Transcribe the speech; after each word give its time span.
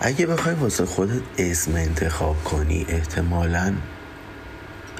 اگه 0.00 0.26
بخوای 0.26 0.54
واسه 0.54 0.86
خودت 0.86 1.22
اسم 1.38 1.74
انتخاب 1.74 2.44
کنی 2.44 2.86
احتمالا 2.88 3.74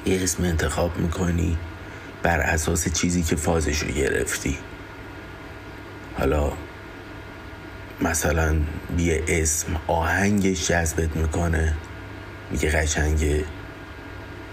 یه 0.05 0.23
اسم 0.23 0.43
انتخاب 0.43 0.97
می‌کنی 0.97 1.57
بر 2.23 2.39
اساس 2.39 2.93
چیزی 2.93 3.23
که 3.23 3.35
فازشو 3.35 3.87
گرفتی. 3.87 4.57
حالا 6.17 6.51
مثلا 8.01 8.55
یه 8.97 9.23
اسم 9.27 9.67
آهنگش 9.87 10.67
جذبت 10.67 11.15
می‌کنه 11.15 11.73
میگه 12.51 12.69
قشنگه 12.69 13.45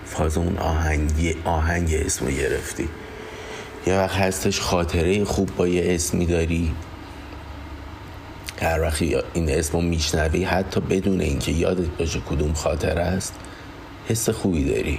فاز 0.07 0.39
اون 0.39 0.59
آهنگی 0.59 1.35
آهنگ 1.45 1.95
اسمو 1.95 2.31
گرفتی. 2.31 2.89
یه 3.87 3.95
وقت 3.95 4.17
هستش 4.17 4.61
خاطره 4.61 5.25
خوب 5.25 5.57
با 5.57 5.69
یه 5.69 5.95
اسمی 5.95 6.27
داری. 6.27 6.75
هر 8.61 8.81
وقت 8.81 9.03
این 9.03 9.51
اسمو 9.51 9.81
میشنوی 9.81 10.45
حتی 10.45 10.81
بدون 10.81 11.21
اینکه 11.21 11.53
یادت 11.53 11.89
باشه 11.99 12.21
کدوم 12.21 12.53
خاطره 12.53 13.03
است 13.03 13.35
حس 14.09 14.31
خوبی 14.31 14.65
داری. 14.65 14.99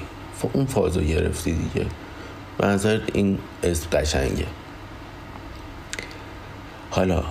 اون 0.53 0.65
فازو 0.65 1.01
گرفتی 1.01 1.53
دیگه. 1.53 1.85
به 2.57 2.67
نظر 2.67 3.01
این 3.13 3.37
اسم 3.63 3.89
قشنگه. 3.89 4.45
حالا 6.89 7.23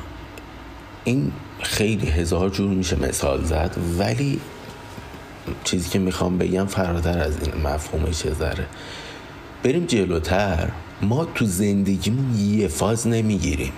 این 1.04 1.32
خیلی 1.62 2.06
هزار 2.06 2.51
جور 2.51 2.70
میشه 2.70 3.02
مثال 3.02 3.45
زد 3.45 3.77
ولی 3.98 4.40
چیزی 5.65 5.90
که 5.90 5.98
می‌خوام 5.98 6.38
بگم 6.38 6.66
فراتر 6.66 7.18
از 7.18 7.43
این 7.43 7.62
مفهومش 7.62 8.32
ذره. 8.32 8.66
بریم 9.62 9.87
جلوتر. 9.87 10.68
ما 11.02 11.24
تو 11.24 11.45
زندگیمون 11.45 12.38
یه 12.38 12.68
فاز 12.68 13.06
نمی‌گیریم. 13.06 13.73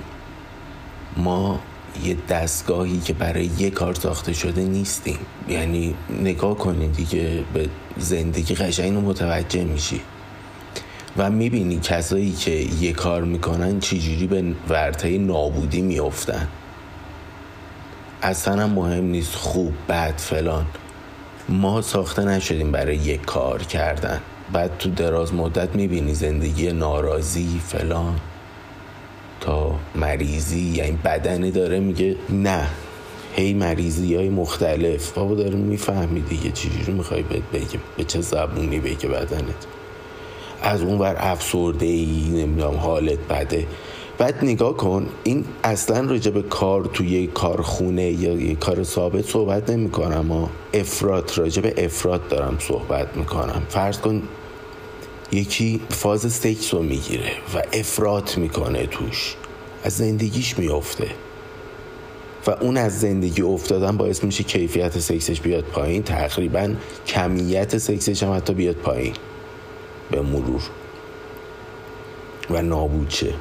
ما 1.17 1.61
یه 2.05 2.17
دستگاهی 2.29 3.01
که 3.01 3.13
برای 3.13 3.51
یه 3.59 3.71
کار 3.71 3.95
ساخته 3.95 4.33
شده 4.33 4.63
نیستیم. 4.63 5.19
یعنی 5.49 5.95
نگاه 6.23 6.59
کنید 6.59 6.93
دیگه 6.93 7.45
به 7.55 7.69
زندگی 7.99 8.55
قشنگ 8.55 8.95
رو 8.95 9.01
متوجه 9.01 9.65
میشی. 9.65 10.01
و 11.17 11.31
می‌بینی 11.31 11.81
کسایی 11.83 12.33
که 12.33 12.51
یه 12.51 12.93
کار 12.93 13.25
می‌کنن 13.25 13.81
چجوری 13.81 14.27
به 14.27 14.45
ورطه 14.69 15.19
نابودی 15.19 15.81
میافتن. 15.81 16.49
اصلا 18.23 18.67
مهم 18.67 19.05
نیست 19.05 19.35
خوب 19.35 19.73
بد 19.89 20.15
فلان. 20.17 20.67
ما 21.49 21.83
ساخته 21.83 22.25
نشدیم 22.25 22.73
برای 22.73 22.97
یک 22.97 23.25
کار 23.25 23.63
کردن. 23.63 24.21
بعد 24.53 24.79
تو 24.79 24.91
دراز 24.91 25.35
مدت 25.35 25.77
می‌بینی 25.77 26.15
زندگی 26.15 26.73
ناراضی 26.73 27.61
فلان. 27.67 28.21
تا 29.41 29.75
مریضی 29.95 30.61
یعنی 30.61 30.99
بدنی 31.05 31.51
داره 31.51 31.81
میگه 31.81 32.17
نه. 32.31 32.67
هی 33.37 33.55
مریضی 33.55 34.15
های 34.15 34.29
مختلف. 34.29 35.13
بابا 35.13 35.35
داره 35.35 35.55
می‌فهمی 35.55 36.21
دیگه 36.21 36.51
چجوری 36.51 36.93
می‌خوای 36.93 37.23
بهت 37.23 37.43
بگه 37.53 37.81
به 37.97 38.05
چه 38.05 38.21
زبونی 38.21 38.79
بگه 38.79 39.09
بدنت. 39.09 39.67
از 40.63 40.83
اون 40.83 40.99
ور 40.99 41.17
افسرده 41.19 41.87
ای 41.87 42.29
نمی‌دونم 42.29 42.77
حالت 42.77 43.19
بده. 43.19 43.67
بعد 44.19 44.45
نگاه 44.45 44.77
کن 44.77 45.07
این 45.25 45.45
اصلا 45.65 46.11
راجع 46.11 46.41
کار 46.41 46.85
توی 46.85 47.27
کارخونه 47.27 48.03
یا 48.03 48.33
یه 48.33 48.55
کار 48.55 48.83
ثابت 48.83 49.25
صحبت 49.25 49.71
نمی 49.71 49.91
کنم 49.91 50.49
افراد 50.75 51.33
راجع 51.37 51.73
افراد 51.77 52.29
دارم 52.29 52.57
صحبت 52.61 53.17
می‌کنم. 53.17 53.63
فرض 53.69 53.99
کن 53.99 54.23
یکی 55.33 55.81
فاز 55.91 56.33
سکس 56.33 56.75
رو 56.75 56.83
می‌گیره 56.83 57.33
و 57.55 57.63
افراط 57.73 58.35
می‌کنه 58.37 58.87
توش. 58.87 59.35
از 59.85 59.97
زندگیش 59.97 60.59
میافته. 60.59 61.09
و 62.47 62.51
اون 62.51 62.77
از 62.77 63.01
زندگی 63.01 63.43
افتادن 63.43 63.97
باعث 63.97 64.25
میشه 64.25 64.45
کیفیت 64.45 64.99
سکسش 64.99 65.41
بیاد 65.41 65.65
پایین. 65.65 66.03
تقریبا 66.03 66.75
کمیت 67.07 67.79
سکسش 67.79 68.23
هم 68.23 68.37
حتی 68.37 68.55
بیاد 68.55 68.77
پایین. 68.77 69.15
به 70.11 70.21
مرور. 70.21 70.63
و 72.51 72.63
نابود 72.63 73.11
شه. 73.11 73.35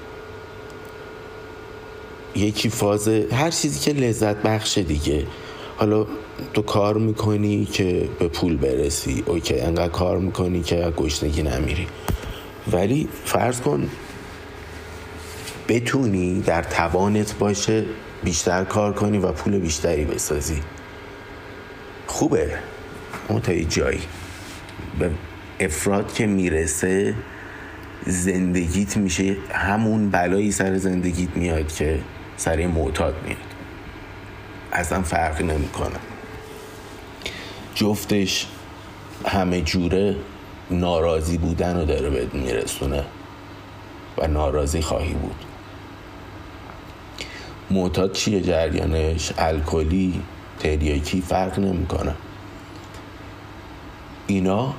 یکی 2.36 2.70
فاز 2.70 3.08
هر 3.08 3.52
چیزی 3.52 3.80
که 3.80 4.00
لذت 4.00 4.36
بخشه 4.36 4.84
دیگه. 4.84 5.28
حالا 5.78 6.06
تو 6.54 6.62
کار 6.62 6.98
می‌کنی 6.98 7.66
که 7.66 8.10
به 8.20 8.28
پول 8.28 8.58
برسی؟ 8.58 9.24
okay 9.26 9.60
انقدر 9.60 9.90
کار 9.90 10.18
می‌کنی 10.18 10.62
که 10.62 10.94
گشنگی 10.98 11.44
نمیری. 11.44 11.88
ولی 12.72 13.08
فرض 13.26 13.62
کن 13.62 13.90
بتونی 15.68 16.42
در 16.42 16.64
توانت 16.64 17.38
باشه 17.38 17.86
بیشتر 18.24 18.64
کار 18.64 18.94
کنی 18.94 19.18
و 19.18 19.32
پول 19.32 19.60
بیشتری 19.60 20.06
بسازی. 20.06 20.62
خوبه. 22.08 22.58
اون 23.28 23.42
تا 23.42 23.54
جایی. 23.54 24.02
به 25.00 25.12
افراد 25.60 26.14
که 26.14 26.28
می‌رسه 26.28 27.14
زندگیت 28.06 28.98
میشه 28.98 29.36
همون 29.52 30.10
بلایی 30.10 30.52
سر 30.52 30.78
زندگیت 30.78 31.38
میاد 31.38 31.74
که 31.74 32.00
سر 32.38 32.68
معتاد 32.68 33.16
میاد. 33.26 33.38
اصلا 34.74 35.02
فرقی 35.02 35.44
نمی‌کنه. 35.44 36.07
جفتش 37.78 38.48
همه 39.26 39.62
جوره 39.62 40.16
ناراضی 40.72 41.38
بودن 41.38 41.80
رو 41.80 41.86
داره 41.86 42.10
بهت 42.10 42.34
میرسونه 42.34 43.04
و 44.18 44.28
ناراضی 44.28 44.82
خواهی 44.82 45.14
بود. 45.14 45.36
معتاد 47.72 48.12
چیه 48.12 48.42
جریانش؟ 48.42 49.32
الکلی 49.38 50.22
تریاکی؟ 50.60 51.22
فرق 51.22 51.60
نمی‌کنه. 51.60 52.16
اینا 54.28 54.74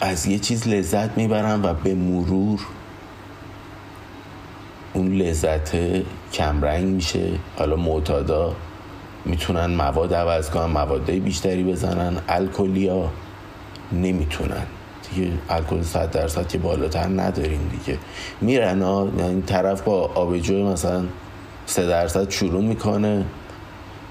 از 0.00 0.26
یه 0.26 0.38
چیز 0.38 0.68
لذت 0.68 1.18
می‌برن 1.18 1.62
و 1.62 1.74
به 1.74 1.94
مرور 1.94 2.60
اون 4.92 5.14
لذت 5.14 5.76
کمرنگ 6.32 6.84
میشه. 6.84 7.30
حالا 7.58 7.76
معتادا 7.76 8.56
می‌تونن 9.24 9.66
مواد 9.66 10.14
عوض 10.14 10.50
کنن 10.50 10.64
موادهای 10.64 11.20
بیشتری 11.20 11.64
بزنن. 11.64 12.16
الکلیا 12.28 13.10
نمی‌تونن. 13.92 14.66
دیگه 15.14 15.32
الکل 15.50 15.82
100 15.82 16.10
درصد 16.10 16.48
که 16.48 16.58
بالاتر 16.58 17.06
نداریم 17.06 17.70
دیگه. 17.70 17.98
میرن 18.40 18.82
ها 18.82 19.08
یعنی 19.18 19.42
طرف 19.42 19.82
با 19.82 20.10
آبجو 20.14 20.66
مثلا 20.66 21.04
3 21.66 21.86
درصد 21.86 22.30
شروع 22.30 22.62
می‌کنه 22.62 23.24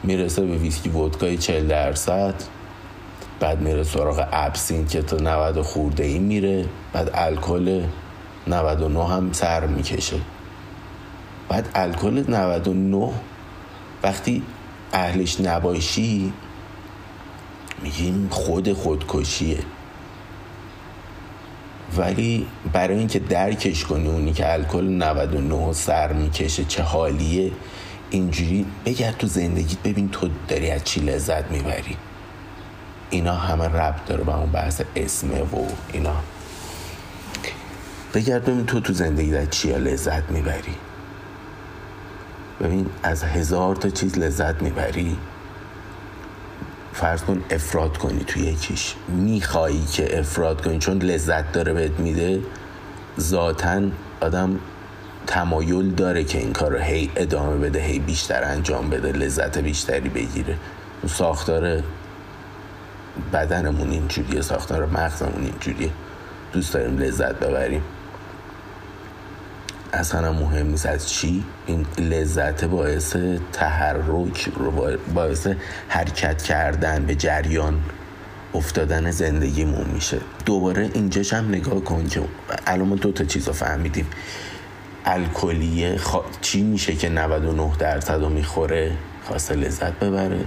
می‌رسه 0.04 0.46
به 0.46 0.56
ویسکی 0.56 0.90
ودکای 0.90 1.38
40 1.38 1.68
درصد. 1.68 2.34
بعد 3.40 3.62
میره 3.62 3.84
سراغ 3.84 4.28
ابسین 4.32 4.88
که 4.88 5.02
تا 5.02 5.18
90 5.18 5.62
خورده 5.62 6.04
ای 6.04 6.20
میره. 6.20 6.66
بعد 6.94 7.12
الکل 7.14 7.84
99 8.48 9.08
هم 9.08 9.30
سر 9.32 9.66
می‌کشه. 9.66 10.18
بعد 11.50 11.70
الکل 11.76 12.24
99 12.28 13.10
وقتی 14.04 14.44
اهلش 14.94 15.42
نباشی 15.42 16.34
میگیم 17.84 18.28
خود 18.32 18.74
خودکشیه. 18.74 19.60
ولی 21.98 22.48
برای 22.74 22.98
اینکه 22.98 23.20
درکش 23.20 23.86
کنی 23.86 24.08
اونی 24.08 24.34
که 24.34 24.54
الکل 24.54 24.84
99 24.84 25.74
سر 25.74 26.14
می‌کشه 26.14 26.66
چه 26.66 26.84
حالیه 26.84 27.52
اینجوری 28.10 28.66
بگرد 28.86 29.18
تو 29.18 29.28
زندگیت 29.28 29.80
ببین 29.80 30.10
تو 30.10 30.30
داری 30.48 30.72
از 30.72 30.84
چی 30.84 31.00
لذت 31.00 31.52
می‌بری. 31.52 31.98
اینا 33.10 33.36
همه 33.36 33.66
ربط 33.66 34.06
داره 34.06 34.24
به 34.24 34.38
اون 34.38 34.52
بحث 34.52 34.82
اسمه 34.96 35.42
و 35.42 35.66
اینا. 35.94 36.16
بگرد 38.14 38.46
ببین 38.46 38.66
تو 38.66 38.80
تو 38.80 38.94
زندگی 38.94 39.38
از 39.38 39.50
چی 39.50 39.72
لذت 39.72 40.32
می‌بری. 40.32 40.76
ببین 42.62 42.86
از 43.04 43.24
هزار 43.24 43.76
تا 43.76 43.90
چیز 43.90 44.18
لذت 44.18 44.62
می‌بری. 44.62 45.18
فرض 46.94 47.22
کن 47.22 47.44
افراد 47.50 47.98
کنی 47.98 48.24
توی 48.24 48.42
یکیش. 48.42 48.96
میخوایی 49.08 49.86
که 49.86 50.20
افراد 50.20 50.66
کنی 50.66 50.80
چون 50.80 50.98
لذت 50.98 51.52
داره 51.52 51.74
بهت 51.74 52.00
میده. 52.00 52.42
ذاتا 53.20 53.82
آدم 54.22 54.60
تمایل 55.28 55.92
داره 55.92 56.24
که 56.24 56.38
این 56.38 56.54
کار 56.54 56.72
رو 56.72 56.80
هی 56.80 57.12
ادامه 57.16 57.58
بده 57.58 57.80
هی 57.80 58.00
بیشتر 58.00 58.44
انجام 58.44 58.90
بده 58.90 59.12
لذت 59.12 59.58
بیشتری 59.58 60.10
بگیره. 60.10 60.58
ساختار 61.08 61.84
بدنمون 63.34 63.92
اینجوریه 63.92 64.42
ساختار 64.42 64.86
مغزمون 64.86 65.44
اینجوریه. 65.44 65.90
دوست 66.54 66.74
داریم 66.74 66.98
لذت 66.98 67.36
ببریم. 67.36 67.84
اصلا 69.94 70.34
مهم 70.34 70.68
نیست 70.68 70.86
از 70.86 71.10
چی. 71.10 71.44
این 71.66 71.86
لذت 71.98 72.66
باعث 72.66 73.16
تحرک 73.54 74.50
باعث 75.14 75.48
حرکت 75.88 76.42
کردن 76.42 77.06
به 77.06 77.16
جریان 77.16 77.80
افتادن 78.54 79.12
زندگیمون 79.12 79.86
میشه. 79.94 80.18
دوباره 80.46 80.90
اینجاش 80.94 81.34
هم 81.34 81.50
نگاه 81.50 81.80
کن 81.80 82.08
که 82.08 82.22
الان 82.68 82.88
ما 82.88 82.96
دو 82.96 83.12
تا 83.12 83.24
چیز 83.24 83.48
رو 83.48 83.54
فهمیدیم. 83.54 84.08
الکلیه 85.06 86.00
چی 86.42 86.62
میشه 86.62 86.96
که 86.96 87.10
99 87.10 87.72
درصد 87.80 88.22
رو 88.22 88.30
می‌خوره؟ 88.30 88.92
خواسته 89.28 89.56
لذت 89.56 89.94
ببره. 89.94 90.40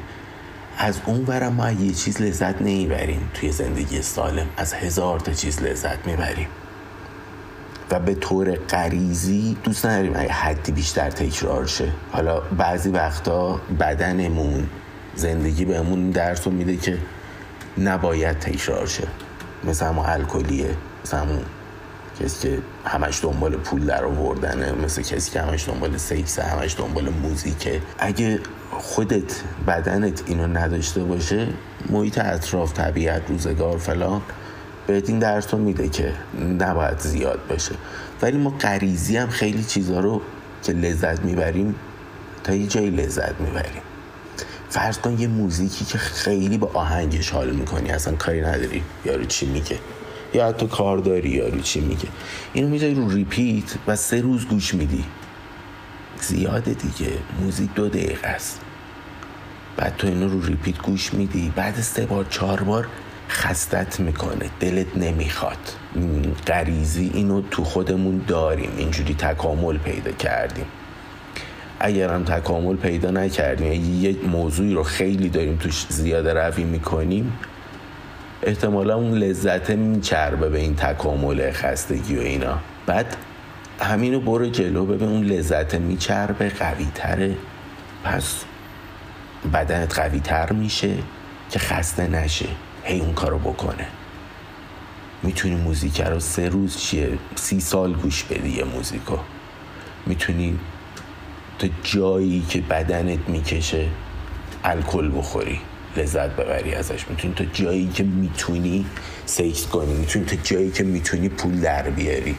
از 0.79 1.01
اون 1.07 1.49
ما 1.49 1.71
یه 1.71 1.93
چیز 1.93 2.23
لذت 2.23 2.63
نمی‌بریم 2.63 3.31
توی 3.35 3.53
زندگی 3.53 4.03
سالم. 4.03 4.47
از 4.57 4.75
هزار 4.75 5.21
تا 5.21 5.33
چیز 5.33 5.63
لذت 5.63 6.07
می‌بریم. 6.07 6.49
و 7.91 7.99
به 7.99 8.15
طور 8.15 8.55
غریزی 8.55 9.57
دوست 9.65 9.87
نداریم 9.87 10.13
اگه 10.17 10.33
حدی 10.33 10.73
بیشتر 10.73 11.11
تکرار 11.11 11.67
شه. 11.67 11.93
حالا 12.13 12.41
بعضی 12.41 12.91
وقتا 12.91 13.61
بدنمون 13.81 14.69
زندگی 15.15 15.65
بهمون 15.65 16.11
درس 16.11 16.47
میده 16.47 16.77
که 16.77 16.99
نباید 17.79 18.39
تکرار 18.39 18.87
شه. 18.87 19.07
مثل 19.65 19.87
همون 19.87 20.07
الکلیه 20.07 20.71
مثل 21.05 21.17
همون 21.17 21.41
کسی 22.21 22.49
که 22.49 22.59
همش 22.85 23.25
دنبال 23.25 23.57
پول 23.57 23.87
در 23.87 24.05
آوردنه 24.05 24.73
مثل 24.73 25.03
کسی 25.03 25.31
که 25.31 25.41
همش 25.41 25.69
دنبال 25.69 25.97
سکس 25.97 26.39
همش 26.39 26.77
دنبال 26.79 27.09
موزیکه. 27.09 27.81
اگه 27.99 28.41
خودت 28.71 29.43
بدنت 29.67 30.23
اینو 30.27 30.47
نداشته 30.47 31.05
باشه 31.05 31.47
محیط 31.91 32.19
اطراف 32.19 32.73
طبیعت 32.73 33.23
روزگار 33.29 33.79
فلان 33.79 34.23
بهت 34.87 35.09
این 35.09 35.19
درس 35.19 35.55
رو 35.55 35.61
میده 35.61 35.89
که 35.89 36.13
نباید 36.61 36.99
زیاد 36.99 37.41
باشه. 37.49 37.75
ولی 38.23 38.39
ما 38.39 38.51
غریزی 38.51 39.17
هم 39.17 39.29
خیلی 39.29 39.65
چیزها 39.65 40.01
رو 40.01 40.23
که 40.63 40.73
لذت 40.73 41.21
می‌بریم 41.21 41.75
تا 42.45 42.55
یه 42.55 42.67
جایی 42.67 42.91
لذت 42.91 43.41
می‌بریم. 43.41 43.83
فرض 44.71 44.99
کن 44.99 45.19
یه 45.19 45.27
موزیکی 45.27 45.85
که 45.85 45.99
خیلی 45.99 46.59
با 46.59 46.71
آهنگش 46.75 47.31
حال 47.31 47.51
می‌کنی 47.51 47.91
اصلا 47.91 48.15
کاری 48.15 48.41
نداری. 48.41 48.83
یارو 49.05 49.25
چی 49.25 49.47
میگه؟ 49.47 49.79
یا 50.35 50.49
حتی 50.49 50.67
کار 50.67 50.99
داری 50.99 51.31
یارو 51.31 51.61
چی 51.61 51.81
میگه؟ 51.81 52.09
اینو 52.53 52.69
می‌ذاری 52.69 52.95
رو 52.95 53.11
ریپیت 53.11 53.75
و 53.87 53.97
سه 53.97 54.21
روز 54.21 54.47
گوش 54.47 54.75
میدی. 54.75 55.05
زیاده 56.21 56.75
دیگه. 56.75 57.13
موزیک 57.41 57.75
دو 57.75 57.89
دقیقه 57.89 58.29
است. 58.29 58.61
بعد 59.77 59.97
تو 59.97 60.07
اینو 60.07 60.29
رو 60.29 60.43
ریپیت 60.43 60.79
گوش 60.79 61.15
میدی. 61.15 61.53
بعد 61.57 61.81
سه 61.81 62.07
بار 62.07 62.25
چهار 62.31 62.63
بار 62.63 62.87
خستت 63.29 64.01
می‌کنه. 64.01 64.51
دلت 64.61 64.97
نمی‌خواد. 64.97 65.59
غریزی 66.47 67.11
اینو 67.15 67.43
تو 67.51 67.65
خودمون 67.65 68.25
داریم. 68.27 68.71
اینجوری 68.77 69.15
تکامل 69.15 69.79
پیدا 69.79 70.13
کردیم. 70.13 70.67
اگر 71.81 72.15
هم 72.15 72.25
تکامل 72.25 72.77
پیدا 72.77 73.11
نکردیم 73.11 74.03
یک 74.03 74.25
موضوعی 74.25 74.75
رو 74.75 74.83
خیلی 74.83 75.29
داریم 75.29 75.57
توش 75.57 75.87
زیاده 75.89 76.35
روی 76.35 76.65
می‌کنیم 76.65 77.33
احتمالا 78.43 78.95
اون 78.95 79.15
لذت 79.15 79.71
میچربه 79.71 80.49
به 80.49 80.59
این 80.59 80.77
تکامل 80.77 81.51
خستگی 81.53 82.17
و 82.17 82.21
اینا. 82.21 82.59
بعد 82.87 83.17
همینو 83.81 84.21
برو 84.21 84.47
جلو 84.47 84.87
ببین 84.87 85.09
اون 85.09 85.25
لذت 85.25 85.75
میچربه 85.75 86.49
قوی 86.49 86.87
تره 86.95 87.35
پس 88.05 88.45
بدنت 89.53 89.99
قوی 89.99 90.21
تر 90.21 90.53
میشه 90.53 90.95
که 91.51 91.59
خسته 91.59 92.07
نشه. 92.07 92.49
هی 92.85 93.01
اون 93.01 93.15
کارو 93.15 93.39
بکنه. 93.39 93.87
می‌تونی 95.23 95.55
موزیک 95.57 96.01
رو 96.01 96.21
سه 96.21 96.49
روز 96.49 96.79
چیه 96.79 97.19
سی 97.35 97.61
سال 97.61 97.93
گوش 97.93 98.25
بدی 98.25 98.51
یه 98.51 98.65
موزیکو. 98.65 99.17
می‌تونی 100.07 100.59
تا 101.59 101.69
جایی 101.83 102.47
که 102.49 102.61
بدنت 102.61 103.29
می‌کشه 103.29 103.89
الکل 104.65 105.19
بخوری 105.19 105.61
لذت 105.97 106.31
ببری 106.31 106.75
ازش. 106.75 107.09
می‌تونی 107.09 107.35
تا 107.35 107.45
جایی 107.45 107.89
که 107.89 108.03
می‌تونی 108.03 108.87
سکس 109.27 109.67
کنی. 109.67 109.95
می‌تونی 109.95 110.25
تا 110.25 110.37
جایی 110.37 110.71
که 110.71 110.85
می‌تونی 110.85 111.29
پول 111.29 111.61
در 111.61 111.91
بیاری. 111.91 112.37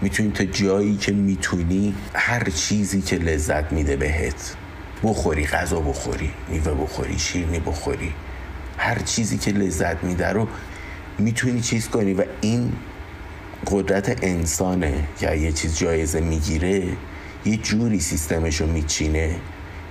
می‌تونی 0.00 0.30
تا 0.30 0.44
جایی 0.44 0.96
که 0.96 1.12
می‌تونی 1.12 1.94
هر 2.14 2.50
چیزی 2.50 3.02
که 3.02 3.16
لذت 3.16 3.72
میده 3.72 3.96
بهت 3.96 4.56
بخوری 5.02 5.46
غذا 5.46 5.80
بخوری 5.80 6.30
میوه 6.48 6.74
بخوری 6.74 7.18
شیرنی 7.18 7.60
بخوری. 7.60 8.12
هر 8.78 8.98
چیزی 8.98 9.38
که 9.38 9.50
لذت 9.50 10.04
میده 10.04 10.28
رو 10.28 10.48
می‌تونی 11.18 11.60
چیز 11.60 11.88
کنی 11.88 12.14
و 12.14 12.24
این 12.40 12.72
قدرت 13.66 14.24
انسانه 14.24 15.04
که 15.18 15.36
یه 15.36 15.52
چیز 15.52 15.78
جایزه 15.78 16.20
می‌گیره 16.20 16.82
یه 17.44 17.56
جوری 17.56 18.00
سیستمش 18.00 18.60
رو 18.60 18.66
میچینه 18.66 19.36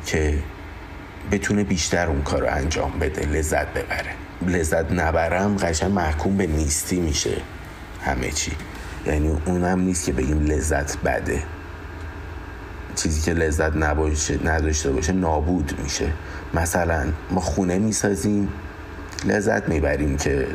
که 0.06 0.38
بتونه 1.32 1.64
بیشتر 1.64 2.08
اون 2.08 2.22
کار 2.22 2.42
رو 2.42 2.48
انجام 2.50 2.92
بده 3.00 3.26
لذت 3.26 3.68
ببره. 3.68 4.12
لذت 4.48 4.92
نبرم 4.92 5.58
قشن 5.58 5.92
محکوم 5.92 6.38
به 6.38 6.48
نیستی 6.48 7.00
میشه 7.00 7.42
همه 8.06 8.32
چی. 8.32 8.52
یعنی 9.06 9.38
اونم 9.46 9.80
نیست 9.80 10.06
که 10.06 10.12
بگیم 10.12 10.46
لذت 10.46 10.98
بده. 10.98 11.44
چیزی 12.96 13.22
که 13.22 13.34
لذت 13.34 13.76
نباشه 13.76 14.40
نداشته 14.44 14.92
باشه 14.92 15.14
نابود 15.14 15.80
میشه. 15.84 16.12
مثلا 16.54 17.06
ما 17.32 17.42
خونه 17.42 17.78
می‌سازیم. 17.78 18.50
لذت 19.26 19.70
می‌بریم 19.70 20.18
که 20.18 20.48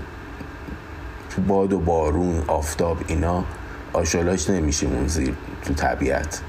تو 1.30 1.42
باد 1.42 1.72
و 1.72 1.78
بارون 1.78 2.42
آفتاب 2.46 2.98
اینا 3.06 3.44
آشالاش 3.92 4.50
نمیشیم 4.50 4.92
اون 4.92 5.08
زیر 5.08 5.34
تو 5.64 5.74
طبیعت. 5.74 6.40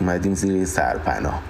اومدیم 0.00 0.34
زیر 0.34 0.64
سرپناه. 0.64 1.42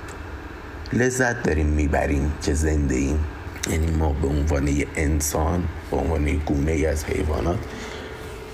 لذت 0.93 1.43
داریم 1.43 1.67
می‌بریم 1.67 2.33
که 2.43 2.55
زنده 2.55 2.95
ایم. 2.95 3.25
یعنی 3.71 3.91
ما 3.91 4.13
به 4.13 4.29
عنوان 4.29 4.69
یه 4.69 4.87
انسان 4.97 5.63
به 5.91 5.97
عنوان 5.97 6.25
گونه 6.25 6.73
ای 6.73 6.87
از 6.87 7.05
حیوانات 7.05 7.59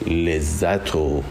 لذت 0.07 0.95
و 0.97 1.23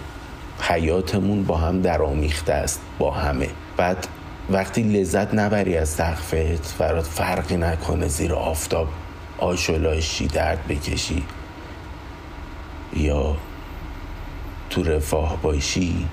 حیاتمون 0.61 1.43
با 1.43 1.57
هم 1.57 1.81
درآمیخته 1.81 2.53
است 2.53 2.81
با 2.99 3.11
همه. 3.11 3.49
بعد 3.77 4.07
وقتی 4.49 4.83
لذت 4.83 5.33
نبری 5.33 5.77
از 5.77 5.89
سقفت 5.89 6.77
برات 6.77 7.05
فرقی 7.05 7.57
نکنه 7.57 8.07
زیر 8.07 8.33
آفتاب. 8.33 8.87
آشولاشی 9.37 10.27
درد 10.27 10.67
بکشی 10.67 11.23
یا 12.93 13.37
تو 14.69 14.83
رفاه 14.83 15.41
باشی 15.41 16.05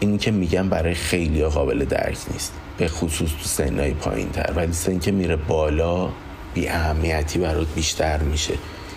این 0.00 0.18
که 0.18 0.30
میگم 0.30 0.68
برای 0.68 0.94
خیلی 0.94 1.44
قابل 1.44 1.84
درک 1.84 2.18
نیست. 2.32 2.52
به 2.78 2.88
خصوص 2.88 3.28
تو 3.28 3.44
سنهای 3.44 3.94
پایین 3.94 4.30
تر 4.30 4.52
ولی 4.56 4.72
سن 4.72 4.98
که 4.98 5.12
میره 5.12 5.36
بالا 5.36 6.08
بی 6.54 6.68
اهمیتی 6.68 7.38
برات 7.38 7.66
بیشتر 7.74 8.18
میشه. 8.18 8.54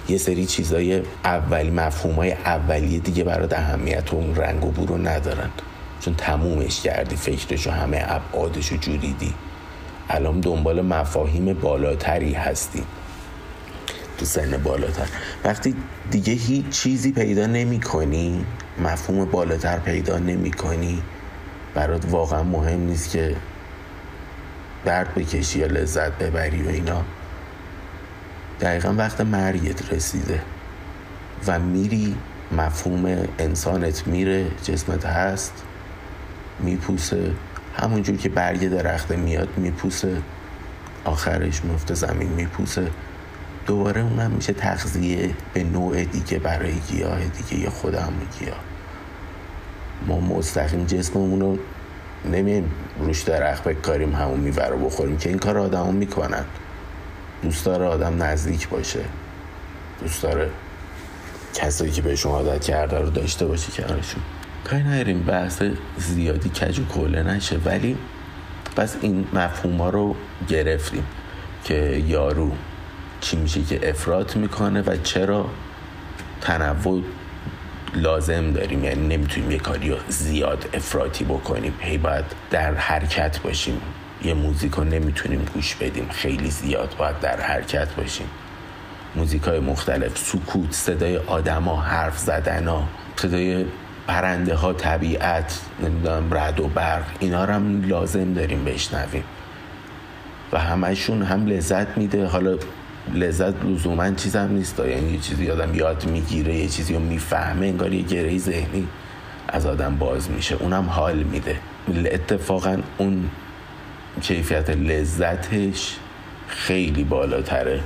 یه 0.10 0.18
سری 0.18 0.46
چیزای 0.46 1.02
اولی 1.24 1.70
مفهوم 1.70 2.16
های 2.16 2.32
اولیه 2.32 3.00
دیگه 3.00 3.24
برات 3.24 3.54
اهمیت 3.54 4.14
و 4.14 4.16
اون 4.16 4.36
رنگ 4.36 4.66
و 4.66 4.72
بو 4.72 4.86
رو 4.86 4.98
ندارن. 4.98 5.50
چون 6.02 6.16
تمومش 6.16 6.82
کردی 6.82 7.16
فکرشو 7.16 7.72
همه 7.72 8.06
ابعادشو 8.08 8.78
جوریدی. 8.78 9.34
الان 10.10 10.40
دنبال 10.40 10.82
مفاهیم 10.82 11.54
بالاتری 11.54 12.34
هستی. 12.34 12.84
تو 14.24 14.30
سن 14.30 14.58
بالاتر. 14.58 15.08
وقتی 15.46 15.75
دیگه 16.12 16.34
هیچ 16.34 16.70
چیزی 16.70 17.12
پیدا 17.12 17.46
نمی 17.46 17.80
کنی 17.80 18.46
مفهوم 18.80 19.25
بالاتر 19.25 19.80
پیدا 19.80 20.20
نمی 20.20 20.51
کنی 20.51 21.01
برات 21.74 22.06
واقعا 22.10 22.44
مهم 22.44 22.80
نیست 22.80 23.10
که 23.10 23.36
درد 24.86 25.15
بکشی 25.15 25.60
یا 25.60 25.68
لذت 25.68 26.12
ببری 26.12 26.63
و 26.63 26.70
اینا. 26.70 27.03
دقیقا 28.62 28.94
وقت 28.98 29.22
مرگت 29.22 29.94
رسیده 29.94 30.42
و 31.48 31.60
میری 31.60 32.15
مفهوم 32.51 33.27
انسانت 33.39 34.08
میره 34.08 34.46
جسمت 34.63 35.06
هست 35.06 35.53
میپوسه. 36.60 37.32
همونجور 37.75 38.18
که 38.18 38.30
برگ 38.30 38.70
درخته 38.70 39.15
میاد 39.15 39.50
میپوسه. 39.58 40.22
آخرش 41.06 41.65
مفت 41.65 41.94
زمین 41.94 42.30
میپوسه. 42.30 42.88
دوباره 43.67 44.01
اونم 44.01 44.32
میشه 44.32 44.53
تغذیه 44.53 45.29
به 45.53 45.63
نوع 45.63 46.03
دیگه 46.03 46.39
برای 46.39 46.74
گیاه 46.74 47.20
دیگه 47.25 47.63
یا 47.63 47.70
خود 47.70 47.96
همون 47.96 48.27
گیاه. 48.39 48.60
ما 50.08 50.20
مستقیم 50.20 50.86
جسممون 50.86 51.39
رو 51.39 51.58
نمیم 52.32 52.72
روش 53.00 53.22
درخت 53.22 53.63
بکاریم 53.63 54.15
همون 54.15 54.39
میوه 54.39 54.65
رو 54.65 54.86
بخوریم 54.86 55.17
که 55.17 55.29
این 55.29 55.39
کار 55.39 55.58
آدم 55.58 55.93
می‌کنن. 55.93 56.46
دوست 57.43 57.65
داره 57.65 57.86
آدم 57.86 58.24
نزدیک 58.24 58.70
باشه. 58.70 59.00
دوست 60.01 60.24
داره 60.24 60.50
کسایی 61.53 61.91
که 61.91 62.01
بهشون 62.01 62.32
عادت 62.32 62.62
کرده 62.63 63.00
رو 63.00 63.10
داشته 63.10 63.46
باشه 63.46 63.72
کنارشون. 63.72 64.22
کاری 64.63 64.84
نداریم 64.84 65.24
بحث 65.24 65.63
زیادی 65.98 66.50
کج 66.50 66.79
و 66.79 66.86
کله 66.86 67.24
نشه. 67.24 67.58
ولی 67.65 67.98
بس 68.77 68.96
این 69.01 69.25
مفهوم 69.34 69.77
ها 69.77 69.89
رو 69.89 70.15
گرفتیم 70.48 71.03
که 71.63 72.03
یارو 72.08 72.51
چی 73.24 73.38
میشه 73.38 73.63
که 73.63 73.89
افراد 73.89 74.36
می‌کنه 74.36 74.82
و 74.82 74.98
چرا 75.03 75.50
تنوع 76.42 77.03
لازم 77.96 78.51
داریم؟ 78.51 78.84
یعنی 78.84 79.08
نمی‌تونیم 79.08 79.51
یه 79.51 79.58
کاری 79.58 79.96
زیاد 80.08 80.70
افراطی 80.74 81.24
بکنیم. 81.24 81.74
هی 81.80 81.98
باید 81.98 82.25
در 82.51 82.74
حرکت 82.74 83.39
باشیم. 83.39 83.82
یه 84.24 84.34
موزیک 84.34 84.80
نمی‌تونیم 84.80 85.46
گوش 85.53 85.75
بدیم. 85.75 86.10
خیلی 86.10 86.50
زیاد 86.50 86.96
باید 86.98 87.20
در 87.20 87.42
حرکت 87.42 87.96
باشیم. 87.96 88.30
موزیک 89.15 89.44
های 89.44 89.60
مختلف 89.60 90.18
سکوت 90.18 90.72
صدای 90.72 91.18
آدما 91.18 91.82
حرف 91.82 92.18
زدن 92.18 92.68
ها 92.68 92.88
صدای 93.15 93.65
پرنده 94.08 94.56
ها 94.56 94.74
طبیعت 94.74 95.60
نمی‌دونم 95.84 96.34
رد 96.34 96.60
و 96.60 96.68
برق 96.68 97.06
اینا 97.20 97.46
رو 97.46 97.53
هم 97.53 97.84
لازم 97.88 98.34
داریم 98.34 98.65
بشنویم. 98.65 99.24
و 100.51 100.60
همشون 100.60 101.22
هم 101.22 101.48
لذت 101.48 101.98
میده. 101.98 102.27
حالا 102.27 102.58
لذت 103.13 103.65
لزوما 103.65 104.12
چیز 104.12 104.36
هم 104.36 104.51
نیست 104.51 104.79
یعنی 104.79 105.12
یه 105.12 105.19
چیزی 105.19 105.51
آدم 105.51 105.75
یاد 105.75 106.05
می‌گیره 106.05 106.55
یه 106.55 106.67
چیزی 106.67 106.93
رو 106.93 107.00
می‌فهمه 107.00 107.65
انگار 107.65 107.93
یه 107.93 108.01
گره 108.01 108.38
ذهنی 108.38 108.88
از 109.48 109.65
آدم 109.65 109.95
باز 109.95 110.31
میشه. 110.31 110.55
اونم 110.55 110.83
حال 110.83 111.24
میده. 111.24 111.60
اتفاقا 112.05 112.77
اون 112.98 113.29
کیفیت 114.22 114.69
لذتش 114.69 115.95
خیلی 116.48 117.03
بالاتره. 117.03 117.81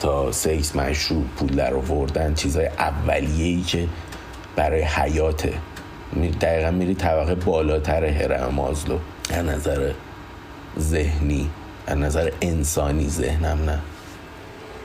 تا 0.00 0.32
سکس 0.32 0.76
مشروب 0.76 1.26
پول 1.36 1.48
در 1.48 1.74
آوردن 1.74 2.34
چیزای 2.34 2.66
اولیه 2.66 3.46
ای 3.46 3.62
که 3.62 3.88
برای 4.56 4.82
حیاته. 4.82 5.52
دقیقا 6.40 6.70
میری 6.70 6.94
طبقه 6.94 7.34
بالاتر 7.34 8.04
هرم 8.04 8.54
مازلو 8.54 8.98
از 9.30 9.44
نظر 9.44 9.92
ذهنی 10.78 11.50
از 11.86 11.98
نظر 11.98 12.30
انسانی 12.40 13.08
ذهنم 13.08 13.58
نه. 13.64 13.78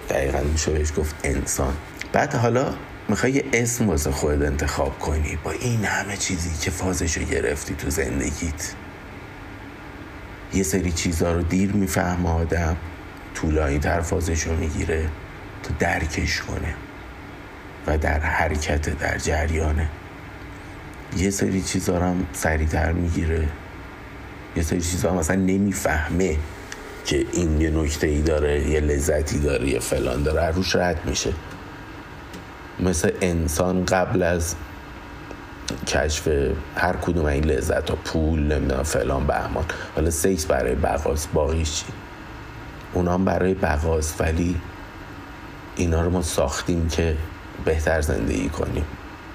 دقیقا 0.09 0.39
میشه 0.39 0.71
بهش 0.71 0.91
گفت 0.97 1.15
انسان. 1.23 1.73
بعد 2.13 2.35
حالا 2.35 2.73
می‌خوای 3.09 3.31
یه 3.31 3.45
اسم 3.53 3.89
واسه 3.89 4.11
خودت 4.11 4.47
انتخاب 4.47 4.99
کنی. 4.99 5.37
با 5.43 5.51
این 5.51 5.85
همه 5.85 6.17
چیزی 6.17 6.49
که 6.61 6.71
فازشو 6.71 7.23
گرفتی 7.23 7.75
تو 7.75 7.89
زندگیت. 7.89 8.73
یه 10.53 10.63
سری 10.63 10.91
چیزها 10.91 11.31
رو 11.31 11.41
دیر 11.41 11.71
می‌فهمه 11.71 12.29
آدم. 12.29 12.77
طولانی 13.35 13.79
تر 13.79 14.01
فازشو 14.01 14.55
می‌گیره 14.55 15.09
تا 15.63 15.73
درکش 15.79 16.41
کنه 16.41 16.73
و 17.87 17.97
در 17.97 18.19
حرکت 18.19 18.99
در 18.99 19.17
جریانه. 19.17 19.89
یه 21.17 21.29
سری 21.29 21.61
چیزها 21.61 21.97
رو 21.97 22.05
هم 22.05 22.27
سریعتر 22.33 22.91
می‌گیره. 22.91 23.47
یه 24.55 24.63
سری 24.63 24.81
چیزها 24.81 25.13
مثلا 25.13 25.35
نمی‌فهمه. 25.35 26.37
که 27.07 27.25
این 27.33 27.61
یه 27.61 27.69
نکته 27.69 28.07
ای 28.07 28.21
داره 28.21 28.69
یه 28.69 28.79
لذتی 28.79 29.39
داره 29.39 29.69
یه 29.69 29.79
فلان 29.79 30.23
داره 30.23 30.55
روش 30.55 30.75
رد 30.75 31.05
میشه. 31.05 31.33
مثل 32.79 33.11
انسان 33.21 33.85
قبل 33.85 34.23
از 34.23 34.55
کشف 35.87 36.27
هر 36.75 36.93
کدوم 36.93 37.25
این 37.25 37.43
لذت 37.45 37.89
ها 37.89 37.95
پول 37.95 38.39
نمی‌دونم 38.39 38.83
فلان 38.83 39.27
بهمان. 39.27 39.65
حالا 39.95 40.09
سکس 40.09 40.45
برای 40.45 40.75
بقاست 40.75 41.29
باقیش 41.33 41.73
چی؟ 41.73 41.85
اونا 42.93 43.13
هم 43.13 43.25
برای 43.25 43.53
بقاست 43.53 44.21
ولی 44.21 44.61
اینا 45.75 46.01
رو 46.01 46.09
ما 46.09 46.21
ساختیم 46.21 46.87
که 46.87 47.17
بهتر 47.65 48.01
زندگی 48.01 48.49
کنیم 48.49 48.85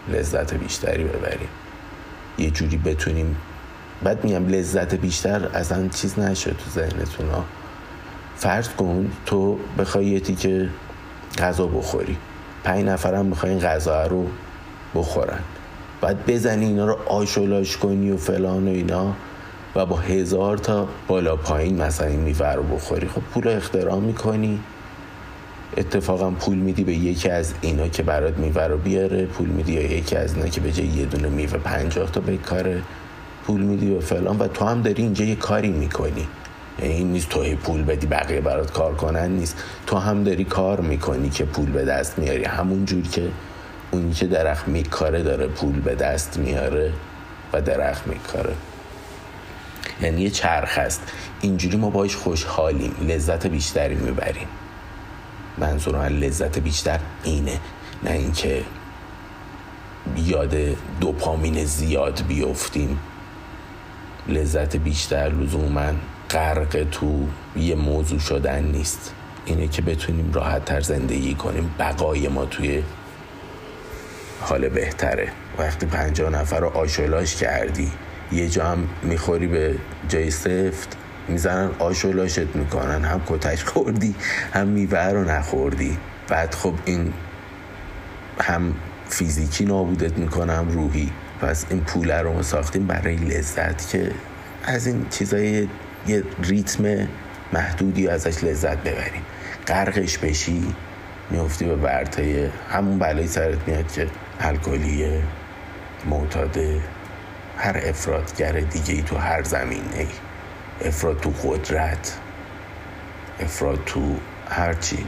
لذت 0.09 0.55
بیشتری 0.55 1.05
ببریم. 1.05 1.49
یه 2.39 2.51
جوری 2.51 2.77
بتونیم 2.77 3.37
بعد 4.03 4.25
میگم 4.25 4.49
لذت 4.49 4.95
بیشتر 4.95 5.49
اصلا 5.55 5.89
چیز 5.89 6.19
نشه 6.19 6.51
تو 6.51 6.71
ذهنتون 6.71 7.31
ها 7.31 7.45
فرض 8.43 8.69
کن 8.69 9.13
تو 9.27 9.59
بخوای 9.79 10.07
یه 10.07 10.21
تیکه 10.21 10.69
غذا 11.39 11.67
بخوری. 11.67 12.17
پنج 12.65 12.85
نفرم 12.85 13.27
می‌خوای 13.27 13.59
غذا 13.59 14.07
رو 14.07 14.27
بخورن. 14.95 15.39
باید 16.01 16.27
بزنی 16.27 16.67
اینا 16.67 16.87
رو 16.87 16.99
آشولاش 17.07 17.77
کنی 17.77 18.11
و 18.11 18.17
فلان 18.17 18.69
و 18.69 18.71
اینا 18.71 19.15
و 19.77 19.87
با 19.87 19.97
هزار 19.97 20.59
تا 20.59 20.89
بالا 21.09 21.37
پایین 21.37 21.83
مثلا 21.83 22.07
این 22.07 22.21
میوه 22.21 22.53
رو 22.53 22.63
بخوری. 22.63 23.09
خب 23.09 23.21
پول 23.35 23.49
اختراع 23.49 23.99
می‌کنی. 23.99 24.61
اتفاقا 25.77 26.31
پول 26.31 26.59
میدی 26.59 26.85
به 26.85 26.95
یکی 26.95 27.29
از 27.29 27.55
اینا 27.61 27.89
که 27.89 28.03
برات 28.03 28.39
میوه 28.39 28.63
رو 28.63 28.79
بیاره. 28.79 29.27
پول 29.27 29.49
میدی 29.49 29.73
یا 29.73 29.83
یکی 29.83 30.17
از 30.17 30.35
اینا 30.35 30.49
که 30.49 30.61
به 30.61 30.73
جای 30.73 30.87
یه 30.87 31.07
دونه 31.07 31.29
میوه 31.29 31.59
پنجاه 31.59 32.11
تا 32.11 32.21
بکاره 32.21 32.83
پول 33.47 33.61
میدی 33.61 33.95
و 33.95 34.01
فلان. 34.01 34.39
و 34.39 34.47
تو 34.47 34.65
هم 34.65 34.83
داری 34.83 35.03
اینجا 35.03 35.25
یه 35.25 35.35
کاری 35.35 35.71
می‌کنی. 35.71 36.27
این 36.79 37.13
نیست 37.13 37.29
توی 37.29 37.55
پول 37.55 37.83
بدی 37.83 38.07
بقیه 38.07 38.41
برات 38.41 38.73
کار 38.73 38.95
کنن 38.95 39.31
نیست. 39.31 39.65
تو 39.87 39.97
هم 39.97 40.25
داری 40.25 40.45
کار 40.45 40.81
می‌کنی 40.81 41.31
که 41.31 41.45
پول 41.45 41.71
به 41.71 41.85
دست 41.85 42.19
میاری. 42.19 42.45
همون 42.45 42.85
جور 42.85 43.09
که 43.09 43.29
اونی 43.91 44.13
که 44.13 44.27
درخت 44.27 44.69
میکاره 44.69 45.23
داره 45.23 45.47
پول 45.47 45.81
به 45.81 45.95
دست 45.95 46.39
میاره 46.39 46.93
و 47.53 47.63
درخت 47.63 48.07
میکاره 48.07 48.55
یعنی 50.03 50.23
یه 50.23 50.31
چرخ 50.31 50.79
است 50.79 51.03
اینجوری 51.41 51.77
ما 51.77 51.91
باش 51.91 52.17
خوشحالیم. 52.17 52.95
لذت 53.09 53.47
بیشتری 53.47 53.95
می‌بریم. 53.95 54.49
منظورم 55.59 56.01
لذت 56.01 56.59
بیشتر 56.59 57.01
اینه. 57.25 57.59
نه 58.03 58.11
اینکه 58.11 58.63
یاد 60.17 60.55
دوپامین 61.01 61.65
زیاد 61.65 62.23
بیفتیم. 62.29 62.99
لذت 64.29 64.77
بیشتر 64.77 65.29
لزوما 65.29 65.93
غرق 66.33 66.87
تو 66.91 67.27
یه 67.57 67.75
موضوع 67.75 68.19
شدن 68.19 68.65
نیست. 68.65 69.15
اینه 69.47 69.69
که 69.69 69.83
بتونیم 69.83 70.33
راحت 70.33 70.65
تر 70.65 70.81
زندگی 70.81 71.35
کنیم. 71.35 71.75
بقای 71.79 72.29
ما 72.29 72.45
توی 72.45 72.83
حال 74.41 74.69
بهتره. 74.69 75.29
وقتی 75.59 75.87
پنجاه 75.87 76.31
نفر 76.31 76.61
رو 76.61 76.69
آشولاش 76.69 77.37
کردی 77.37 77.93
یه 78.33 78.49
جا 78.49 78.65
هم 78.65 78.89
می‌خوری 79.03 79.47
به 79.47 79.75
جای 80.09 80.31
سفت 80.31 80.97
می‌زنن 81.29 81.71
آشولاشت 81.79 82.57
می‌کنن. 82.57 83.05
هم 83.05 83.23
کتش 83.27 83.65
خوردی 83.65 84.15
هم 84.53 84.69
میوه 84.69 85.09
رو 85.09 85.25
نخوردی. 85.25 85.99
بعد 86.29 86.55
خب 86.55 86.75
این 86.85 87.13
هم 88.41 88.75
فیزیکی 89.09 89.65
نابودت 89.65 90.19
می‌کنم 90.19 90.69
روحی. 90.71 91.11
پس 91.41 91.67
این 91.71 91.81
پول 91.81 92.11
رو 92.11 92.33
ما 92.33 92.43
ساختیم 92.43 92.87
برای 92.87 93.17
لذت 93.17 93.91
که 93.91 94.11
از 94.65 94.87
این 94.87 95.07
چیزای 95.11 95.69
یه 96.07 96.23
ریتم 96.43 97.09
محدودی 97.53 98.09
ازش 98.09 98.45
لذت 98.45 98.79
ببریم. 98.79 99.23
غرقش 99.67 100.19
بشی 100.19 100.75
میفتی 101.31 101.65
به 101.65 101.77
ورطه 101.77 102.51
همون 102.71 102.99
بلایی 102.99 103.27
سرت 103.27 103.69
میاد 103.69 103.93
که 103.93 104.07
الکلیه 104.41 105.23
معتاده 106.07 106.81
هر 107.59 107.81
افرادگر 107.85 108.53
دیگه 108.53 108.95
ای 108.95 109.03
تو 109.03 109.17
هر 109.17 109.43
زمینه 109.43 110.07
افراد 110.85 111.21
تو 111.21 111.31
قدرت 111.31 112.19
افراد 113.41 113.79
تو 113.87 114.17
هرچی 114.49 115.07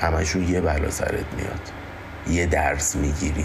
همشون 0.00 0.48
یه 0.48 0.60
بلا 0.60 0.90
سرت 0.90 1.34
میاد. 1.36 1.70
یه 2.30 2.46
درس 2.46 2.96
می‌گیری. 2.96 3.44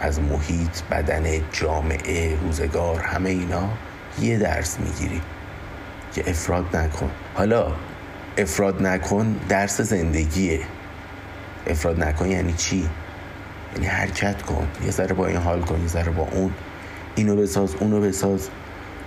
از 0.00 0.20
محیط 0.20 0.82
بدن 0.90 1.24
جامعه 1.52 2.36
روزگار 2.40 3.00
همه 3.00 3.30
اینا 3.30 3.68
یه 4.20 4.38
درس 4.38 4.80
می‌گیری. 4.80 5.20
که 6.14 6.30
افراد 6.30 6.76
نکن. 6.76 7.10
حالا 7.34 7.72
افراد 8.38 8.86
نکن 8.86 9.36
درس 9.48 9.80
زندگیه. 9.80 10.60
افراد 11.66 12.04
نکن 12.04 12.26
یعنی 12.26 12.52
چی؟ 12.52 12.88
یعنی 13.74 13.86
حرکت 13.86 14.42
کن. 14.42 14.68
یه 14.84 14.90
ذره 14.90 15.14
با 15.14 15.26
این 15.26 15.36
حال 15.36 15.60
کن 15.60 15.80
یه 15.80 15.88
ذره 15.88 16.10
با 16.12 16.28
اون. 16.32 16.52
اینو 17.14 17.36
بساز 17.36 17.74
اونو 17.74 18.00
بساز. 18.00 18.48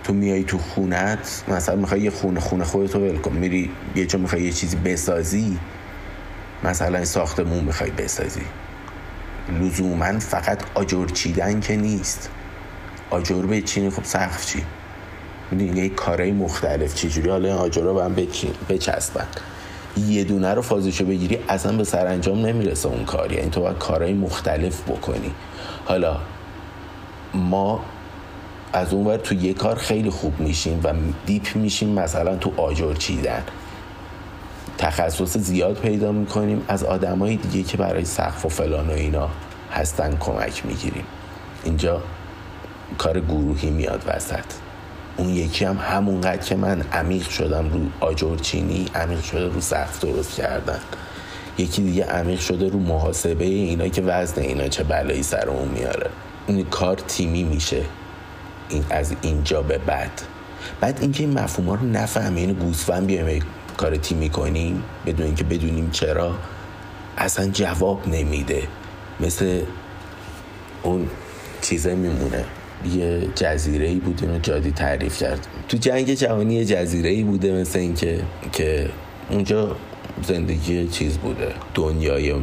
تو 0.04 0.14
میای 0.14 0.44
تو 0.44 0.58
خونت 0.58 1.44
مثلا 1.48 1.76
می‌خوای 1.76 2.02
یه 2.02 2.10
خونه 2.10 2.40
خونه 2.40 2.64
خودتو 2.64 3.00
ول 3.00 3.18
کن. 3.18 3.34
میری 3.34 3.72
یه 3.96 4.06
جا 4.06 4.20
می‌خوای 4.20 4.42
یه 4.42 4.52
چیزی 4.52 4.76
بسازی 4.76 5.60
مثلا 6.64 7.06
ساختمون 7.06 7.64
می‌خوای 7.64 7.92
بسازی. 7.92 8.42
لزوما 9.50 10.20
فقط 10.20 10.60
آجر 10.74 11.06
چیدن 11.06 11.60
که 11.60 11.76
نیست. 11.76 12.30
آجر 13.10 13.42
به 13.42 13.62
چینی 13.62 13.90
خب 13.90 14.04
سقف 14.04 14.46
چی؟ 14.46 14.64
می‌دونی 15.52 15.80
یه 15.80 15.90
کارهای 15.90 16.32
مختلف 16.32 16.96
چجوری 16.96 17.30
حالا 17.30 17.48
این 17.48 17.58
آجر 17.58 17.82
رو 17.82 17.94
به 17.94 18.04
هم 18.04 18.16
بچسبن. 18.70 19.28
یه 20.08 20.24
دونه 20.24 20.54
رو 20.54 20.62
فازشو 20.62 21.06
بگیری 21.06 21.40
اصلا 21.50 21.78
به 21.78 21.84
سرانجام 21.84 22.46
نمی‌رسه 22.46 22.90
اون 22.90 23.06
کاری 23.06 23.36
یعنی 23.36 23.50
تو 23.50 23.62
باید 23.62 23.78
کارهای 23.78 24.14
مختلف 24.14 24.82
بکنی. 24.82 25.32
حالا 25.86 26.18
ما 27.34 27.80
از 28.74 28.94
اون 28.94 29.08
ور 29.08 29.18
تو 29.18 29.36
یه 29.36 29.54
کار 29.54 29.76
خیلی 29.76 30.10
خوب 30.10 30.40
میشیم 30.40 30.82
و 30.84 30.94
دیپ 31.26 31.56
میشیم 31.56 31.90
مثلا 31.90 32.36
تو 32.36 32.52
آجر 32.58 32.94
چیدن. 32.94 33.44
تخصص 34.78 35.38
زیاد 35.38 35.80
پیدا 35.80 36.12
می‌کنیم 36.12 36.66
از 36.68 36.84
آدمای 36.84 37.36
دیگه 37.36 37.70
که 37.70 37.78
برای 37.78 38.06
سقف 38.06 38.46
و 38.46 38.50
فلان 38.50 38.90
و 38.90 38.92
اینا 38.92 39.30
هستن 39.72 40.18
کمک 40.20 40.66
می‌گیریم. 40.66 41.06
اینجا 41.64 42.02
کار 42.98 43.20
گروهی 43.20 43.70
میاد 43.70 44.04
وسط. 44.08 44.67
اون 45.18 45.30
یکی 45.30 45.66
هم 45.66 45.78
همونقدر 45.82 46.38
که 46.38 46.56
من 46.56 46.82
عمیق 46.82 47.30
شدم 47.30 47.70
رو 47.70 48.08
آجر 48.08 48.36
چینی 48.36 48.86
عمیق 48.96 49.24
شده 49.24 49.48
رو 49.48 49.62
سقف 49.62 50.00
درست 50.00 50.36
کردن. 50.36 50.80
یکی 51.58 51.82
دیگه 51.82 52.06
عمیق 52.06 52.40
شده 52.40 52.70
رو 52.70 52.80
محاسبه 52.80 53.46
اینا 53.46 53.88
که 53.88 54.02
وزن 54.02 54.42
اینا 54.42 54.68
چه 54.68 54.84
بلایی 54.84 55.24
سر 55.24 55.50
اون 55.50 55.68
میاره. 55.68 56.10
این 56.48 56.66
کار 56.66 56.96
تیمی 56.96 57.44
میشه. 57.44 57.82
این 58.70 58.86
از 58.90 59.14
اینجا 59.22 59.62
به 59.62 59.78
بعد. 59.78 60.22
بعد 60.82 60.98
اینکه 61.02 61.24
این 61.24 61.40
مفهوم 61.40 61.70
ها 61.70 61.76
رو 61.76 61.86
نفهمیم 61.86 62.36
اینو 62.36 62.54
گوسفند 62.54 63.08
بیایم 63.08 63.44
کار 63.78 63.98
تیمی 63.98 64.30
کنیم 64.30 64.84
بدون 65.06 65.26
اینکه 65.26 65.44
بدونیم 65.44 65.90
چرا 65.92 66.36
اصلا 67.18 67.48
جواب 67.48 68.08
نمیده. 68.08 68.68
مثل 69.20 69.62
اون 70.84 71.10
چیزه 71.62 71.96
میمونه. 71.96 72.46
یه 72.86 73.28
جزیره 73.36 73.88
ای 73.88 73.96
بود 73.96 74.20
اینو 74.22 74.40
جادی 74.40 74.72
تعریف 74.72 75.18
کرد. 75.18 75.48
تو 75.68 75.78
جنگ 75.78 76.14
جهانی 76.14 76.54
یه 76.54 76.66
جزیره 76.66 77.10
ای 77.10 77.24
بوده 77.24 77.54
مثل 77.54 77.80
اینکه 77.80 78.20
که 78.52 78.90
اونجا 79.30 79.76
زندگی 80.24 80.88
چیز 80.88 81.18
بوده. 81.18 81.54
دنیای 81.74 82.36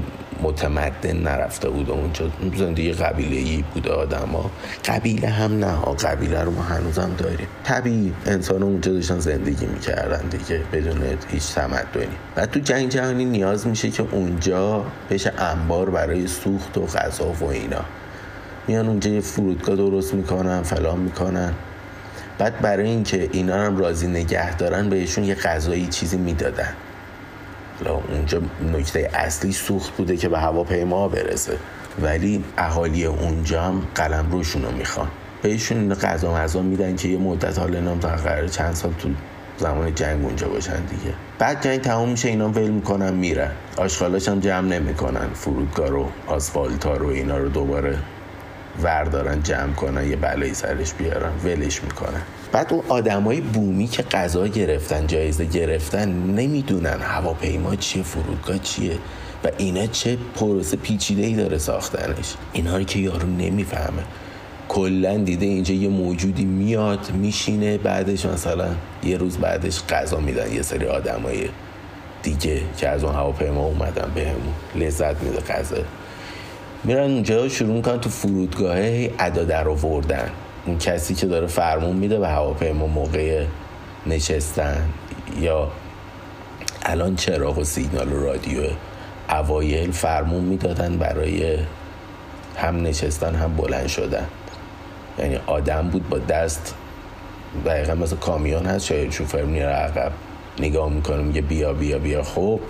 متمدن 0.42 1.16
نرفته 1.16 1.68
بوده 1.68 1.92
اونجا 1.92 2.30
زندگی 2.56 2.92
قبیله 2.92 3.36
ای 3.36 3.64
بوده 3.74 3.92
آدما 3.92 4.50
قبیله 4.84 5.28
هم 5.28 5.58
نه 5.58 5.72
قبیله 5.76 6.40
رو 6.40 6.50
ما 6.50 6.62
هنوزم 6.62 7.10
داریم. 7.18 7.46
طبیعی 7.64 8.12
انسان 8.26 8.62
اونجا 8.62 8.92
داشتن 8.92 9.18
زندگی 9.18 9.66
می‌کردن 9.66 10.28
دیگه 10.28 10.60
بدون 10.72 11.02
هیچ 11.30 11.54
تمدنی. 11.54 12.16
و 12.36 12.46
تو 12.46 12.60
جنگ 12.60 12.88
جهانی 12.88 13.24
نیاز 13.24 13.66
میشه 13.66 13.90
که 13.90 14.04
اونجا 14.12 14.84
بشه 15.10 15.32
انبار 15.38 15.90
برای 15.90 16.26
سوخت 16.26 16.78
و 16.78 16.86
غذا 16.86 17.26
و 17.40 17.44
اینا. 17.44 17.84
میان 18.68 18.88
اونجا 18.88 19.10
یه 19.10 19.20
فرودگاه 19.20 19.76
درست 19.76 20.14
می‌کنن 20.14 20.62
فلان 20.62 20.98
می‌کنن. 20.98 21.52
بعد 22.38 22.60
برای 22.60 22.88
اینکه 22.88 23.28
اینا 23.32 23.54
هم 23.54 23.76
راضی 23.76 24.06
نگه 24.06 24.56
دارن 24.56 24.88
بهشون 24.88 25.24
یه 25.24 25.34
غذایی 25.34 25.86
چیزی 25.86 26.16
می‌دادن. 26.16 26.74
اونجا 28.12 28.40
نکته 28.72 29.10
اصلی 29.14 29.52
سوخت 29.52 29.96
بوده 29.96 30.16
که 30.16 30.28
به 30.28 30.38
هواپیما 30.38 31.08
برسه. 31.08 31.58
ولی 32.02 32.44
اهالی 32.58 33.04
اونجا 33.04 33.62
هم 33.62 33.82
قلم 33.94 34.30
روشون 34.30 34.62
رو 34.62 34.70
می‌خوان 34.70 35.08
بهشون 35.42 35.94
غذا 35.94 36.34
مزا 36.34 36.62
میدن 36.62 36.96
که 36.96 37.08
یه 37.08 37.18
مدت 37.18 37.58
حالا 37.58 37.80
نام 37.80 37.98
تا 37.98 38.46
چند 38.46 38.74
سال 38.74 38.92
تو 38.92 39.08
زمان 39.58 39.94
جنگ 39.94 40.24
اونجا 40.24 40.48
باشن 40.48 40.84
دیگه. 40.84 41.14
بعد 41.38 41.64
جنگ 41.64 41.80
تموم 41.80 42.08
میشه 42.08 42.28
اینا 42.28 42.48
ول 42.48 42.68
می‌کنن 42.68 43.14
میرن. 43.14 43.50
آشغالاش 43.76 44.28
هم 44.28 44.40
جمع 44.40 44.68
نمی‌کنن. 44.68 45.28
فرودگاه 45.34 45.88
رو 45.88 46.08
آسفالتا 46.26 46.96
رو 46.96 47.08
اینا 47.08 47.38
رو 47.38 47.48
دوباره 47.48 47.98
وردارن 48.82 49.42
جمع 49.42 49.72
کنن 49.72 50.10
یه 50.10 50.16
بلایی 50.16 50.54
سرش 50.54 50.92
بیارن 50.94 51.32
ولش 51.44 51.84
می‌کنن. 51.84 52.22
بعد 52.52 52.72
اون 52.72 52.82
آدمای 52.88 53.40
بومی 53.40 53.86
که 53.86 54.02
غذا 54.02 54.46
گرفتن 54.46 55.06
جایزه 55.06 55.44
گرفتن 55.44 56.08
نمی‌دونن 56.08 57.00
هواپیما 57.00 57.76
چیه 57.76 58.02
فرودگاه 58.02 58.58
چیه 58.58 58.98
و 59.44 59.48
اینا 59.58 59.86
چه 59.86 60.18
پروسه 60.34 60.76
پیچیده 60.76 61.22
ای 61.22 61.34
داره 61.34 61.58
ساختنش. 61.58 62.34
اینا 62.52 62.76
رو 62.76 62.84
که 62.84 62.98
یارو 62.98 63.28
نمی‌فهمه. 63.28 64.02
کلا 64.68 65.16
دیده 65.16 65.46
اینجا 65.46 65.74
یه 65.74 65.88
موجودی 65.88 66.44
میاد 66.44 67.10
میشینه 67.12 67.78
بعدش 67.78 68.26
مثلا 68.26 68.68
یه 69.02 69.16
روز 69.16 69.38
بعدش 69.38 69.82
غذا 69.88 70.20
میدن. 70.20 70.52
یه 70.52 70.62
سری 70.62 70.86
آدمای 70.86 71.48
دیگه 72.22 72.60
که 72.76 72.88
از 72.88 73.04
اون 73.04 73.14
هواپیما 73.14 73.64
اومدن 73.64 74.12
بهمون. 74.14 74.54
لذت 74.74 75.22
میده 75.22 75.40
غذا. 75.40 75.76
میرن 76.84 77.10
اونجا 77.10 77.48
شروع 77.48 77.74
می‌کنن 77.76 78.00
تو 78.00 78.10
فرودگاه 78.10 78.76
ادا 79.18 79.44
در 79.44 79.68
آوردن. 79.68 80.30
اون 80.66 80.78
کسی 80.78 81.14
که 81.14 81.26
داره 81.26 81.46
فرمون 81.46 81.96
میده 81.96 82.18
به 82.18 82.28
هواپیما 82.28 82.86
موقع 82.86 83.44
نشستن. 84.06 84.88
یا 85.40 85.70
الان 86.82 87.16
چراغ 87.16 87.58
و 87.58 87.64
سیگنال 87.64 88.12
و 88.12 88.20
رادیو 88.24 88.60
اوایل 89.30 89.90
فرمون 89.90 90.44
می‌دادن 90.44 90.96
برای 90.96 91.58
هم 92.56 92.82
نشستن 92.82 93.34
هم 93.34 93.56
بلند 93.56 93.86
شدن. 93.86 94.26
یعنی 95.18 95.38
آدم 95.46 95.88
بود 95.88 96.08
با 96.08 96.18
دست 96.18 96.74
دقیقا 97.66 97.94
مثل 97.94 98.16
کامیون 98.16 98.66
هست 98.66 98.86
شاید 98.86 99.12
شوفر 99.12 99.42
میره 99.42 99.66
عقب 99.66 100.12
نگاه 100.60 100.88
می‌کنه 100.90 101.22
میگه 101.22 101.40
بیا 101.40 101.72
بیا 101.72 101.98
بیا. 101.98 102.22
خوب 102.22 102.60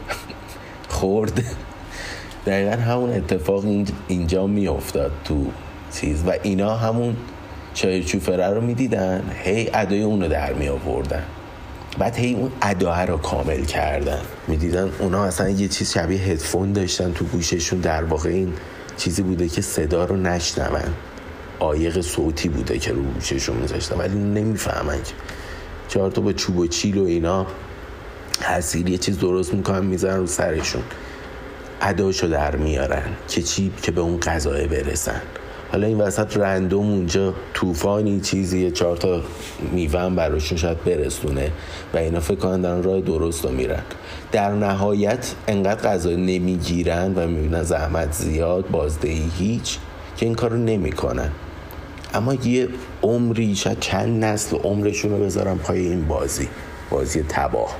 خورد. 0.88 1.44
دقیقا 2.46 2.82
همون 2.82 3.10
اتفاق 3.10 3.64
اینجا 4.08 4.46
میافتاد 4.46 5.12
تو 5.24 5.46
چیز. 6.00 6.22
و 6.26 6.32
اینا 6.42 6.76
همون 6.76 7.16
چوفره 8.06 8.46
رو 8.48 8.60
می‌دیدن 8.60 9.22
هی 9.44 9.70
ادای 9.74 10.02
اون 10.02 10.22
رو 10.22 10.28
در 10.28 10.52
می 10.52 10.68
آوردن 10.68 11.22
بعد 11.98 12.16
هی 12.16 12.34
اون 12.34 12.52
اداه 12.62 13.04
رو 13.04 13.16
کامل 13.16 13.64
کردن. 13.64 14.20
می‌دیدن 14.48 14.90
اونا 14.98 15.24
اصلا 15.24 15.48
یه 15.48 15.68
چیز 15.68 15.92
شبیه 15.92 16.20
هدفون 16.20 16.72
داشتن 16.72 17.12
تو 17.12 17.24
گوششون. 17.24 17.80
در 17.80 18.04
واقع 18.04 18.28
این 18.28 18.52
چیزی 18.96 19.22
بوده 19.22 19.48
که 19.48 19.62
صدا 19.62 20.04
رو 20.04 20.16
نشنون. 20.16 20.80
آیق 21.58 22.00
صوتی 22.00 22.48
بوده 22.48 22.78
که 22.78 22.92
رو 22.92 23.02
گوششون 23.02 23.56
میذاشتن. 23.56 23.98
ولی 23.98 24.18
نمی‌فهمن 24.18 24.96
که 24.96 25.12
چهار 25.88 26.10
تا 26.10 26.20
با 26.20 26.32
چوب 26.32 26.58
و 26.58 26.66
چیل 26.66 26.98
و 26.98 27.04
اینا 27.04 27.46
حسیر 28.40 28.88
یه 28.88 28.98
چیز 28.98 29.18
درست 29.18 29.54
می‌کنن 29.54 29.86
می‌ذارن 29.86 30.16
رو 30.16 30.26
سرشون. 30.26 30.82
اداشو 31.84 32.26
در 32.26 32.56
میارن 32.56 33.02
که 33.28 33.42
چی 33.42 33.72
که 33.82 33.92
به 33.92 34.00
اون 34.00 34.20
قضایه 34.20 34.66
برسن. 34.66 35.20
حالا 35.72 35.86
این 35.86 35.98
وسط 35.98 36.36
رندوم 36.36 36.90
اونجا 36.90 37.34
طوفانی 37.54 38.20
چیزی 38.20 38.70
چهار 38.70 38.96
تا 38.96 39.20
میوه 39.72 40.10
براشون 40.10 40.58
شاید 40.58 40.84
برسونه 40.84 41.50
و 41.94 41.98
اینا 41.98 42.20
فکر 42.20 42.38
کنن 42.38 42.60
دارن 42.60 42.82
راه 42.82 43.00
درست 43.00 43.44
رو 43.44 43.50
میرن. 43.50 43.82
در 44.32 44.52
نهایت 44.52 45.34
انقدر 45.48 45.88
غذا 45.88 46.10
نمی‌گیرن 46.10 47.14
و 47.14 47.26
می‌بینن 47.26 47.62
زحمت 47.62 48.12
زیاد 48.12 48.70
بازدهی 48.70 49.30
هیچ 49.38 49.78
که 50.16 50.26
این 50.26 50.34
کارو 50.34 50.56
نمی‌کنن. 50.56 51.30
اما 52.14 52.34
یه 52.34 52.68
عمری 53.02 53.56
شاید 53.56 53.80
چند 53.80 54.24
نسل 54.24 54.56
عمرشون 54.56 55.10
رو 55.10 55.24
بذارن 55.24 55.54
پای 55.54 55.86
این 55.86 56.08
بازی 56.08 56.48
بازی 56.90 57.22
تباه. 57.28 57.76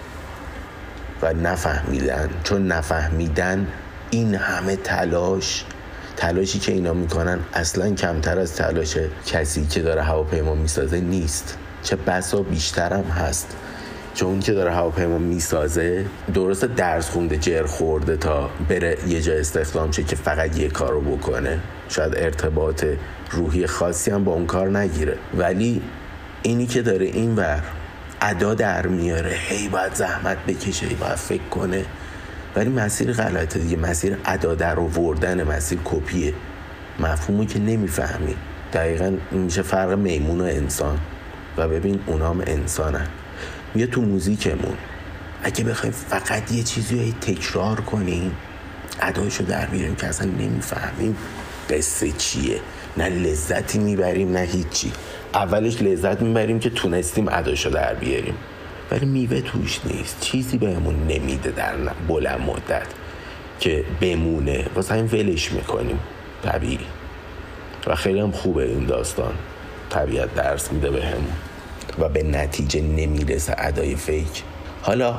و 1.23 1.33
نفهمیدن 1.33 2.31
چون 2.45 2.67
نفهمیدن 2.67 3.69
این 4.15 4.35
همه 4.35 4.77
تلاش 4.77 5.65
تلاشی 6.17 6.59
که 6.59 6.73
اینا 6.73 6.93
می‌کنن 6.93 7.39
اصلا 7.55 7.95
کمتر 7.95 8.39
از 8.39 8.57
تلاش 8.57 8.97
کسی 9.27 9.67
که 9.67 9.81
داره 9.81 10.03
هواپیما 10.03 10.55
می‌سازه 10.55 11.01
نیست. 11.01 11.59
چه 11.83 11.97
بسا 11.97 12.43
بیشترم 12.43 13.05
هست. 13.05 13.57
چون 14.15 14.29
اون 14.29 14.41
که 14.41 14.53
داره 14.53 14.73
هواپیما 14.73 15.19
می‌سازه 15.19 16.05
درست 16.35 16.65
درس 16.65 17.11
خونده 17.11 17.37
جر 17.37 17.67
خورده 17.67 18.17
تا 18.17 18.51
بره 18.69 18.97
یه 19.09 19.21
جا 19.21 19.33
استخدام 19.33 19.91
شه 19.91 20.03
که 20.03 20.17
فقط 20.17 20.59
یه 20.59 20.69
کارو 20.69 21.01
بکنه. 21.01 21.61
شاید 21.89 22.17
ارتباط 22.17 22.85
روحی 23.31 23.67
خاصی 23.67 24.11
هم 24.11 24.25
با 24.25 24.33
اون 24.33 24.47
کار 24.47 24.79
نگیره. 24.79 25.17
ولی 25.39 25.83
اینی 26.43 26.67
که 26.67 26.83
داره 26.83 27.07
این 27.07 27.37
ور 27.37 27.63
ادا 28.21 28.55
در 28.55 28.87
میاره 28.87 29.37
هی 29.49 29.69
باید 29.69 29.95
زحمت 29.95 30.39
بکشه 30.47 30.87
هی 30.87 30.95
باید 30.95 31.15
فکر 31.15 31.49
کنه. 31.51 31.85
ولی 32.57 32.71
مسیر 32.71 33.13
غلطه 33.13 33.59
دیگه 33.59 33.77
مسیر 33.77 34.17
ادا 34.25 34.55
در 34.55 34.81
آوردن 34.81 35.43
مسیر 35.43 35.79
کپیه. 35.85 36.35
مفهومو 37.01 37.45
که 37.45 37.59
نمی‌فهمی. 37.59 38.37
دقیقا 38.73 39.17
میشه 39.31 39.63
فرق 39.63 39.93
میمون 39.93 40.41
و 40.41 40.45
انسان. 40.45 40.99
و 41.57 41.69
ببین 41.69 42.01
اونا 42.07 42.31
هم 42.31 42.43
انسانن. 42.47 43.07
بیا 43.75 43.87
تو 43.87 44.03
موزیکمون. 44.03 44.77
اگه 45.43 45.65
بخوایم 45.65 45.93
فقط 45.93 46.53
یه 46.53 46.63
چیزی 46.63 47.05
رو 47.05 47.13
تکرار 47.21 47.81
کنیم 47.81 48.33
ادایشو 49.01 49.45
در 49.45 49.67
بیاریم 49.67 49.95
که 49.95 50.07
اصلا 50.07 50.27
نمی‌فهمیم 50.27 51.17
قصه 51.71 52.13
چیه. 52.13 52.61
نه 52.97 53.09
لذتی 53.09 53.79
می‌بریم 53.79 54.33
نه 54.33 54.41
هیچی. 54.41 54.93
اولش 55.35 55.83
لذت 55.83 56.23
می‌بریم 56.23 56.59
که 56.59 56.71
تونستیم 56.71 57.29
اداشو 57.29 57.71
در 57.71 57.95
بیاریم. 57.95 58.35
ولی 58.95 59.07
میوه 59.07 59.41
توش 59.41 59.81
نیست. 59.85 60.21
چیزی 60.21 60.59
بهمون 60.59 61.07
نمیده 61.07 61.51
در 61.51 61.75
بلند 62.09 62.41
مدت 62.41 62.87
که 63.61 63.85
بمونه. 64.01 64.67
واسه 64.75 64.95
این 64.95 65.05
ولش 65.05 65.53
می‌کنیم. 65.53 65.99
طبیعی. 66.43 66.79
و 67.87 67.95
خیلی 67.95 68.21
هم 68.21 68.31
خوبه 68.31 68.65
این 68.65 68.87
داستان. 68.87 69.35
طبیعت 69.91 70.35
درس 70.35 70.73
میده 70.73 70.91
بهمون. 70.91 71.33
و 71.99 72.09
به 72.09 72.23
نتیجه 72.23 72.81
نمی‌رسه 72.81 73.55
ادای 73.59 73.97
فیک. 73.97 74.43
حالا 74.83 75.19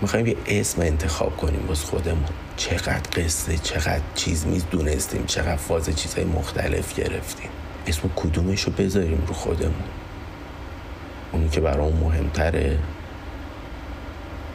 می‌خوایم 0.00 0.26
یه 0.26 0.36
اسم 0.46 0.82
انتخاب 0.82 1.36
کنیم 1.36 1.66
باز 1.68 1.84
خودمون. 1.84 2.24
چقدر 2.56 3.00
قصه 3.16 3.58
چقدر 3.58 4.00
چیز 4.14 4.46
میز 4.46 4.64
دونستیم 4.70 5.24
چقدر 5.26 5.56
فاز 5.56 5.96
چیزهای 5.96 6.24
مختلف 6.24 6.94
گرفتیم. 6.94 7.50
اسم 7.86 8.10
کدومش 8.16 8.62
رو 8.62 8.72
بذاریم 8.72 9.24
رو 9.26 9.34
خودمون؟ 9.34 9.84
اونی 11.32 11.48
که 11.48 11.60
برای 11.60 11.92
مهمتره. 11.92 12.78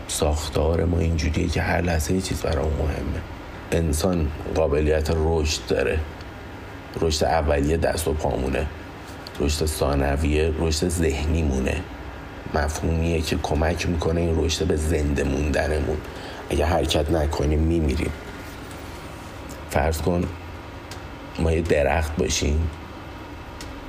ساختار 0.08 0.86
ما 0.86 1.00
اینجوریه 1.00 1.48
که 1.48 1.62
هر 1.62 1.82
لحظه 1.82 2.14
یه 2.14 2.22
چیز 2.22 2.42
برای 2.42 2.66
مهمه. 2.66 3.22
انسان 3.72 4.28
قابلیت 4.56 5.10
رشد 5.16 5.68
داره. 5.68 6.00
رشد 7.02 7.26
اولیه 7.26 7.78
دست 7.78 8.08
و 8.08 8.14
پامونه. 8.14 8.68
رشد 9.40 9.66
ثانویه 9.66 10.54
رشد 10.60 10.90
ذهنی 10.90 11.42
مونه. 11.42 11.82
مفهومیه 12.54 13.22
که 13.22 13.38
کمک 13.44 13.90
می‌کنه 13.90 14.22
این 14.22 14.46
رشد 14.46 14.66
به 14.66 14.76
زنده 14.76 15.24
موندنمون. 15.24 15.98
اگه 16.50 16.66
حرکت 16.66 17.12
نکنیم 17.12 17.60
میمیریم. 17.60 18.12
فرض 19.70 20.02
کن 20.02 20.24
ما 21.40 21.52
یه 21.52 21.62
درخت 21.62 22.16
باشیم. 22.16 22.70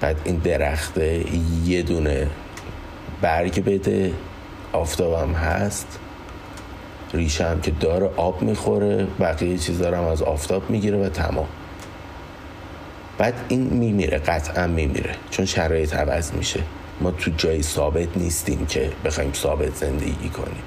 بعد 0.01 0.17
این 0.25 0.37
درخت 0.37 0.99
یه 1.65 1.83
دونه 1.83 2.27
برگ 3.21 3.65
بده. 3.65 4.13
آفتابم 4.73 5.33
هست. 5.33 5.99
ریشه 7.15 7.49
هم 7.49 7.61
که 7.61 7.71
داره 7.71 8.11
آب 8.17 8.43
می‌خوره 8.43 9.07
بقیه 9.21 9.59
چیز 9.59 9.79
دارم 9.79 10.05
از 10.05 10.23
آفتاب 10.23 10.71
می‌گیره 10.71 10.99
و 10.99 11.09
تمام. 11.09 11.49
بعد 13.19 13.35
این 13.49 13.61
میمیره 13.61 14.19
قطعا 14.19 14.67
میمیره 14.67 15.15
چون 15.31 15.47
شرایط 15.47 15.95
عوض 15.95 16.33
میشه. 16.33 16.61
ما 17.01 17.11
تو 17.11 17.31
جای 17.37 17.63
ثابت 17.63 18.17
نیستیم 18.17 18.67
که 18.67 18.93
بخوایم 19.05 19.33
ثابت 19.33 19.75
زندگی 19.75 20.29
کنیم. 20.29 20.63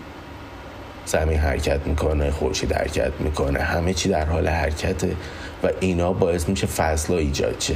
زمین 1.05 1.37
حرکت 1.37 1.87
می‌کنه 1.87 2.31
خورشید 2.31 2.73
حرکت 2.73 3.11
می‌کنه 3.19 3.59
همه 3.59 3.93
چی 3.93 4.09
در 4.09 4.25
حال 4.25 4.47
حرکته 4.47 5.15
و 5.63 5.69
اینا 5.79 6.13
باعث 6.13 6.49
میشه 6.49 6.67
فصل 6.67 7.13
ایجاد 7.13 7.55
شه. 7.59 7.75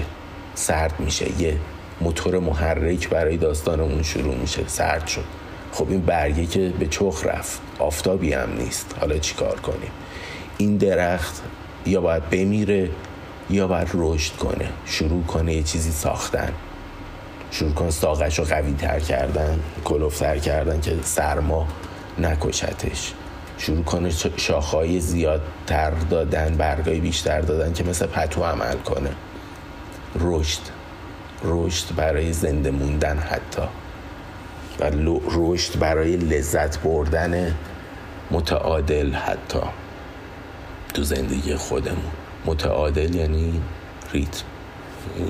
سرد 0.56 0.99
میشه 0.99 1.41
یه 1.41 1.58
موتور 2.01 2.39
محرک 2.39 3.10
برای 3.10 3.38
داستانمون 3.38 4.04
شروع 4.04 4.36
میشه 4.36 4.62
سرد 4.67 5.08
شد. 5.08 5.44
خب 5.76 5.90
این 5.90 6.02
برگه 6.02 6.46
که 6.46 6.74
به 6.80 6.88
چخ 6.88 7.26
رفت 7.26 7.62
آفتابی 7.80 8.34
هم 8.34 8.50
نیست. 8.58 8.96
حالا 9.00 9.18
چیکار 9.18 9.60
کنیم؟ 9.60 9.92
این 10.58 10.78
درخت 10.78 11.42
یا 11.86 12.02
باید 12.02 12.30
بمیره 12.30 12.90
یا 13.50 13.68
باید 13.68 13.88
رشد 13.94 14.36
کنه. 14.36 14.70
شروع 14.86 15.24
کنه 15.24 15.54
یه 15.54 15.64
چیزی 15.64 15.92
ساختن. 15.92 16.54
شروع 17.52 17.74
کنه 17.74 17.92
ساقش 17.92 18.40
رو 18.40 18.46
قوی 18.46 18.74
تر 18.74 19.00
کردن 19.00 19.60
کلوفتر 19.86 20.38
کردن 20.38 20.82
که 20.82 20.98
سرما 21.04 21.68
نکشتش. 22.18 23.14
شروع 23.58 23.84
کنه 23.84 24.12
شاخهای 24.38 25.00
زیادتر 25.00 25.92
دادن 25.92 26.56
برگای 26.58 27.00
بیشتر 27.00 27.42
دادن 27.42 27.74
که 27.74 27.84
مثل 27.84 28.06
پتو 28.06 28.44
عمل 28.44 28.78
کنه. 28.78 29.10
رشد. 30.20 30.62
رشد 31.44 31.96
برای 31.96 32.34
زنده 32.34 32.72
موندن 32.72 33.18
حتی. 33.18 33.62
و 34.80 34.92
رشد 35.32 35.80
برای 35.80 36.18
لذت 36.18 36.80
بردن 36.80 37.56
متعادل 38.32 39.12
حتی 39.12 39.60
تو 40.94 41.04
زندگی 41.04 41.56
خودمون. 41.56 42.12
متعادل 42.46 43.16
یعنی 43.16 43.62
ریتم. 44.14 44.44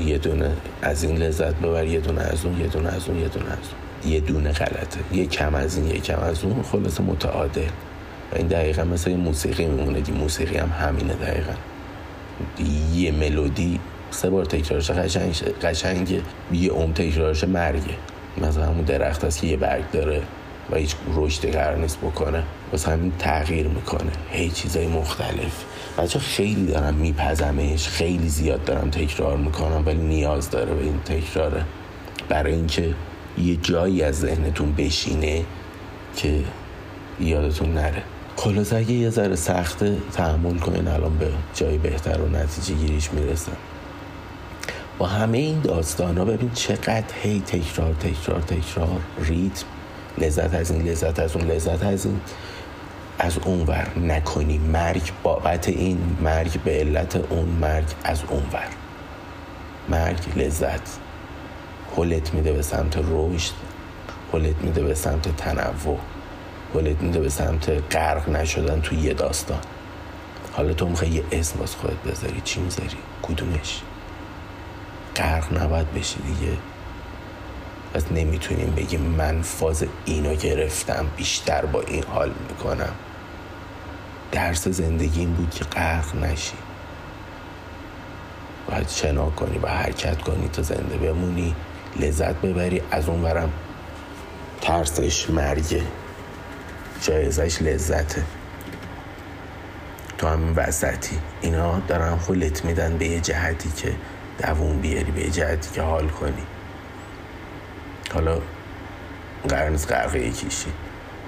یه 0.06 0.18
دونه 0.18 0.52
از 0.82 1.04
این 1.04 1.18
لذت 1.18 1.56
ببر 1.56 1.86
یه 1.86 2.00
دونه 2.00 2.22
از 2.22 2.46
اون 2.46 2.62
یه 2.62 2.68
دونه 2.68 2.90
از 2.90 3.10
اون 3.10 3.20
یه 3.20 3.28
دونه 3.28 3.46
از 3.46 3.58
اون. 3.58 4.14
یه 4.14 4.20
دونه 4.20 4.52
غلطه. 4.52 5.00
یه 5.12 5.26
کم 5.26 5.56
از 5.56 5.78
این 5.78 5.88
یه 5.88 6.00
کم 6.00 6.20
از 6.20 6.44
اون 6.44 6.64
خلاص 6.64 7.02
متعادل. 7.02 7.70
و 8.32 8.36
این 8.36 8.48
دقیقا 8.48 8.84
مثل 8.84 9.10
یه 9.10 9.18
موسیقی 9.18 9.66
میمونه 9.66 10.02
دی 10.02 10.12
موسیقی 10.12 10.58
هم 10.58 10.70
همینه 10.70 11.14
دقیقا. 11.14 11.54
یه 12.94 13.12
ملودی 13.12 13.80
سه 14.12 14.30
بار 14.30 14.46
تکرارش 14.46 14.92
قشنگ 14.92 15.34
قشنگ 15.62 16.22
یه 16.54 16.72
عمر 16.72 16.94
تکرارش 16.94 17.44
مرگه. 17.44 17.96
مثلا 18.38 18.66
همون 18.66 18.84
درخت 18.84 19.24
هست 19.24 19.42
که 19.42 19.48
یه 19.48 19.58
برگ 19.58 19.92
داره 19.92 20.22
و 20.72 20.76
هیچ 20.76 20.96
رشدی 21.16 21.52
قرار 21.52 21.78
نیست 21.78 21.98
بکنه 21.98 22.44
واسه 22.72 22.92
همین 22.92 23.12
تغییر 23.20 23.68
می‌کنه. 23.68 24.12
هی 24.32 24.50
چیزای 24.50 24.88
مختلف. 24.88 25.64
بچه 25.98 26.20
خیلی 26.20 26.66
دارم 26.66 26.94
میپزمش 26.94 27.88
خیلی 27.88 28.30
زیاد 28.30 28.64
دارم 28.64 28.90
تکرار 28.90 29.38
می‌کنم 29.38 29.84
ولی 29.86 29.98
نیاز 29.98 30.50
داره 30.50 30.74
به 30.74 30.84
این 30.84 31.00
تکراره. 31.00 31.66
برای 32.30 32.54
اینکه 32.54 32.94
یه 33.38 33.56
جایی 33.56 34.04
از 34.04 34.20
ذهنتون 34.20 34.74
بشینه 34.76 35.44
که 36.16 36.40
یادتون 37.20 37.74
نره. 37.74 38.04
خلاص 38.36 38.74
اگه 38.74 38.92
یه 38.92 39.10
ذره 39.10 39.36
سخته 39.36 39.98
تحمل 40.14 40.58
کنین. 40.58 40.88
الان 40.88 41.18
به 41.18 41.28
جای 41.54 41.78
بهتر 41.78 42.22
و 42.22 42.30
نتیجه 42.30 42.74
گیریش 42.74 43.12
می‌رسم. 43.14 43.52
با 44.98 45.08
همه 45.08 45.38
این 45.38 45.62
داستان 45.62 46.18
ها 46.18 46.26
ببین 46.26 46.52
چقدر 46.52 47.04
هی 47.24 47.40
تکرار 47.40 47.94
تکرار 47.94 48.42
تکرار. 48.42 49.02
ریتم 49.20 49.66
لذت 50.18 50.54
از 50.54 50.72
این 50.72 50.82
لذت 50.88 51.20
از 51.20 51.36
اون 51.36 51.48
لذت 51.48 51.84
از 51.84 52.06
این. 52.06 52.22
از 53.20 53.38
اون 53.38 53.62
ور 53.62 54.00
نکنی. 54.00 54.58
مرگ 54.58 55.12
بابت 55.24 55.68
این 55.68 56.18
مرگ 56.22 56.62
به 56.64 56.72
علت 56.72 57.16
اون 57.16 57.46
مرگ 57.46 57.86
از 58.04 58.24
اون 58.30 58.44
ور. 58.54 58.68
مرگ 59.90 60.20
لذت. 60.36 60.98
حلت 61.98 62.34
میده 62.34 62.54
به 62.54 62.62
سمت 62.62 62.98
رشد 62.98 63.54
حلت 64.34 64.56
میده 64.62 64.84
به 64.84 64.96
سمت 64.96 65.36
تنوع 65.38 66.00
حلت 66.74 67.02
میده 67.02 67.20
به 67.20 67.30
سمت 67.30 67.70
غرق 67.96 68.30
نشدن 68.30 68.82
توی 68.82 68.98
یه 68.98 69.14
داستان. 69.14 69.60
حالا 70.54 70.74
تو 70.74 70.90
می‌خوای 70.90 71.12
یه 71.12 71.24
اسم 71.32 71.60
باز 71.60 71.76
خودت 71.76 72.04
بذاری. 72.08 72.42
چی 72.44 72.60
می‌ذاری؟ 72.60 72.98
کدومش؟ 73.24 73.82
غرق 75.16 75.64
نباید 75.64 75.94
بشی 75.94 76.20
دیگه. 76.22 76.58
پس 77.94 78.12
نمی‌تونیم 78.12 78.74
بگیم 78.76 79.02
من 79.02 79.42
فاز 79.42 79.86
اینو 80.06 80.36
گرفتم 80.36 81.06
بیشتر 81.18 81.66
با 81.66 81.82
این 81.82 82.04
حال 82.04 82.32
می‌کنم. 82.50 82.94
درس 84.32 84.68
زندگی 84.68 85.20
این 85.20 85.34
بود 85.34 85.52
که 85.52 85.66
غرق 85.66 86.16
نشی. 86.16 86.58
باید 88.70 88.90
شنا 88.90 89.30
کنی 89.30 89.58
و 89.58 89.68
حرکت 89.68 90.22
کنی 90.22 90.48
تا 90.48 90.62
زنده 90.62 90.98
بمونی 90.98 91.56
لذت 92.00 92.36
ببری 92.36 92.82
از 92.92 93.10
اون 93.10 93.22
برم 93.22 93.50
ترسش 94.62 95.30
مرگه. 95.30 95.84
جایزش 97.02 97.62
لذته. 97.62 98.24
تو 100.18 100.28
همین 100.28 100.54
وسطی. 100.56 101.18
اینا 101.42 101.80
دارن 101.80 102.18
خلت 102.18 102.66
میدن 102.66 102.98
به 102.98 103.08
یه 103.08 103.20
جهتی 103.20 103.72
که 103.72 103.96
دووم 104.40 104.82
بیاری 104.82 105.12
به 105.12 105.30
جهتی 105.30 105.70
که 105.76 105.82
حال 105.82 106.08
کنی. 106.08 106.44
حالا 108.14 108.42
قرار 109.48 109.70
نیست 109.70 109.92
غرق 109.92 110.16
یکیشی 110.16 110.68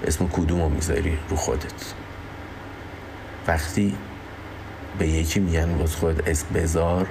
اسم 0.06 0.28
کدوم 0.28 0.62
رو 0.62 0.68
می‌ذاری 0.68 1.18
رو 1.28 1.36
خودت. 1.36 1.94
وقتی 3.46 3.94
به 4.98 5.08
یکی 5.08 5.40
میگن 5.40 5.78
باز 5.78 5.96
خود 5.96 6.28
اسم 6.28 6.46
بذار 6.54 7.06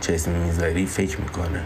چه 0.00 0.14
اسمی 0.14 0.38
می‌ذاری؟ 0.38 0.86
فکر 0.86 1.20
می‌کنه. 1.20 1.62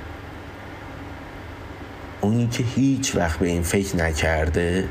اونی 2.21 2.47
که 2.47 2.63
هیچ 2.63 3.17
وقت 3.17 3.39
به 3.39 3.47
این 3.47 3.63
فکر 3.63 3.97
نکرده 3.97 4.89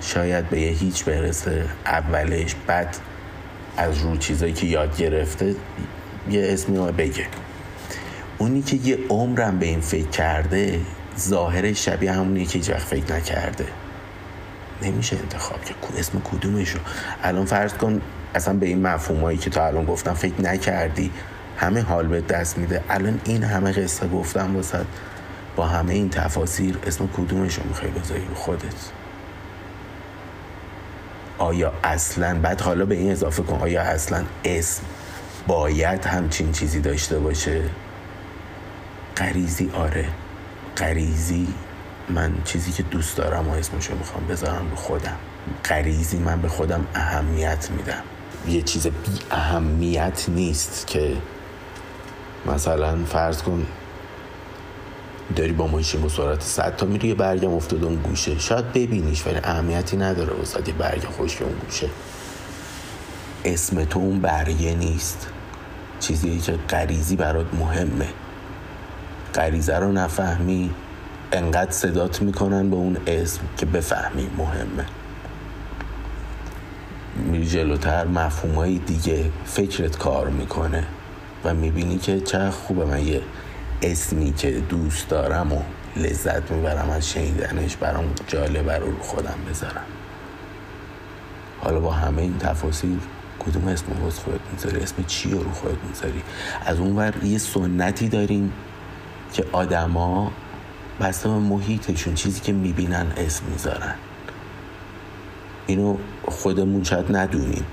شاید 0.00 0.48
به 0.48 0.60
یه 0.60 0.70
هیچ 0.70 1.04
برسه 1.04 1.64
اولش 1.86 2.54
بعد 2.66 2.96
از 3.76 4.02
رو 4.02 4.16
چیزایی 4.16 4.52
که 4.52 4.66
یاد 4.66 4.96
گرفته 4.96 5.54
یه 6.30 6.52
اسمی 6.52 6.76
رو 6.76 6.84
بگه. 6.84 7.26
اونی 8.38 8.62
که 8.62 8.76
یه 8.76 8.98
عمرم 9.08 9.58
به 9.58 9.66
این 9.66 9.80
فکر 9.80 10.08
کرده 10.08 10.80
ظاهر 11.18 11.72
شبیه 11.72 12.12
همونی 12.12 12.46
که 12.46 12.58
هیچ 12.58 12.70
فکر 12.70 13.14
نکرده. 13.14 13.66
نمیشه 14.82 15.16
انتخاب 15.16 15.64
که 15.64 15.74
اسم 15.98 16.20
کدومشو؟ 16.20 16.78
الان 17.22 17.44
فرض 17.44 17.74
کن 17.74 18.02
اصلا 18.34 18.54
به 18.54 18.66
این 18.66 18.82
مفهومایی 18.82 19.38
که 19.38 19.50
تا 19.50 19.66
الان 19.66 19.84
گفتم 19.84 20.14
فکر 20.14 20.40
نکردی. 20.40 21.10
همه 21.56 21.80
حال 21.80 22.06
به 22.06 22.20
دست 22.20 22.58
میده. 22.58 22.84
الان 22.90 23.20
این 23.24 23.42
همه 23.42 23.72
قصه 23.72 24.08
گفتم 24.08 24.56
واسه 24.56 24.78
با 25.56 25.66
همه 25.66 25.94
این 25.94 26.10
تفاسیر 26.10 26.78
اسم 26.86 27.08
کدومشو 27.16 27.62
می‌خوای 27.68 27.90
بذاری؟ 27.90 28.24
رو 28.28 28.34
خودت. 28.34 28.74
آیا 31.38 31.72
اصلا 31.84 32.40
بعد 32.40 32.60
حالا 32.60 32.84
به 32.84 32.94
این 32.94 33.12
اضافه 33.12 33.42
کن. 33.42 33.58
آیا 33.60 33.82
اصلا 33.82 34.24
اسم 34.44 34.82
باید 35.46 36.04
همچین 36.04 36.52
چیزی 36.52 36.80
داشته 36.80 37.18
باشه؟ 37.18 37.62
غریزی 39.16 39.70
آره. 39.74 40.08
غریزی 40.76 41.48
من 42.08 42.32
چیزی 42.44 42.72
که 42.72 42.82
دوست 42.82 43.16
دارم 43.16 43.48
و 43.48 43.52
اسمشو 43.52 43.94
می‌خوام 43.94 44.26
بذارم 44.26 44.68
به 44.70 44.76
خودم. 44.76 45.16
غریزی 45.64 46.18
من 46.18 46.42
به 46.42 46.48
خودم 46.48 46.86
اهمیت 46.94 47.70
میدم. 47.70 48.02
یه 48.48 48.62
چیز 48.62 48.86
بی 48.86 49.18
اهمیت 49.30 50.24
نیست 50.28 50.86
که 50.86 51.16
مثلا 52.46 53.04
فرض 53.04 53.42
کن 53.42 53.66
داری 55.36 55.52
با 55.52 55.66
ماشین 55.66 56.00
با 56.00 56.08
سرعت 56.08 56.42
100 56.42 56.76
تا 56.76 56.86
میری 56.86 57.08
یه 57.08 57.14
برگم 57.14 57.54
افتاد 57.54 57.84
اون 57.84 57.96
گوشه. 57.96 58.38
شاید 58.38 58.72
ببینیش 58.72 59.26
ولی 59.26 59.40
اهمیتی 59.44 59.96
نداره 59.96 60.32
وسط 60.32 60.68
یه 60.68 60.74
برگ 60.74 61.04
خوش 61.04 61.42
اون 61.42 61.52
گوشه. 61.52 61.88
اسم 63.44 63.84
تو 63.84 63.98
اون 63.98 64.20
برگه 64.20 64.74
نیست. 64.74 65.26
چیزی 66.00 66.38
که 66.38 66.52
غریزی 66.52 67.16
برات 67.16 67.54
مهمه. 67.54 68.08
غریزه 69.34 69.78
رو 69.78 69.92
نفهمی 69.92 70.70
انقدر 71.32 71.70
صدات 71.70 72.22
می‌کنن 72.22 72.70
به 72.70 72.76
اون 72.76 72.96
اسم 73.06 73.40
که 73.56 73.66
بفهمی 73.66 74.30
مهمه. 74.38 74.86
میری 77.16 77.46
جلوتر 77.46 78.06
مفهوم 78.06 78.54
های 78.54 78.78
دیگه 78.78 79.30
فکرت 79.44 79.98
کار 79.98 80.28
می‌کنه 80.28 80.84
و 81.44 81.54
می‌بینی 81.54 81.98
که 81.98 82.20
چه 82.20 82.50
خوبه. 82.50 82.84
من 82.84 83.06
یه 83.06 83.22
اسمی 83.82 84.32
که 84.32 84.50
دوست 84.50 85.08
دارم 85.08 85.52
و 85.52 85.62
لذت 85.96 86.50
می‌برم 86.50 86.90
از 86.90 87.10
شنیدنش 87.10 87.76
برام 87.76 88.04
جالبه 88.26 88.78
رو 88.78 88.98
خودم 89.00 89.38
بذارم. 89.50 89.84
حالا 91.60 91.80
با 91.80 91.90
همه 91.90 92.22
این 92.22 92.38
تفاصیل 92.38 92.98
کدوم 93.38 93.68
اسم 93.68 93.86
رو 94.02 94.10
خودت 94.10 94.40
می‌ذاری؟ 94.52 94.82
اسم 94.82 95.04
چی 95.06 95.30
رو 95.30 95.52
خودت 95.52 95.84
می‌ذاری؟ 95.88 96.22
از 96.66 96.78
اون 96.78 96.96
ور 96.96 97.24
یه 97.24 97.38
سنتی 97.38 98.08
داریم 98.08 98.52
که 99.32 99.44
آدما 99.52 100.32
بسته 101.00 101.28
به 101.28 101.34
محیطشون 101.34 102.14
چیزی 102.14 102.40
که 102.40 102.52
می‌بینن 102.52 103.06
اسم 103.16 103.44
می‌ذارن. 103.44 103.94
اینو 105.66 105.96
خودمون 106.24 106.84
شاید 106.84 107.16
ندونیم. 107.16 107.64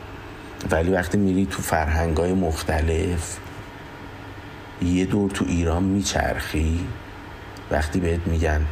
ولی 0.71 0.91
وقتی 0.91 1.17
میری 1.17 1.45
تو 1.45 1.61
فرهنگ 1.61 2.17
های 2.17 2.33
مختلف 2.33 3.37
یه 4.81 5.05
دور 5.05 5.31
تو 5.31 5.45
ایران 5.47 5.83
میچرخی 5.83 6.87
وقتی 7.71 7.99
بهت 7.99 8.27
میگن 8.27 8.65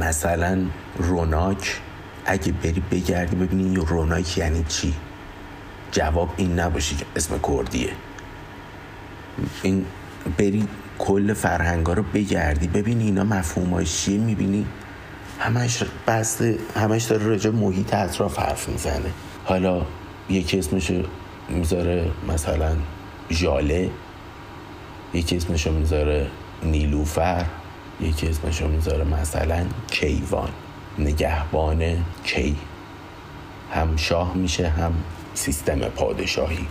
مثلا 0.00 0.66
روناک 0.98 1.80
اگه 2.26 2.52
بری 2.52 2.82
بگردی 2.90 3.36
ببینی 3.36 3.76
روناک 3.76 4.38
یعنی 4.38 4.64
چی؟ 4.68 4.94
جواب 5.92 6.34
این 6.36 6.60
نباشه 6.60 6.96
که 6.96 7.06
اسم 7.16 7.40
کردیه. 7.42 7.92
این 9.62 9.86
بری 10.38 10.68
کل 10.98 11.32
فرهنگا 11.32 11.92
رو 11.92 12.02
بگردی. 12.02 12.66
ببینی 12.66 13.04
اینا 13.04 13.24
مفهوماش 13.24 14.02
چیه 14.02 14.18
می‌بینی؟ 14.18 14.66
همش 15.38 15.82
بسته 16.06 16.58
همش 16.76 17.04
داره 17.04 17.26
راجع 17.26 17.50
محیط 17.50 17.94
اطراف 17.94 18.38
حرف 18.38 18.68
می‌زنه. 18.68 19.10
حالا 19.44 19.82
یکی 20.30 20.58
اسمشو 20.58 21.02
می‌ذاره 21.48 22.10
مثلا 22.28 22.76
ژاله 23.30 23.90
یکی 25.14 25.36
اسمشو 25.36 25.72
می‌ذاره 25.72 26.26
نیلوفر 26.62 27.44
یکی 28.00 28.28
اسمشو 28.28 28.68
می‌ذاره 28.68 29.04
مثلا 29.04 29.66
کیوان 29.90 30.48
نگهبان 30.98 32.04
کی. 32.24 32.56
هم 33.72 33.96
شاه 33.96 34.34
میشه 34.34 34.68
هم 34.68 34.92
سیستم 35.34 35.78
پادشاهی. 35.78 36.66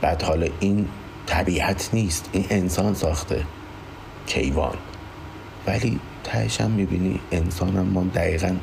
بعد 0.00 0.22
حالا 0.22 0.46
این 0.60 0.88
طبیعت 1.26 1.90
نیست. 1.92 2.28
این 2.32 2.46
انسان 2.50 2.94
ساخته. 2.94 3.44
کیوان. 4.26 4.76
ولی 5.66 6.00
تهش 6.24 6.60
هم 6.60 6.70
می‌بینی 6.70 7.20
انسان 7.32 7.76
هم 7.76 7.86
ما 7.86 8.04
دقیقا 8.14 8.56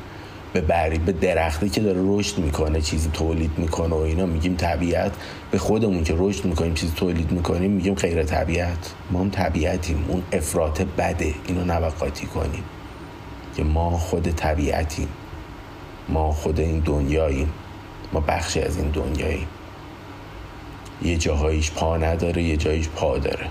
به 0.52 0.60
بری 0.60 0.98
به 0.98 1.12
درختی 1.12 1.68
که 1.68 1.80
داره 1.80 2.00
رشد 2.04 2.38
می‌کنه 2.38 2.80
چیزی 2.80 3.10
تولید 3.12 3.50
می‌کنه 3.58 3.94
و 3.94 3.98
اینا 3.98 4.26
میگیم 4.26 4.56
طبیعت. 4.56 5.12
به 5.50 5.58
خودمون 5.58 6.04
که 6.04 6.14
رشد 6.18 6.44
می‌کنیم 6.44 6.74
چیزی 6.74 6.92
تولید 6.96 7.32
می‌کنیم 7.32 7.70
میگیم 7.70 7.94
غیر 7.94 8.22
طبیعت. 8.22 8.92
ما 9.10 9.20
هم 9.20 9.30
طبیعتیم. 9.30 10.04
اون 10.08 10.22
افراط 10.32 10.82
بده. 10.98 11.34
اینو 11.46 11.64
نوقاتی 11.64 12.26
کنیم. 12.26 12.64
که 13.56 13.64
ما 13.64 13.90
خود 13.90 14.30
طبیعتیم. 14.30 15.08
ما 16.08 16.32
خود 16.32 16.60
این 16.60 16.78
دنیاییم. 16.78 17.52
ما 18.12 18.20
بخشی 18.20 18.60
از 18.60 18.76
این 18.76 18.88
دنیاییم. 18.88 19.46
یه 21.04 21.16
جاهایش 21.16 21.70
پا 21.70 21.96
نداره 21.96 22.42
یه 22.42 22.56
جاییش 22.56 22.88
پا 22.88 23.18
داره. 23.18 23.46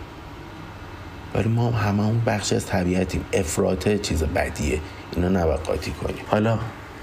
ولی 1.36 1.50
ما 1.50 1.72
هم 1.72 1.90
همه 1.90 2.06
اون 2.06 2.22
بخشی 2.26 2.56
از 2.56 2.66
طبیعتیم. 2.66 3.26
افراط 3.34 3.90
چیز 4.02 4.24
بدیه. 4.24 4.80
اینو 5.16 5.30
نوقاتی 5.30 5.92
کنیم. 5.92 6.24
حالا 6.28 6.60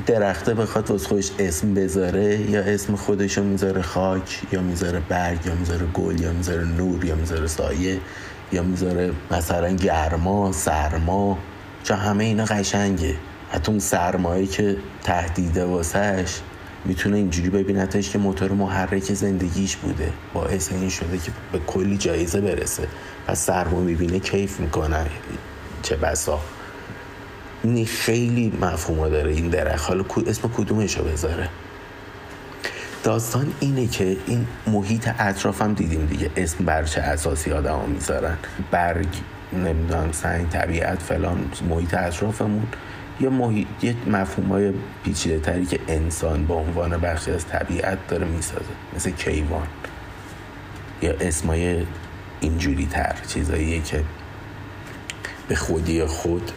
درخته 0.07 0.55
بخواد 0.55 0.91
واسه 0.91 1.09
خودش 1.09 1.31
اسم 1.39 1.75
بذاره 1.75 2.41
یا 2.51 2.61
اسم 2.61 2.97
خودشو 2.97 3.43
می‌ذاره 3.43 3.83
خاک 3.83 4.41
یا 4.53 4.61
می‌ذاره 4.61 5.03
برگ 5.09 5.47
یا 5.47 5.55
می‌ذاره 5.55 5.87
گل 5.87 6.21
یا 6.21 6.33
می‌ذاره 6.33 6.65
نور 6.65 7.05
یا 7.05 7.15
می‌ذاره 7.15 7.47
سایه 7.47 8.01
یا 8.53 8.63
می‌ذاره 8.63 9.13
مثلا 9.31 9.71
گرما 9.71 10.53
سرما؟ 10.53 11.39
چون 11.85 11.97
همه 11.97 12.25
اینا 12.25 12.45
قشنگه. 12.45 13.15
حتی 13.51 13.73
اون 13.73 13.81
سرمایه 13.81 14.47
که 14.47 14.77
تهدیده 15.05 15.65
واسهش 15.65 16.41
می‌تونه 16.89 17.17
اینجوری 17.17 17.51
ببینتش 17.51 18.11
که 18.11 18.19
موتور 18.19 18.53
محرک 18.53 19.13
زندگیش 19.13 19.77
بوده. 19.77 20.13
باعث 20.35 20.73
این 20.73 20.89
شده 20.89 21.19
که 21.19 21.33
به 21.53 21.59
کلی 21.59 21.97
جایزه 21.97 22.41
برسه. 22.41 22.89
پس 23.27 23.47
سرما 23.47 23.81
می‌بینه 23.81 24.19
کیف 24.19 24.61
می‌کنه. 24.61 25.07
چه 25.83 25.97
بسا. 25.97 26.41
این 27.63 27.87
خیلی 27.87 28.53
مفهوم 28.61 29.09
داره 29.09 29.33
این 29.33 29.49
درخت. 29.49 29.89
حالا 29.89 30.05
اسم 30.27 30.49
کدومش 30.49 30.99
رو 30.99 31.05
بذاره؟ 31.05 31.49
داستان 33.05 33.53
اینه 33.61 33.87
که 33.87 34.17
این 34.27 34.47
محیط 34.67 35.09
اطرافم 35.19 35.75
دیدیم 35.75 36.07
دیگه. 36.07 36.31
اسم 36.37 36.65
بر 36.65 36.85
چه 36.85 37.01
اساسی 37.01 37.53
آدم 37.53 37.75
ها 37.75 37.87
می‌ذارن؟ 37.87 38.37
برگ 38.71 39.09
نمی‌دونم 39.53 40.13
سنگ 40.13 40.49
طبیعت 40.49 41.03
فلان. 41.03 41.51
محیط 41.69 41.95
اطرافمون. 41.95 42.67
یا 43.21 43.31
محیط 43.31 43.67
یه 43.83 43.97
مفهوم 44.07 44.49
های 44.49 44.73
پیچیده 45.05 45.39
تری 45.39 45.67
که 45.67 45.81
انسان 45.89 46.47
به 46.47 46.55
عنوان 46.55 46.91
بخشی 46.91 47.31
از 47.31 47.47
طبیعت 47.47 47.99
داره 48.09 48.27
می‌سازه 48.27 48.65
مثل 48.97 49.11
کیوان. 49.11 49.67
یا 51.03 51.15
اسمای 51.21 51.87
اینجوری 52.41 52.87
تر 52.87 53.17
چیزاییه 53.29 53.83
که 53.83 54.05
به 55.49 55.55
خودی 55.55 56.05
خود 56.05 56.53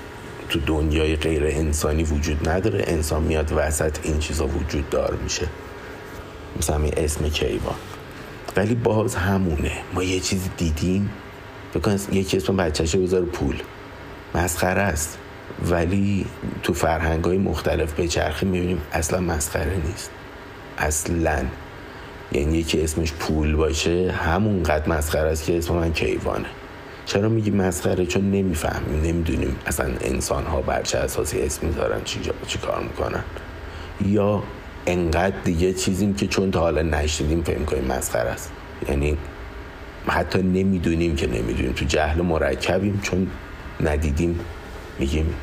تو 0.50 0.60
دنیای 0.60 1.16
غیر 1.16 1.44
انسانی 1.46 2.04
وجود 2.04 2.50
نداره. 2.50 2.84
انسان 2.88 3.24
میاد 3.24 3.54
وسط 3.56 3.98
این 4.04 4.20
چیزا 4.20 4.48
وجود 4.48 4.90
دار 4.90 5.18
میشه. 5.24 5.48
مثلا 6.60 6.84
اسم 6.98 7.30
کیوان. 7.30 7.76
ولی 8.56 8.76
باز 8.76 9.16
همونه. 9.16 9.72
ما 9.94 10.04
یه 10.04 10.20
چیزی 10.20 10.50
دیدیم. 10.58 11.10
بکن 11.76 11.98
یکی 12.12 12.38
اسم 12.38 12.58
بچهشه 12.58 12.98
بذاره 12.98 13.26
پول. 13.26 13.56
مسخره 14.36 14.82
است. 14.82 15.18
ولی 15.70 16.26
تو 16.64 16.74
فرهنگ 16.74 17.24
های 17.24 17.38
مختلف 17.38 17.94
به 17.94 18.08
چرخی 18.08 18.46
می‌بینیم 18.46 18.82
اصلا 18.94 19.20
مسخره 19.20 19.78
نیست. 19.88 20.12
اصلا. 20.78 21.44
یعنی 22.32 22.58
یکی 22.58 22.82
اسمش 22.82 23.14
پول 23.14 23.56
باشه 23.56 24.12
همون 24.12 24.64
قد 24.64 24.90
مسخره 24.90 25.30
است 25.30 25.46
که 25.46 25.58
اسم 25.58 25.74
من 25.74 25.94
کیوانه. 25.94 26.46
چرا 27.06 27.30
میگی 27.30 27.52
مسخره؟ 27.52 28.06
چون 28.06 28.32
نمی‌فهمیم 28.32 29.02
نمی‌دونیم 29.02 29.56
اصلا 29.68 29.90
انسان 30.02 30.46
ها 30.46 30.62
بر 30.62 30.82
چه 30.82 30.98
اساسی 30.98 31.42
اسم 31.42 31.68
می‌ذارن 31.68 32.02
چی, 32.06 32.20
چی 32.48 32.60
کار 32.60 32.84
می‌کنن. 32.84 33.24
یا 34.06 34.44
انقدر 34.88 35.36
دیگه 35.44 35.74
چیزیم 35.74 36.14
که 36.14 36.28
چون 36.28 36.52
تا 36.52 36.60
حالا 36.60 36.82
نشدیم 36.82 37.44
فهم 37.44 37.66
کنیم 37.66 37.84
مسخره 37.84 38.30
است. 38.30 38.52
یعنی 38.90 39.18
حتی 40.08 40.42
نمی‌دونیم 40.42 41.16
که 41.16 41.28
نمی‌دونیم. 41.28 41.72
تو 41.72 41.86
جهل 41.86 42.22
مرکبیم 42.22 43.00
چون 43.04 43.28
ندیدیم 43.82 44.40
میگیم 45.00 45.34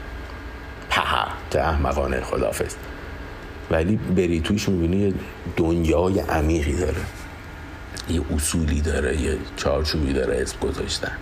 پها 0.98 1.28
چه 1.50 1.60
احمقانه 1.60 2.20
خدافست 2.20 2.78
ولی 3.70 3.96
بری 3.96 4.40
توش 4.40 4.68
می‌بینی 4.68 5.14
دنیای 5.56 6.20
عمیقی 6.20 6.72
داره. 6.72 7.02
یه 8.08 8.22
اصولی 8.34 8.80
داره 8.80 9.20
یه 9.20 9.38
چارچوبی 9.56 10.12
داره 10.12 10.42
اسم 10.42 10.58
گذاشتن. 10.58 11.12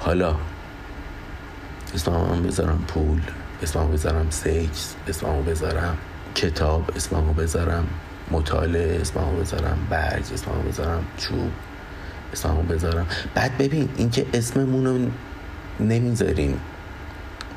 حالا 0.00 0.34
اسممو 1.94 2.42
بذارم 2.42 2.84
پول 2.88 3.20
اسممو 3.62 3.88
بذارم 3.88 4.26
سکس 4.30 4.94
اسممو 5.08 5.42
بذارم 5.42 5.96
کتاب 6.34 6.90
اسممو 6.96 7.32
بذارم 7.32 7.86
مطالعه 8.30 9.00
اسممو 9.00 9.40
بذارم 9.40 9.78
برگ 9.90 10.24
اسممو 10.34 10.62
بذارم 10.68 11.04
چوب 11.18 11.50
اسممو 12.32 12.62
بذارم. 12.62 13.06
بعد 13.34 13.58
ببین 13.58 13.88
اینکه 13.96 14.26
اسممون 14.34 14.86
رو 14.86 15.10
نمی‌ذاریم. 15.86 16.60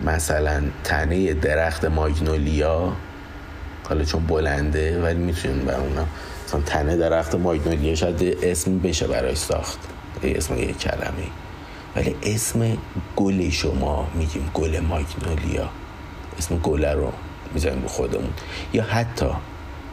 مثلا 0.05 0.63
تنه 0.83 1.33
درخت 1.33 1.85
ماگنولیا 1.85 2.93
حالا 3.89 4.03
چون 4.03 4.25
بلنده 4.25 5.01
ولی 5.01 5.19
می‌تونیم 5.19 5.65
به 5.65 5.79
اونا. 5.79 6.05
مثلا 6.47 6.61
تنه 6.61 6.97
درخت 6.97 7.35
ماگنولیا 7.35 7.95
شاید 7.95 8.37
اسم 8.43 8.79
بشه 8.79 9.07
برای 9.07 9.35
ساخت. 9.35 9.79
اسم 10.23 10.57
یک 10.57 10.77
کلمه. 10.77 11.27
ولی 11.95 12.15
اسم 12.23 12.77
گل 13.15 13.49
شما 13.49 14.07
میگیم 14.15 14.51
گل 14.53 14.79
ماگنولیا. 14.79 15.69
اسم 16.37 16.57
گل 16.57 16.85
رو 16.85 17.11
می‌ذاریم 17.53 17.81
به 17.81 17.87
خودمون. 17.87 18.33
یا 18.73 18.83
حتی 18.83 19.29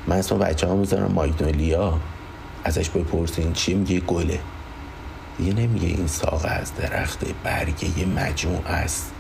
من 0.07 0.17
اسم 0.17 0.39
بچه 0.39 0.67
ها 0.67 0.77
می‌ذارم 0.77 1.13
ماگنولیا. 1.13 1.99
ازش 2.65 2.91
بپرسین 2.91 3.53
چی 3.53 3.75
میگه 3.75 4.01
گله. 4.01 4.39
دیگه 5.39 5.55
نمیگه 5.55 5.87
این 5.87 6.07
ساقه 6.07 6.49
از 6.49 6.75
درخت 6.75 7.25
برگه 7.45 7.99
یه 7.99 8.07
مجموع 8.07 8.67
است. 8.67 9.13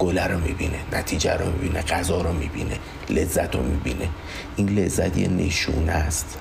گله 0.00 0.26
رو 0.26 0.40
می‌بینه 0.40 0.78
نتیجه 0.92 1.34
رو 1.34 1.52
می‌بینه 1.52 1.82
غذا 1.82 2.22
رو 2.22 2.32
می‌بینه 2.32 2.78
لذت 3.10 3.54
رو 3.54 3.62
می‌بینه. 3.62 4.08
این 4.56 4.68
لذت 4.68 5.16
یه 5.16 5.28
نشونه 5.28 5.92
است 5.92 6.38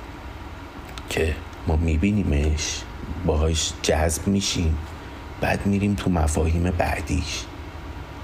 که 1.10 1.36
ما 1.68 1.76
میبینیمش 1.76 2.82
باهاش 3.26 3.74
جذب 3.82 4.28
میشیم 4.28 4.78
بعد 5.42 5.66
میریم 5.66 5.96
تو 5.96 6.10
مفاهیم 6.10 6.64
بعدیش 6.78 7.44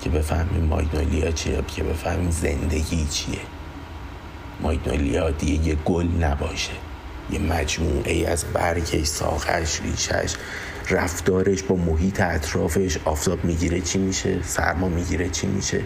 که 0.02 0.10
بفهمیم 0.10 0.64
ماگنولیا 0.64 1.32
چیه 1.32 1.64
که 1.76 1.84
بفهمیم 1.84 2.32
زندگی 2.32 3.06
چیه. 3.06 3.40
ماگنولیا 4.62 5.32
دیگه 5.32 5.68
یه 5.68 5.76
گل 5.76 6.08
نباشه 6.08 6.74
یه 7.32 7.40
مجموعه 7.40 8.12
ای 8.12 8.26
از 8.26 8.46
برگش 8.54 9.08
ساقش 9.08 9.82
ریشش 9.82 10.36
رفتارش 10.92 11.64
با 11.64 11.76
محیط 11.76 12.22
اطرافش 12.22 12.98
آفتاب 13.06 13.46
می‌گیره 13.46 13.82
چی 13.82 13.98
میشه؟ 13.98 14.44
سرما 14.44 14.90
می‌گیره 14.90 15.30
چی 15.30 15.48
میشه؟ 15.48 15.82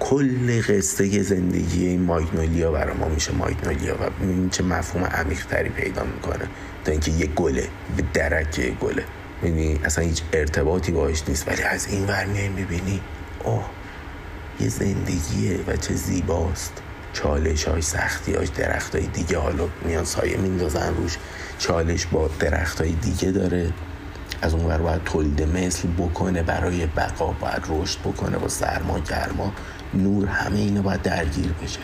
کل 0.00 0.62
قصه 0.68 1.22
زندگی 1.22 1.86
این 1.86 2.02
ماگنولیا 2.02 2.72
برای 2.72 2.96
ما 2.96 3.08
میشه 3.08 3.32
ماگنولیا 3.32 3.94
و 3.94 4.10
این 4.20 4.50
چه 4.50 4.62
مفهوم 4.64 5.04
عمیق 5.04 5.46
تری 5.46 5.68
پیدا 5.68 6.04
می‌کنه. 6.04 6.48
تا 6.84 6.92
اینکه 6.92 7.10
یه 7.10 7.26
گله 7.26 7.68
به 7.96 8.02
درک 8.14 8.60
گله. 8.80 9.04
می‌بینی 9.42 9.80
اصلا 9.84 10.04
هیچ 10.04 10.22
ارتباطی 10.32 10.92
باش 10.92 11.22
نیست. 11.28 11.48
ولی 11.48 11.62
از 11.62 11.86
این 11.86 12.06
ور 12.06 12.24
میای 12.24 12.48
می‌بینی 12.48 13.00
اوه 13.44 13.64
یه 14.60 14.68
زندگیه 14.68 15.58
و 15.66 15.76
چه 15.76 15.94
زیباست. 15.94 16.72
چالش 17.12 17.64
های 17.64 17.82
سختی 17.82 18.34
های 18.34 18.46
درخت 18.46 18.94
های 18.94 19.06
دیگه 19.06 19.38
حالا 19.38 19.68
میان 19.84 20.04
سایه 20.04 20.36
میندازن 20.36 20.94
روش. 20.94 21.16
چالش 21.58 22.06
با 22.06 22.30
درخت 22.40 22.80
های 22.80 22.92
دیگه 22.92 23.30
داره. 23.30 23.72
از 24.42 24.54
اون 24.54 24.78
باید 24.78 25.04
تولید 25.04 25.42
مثل 25.42 25.88
بکنه 25.88 26.42
برای 26.42 26.86
بقا 26.86 27.26
باید 27.26 27.62
رشد 27.68 27.98
بکنه 28.00 28.38
با 28.38 28.48
سرما 28.48 28.98
گرما. 28.98 29.52
نور 29.94 30.26
همه 30.26 30.58
اینو 30.58 30.82
باید 30.82 31.02
درگیر 31.02 31.52
بشه. 31.62 31.80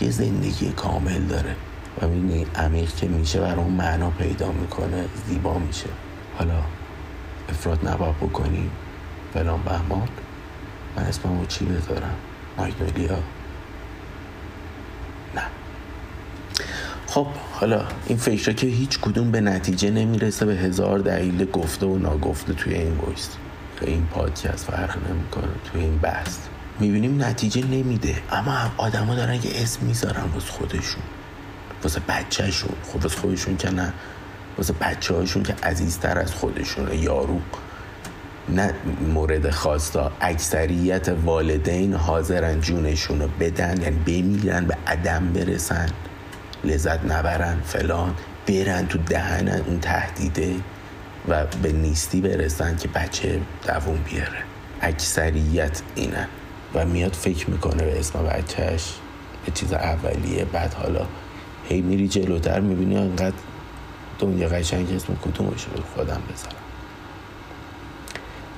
یه 0.00 0.10
زندگی 0.10 0.72
کامل 0.72 1.20
داره. 1.20 1.56
و 2.02 2.08
می‌بینی 2.08 2.46
عمیق 2.56 2.94
که 2.94 3.08
میشه 3.08 3.40
برای 3.40 3.64
اون 3.64 3.72
معنا 3.72 4.10
پیدا 4.10 4.52
می‌کنه 4.52 5.04
زیبا 5.28 5.58
میشه. 5.58 5.88
حالا 6.38 6.62
افراد 7.48 7.88
نباید 7.88 8.16
بکنیم. 8.16 8.70
فلان 9.34 9.62
بهمان. 9.62 10.08
من 10.96 11.02
اسممو 11.02 11.46
چی 11.46 11.64
بذارم؟ 11.64 12.14
مایگنولیا 12.58 13.18
نه 15.34 15.42
خب 17.06 17.26
حالا 17.52 17.84
این 18.06 18.18
فکر 18.18 18.52
که 18.52 18.66
هیچ 18.66 19.00
کدوم 19.00 19.30
به 19.30 19.40
نتیجه 19.40 19.90
نمی‌رسه 19.90 20.46
به 20.46 20.54
هزار 20.54 20.98
دلیل 20.98 21.50
گفته 21.50 21.86
و 21.86 21.98
ناگفته 21.98 22.52
توی 22.52 22.74
این 22.74 22.96
وایس. 22.96 23.28
که 23.80 23.90
این 23.90 24.06
پادکست 24.06 24.70
فرق 24.70 24.96
نمی‌کنه 25.10 25.52
توی 25.72 25.80
این 25.80 25.98
بحث. 25.98 26.36
می‌بینیم 26.80 27.22
نتیجه 27.24 27.64
نمیده 27.66 28.14
اما 28.32 28.72
آدما 28.76 29.14
دارن 29.14 29.40
که 29.40 29.62
اسم 29.62 29.86
می‌ذارن 29.86 30.24
واسه 30.34 30.52
خودشون. 30.52 31.02
واسه 31.82 32.00
بچهشون. 32.08 32.72
خب 32.92 33.02
واسه 33.02 33.18
خودشون 33.18 33.56
که 33.56 33.70
نه. 33.70 33.92
واسه 34.58 34.72
بچه 34.72 35.14
هاشون 35.14 35.42
که 35.42 35.54
عزیزتر 35.62 36.18
از 36.18 36.34
خودشونه. 36.34 36.96
یارو. 36.96 37.40
نه 38.48 38.74
مورد 39.14 39.50
خواستا. 39.50 40.12
اکثریت 40.20 41.08
والدین 41.08 41.94
حاضرن 41.94 42.60
جونشون 42.60 43.20
رو 43.20 43.28
بدن 43.40 43.80
یعنی 43.82 43.96
بمیرن 43.96 44.64
به 44.64 44.76
عدم 44.86 45.32
برسن. 45.32 45.88
لذت 46.64 47.04
نبرن 47.04 47.60
فلان 47.64 48.14
برن 48.46 48.86
تو 48.86 48.98
دهن 48.98 49.48
اون 49.48 49.80
تهدیده 49.80 50.54
و 51.28 51.46
به 51.62 51.72
نیستی 51.72 52.20
برسن 52.20 52.76
که 52.76 52.88
بچه 52.88 53.40
دووم 53.66 53.98
بیاره. 54.10 54.42
اکثریت 54.80 55.82
اینن 55.94 56.28
و 56.74 56.86
میاد 56.86 57.12
فکر 57.12 57.50
می‌کنه 57.50 57.84
به 57.84 57.98
اسم 57.98 58.22
بچهش 58.22 58.94
به 59.46 59.52
چیز 59.52 59.72
اولیه. 59.72 60.44
بعد 60.44 60.74
حالا 60.74 61.06
هی 61.68 61.80
میری 61.80 62.08
جلوتر 62.08 62.60
می‌بینی 62.60 62.96
انقدر 62.96 63.36
دنیا 64.18 64.48
قشنگ 64.48 64.92
اسم 64.92 65.14
کدومش 65.14 65.64
رو 65.64 65.82
خودم 65.94 66.22
بذارم. 66.32 66.56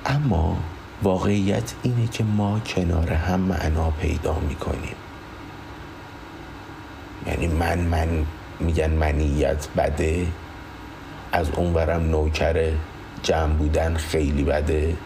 اما 0.07 0.57
واقعیت 1.03 1.73
اینه 1.83 2.07
که 2.07 2.25
ما 2.25 2.61
کنار 2.61 3.13
هم 3.13 3.41
معنا 3.41 3.91
پیدا 3.91 4.39
می‌کنیم. 4.49 4.97
یعنی 7.29 7.47
من 7.47 7.79
من 7.79 8.09
میگن 8.61 8.91
منیت 8.91 9.69
بده. 9.77 10.27
از 11.33 11.51
اونورم 11.51 12.11
نوکر 12.11 12.73
جمع 13.23 13.53
بودن 13.53 13.95
خیلی 13.95 14.43
بده. 14.43 14.97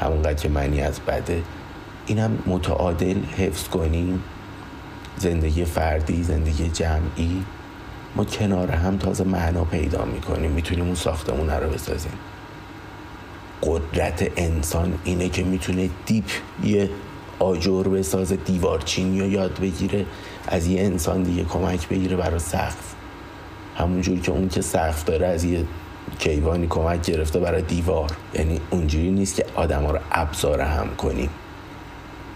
همونقدر 0.00 0.34
که 0.34 0.48
منیت 0.48 1.00
بده. 1.00 1.42
اینم 2.06 2.38
متعادل 2.46 3.16
حفظ 3.36 3.68
کنیم. 3.68 4.22
زندگی 5.16 5.64
فردی 5.64 6.22
زندگی 6.22 6.68
جمعی. 6.68 7.44
ما 8.16 8.24
کنار 8.24 8.70
هم 8.70 8.98
تازه 8.98 9.24
معنا 9.24 9.64
پیدا 9.64 10.04
می‌کنیم. 10.04 10.50
می‌تونیم 10.50 10.84
اون 10.84 10.94
ساختمون 10.94 11.50
رو 11.50 11.70
بسازیم. 11.70 12.12
قدرت 13.62 14.30
انسان 14.36 14.98
اینه 15.04 15.28
که 15.28 15.42
می‌تونه 15.42 15.90
دیپ 16.06 16.24
یه 16.64 16.90
آجر 17.44 17.82
بسازه 17.82 18.36
دیوارچینی 18.36 19.20
رو 19.20 19.26
یاد 19.26 19.58
بگیره 19.60 20.06
از 20.48 20.66
یه 20.66 20.82
انسان 20.82 21.22
دیگه 21.22 21.44
کمک 21.44 21.88
بگیره 21.88 22.16
برای 22.16 22.38
سقف. 22.38 22.94
همونجور 23.76 24.20
که 24.20 24.32
اون 24.32 24.48
که 24.48 24.60
سقف 24.60 25.04
داره 25.04 25.26
از 25.26 25.44
یه 25.44 25.64
کیوانی 26.18 26.66
کمک 26.66 27.02
گرفته 27.02 27.40
برای 27.40 27.62
دیوار. 27.62 28.10
یعنی 28.34 28.60
اونجوری 28.70 29.10
نیست 29.10 29.36
که 29.36 29.46
آدم 29.54 29.82
ها 29.82 29.90
رو 29.90 29.98
ابزار 30.12 30.60
هم 30.60 30.96
کنیم. 30.96 31.30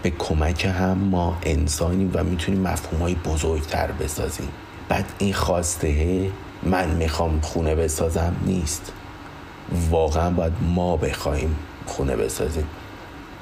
به 0.03 0.09
کمک 0.09 0.65
هم 0.65 0.97
ما 0.97 1.37
انسانیم 1.43 2.11
و 2.13 2.23
می‌تونیم 2.23 2.61
مفهوم 2.61 3.01
های 3.01 3.15
بزرگتر 3.15 3.91
بسازیم. 3.91 4.49
بعد 4.89 5.05
این 5.17 5.33
خواسته 5.33 6.29
من 6.63 6.89
می‌خوام 6.89 7.41
خونه 7.41 7.75
بسازم 7.75 8.35
نیست. 8.45 8.93
واقعا 9.89 10.29
باید 10.29 10.53
ما 10.61 10.97
بخوایم 10.97 11.55
خونه 11.85 12.15
بسازیم. 12.15 12.67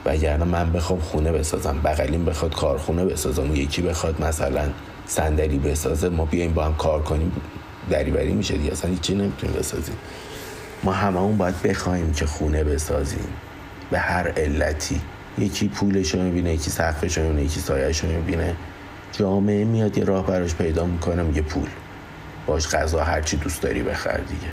وگرنه 0.07 0.45
من 0.45 0.71
بخوام 0.71 0.99
خونه 0.99 1.31
بسازم 1.31 1.79
بغلیم 1.83 2.25
بخواد 2.25 2.55
کارخونه 2.55 3.05
بسازم 3.05 3.55
یکی 3.55 3.81
بخواد 3.81 4.21
مثلا 4.21 4.69
صندلی 5.05 5.57
بسازه 5.57 6.09
ما 6.09 6.25
بیایم 6.25 6.53
با 6.53 6.65
هم 6.65 6.75
کار 6.75 7.03
کنیم 7.03 7.31
دریوری 7.89 8.33
میشه 8.33 8.57
دیگه 8.57 8.71
اصلا 8.71 8.91
هیچی 8.91 9.15
نمی‌تونیم 9.15 9.55
بسازیم. 9.55 9.95
ما 10.83 10.91
هممون 10.91 11.37
باید 11.37 11.61
بخوایم 11.61 12.13
که 12.13 12.25
خونه 12.25 12.63
بسازیم 12.63 13.27
به 13.91 13.99
هر 13.99 14.27
علتی. 14.27 15.01
یکی 15.37 15.67
پولش 15.67 16.13
رو 16.13 16.21
می‌بینه 16.21 16.53
یکی 16.53 16.69
سقفش 16.69 17.17
رو 17.17 17.23
می‌بینه 17.23 17.43
یکی 17.43 17.59
سایهش 17.59 17.99
رو 17.99 18.09
می‌بینه. 18.09 18.55
جامعه 19.11 19.63
میاد 19.63 19.97
یه 19.97 20.03
راه 20.03 20.27
براش 20.27 20.55
پیدا 20.55 20.85
می‌کنه 20.85 21.23
میگه 21.23 21.41
پول. 21.41 21.67
باش 22.45 22.67
غذا 22.67 23.03
هرچی 23.03 23.37
دوست 23.37 23.61
داری 23.61 23.83
بخر 23.83 24.17
دیگه. 24.17 24.51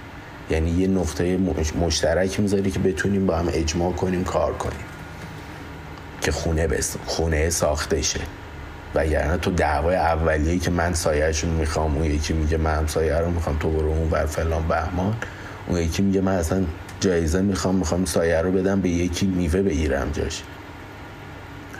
یعنی 0.51 0.71
یه 0.71 0.89
نقطه 0.89 1.39
مشترک 1.81 2.41
می‌ذاری 2.41 2.71
که 2.71 2.79
بتونیم 2.79 3.27
با 3.27 3.37
هم 3.37 3.49
اجماع 3.53 3.93
کنیم 3.93 4.25
کار 4.25 4.53
کنیم. 4.53 4.85
که 6.25 6.33
خونه 6.33 6.67
بس 6.67 6.97
خونه 7.07 7.51
ساخته 7.51 8.03
شه. 8.03 8.21
یعنی 8.95 9.39
تو 9.39 9.51
دعوای 9.51 9.97
اولیه 9.97 10.59
که 10.59 10.71
من 10.71 10.95
سایهشون 10.95 11.51
می‌خوام 11.51 11.97
اون 11.97 12.05
یکی 12.05 12.33
میگه 12.33 12.57
من 12.57 12.75
هم 12.75 12.87
سایه 12.87 13.19
رو 13.19 13.31
می‌خوام 13.31 13.59
تو 13.59 13.71
برو 13.71 13.89
اون 13.89 14.11
ور 14.11 14.27
فلان 14.27 14.69
بهمان. 14.69 15.17
اون 15.67 15.79
یکی 15.79 16.03
میگه 16.03 16.21
من 16.21 16.33
اصلا 16.33 16.65
جایزه 17.01 17.43
می‌خوام 17.43 17.75
می‌خوام 17.75 18.05
سایه 18.05 18.41
رو 18.41 18.53
بدم 18.53 18.81
به 18.81 18.89
یکی 18.89 19.27
میوه 19.27 19.63
بگیرم 19.63 20.11
جاش. 20.13 20.43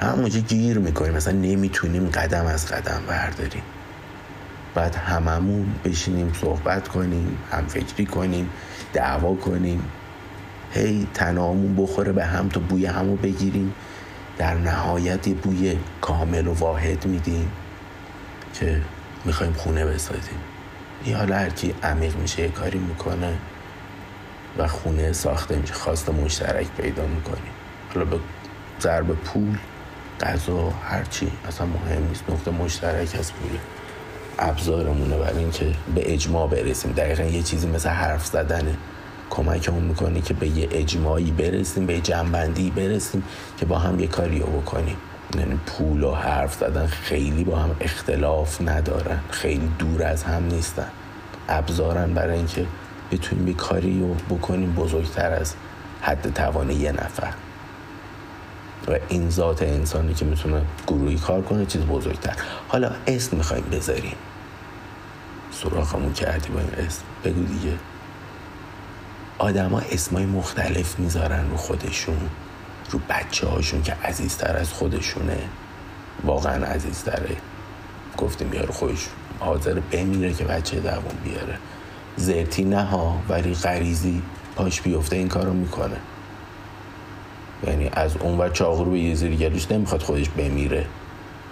همونجا 0.01 0.41
گیر 0.41 0.79
می‌کنیم. 0.79 1.13
مثلا 1.13 1.33
نمی‌تونیم 1.33 2.09
قدم 2.09 2.47
از 2.47 2.67
قدم 2.67 3.03
برداریم. 3.09 3.63
بعد 4.75 4.95
هممون 4.95 5.67
بشینیم 5.85 6.33
صحبت 6.41 6.89
کنیم 6.89 7.39
هم 7.53 7.67
فکری 7.67 8.07
کنیم 8.07 8.51
دعوا 8.93 9.35
کنیم. 9.35 9.85
هی 10.73 11.07
تنامون 11.15 11.77
بخوره 11.77 12.13
به 12.13 12.25
هم 12.25 12.49
تو 12.49 12.61
بوی 12.61 12.87
همو 12.87 13.17
بگیریم. 13.17 13.75
در 14.39 14.55
نهایت 14.55 15.29
بوی 15.29 15.79
کامل 16.01 16.47
و 16.47 16.55
واحد 16.55 17.07
میدیم 17.07 17.53
که 18.55 18.81
می‌خوایم 19.25 19.53
خونه 19.53 19.87
بسازیم. 19.87 20.39
یه 21.07 21.17
حالا 21.17 21.37
هرکی 21.37 21.75
عمیق 21.83 22.17
میشه 22.17 22.43
یه 22.43 22.49
کاری 22.49 22.79
می‌کنه 22.79 23.35
و 24.59 24.69
خونه 24.69 25.13
ساخته 25.13 25.57
میشه 25.57 25.75
خواست 25.75 26.11
مشترک 26.11 26.67
پیدا 26.77 27.07
می‌کنیم 27.07 27.53
حالا 27.95 28.05
به 28.07 28.19
ضرب 28.81 29.07
پول 29.07 29.59
غذا 30.21 30.71
هرچی 30.71 31.33
اصلا 31.49 31.67
مهم 31.67 32.09
نیست. 32.09 32.25
نقطه 32.31 32.51
مشترک 32.51 33.17
از 33.19 33.33
پوله 33.33 33.61
ابزارمونه. 34.39 35.17
برای 35.17 35.39
اینکه 35.39 35.67
به 35.95 36.13
اجماع 36.13 36.49
برسیم. 36.49 36.93
دقیقا 36.93 37.23
یه 37.23 37.43
چیزی 37.43 37.67
مثل 37.67 37.89
حرف 37.89 38.27
زدنه. 38.27 38.75
کمکمون 39.31 39.83
می‌کنه 39.83 40.21
که 40.21 40.35
به 40.35 40.49
یه 40.49 40.69
اجماعی 40.71 41.31
برسیم 41.31 41.87
به 41.87 42.01
جنبندی 42.01 42.71
برسیم 42.71 43.25
که 43.59 43.67
با 43.67 43.79
هم 43.79 44.01
یه 44.01 44.07
کاری 44.07 44.39
رو 44.39 44.47
بکنیم. 44.47 44.97
یعنی 45.39 45.61
پول 45.67 46.03
و 46.03 46.15
حرف 46.15 46.55
زدن 46.55 46.87
خیلی 46.87 47.45
با 47.45 47.57
هم 47.57 47.77
اختلاف 47.81 48.61
ندارن. 48.61 49.21
خیلی 49.31 49.71
دور 49.79 50.03
از 50.03 50.23
هم 50.23 50.45
نیستن. 50.45 50.89
ابزارن 51.49 52.15
برای 52.15 52.37
اینکه 52.37 52.67
بتونیم 53.13 53.49
یه 53.49 53.55
کاری 53.55 54.01
رو 54.01 54.37
بکنیم 54.37 54.73
بزرگتر 54.73 55.33
از 55.33 55.55
حد 56.01 56.35
توان 56.35 56.71
یه 56.71 56.93
نفر. 56.93 57.33
و 58.89 58.99
این 59.09 59.31
ذات 59.31 59.63
انسانی 59.63 60.15
که 60.15 60.25
می‌تونه 60.25 60.63
گروهی 60.87 61.17
کار 61.17 61.43
کنه 61.43 61.67
چیز 61.67 61.83
بزرگتر. 61.83 62.37
حالا 62.69 62.91
اسم 63.07 63.37
می‌خوایم 63.37 63.65
بذاریم. 63.73 64.17
سراغمون 65.51 66.13
کردی 66.13 66.49
با 66.49 66.61
این 66.61 66.87
اسم. 66.87 67.03
بگو 67.25 67.43
دیگه. 67.43 67.73
آدما 69.39 69.81
اسمای 69.81 70.27
مختلف 70.27 70.99
می‌ذارن 70.99 71.51
رو 71.51 71.57
خودشون 71.57 72.19
رو 72.91 73.01
بچه 73.09 73.47
هاشون 73.47 73.83
که 73.83 73.93
عزیزتر 73.93 74.57
از 74.57 74.73
خودشونه. 74.73 75.39
واقعا 76.25 76.67
عزیزتره. 76.67 77.37
گفتیم 78.19 78.53
یارو 78.53 78.73
خوش 78.73 79.09
حاضر 79.41 79.81
بمیره 79.81 80.33
که 80.33 80.45
بچه 80.45 80.81
دوم 80.81 81.19
بیاره. 81.25 81.59
زرتی 82.17 82.65
نه 82.65 82.85
ها 82.85 83.19
ولی 83.29 83.55
غریزی 83.55 84.23
پاش 84.57 84.81
بیفته 84.81 85.17
این 85.17 85.29
کارو 85.29 85.53
می‌کنه. 85.53 85.97
یعنی 87.67 87.91
از 87.93 88.17
اون 88.17 88.39
ور 88.39 88.49
رو 88.59 88.85
به 88.85 88.99
یه 88.99 89.15
زیر 89.15 89.37
گلوش 89.37 89.71
نمی‌خواد 89.71 90.03
خودش 90.03 90.29
بمیره. 90.29 90.87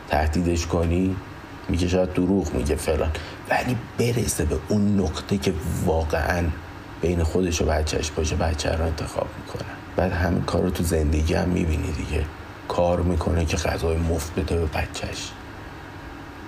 تهدیدش 0.08 0.66
کنی 0.66 1.16
میگه 1.68 1.88
شاید 1.88 2.12
دروغ 2.12 2.54
میگه 2.54 2.76
فلان. 2.76 3.10
ولی 3.50 3.76
برسه 3.98 4.44
به 4.44 4.58
اون 4.68 5.00
نقطه 5.00 5.38
که 5.38 5.52
واقعا 5.84 6.44
بین 7.02 7.22
خودش 7.22 7.62
و 7.62 7.64
بچهش 7.64 8.10
باشه 8.10 8.36
بچه 8.36 8.72
رو 8.72 8.84
انتخاب 8.84 9.28
می‌کنه. 9.40 9.68
بعد 9.96 10.12
همین 10.12 10.42
کار 10.42 10.62
رو 10.62 10.70
تو 10.70 10.84
زندگی 10.84 11.34
هم 11.34 11.48
می‌بینی 11.48 11.92
دیگه. 11.92 12.24
کار 12.68 13.00
می‌کنه 13.00 13.44
که 13.44 13.56
غذای 13.56 13.96
مفت 13.96 14.34
بده 14.34 14.56
به 14.56 14.66
بچهش 14.66 15.30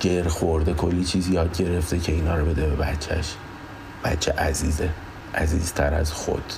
گر 0.01 0.29
خورده 0.29 0.75
کلی 0.75 1.05
چیز 1.05 1.29
یاد 1.29 1.59
گرفته 1.59 1.99
که 1.99 2.13
اینا 2.13 2.37
رو 2.37 2.45
بده 2.45 2.67
به 2.67 2.77
بچهش 2.77 3.35
بچه 4.05 4.33
عزیزه. 4.33 4.91
عزیزتر 5.35 5.95
از 5.95 6.13
خود. 6.13 6.53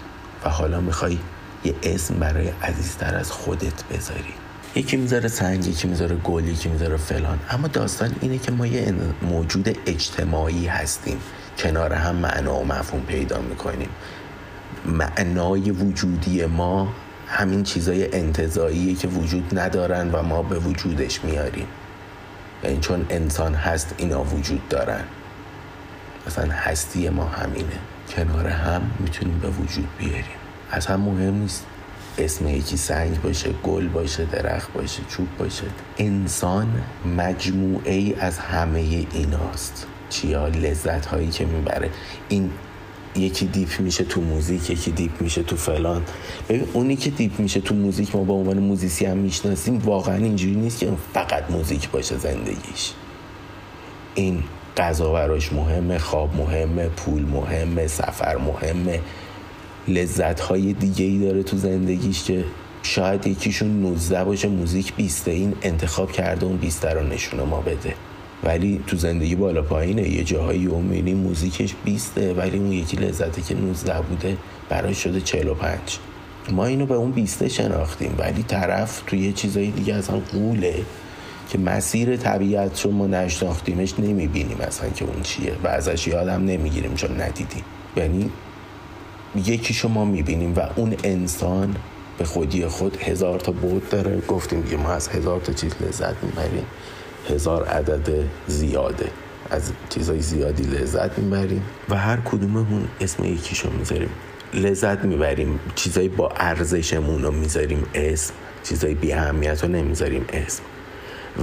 و 0.44 0.49
حالا 0.51 0.80
می‌خوای 0.80 1.18
یه 1.64 1.74
اسم 1.82 2.14
برای 2.14 2.49
عزیزتر 2.62 3.16
از 3.16 3.30
خودت 3.30 3.84
بذاری. 3.90 4.34
یکی 4.74 4.97
می‌ذاره 4.97 5.28
سنگ 5.28 5.66
یکی 5.66 5.88
می‌ذاره 5.88 6.16
گل 6.16 6.44
یکی 6.44 6.68
می‌ذاره 6.68 6.97
فلان. 6.97 7.38
اما 7.51 7.68
داستان 7.68 8.16
اینه 8.20 8.38
که 8.38 8.53
ما 8.53 8.66
یه 8.66 8.94
موجود 9.22 9.78
اجتماعی 9.86 10.66
هستیم. 10.66 11.18
کنار 11.59 11.92
هم 11.92 12.16
معنا 12.16 12.54
و 12.54 12.64
مفهوم 12.64 13.02
پیدا 13.02 13.40
می‌کنیم. 13.40 13.88
معنای 14.84 15.70
وجودی 15.70 16.46
ما 16.46 16.88
همین 17.26 17.62
چیزای 17.62 18.12
انتظاییه 18.12 18.94
که 18.94 19.09
وجود 19.09 19.59
ندارن 19.59 20.11
و 20.11 20.22
ما 20.22 20.42
به 20.42 20.59
وجودش 20.59 21.24
میاریم. 21.24 21.66
یعنی 22.64 22.78
چون 22.80 23.07
انسان 23.11 23.54
هست 23.54 23.94
اینا 23.96 24.24
وجود 24.24 24.68
دارن. 24.68 25.04
مثلا 26.26 26.52
هستی 26.52 27.09
ما 27.09 27.24
همینه. 27.24 27.78
کنار 28.16 28.46
هم 28.46 28.90
می‌تونیم 29.00 29.38
به 29.38 29.48
وجود 29.48 29.88
بیاریم. 29.98 30.24
هم 30.88 31.00
مهم 31.00 31.34
نیست. 31.34 31.66
اسم 32.18 32.48
یکی 32.48 32.76
سنگ 32.76 33.22
باشه 33.22 33.52
گل 33.52 33.88
باشه 33.88 34.24
درخت 34.24 34.72
باشه 34.72 35.02
چوب 35.09 35.28
باشه. 35.38 35.64
انسان 35.98 36.82
مجموعه 37.16 37.92
ای 37.92 38.14
از 38.14 38.38
همه 38.38 39.07
ایناست. 39.12 39.86
چیا 40.11 40.48
لذت 40.48 41.07
هایی 41.07 41.28
که 41.28 41.44
می‌بره. 41.44 41.90
این 42.28 42.50
یکی 43.16 43.46
deep 43.47 43.80
میشه 43.80 44.04
تو 44.04 44.20
موزیک 44.20 44.70
یکی 44.70 44.90
deep 44.91 45.22
میشه 45.22 45.42
تو 45.42 45.57
فلان. 45.57 46.02
ببین 46.48 46.68
اونی 46.72 46.96
که 46.96 47.11
deep 47.11 47.41
میشه 47.40 47.61
تو 47.61 47.74
موزیک 47.74 48.16
ما 48.16 48.24
با 48.24 48.34
عنوان 48.34 48.59
musician 48.59 49.07
هم 49.07 49.16
می‌شناسیم 49.16 49.78
واقعا 49.78 50.16
اینجوری 50.16 50.54
نیست 50.54 50.78
که 50.78 50.88
فقط 51.14 51.50
موزیک 51.50 51.90
باشه 51.90 52.18
زندگیش. 52.18 52.92
این 54.14 54.42
غذا 54.76 55.12
براش 55.12 55.52
مهمه 55.52 55.98
خواب 55.98 56.36
مهمه 56.36 56.88
پول 56.88 57.22
مهمه 57.22 57.86
سفر 57.86 58.36
مهمه. 58.36 59.00
لذت 59.88 60.40
های 60.40 60.72
دیگه 60.72 61.04
ای 61.04 61.18
داره 61.18 61.42
تو 61.42 61.57
زندگیش 61.57 62.24
که 62.24 62.44
شاید 62.82 63.26
یکیشون 63.26 63.82
19 63.82 64.24
باشه 64.24 64.48
موزیک 64.48 64.94
20 64.94 65.28
این 65.28 65.54
انتخاب 65.62 66.12
کرده 66.12 66.46
اون 66.46 66.57
20 66.57 66.84
رو 66.84 67.02
نشونه 67.02 67.42
ما 67.42 67.61
بده. 67.61 67.94
ولی 68.47 68.80
تو 68.86 68.97
زندگی 68.97 69.34
بالا 69.34 69.62
پایینه. 69.62 70.09
یه 70.09 70.24
جاهایی 70.24 70.66
اون 70.66 71.12
موزیکش 71.12 71.74
20 71.84 72.18
ولی 72.18 72.59
اون 72.59 72.72
یکی 72.72 72.97
لذتی 72.97 73.42
که 73.42 73.55
19 73.55 74.01
بوده 74.01 74.36
برای 74.68 74.94
شده 74.94 75.20
45 75.20 75.78
ما 76.51 76.64
اینو 76.66 76.86
به 76.86 76.94
اون 76.94 77.11
20 77.11 77.49
شناختیم 77.49 78.14
ولی 78.18 78.42
طرف 78.42 79.03
تو 79.07 79.16
یه 79.16 79.32
چیزای 79.32 79.70
دیگه 79.70 79.94
هم 79.94 80.22
قوله 80.32 80.74
که 81.49 81.59
مسیر 81.59 82.16
طبیعت 82.16 82.80
رو 82.80 82.90
ما 82.90 83.07
نشناختیمش 83.07 83.94
نمی‌بینیم 83.99 84.57
اصلا 84.61 84.90
که 84.90 85.05
اون 85.05 85.22
چیه 85.22 85.53
و 85.64 85.68
ازش 85.68 86.07
یادم 86.07 86.44
نمی‌گیریم 86.44 86.94
چون 86.94 87.20
ندیدیم. 87.20 87.64
یعنی 87.97 88.30
یکیشو 89.47 89.88
ما 89.88 90.05
می‌بینیم 90.05 90.55
و 90.57 90.61
اون 90.76 90.94
انسان 91.05 91.76
به 92.18 92.24
خودی 92.24 92.66
خود 92.66 92.97
هزار 92.97 93.40
تا 93.40 93.53
بود 93.53 93.88
داره. 93.88 94.20
گفتیم 94.28 94.61
دیگه 94.61 94.76
ما 94.76 94.92
از 94.92 95.09
هزار 95.09 95.40
تا 95.40 95.53
چیز 95.53 95.72
لذت 95.80 96.14
می‌بریم. 96.22 96.66
هزار 97.29 97.64
عدد 97.64 98.24
زیاده. 98.47 99.11
از 99.51 99.72
چیزای 99.89 100.20
زیادی 100.20 100.62
لذت 100.62 101.18
می‌بریم 101.18 101.62
و 101.89 101.97
هر 101.97 102.16
کدوممون 102.16 102.89
اسم 103.01 103.24
یکیشو 103.24 103.70
می‌ذاریم. 103.70 104.11
لذت 104.55 105.05
می‌بریم. 105.05 105.61
چیزایی 105.74 106.09
با 106.09 106.29
ارزشمون 106.37 107.22
رو 107.22 107.31
می‌ذاریم. 107.31 107.87
اسم. 107.95 108.35
چیزایی 108.62 108.95
بی 108.95 109.12
اهمیت 109.12 109.64
رو 109.64 109.70
نمی‌ذاریم. 109.70 110.24
اسم. 110.33 110.62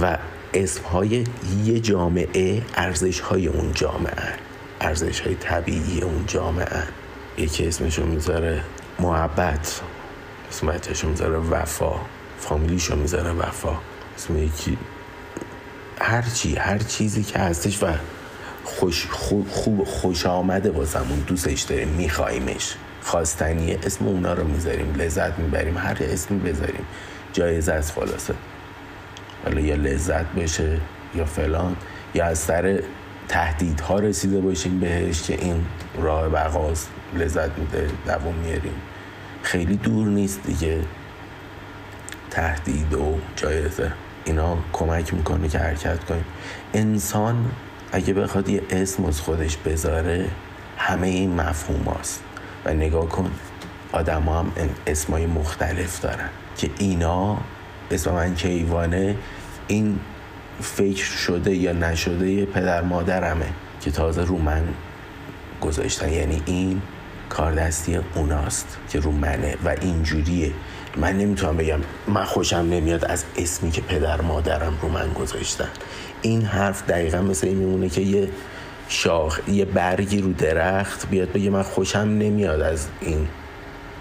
و 0.02 0.18
اسم 0.54 0.82
های 0.82 1.24
یه 1.64 1.80
جامعه 1.80 2.62
ارزش 2.74 3.20
های 3.20 3.46
اون 3.46 3.72
جامعه. 3.72 4.34
ارزش 4.80 5.20
های 5.20 5.34
طبیعی 5.34 6.00
اون 6.02 6.24
جامعه. 6.26 6.82
یکی 7.38 7.66
اسمشو 7.66 8.06
می‌ذاره 8.06 8.60
محبت. 8.98 9.80
اسم 10.50 10.66
بچهشو 10.66 11.08
می‌ذاره 11.08 11.38
وفا. 11.38 11.92
فامیلیشو 12.38 12.96
می‌ذاره 12.96 13.30
وفا. 13.30 13.76
اسم 14.16 14.38
یکی 14.38 14.78
هر 16.00 16.22
چی 16.22 16.56
هر 16.56 16.78
چیزی 16.78 17.22
که 17.22 17.38
هستش 17.38 17.82
و 17.82 17.86
خوش 18.64 19.06
خوب 19.06 19.84
خوش 19.84 20.26
آمده 20.26 20.70
واسمون 20.70 21.18
دوستش 21.26 21.60
داریم 21.62 21.88
میخوایمش 21.88 22.74
خواستنیه 23.02 23.78
اسم 23.82 24.06
اونا 24.06 24.32
رو 24.32 24.44
می‌ذاریم 24.48 24.94
لذت 24.94 25.38
می‌بریم 25.38 25.78
هر 25.78 25.98
اسمی 26.00 26.38
بذاریم. 26.38 26.86
جایزه 27.32 27.72
از 27.72 27.92
خلاصه. 27.92 28.34
حالا 29.44 29.60
یا 29.60 29.74
لذت 29.74 30.26
بشه 30.26 30.80
یا 31.14 31.24
فلان 31.24 31.76
یا 32.14 32.24
از 32.24 32.38
سر 32.38 32.82
تهدیدها 33.28 33.98
رسیده 33.98 34.40
باشیم 34.40 34.80
بهش 34.80 35.22
که 35.22 35.34
این 35.34 35.64
راه 35.98 36.28
بقاست 36.28 36.90
لذت 37.14 37.58
میده 37.58 37.90
دوام 38.06 38.34
میاریم 38.34 38.82
خیلی 39.42 39.76
دور 39.76 40.06
نیست 40.06 40.42
دیگه. 40.42 40.80
تهدید 42.30 42.94
و 42.94 43.18
جایزه. 43.36 43.92
اینا 44.24 44.58
کمک 44.72 45.14
می‌کنه 45.14 45.48
که 45.48 45.58
حرکت 45.58 46.04
کنیم. 46.04 46.24
انسان 46.74 47.50
اگه 47.92 48.14
بخواد 48.14 48.48
یه 48.48 48.62
اسم 48.70 49.04
از 49.04 49.20
خودش 49.20 49.56
بذاره 49.56 50.28
همه 50.76 51.06
این 51.06 51.34
مفهوم 51.40 51.96
هست 52.00 52.22
و 52.64 52.74
نگاه 52.74 53.08
کن 53.08 53.30
آدم 53.92 54.22
هم 54.22 54.52
اسمای 54.86 55.26
مختلف 55.26 56.00
دارن 56.00 56.28
که 56.56 56.70
اینا 56.78 57.38
اسم 57.90 58.12
من 58.12 58.34
کیوانه 58.34 59.16
این 59.68 59.98
فکر 60.60 61.04
شده 61.04 61.54
یا 61.54 61.72
نشده 61.72 62.44
پدر 62.44 62.82
مادرمه 62.82 63.46
که 63.80 63.90
تازه 63.90 64.24
رو 64.24 64.38
من 64.38 64.62
گذاشتن. 65.60 66.12
یعنی 66.12 66.42
این 66.46 66.82
کاردستی 67.28 67.98
اوناست 68.14 68.78
که 68.90 69.00
رو 69.00 69.10
منه 69.10 69.56
و 69.64 69.68
اینجوریه. 69.80 70.52
من 70.96 71.18
نمی‌تونم 71.18 71.56
بگم 71.56 71.80
من 72.08 72.24
خوشم 72.24 72.56
نمیاد 72.56 73.04
از 73.04 73.24
اسمی 73.36 73.70
که 73.70 73.80
پدر 73.80 74.20
مادرم 74.20 74.78
رو 74.82 74.88
من 74.88 75.12
گذاشتن. 75.12 75.68
این 76.22 76.42
حرف 76.42 76.86
دقیقا 76.86 77.22
مثل 77.22 77.46
این 77.46 77.56
میمونه 77.56 77.88
که 77.88 78.00
یه 78.00 78.28
شاخ 78.88 79.40
یه 79.48 79.64
برگی 79.64 80.20
رو 80.20 80.32
درخت 80.32 81.08
بیاد 81.10 81.32
بگه 81.32 81.50
من 81.50 81.62
خوشم 81.62 81.98
نمیاد 81.98 82.60
از 82.60 82.86
این 83.00 83.28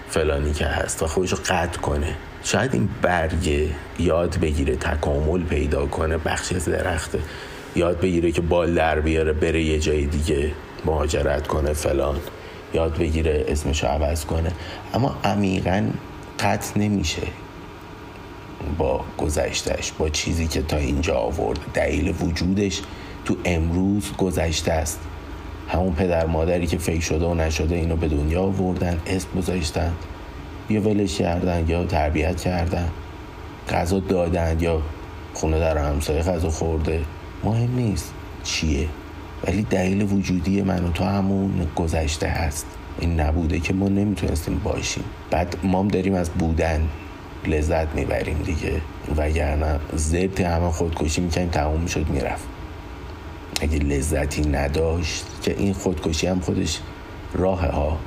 فلانی 0.09 0.53
که 0.53 0.65
هست 0.65 1.03
و 1.03 1.07
خودش 1.07 1.31
رو 1.31 1.37
قطع 1.45 1.79
کنه. 1.79 2.15
شاید 2.43 2.73
این 2.73 2.89
برگ 3.01 3.69
یاد 3.99 4.37
بگیره 4.39 4.75
تکامل 4.75 5.43
پیدا 5.43 5.85
کنه 5.85 6.17
بخشی 6.17 6.55
از 6.55 6.65
درخته. 6.65 7.19
یاد 7.75 7.99
بگیره 7.99 8.31
که 8.31 8.41
بال 8.41 8.73
در 8.73 8.99
بیاره 8.99 9.33
بره 9.33 9.63
یه 9.63 9.79
جای 9.79 10.05
دیگه 10.05 10.51
مهاجرت 10.85 11.47
کنه 11.47 11.73
فلان. 11.73 12.19
یاد 12.73 12.97
بگیره 12.97 13.45
اسمشو 13.47 13.87
عوض 13.87 14.25
کنه. 14.25 14.51
اما 14.93 15.15
عمیقا 15.23 15.87
قطع 16.39 16.79
نمیشه. 16.79 17.27
با 18.77 19.01
گذشتش 19.17 19.91
با 19.91 20.09
چیزی 20.09 20.47
که 20.47 20.61
تا 20.61 20.77
اینجا 20.77 21.15
آورد 21.15 21.59
دلیل 21.73 22.15
وجودش 22.21 22.81
تو 23.25 23.35
امروز 23.45 24.11
گذشته 24.17 24.71
است. 24.71 24.99
همون 25.67 25.93
پدر 25.93 26.25
مادری 26.25 26.67
که 26.67 26.77
فکر 26.77 27.01
شده 27.01 27.25
و 27.25 27.33
نشده 27.33 27.75
اینو 27.75 27.95
به 27.95 28.07
دنیا 28.07 28.41
آوردن 28.41 28.99
اسم 29.07 29.27
گذاشتن 29.37 29.93
یا 30.69 30.81
ولش 30.81 31.17
کردن 31.17 31.65
یا 31.67 31.85
تربیت 31.85 32.41
کردن 32.41 32.89
غذا 33.69 33.99
دادن 33.99 34.57
یا 34.59 34.81
خونه 35.33 35.59
در 35.59 35.77
همسایه 35.77 36.21
غذا 36.21 36.49
خورده. 36.49 37.01
مهم 37.43 37.75
نیست 37.75 38.13
چیه 38.43 38.87
ولی 39.47 39.63
دلیل 39.63 40.01
وجودی 40.13 40.61
من 40.61 40.85
و 40.85 40.91
تو 40.91 41.03
همون 41.03 41.67
گذشته 41.75 42.27
هست. 42.27 42.65
این 42.99 43.19
نبوده 43.19 43.59
که 43.59 43.73
ما 43.73 43.89
نمی‌تونستیم 43.89 44.61
باشیم. 44.63 45.03
بعد 45.31 45.57
ما 45.63 45.83
داریم 45.83 46.13
از 46.13 46.29
بودن 46.29 46.89
لذت 47.47 47.95
می‌بریم 47.95 48.37
دیگه. 48.37 48.81
وگرنه 49.17 49.79
زرت 49.93 50.41
همه 50.41 50.71
خودکشی 50.71 51.21
می‌کنیم 51.21 51.49
تموم 51.49 51.81
می‌شد 51.81 52.09
می‌رفت. 52.09 52.45
اگه 53.61 53.79
لذتی 53.79 54.41
نداشت 54.41 55.25
که 55.41 55.55
این 55.57 55.73
خودکشی 55.73 56.27
هم 56.27 56.39
خودش 56.39 56.79
راه 57.33 57.65
ها. 57.65 57.97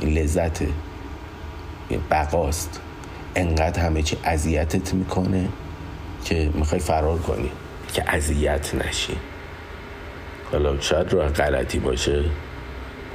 این 0.00 0.18
لذته 0.18 0.68
بقاست. 2.10 2.80
انقدر 3.34 3.80
همه 3.80 4.02
چی 4.02 4.16
اذیتت 4.24 4.94
می‌کنه 4.94 5.48
که 6.24 6.50
می‌خوای 6.54 6.80
فرار 6.80 7.18
کنی 7.18 7.50
که 7.92 8.14
اذیت 8.14 8.74
نشی. 8.74 9.16
حالا 10.52 10.80
شاید 10.80 11.12
راه 11.12 11.28
غلطی 11.28 11.78
باشه 11.78 12.24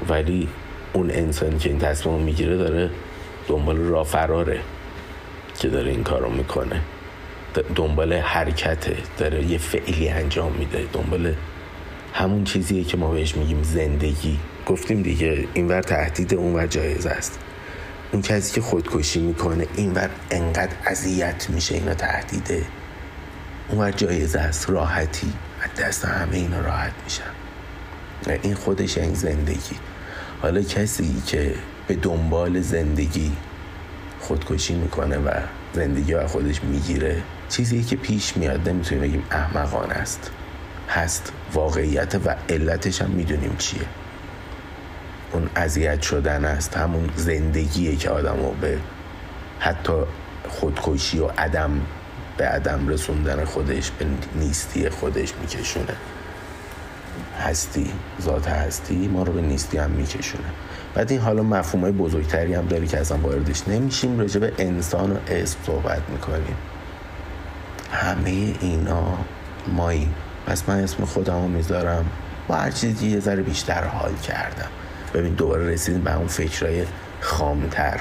ولی 0.09 0.47
اون 0.93 1.11
انسان 1.11 1.57
که 1.57 1.69
این 1.69 1.79
تصمیم 1.79 2.19
می‌گیره 2.19 2.57
داره 2.57 2.89
دنبال 3.47 3.77
راه 3.77 4.05
فراره 4.05 4.59
که 5.59 5.69
داره 5.69 5.91
این 5.91 6.03
کارو 6.03 6.29
می‌کنه. 6.29 6.81
دنبال 7.75 8.13
حرکته 8.13 8.97
داره 9.17 9.45
یه 9.45 9.57
فعلی 9.57 10.09
انجام 10.09 10.51
میده. 10.51 10.85
دنبال 10.93 11.35
همون 12.13 12.43
چیزیه 12.43 12.83
که 12.83 12.97
ما 12.97 13.11
بهش 13.11 13.35
میگیم 13.35 13.63
زندگی. 13.63 14.39
گفتیم 14.65 15.01
دیگه 15.01 15.47
اینور 15.53 15.81
تهدید 15.81 16.33
اونور 16.33 16.67
جایزه 16.67 17.09
است. 17.09 17.39
اون 18.11 18.21
کسی 18.21 18.53
که 18.55 18.61
خودکشی 18.61 19.19
می‌کنه 19.19 19.67
اینور 19.75 20.09
انقدر 20.31 20.73
اذیت 20.85 21.49
میشه 21.49 21.75
اینا 21.75 21.93
تهدیده. 21.93 22.63
اونور 23.69 23.91
جایزه 23.91 24.39
است 24.39 24.69
راحتی. 24.69 25.33
از 25.61 25.83
دست 25.83 26.05
همه 26.05 26.37
اینا 26.37 26.61
راحت 26.61 26.93
میشن. 27.03 28.39
این 28.41 28.55
خودش 28.55 28.97
این 28.97 29.13
زندگی. 29.13 29.75
حالا 30.43 30.61
کسی 30.61 31.21
که 31.27 31.55
به 31.87 31.95
دنبال 31.95 32.61
زندگی 32.61 33.31
خودکشی 34.19 34.73
می‌کنه 34.73 35.17
و 35.17 35.29
زندگی 35.73 36.13
و 36.13 36.27
خودش 36.27 36.63
می‌گیره 36.63 37.23
چیزی 37.49 37.83
که 37.83 37.95
پیش 37.95 38.37
میاد 38.37 38.69
نمی‌تونیم 38.69 39.03
بگیم 39.03 39.23
احمقانه 39.31 39.93
است. 39.93 40.31
هست 40.89 41.33
واقعیت 41.53 42.15
و 42.25 42.35
علتش 42.49 43.01
هم 43.01 43.09
می‌دونیم 43.09 43.55
چیه. 43.57 43.81
اون 45.31 45.49
اذیت 45.55 46.01
شدن 46.01 46.45
است 46.45 46.77
همون 46.77 47.09
زندگیه 47.15 47.95
که 47.95 48.09
آدم 48.09 48.37
رو 48.37 48.55
به 48.61 48.77
حتی 49.59 49.93
خودکشی 50.49 51.19
و 51.19 51.27
عدم 51.27 51.81
به 52.37 52.45
عدم 52.45 52.87
رسوندن 52.87 53.45
خودش 53.45 53.91
به 53.91 54.05
نیستی 54.35 54.89
خودش 54.89 55.33
میکشونه. 55.41 55.95
هستی 57.39 57.91
ذات 58.21 58.47
هستی 58.47 59.07
ما 59.07 59.23
رو 59.23 59.33
به 59.33 59.41
نیستی 59.41 59.77
هم 59.77 59.89
میکشونه 59.89 60.49
بعد 60.93 61.11
این 61.11 61.21
حالا 61.21 61.43
مفهوم 61.43 61.91
بزرگتری 61.91 62.53
هم 62.53 62.65
داری 62.65 62.87
که 62.87 62.99
اصلا 62.99 63.17
واردش 63.17 63.67
نمیشیم 63.67 64.19
راجع 64.19 64.39
به 64.39 64.53
انسان 64.57 65.11
و 65.11 65.17
اسم 65.27 65.57
صحبت 65.65 66.01
می‌کنیم. 66.09 66.55
همه 67.91 68.53
اینا 68.59 69.17
ماییم. 69.67 70.13
پس 70.47 70.69
من 70.69 70.79
اسم 70.79 71.05
خودم 71.05 71.33
رو 71.33 71.47
می‌ذارم. 71.47 72.05
با 72.47 72.55
هر 72.55 72.71
چیزی 72.71 73.07
یه 73.07 73.19
ذره 73.19 73.43
بیشتر 73.43 73.83
حال 73.83 74.15
کردم. 74.15 74.67
ببین 75.13 75.33
دوباره 75.33 75.65
رسیدیم 75.65 76.01
به 76.01 76.17
اون 76.17 76.27
فکرهای 76.27 76.85
خامتر 77.19 77.99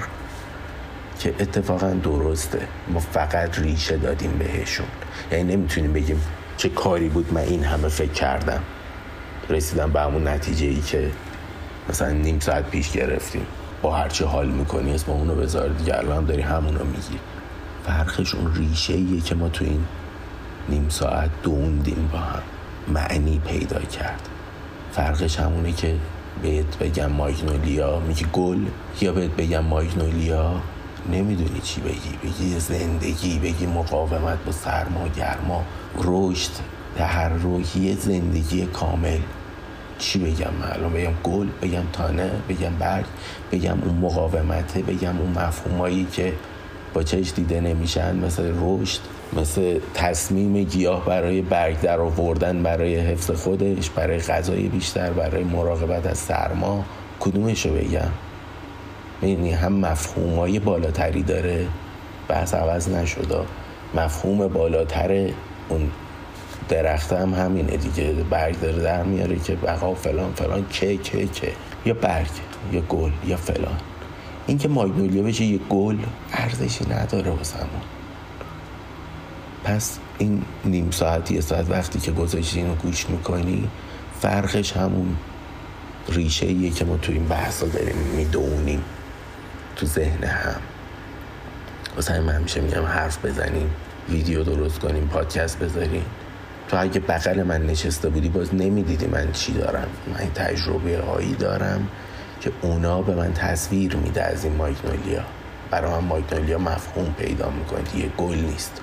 که 1.19 1.35
اتفاقا 1.41 1.91
درسته. 1.91 2.61
ما 2.89 3.01
فقط 3.01 3.59
ریشه 3.59 3.97
دادیم 3.97 4.33
بهشون. 4.39 4.87
یعنی 5.33 5.57
نمی‌تونیم 5.57 5.93
بگیم 5.93 6.23
چه 6.57 6.69
کاری 6.69 7.09
بود 7.09 7.33
من 7.33 7.41
این 7.41 7.65
همه 7.65 7.89
فکر 7.89 8.13
کردم. 8.13 8.63
رسیدم 9.53 9.93
به 9.93 10.01
همون 10.01 10.29
نتیجه 10.29 10.67
ای 10.67 10.81
که 10.81 11.11
مثلا 11.89 12.11
نیم 12.11 12.41
ساعت 12.41 12.71
پیش 12.71 12.93
گرفتیم. 12.93 13.47
با 13.83 13.97
هرچی 13.97 14.25
حال 14.25 14.49
می‌کنی 14.49 14.95
اسم 14.95 15.13
اونو 15.13 15.35
بذار 15.35 15.69
دیگه 15.69 15.99
الان 15.99 16.25
داری 16.25 16.43
همونو 16.43 16.85
میگی. 16.85 17.19
فرقش 17.87 18.35
اون 18.35 18.55
ریشه 18.55 18.95
ایه 18.95 19.21
که 19.21 19.35
ما 19.35 19.49
تو 19.49 19.65
این 19.65 19.85
نیم 20.69 20.87
ساعت 20.89 21.31
دوندیم 21.43 22.11
با 22.13 22.19
هم. 22.19 22.43
معنی 22.89 23.39
پیدا 23.39 23.81
کرد. 23.81 24.29
فرقش 24.93 25.41
همونه 25.41 25.73
که 25.73 25.95
بهت 26.43 26.79
بگم 26.79 27.13
ماگنولیا 27.13 28.01
میگی 28.01 28.27
گل 28.33 28.67
یا 29.01 29.13
بهت 29.13 29.31
بگم 29.31 29.65
ماگنولیا 29.65 30.53
نمی‌دونی 31.13 31.61
چی 31.61 31.81
بگی. 31.81 32.17
بگی 32.25 32.61
زندگی 32.61 33.39
بگی 33.39 33.67
مقاومت 33.67 34.45
با 34.47 34.53
سرما 34.53 35.09
گرما 35.09 35.65
رشد. 35.99 36.51
تحرکی 36.97 37.95
زندگی 37.95 38.67
کامل. 38.67 39.19
چی 39.99 40.19
بگم؟ 40.19 40.51
من 40.61 40.73
الان 40.73 40.93
بگم 40.93 41.13
گل 41.23 41.47
بگم 41.63 41.85
تانه 41.93 42.31
بگم 42.49 42.75
برگ 42.79 43.05
بگم 43.53 43.83
اون 43.83 43.95
مقاومته 43.95 44.83
بگم 44.83 45.19
اون 45.19 45.31
مفهومایی 45.31 46.07
که 46.13 46.33
با 46.95 47.03
چش 47.03 47.33
دیده 47.37 47.61
نمیشن 47.61 48.17
مثل 48.17 48.53
رشد 48.61 49.01
مثل 49.33 49.79
تصمیم 49.95 50.65
گیاه 50.65 51.05
برای 51.05 51.43
برگ 51.43 51.81
در 51.81 52.01
آوردن 52.01 52.63
برای 52.63 52.97
حفظ 52.97 53.31
خودش 53.31 53.91
برای 53.91 54.19
غذای 54.19 54.69
بیشتر 54.69 55.11
برای 55.11 55.45
مراقبت 55.45 56.07
از 56.07 56.19
سرما. 56.19 56.85
کدومشو 57.21 57.75
بگم؟ 57.75 58.11
یعنی 59.23 59.53
هم 59.53 59.73
مفهومای 59.73 60.59
بالاتری 60.59 61.23
داره؟ 61.23 61.67
بحث 62.29 62.55
عوض 62.55 62.89
نشده 62.89 63.39
مفهوم 63.95 64.49
بالاتر 64.49 65.31
اون 65.69 65.91
درخت 66.69 67.13
هم 67.13 67.35
همینه 67.35 67.77
دیگه 67.77 68.13
برگ 68.13 68.61
داره 68.61 68.83
در 68.83 69.03
میاره 69.03 69.39
که 69.39 69.57
بقا 69.57 69.95
فلان 69.95 70.33
فلان 70.33 70.67
که 70.71 70.97
که 70.97 71.27
که 71.27 71.53
یا 71.87 71.95
برگ 71.95 72.31
یا 72.73 72.81
گل 72.81 73.11
یا 73.27 73.37
فلان. 73.37 73.77
این 74.47 74.59
که 74.59 74.69
ماگنولیا 74.69 75.23
بشه 75.23 75.45
یه 75.45 75.59
گل 75.59 75.97
ارزشی 76.33 76.85
نداره 76.91 77.31
واسمون. 77.31 77.83
پس 79.65 79.99
این 80.19 80.43
نیم 80.65 80.91
ساعت 80.91 81.31
یه 81.31 81.41
ساعت 81.41 81.71
وقتی 81.71 81.99
که 81.99 82.13
گذاشتی 82.13 82.59
اینو 82.59 82.75
گوش 82.75 83.11
می‌کنی 83.11 83.69
فرقش 84.21 84.73
همون 84.73 85.17
ریشه 86.09 86.47
ایه 86.47 86.71
که 86.71 86.85
ما 86.85 86.97
تو 86.97 87.13
این 87.13 87.25
بحثا 87.25 87.67
داریم 87.67 87.97
می‌دونیم 87.97 88.83
تو 89.77 89.87
ذهن 89.87 90.25
هم. 90.25 90.61
واسه 91.97 92.13
همیشه 92.13 92.61
میگم 92.61 92.85
حرف 92.85 93.25
بزنیم 93.25 93.71
ویدیو 94.09 94.45
درست 94.45 94.79
کنیم 94.79 95.09
پادکست 95.09 95.59
بذاریم. 95.59 96.05
تو 96.73 96.79
اگه 96.81 97.01
بغل 97.01 97.43
من 97.43 97.67
نشسته 97.67 98.09
بودی 98.09 98.29
باز 98.29 98.55
نمی‌دیدی 98.55 99.07
من 99.07 99.33
چی 99.33 99.53
دارم. 99.53 99.87
من 100.07 100.31
تجربه 100.35 100.99
هایی 100.99 101.35
دارم 101.35 101.89
که 102.41 102.53
اونا 102.63 103.03
به 103.03 103.15
من 103.15 103.33
تصویر 103.33 103.97
میده 103.97 104.23
از 104.23 104.45
این 104.45 104.57
مایگنولیا 104.57 105.23
برای 105.71 105.91
من 105.91 105.99
مایگنولیا 105.99 106.59
مفهوم 106.59 107.15
پیدا 107.19 107.51
می‌کنه. 107.51 108.01
یه 108.03 108.09
گل 108.19 108.39
نیست. 108.39 108.81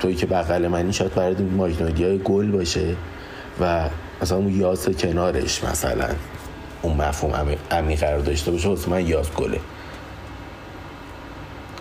توی 0.00 0.14
که 0.14 0.26
بغل 0.26 0.68
منی 0.68 0.92
شاید 0.92 1.14
برای 1.14 1.34
مایگنولیا 1.34 2.16
گل 2.16 2.50
باشه 2.50 2.96
و 3.60 3.84
مثلا 4.22 4.38
اون 4.38 4.60
یاس 4.60 4.88
کنارش 4.88 5.64
مثلا 5.64 6.08
اون 6.82 6.96
مفهوم 6.96 7.56
عمیق 7.70 8.00
قرار 8.00 8.20
داشته 8.20 8.50
باشه. 8.50 8.68
واسه 8.68 8.90
من 8.90 9.06
یاس 9.06 9.32
گله. 9.32 9.60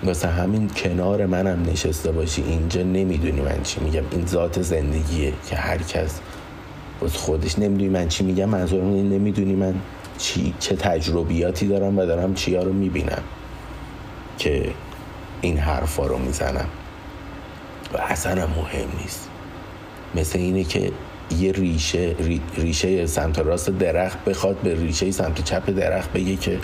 واسه 0.04 0.28
همین 0.28 0.70
کنار 0.70 1.26
منم 1.26 1.62
نشسته 1.62 2.12
باشی 2.12 2.44
اینجا 2.44 2.84
نمی‌دونی 2.84 3.42
من 3.42 3.64
چی 3.64 3.82
میگم. 3.82 4.04
این 4.12 4.26
ذات 4.26 4.62
زندگیه 4.62 5.34
که 5.50 5.56
هر 5.56 5.78
کس 5.78 6.20
باز 7.00 7.18
خودش 7.18 7.60
نمی‌دونی 7.60 7.90
من 7.90 8.08
چی 8.08 8.24
میگم. 8.24 8.50
منظورم 8.50 8.94
این 8.94 9.10
نمی‌دونی 9.10 9.56
من 9.56 9.76
چی 10.18 10.54
چه 10.60 10.76
تجربیاتی 10.76 11.68
دارم 11.68 12.00
و 12.00 12.06
دارم 12.06 12.34
چیا 12.34 12.64
رو 12.64 12.74
می‌بینم 12.74 13.22
که 14.38 14.72
این 15.42 15.58
حرفا 15.58 16.08
رو 16.08 16.18
می‌زنم. 16.18 16.68
و 17.94 17.98
اصلا 17.98 18.48
مهم 18.48 18.90
نیست. 19.02 19.30
مثل 20.16 20.40
اینه 20.40 20.64
که 20.64 20.92
یه 21.40 21.52
ریشه 21.52 22.16
ریشه 22.58 23.06
سمت 23.06 23.40
راست 23.40 23.70
درخت 23.70 24.26
بخواد 24.26 24.56
به 24.64 24.76
ریشه 24.76 25.12
سمت 25.12 25.44
چپ 25.44 25.70
درخت 25.70 26.14
بگه 26.14 26.36
که 26.36 26.60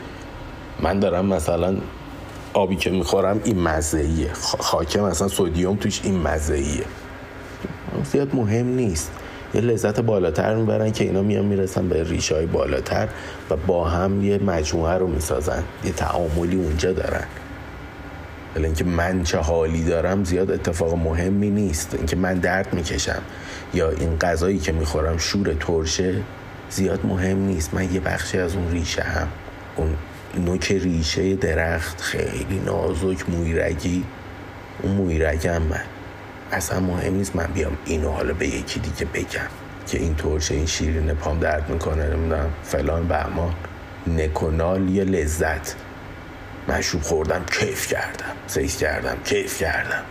من 0.80 1.00
دارم 1.00 1.26
مثلا 1.26 1.76
آبی 2.54 2.76
که 2.76 2.90
می‌خورم 2.90 3.42
این 3.44 3.60
مزهیه 3.60 4.34
خاکه 4.60 5.02
مثلا 5.02 5.28
سودیوم 5.28 5.76
توش 5.76 6.02
این 6.04 6.22
مزهیه 6.22 6.84
زیاد 8.12 8.36
مهم 8.36 8.68
نیست. 8.68 9.12
یه 9.54 9.62
لذت 9.62 10.00
بالاتر 10.00 10.56
می‌برن 10.56 10.92
که 10.92 11.04
اینا 11.04 11.22
میان 11.22 11.46
می‌رسن 11.46 11.90
به 11.90 12.04
ریشه 12.04 12.36
های 12.36 12.46
بالاتر 12.46 13.08
و 13.50 13.56
با 13.56 13.90
هم 13.90 14.24
یه 14.24 14.38
مجموعه 14.38 14.94
رو 14.94 15.08
می‌سازن. 15.08 15.64
یه 15.84 15.92
تعاملی 15.92 16.56
اونجا 16.56 16.94
دارن. 16.94 17.24
ولی 18.56 18.66
اینکه 18.66 18.84
من 18.84 19.24
چه 19.24 19.38
حالی 19.38 19.84
دارم 19.84 20.24
زیاد 20.24 20.52
اتفاق 20.52 20.94
مهمی 20.94 21.50
نیست. 21.50 21.94
اینکه 21.94 22.16
من 22.16 22.34
درد 22.34 22.74
می‌کشم 22.74 23.22
یا 23.74 23.90
این 23.90 24.18
غذایی 24.18 24.60
که 24.60 24.72
می‌خورم 24.72 25.18
شور 25.18 25.54
ترشه 25.60 26.16
زیاد 26.70 27.06
مهم 27.06 27.38
نیست. 27.38 27.74
من 27.74 27.94
یه 27.94 28.00
بخشی 28.00 28.38
از 28.38 28.56
اون 28.56 28.72
ریشه 28.72 29.02
هم 29.02 29.28
اون 29.76 29.96
نوک 30.38 30.72
ریشه 30.72 31.36
درخت 31.36 32.02
خیلی 32.02 32.62
نازک 32.66 33.30
مویرگی. 33.30 34.04
اون 34.82 34.92
مویرگم 34.92 35.62
من. 35.62 35.82
اصلا 36.52 36.80
مهم 36.80 37.14
نیست 37.14 37.36
من 37.36 37.48
بیام 37.54 37.78
اینو 37.86 38.12
حالا 38.12 38.34
به 38.34 38.48
یکی 38.48 38.80
دیگه 38.80 39.06
بگم 39.06 39.48
که 39.88 40.00
این 40.00 40.16
ترشه 40.16 40.56
این 40.56 40.66
شیرین 40.66 41.14
پام 41.14 41.40
درد 41.40 41.70
می‌کنه 41.70 42.10
نمی‌دونم 42.10 42.50
فلان 42.64 43.08
بهمان. 43.08 43.54
نکنال 44.08 44.90
یه 44.90 45.04
لذت. 45.04 45.76
مشروب 46.68 47.02
خوردم 47.02 47.46
کیف 47.60 47.88
کردم. 47.88 48.34
سیس 48.48 48.78
کردم 48.78 49.18
کیف 49.26 49.60
کردم. 49.60 50.04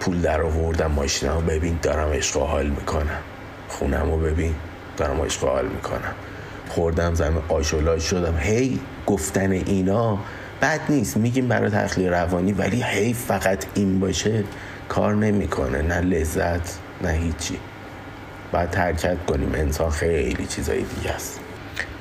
پول 0.00 0.20
در 0.20 0.42
آوردم 0.42 0.90
ماشینم 0.90 1.46
ببین 1.46 1.78
دارم 1.82 2.12
عشق 2.12 2.36
حال 2.36 2.66
می‌کنم. 2.66 3.22
خونم 3.68 4.10
رو 4.10 4.16
ببین 4.16 4.54
دارم 4.96 5.20
عشق 5.20 5.44
حال 5.44 5.66
می‌کنم. 5.66 6.14
خوردم 6.76 7.14
زمین 7.14 7.42
آشولا 7.48 7.98
شدم. 7.98 8.36
هی 8.38 8.80
گفتن 9.06 9.50
اینا 9.52 10.18
بد 10.62 10.80
نیست. 10.88 11.16
میگیم 11.16 11.48
برای 11.48 11.70
تخلیه 11.70 12.10
روانی 12.10 12.52
ولی 12.52 12.82
هی 12.82 13.12
فقط 13.12 13.64
این 13.74 14.00
باشه 14.00 14.44
کار 14.88 15.14
نمی‌کنه. 15.14 15.82
نه 15.82 16.00
لذت 16.00 16.78
نه 17.02 17.10
هیچی. 17.10 17.58
باید 18.52 18.70
ترکت 18.70 19.26
کنیم. 19.26 19.52
انسان 19.54 19.90
خیلی 19.90 20.46
چیزای 20.46 20.82
دیگه 20.82 21.10
است. 21.10 21.40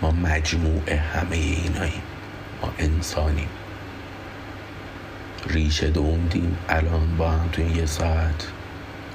ما 0.01 0.11
مجموعه 0.11 0.95
همه 0.95 1.35
ایناییم 1.35 2.03
ما 2.61 2.71
انسانیم. 2.79 3.49
ریشه 5.47 5.87
دوندیم 5.87 6.57
الان 6.69 7.17
با 7.17 7.29
هم 7.29 7.49
تو 7.51 7.61
این 7.61 7.75
یه 7.75 7.85
ساعت 7.85 8.47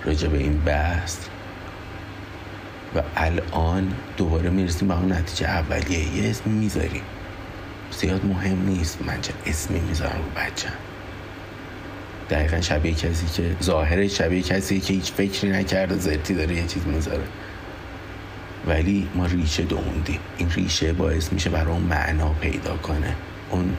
راجع 0.05 0.29
به 0.29 0.39
این 0.39 0.61
بحث 0.61 1.17
و 2.97 3.03
الان 3.16 3.93
دوباره 4.16 4.51
می‌رسیم 4.51 4.88
به 4.88 4.99
اون 4.99 5.12
نتیجه 5.12 5.49
اولیه. 5.49 6.16
یه 6.16 6.30
اسم 6.30 6.51
می‌ذاریم. 6.51 7.03
زیاد 7.91 8.24
مهم 8.24 8.66
نیست. 8.66 8.99
من 9.03 9.20
چه 9.20 9.32
اسمی 9.47 9.80
می‌ذارم 9.80 10.18
رو 10.18 10.43
بچم. 10.43 10.72
دقیقا 12.30 12.61
شبیه 12.61 12.95
کسی 12.95 13.26
که 13.26 13.57
ظاهرش 13.62 14.18
شبیه 14.18 14.43
کسی 14.43 14.80
که 14.80 14.95
هیچ 14.95 15.12
فکری 15.12 15.51
نکرده 15.51 15.97
زرتی 15.99 16.34
داره 16.34 16.55
یه 16.55 16.66
چیز 16.66 16.86
می‌ذاره. 16.86 17.24
ولی 18.66 19.09
ما 19.14 19.26
ریشه 19.26 19.62
دوندیم. 19.62 20.20
این 20.38 20.51
ریشه 20.51 20.93
باعث 20.93 21.32
میشه 21.32 21.51
برای 21.51 21.72
اون 21.72 21.82
معنا 21.82 22.28
پیدا 22.28 22.76
کنه. 22.76 23.14
اون 23.51 23.76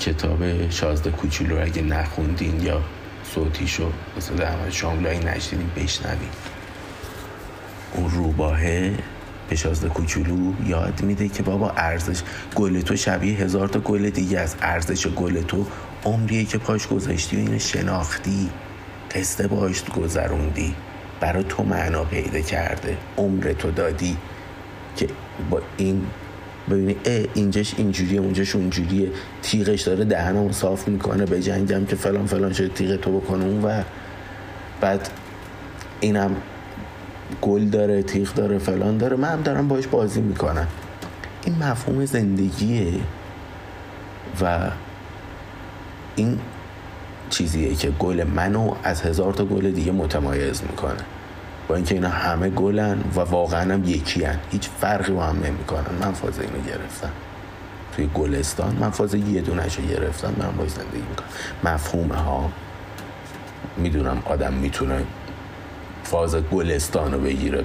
کتاب 0.00 0.70
شازده 0.70 1.10
کوچولو 1.10 1.62
اگه 1.62 1.82
نخوندین 1.82 2.60
یا 2.62 2.82
صوتیشو 3.34 3.92
مثل 4.16 4.42
احمد 4.42 4.70
شاملو 4.70 5.10
اگه 5.10 5.24
نشدین 5.24 5.70
بشنوین. 5.76 6.28
اون 7.96 8.10
روباهه 8.10 8.94
به 9.48 9.56
شازده 9.56 9.88
کوچولو 9.88 10.52
یاد 10.66 11.02
میده 11.02 11.28
که 11.28 11.42
بابا 11.42 11.70
ارزش 11.70 12.22
گل 12.54 12.80
تو 12.80 12.96
شبیه 12.96 13.38
هزار 13.38 13.68
تا 13.68 13.78
گل 13.78 14.10
دیگه 14.10 14.38
از 14.38 14.54
ارزش 14.62 15.06
گل 15.06 15.42
تو 15.42 15.66
عمریه 16.04 16.44
که 16.44 16.58
پاش 16.58 16.86
گذاشتی 16.86 17.36
و 17.36 17.38
اینو 17.38 17.58
شناختی. 17.58 18.50
قصه 19.14 19.46
باش 19.46 19.84
گذروندی. 19.84 20.74
برای 21.20 21.44
تو 21.48 21.62
معنا 21.62 22.04
پیدا 22.04 22.40
کرده. 22.40 22.96
عمر 23.16 23.52
تو 23.52 23.70
دادی 23.70 24.16
که 24.96 25.08
با 25.50 25.60
این 25.76 26.06
ببینی 26.70 26.96
اینجاش 27.34 27.74
اینجوریه 27.76 28.20
اونجاش 28.20 28.56
اونجوریه. 28.56 29.10
تیغش 29.42 29.82
داره 29.82 30.04
دهنمو 30.04 30.52
صاف 30.52 30.88
می‌کنه 30.88 31.26
به 31.26 31.42
جنگم 31.42 31.86
که 31.86 31.96
فلان 31.96 32.26
فلان 32.26 32.52
شده 32.52 32.68
تیغ 32.68 32.96
تو 32.96 33.20
بکنه 33.20 33.44
اون 33.44 33.64
و 33.64 33.82
بعد 34.80 35.08
اینم 36.00 36.36
گل 37.42 37.64
داره 37.64 38.02
تیغ 38.02 38.34
داره 38.34 38.58
فلان 38.58 38.98
داره. 38.98 39.16
من 39.16 39.28
هم 39.28 39.42
دارم 39.42 39.68
باش 39.68 39.86
بازی 39.86 40.20
می‌کنم. 40.20 40.66
این 41.44 41.58
مفهوم 41.58 42.04
زندگیه. 42.04 42.92
و 44.42 44.70
این 46.16 46.38
چیزیه 47.30 47.74
که 47.74 47.90
گل 47.90 48.24
منو 48.24 48.74
از 48.84 49.02
هزار 49.02 49.32
تا 49.32 49.44
گل 49.44 49.70
دیگه 49.70 49.92
متمایز 49.92 50.62
می‌کنه. 50.62 51.02
با 51.68 51.74
اینکه 51.74 51.94
اینا 51.94 52.08
همه 52.08 52.50
گلن 52.50 52.98
و 53.16 53.20
واقعا 53.20 53.74
هم 53.74 53.84
یکی 53.84 54.24
هن. 54.24 54.38
هیچ 54.50 54.68
فرقی 54.80 55.12
با 55.12 55.24
هم 55.24 55.36
نمی‌کنن. 55.44 55.94
من 56.00 56.12
فاز 56.12 56.40
اینو 56.40 56.64
گرفتم. 56.66 57.12
توی 57.96 58.10
گلستان 58.14 58.76
من 58.80 58.90
فاز 58.90 59.14
یه 59.14 59.40
دونش 59.40 59.78
رو 59.78 59.84
گرفتم. 59.84 60.34
من 60.38 60.50
باید 60.56 60.70
زندگی 60.70 61.02
می‌کنم. 61.10 61.28
مفهوم 61.64 62.08
ها. 62.08 62.50
می‌دونم 63.76 64.22
آدم 64.24 64.52
می‌تونه 64.52 65.02
فاز 66.06 66.36
گلستان 66.36 67.12
رو 67.12 67.20
بگیره. 67.20 67.64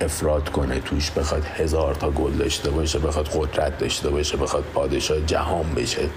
افراد 0.00 0.48
کنه 0.48 0.80
توش 0.80 1.10
بخواد 1.10 1.44
هزار 1.44 1.94
تا 1.94 2.10
گل 2.10 2.32
داشته 2.32 2.70
باشه 2.70 2.98
بخواد 2.98 3.28
قدرت 3.28 3.78
داشته 3.78 4.10
باشه 4.10 4.36
بخواد 4.36 4.64
پادشاه 4.74 5.20
جهان 5.20 5.74
بشه. 5.76 6.08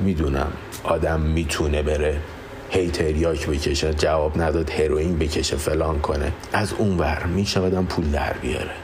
می‌دونم 0.00 0.52
آدم 0.84 1.20
می‌تونه 1.20 1.82
بره 1.82 2.20
هی 2.70 2.90
تریاک 2.90 3.46
بکشه 3.46 3.94
جواب 3.94 4.42
نداد 4.42 4.70
هروئین 4.70 5.18
بکشه 5.18 5.56
فلان 5.56 6.00
کنه. 6.00 6.32
از 6.52 6.72
اون 6.78 6.98
ور 6.98 7.26
میشه 7.26 7.60
آدم 7.60 7.84
پول 7.84 8.10
در 8.10 8.32
بیاره. 8.32 8.74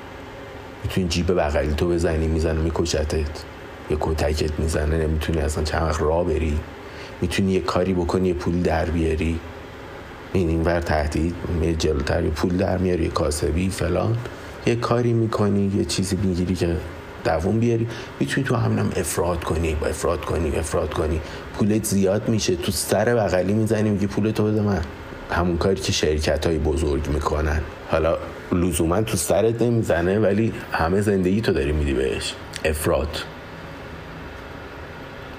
می‌تونی 0.85 1.09
جیب 1.09 1.41
بغلی 1.41 1.75
تو 1.75 1.89
بزنی 1.89 2.27
می‌زنه 2.27 2.61
میکشتت. 2.61 3.45
یه 3.91 3.97
کتکت 4.01 4.61
می‌زنه 4.61 4.99
نمی‌تونی 4.99 5.39
اصلا 5.39 5.65
چند 5.65 5.83
وقت 5.83 6.01
راه 6.03 6.25
بری. 6.25 6.59
می‌تونی 7.21 7.53
یه 7.53 7.61
کاری 7.61 7.95
بکنی 7.95 8.29
یه 8.29 8.35
پول 8.35 8.63
در 8.63 8.85
بیاری. 8.85 9.41
این 10.33 10.49
این 10.49 10.63
ور 10.63 10.81
تهدید 10.81 11.35
یه 11.63 11.75
جلوتر 11.75 12.25
یه 12.25 12.31
پول 12.31 12.57
در 12.57 12.79
میاری 12.79 13.03
یه 13.03 13.11
کاسبی 13.11 13.69
فلان. 13.69 14.17
یه 14.67 14.77
کاری 14.77 15.13
می‌کنی 15.13 15.73
یه 15.77 15.85
چیزی 15.85 16.17
می‌گیری 16.17 16.55
که 16.55 16.77
دووم 17.25 17.59
بیاری. 17.59 17.89
می‌تونی 18.21 18.47
تو 18.47 18.55
همینم 18.57 18.91
افراد 18.97 19.45
کنی 19.45 19.75
با 19.75 19.87
افراد 19.87 20.25
کنی 20.25 20.57
افراد 20.57 20.95
کنی. 20.95 21.21
پولت 21.59 21.85
زیاد 21.85 22.29
میشه 22.29 22.57
تو 22.57 22.73
سر 22.73 23.15
بغلی 23.15 23.53
می‌زنی 23.53 23.91
میگی 23.91 24.07
پولتو 24.07 24.45
بده 24.45 24.61
من. 24.61 24.81
همون 25.31 25.59
کاری 25.59 25.81
که 25.81 25.93
شرکت 25.93 26.47
های 26.47 26.59
بزرگ 26.59 27.09
می‌کنن. 27.09 27.61
حالا 27.91 28.19
لزوما 28.53 29.03
تو 29.03 29.17
سرت 29.17 29.63
نمی‌زنه 29.63 30.19
ولی 30.19 30.53
همه 30.73 31.01
زندگی 31.01 31.41
تو 31.41 31.53
داری 31.53 31.73
میدی 31.73 31.93
بهش. 31.93 32.35
افراد 32.65 33.09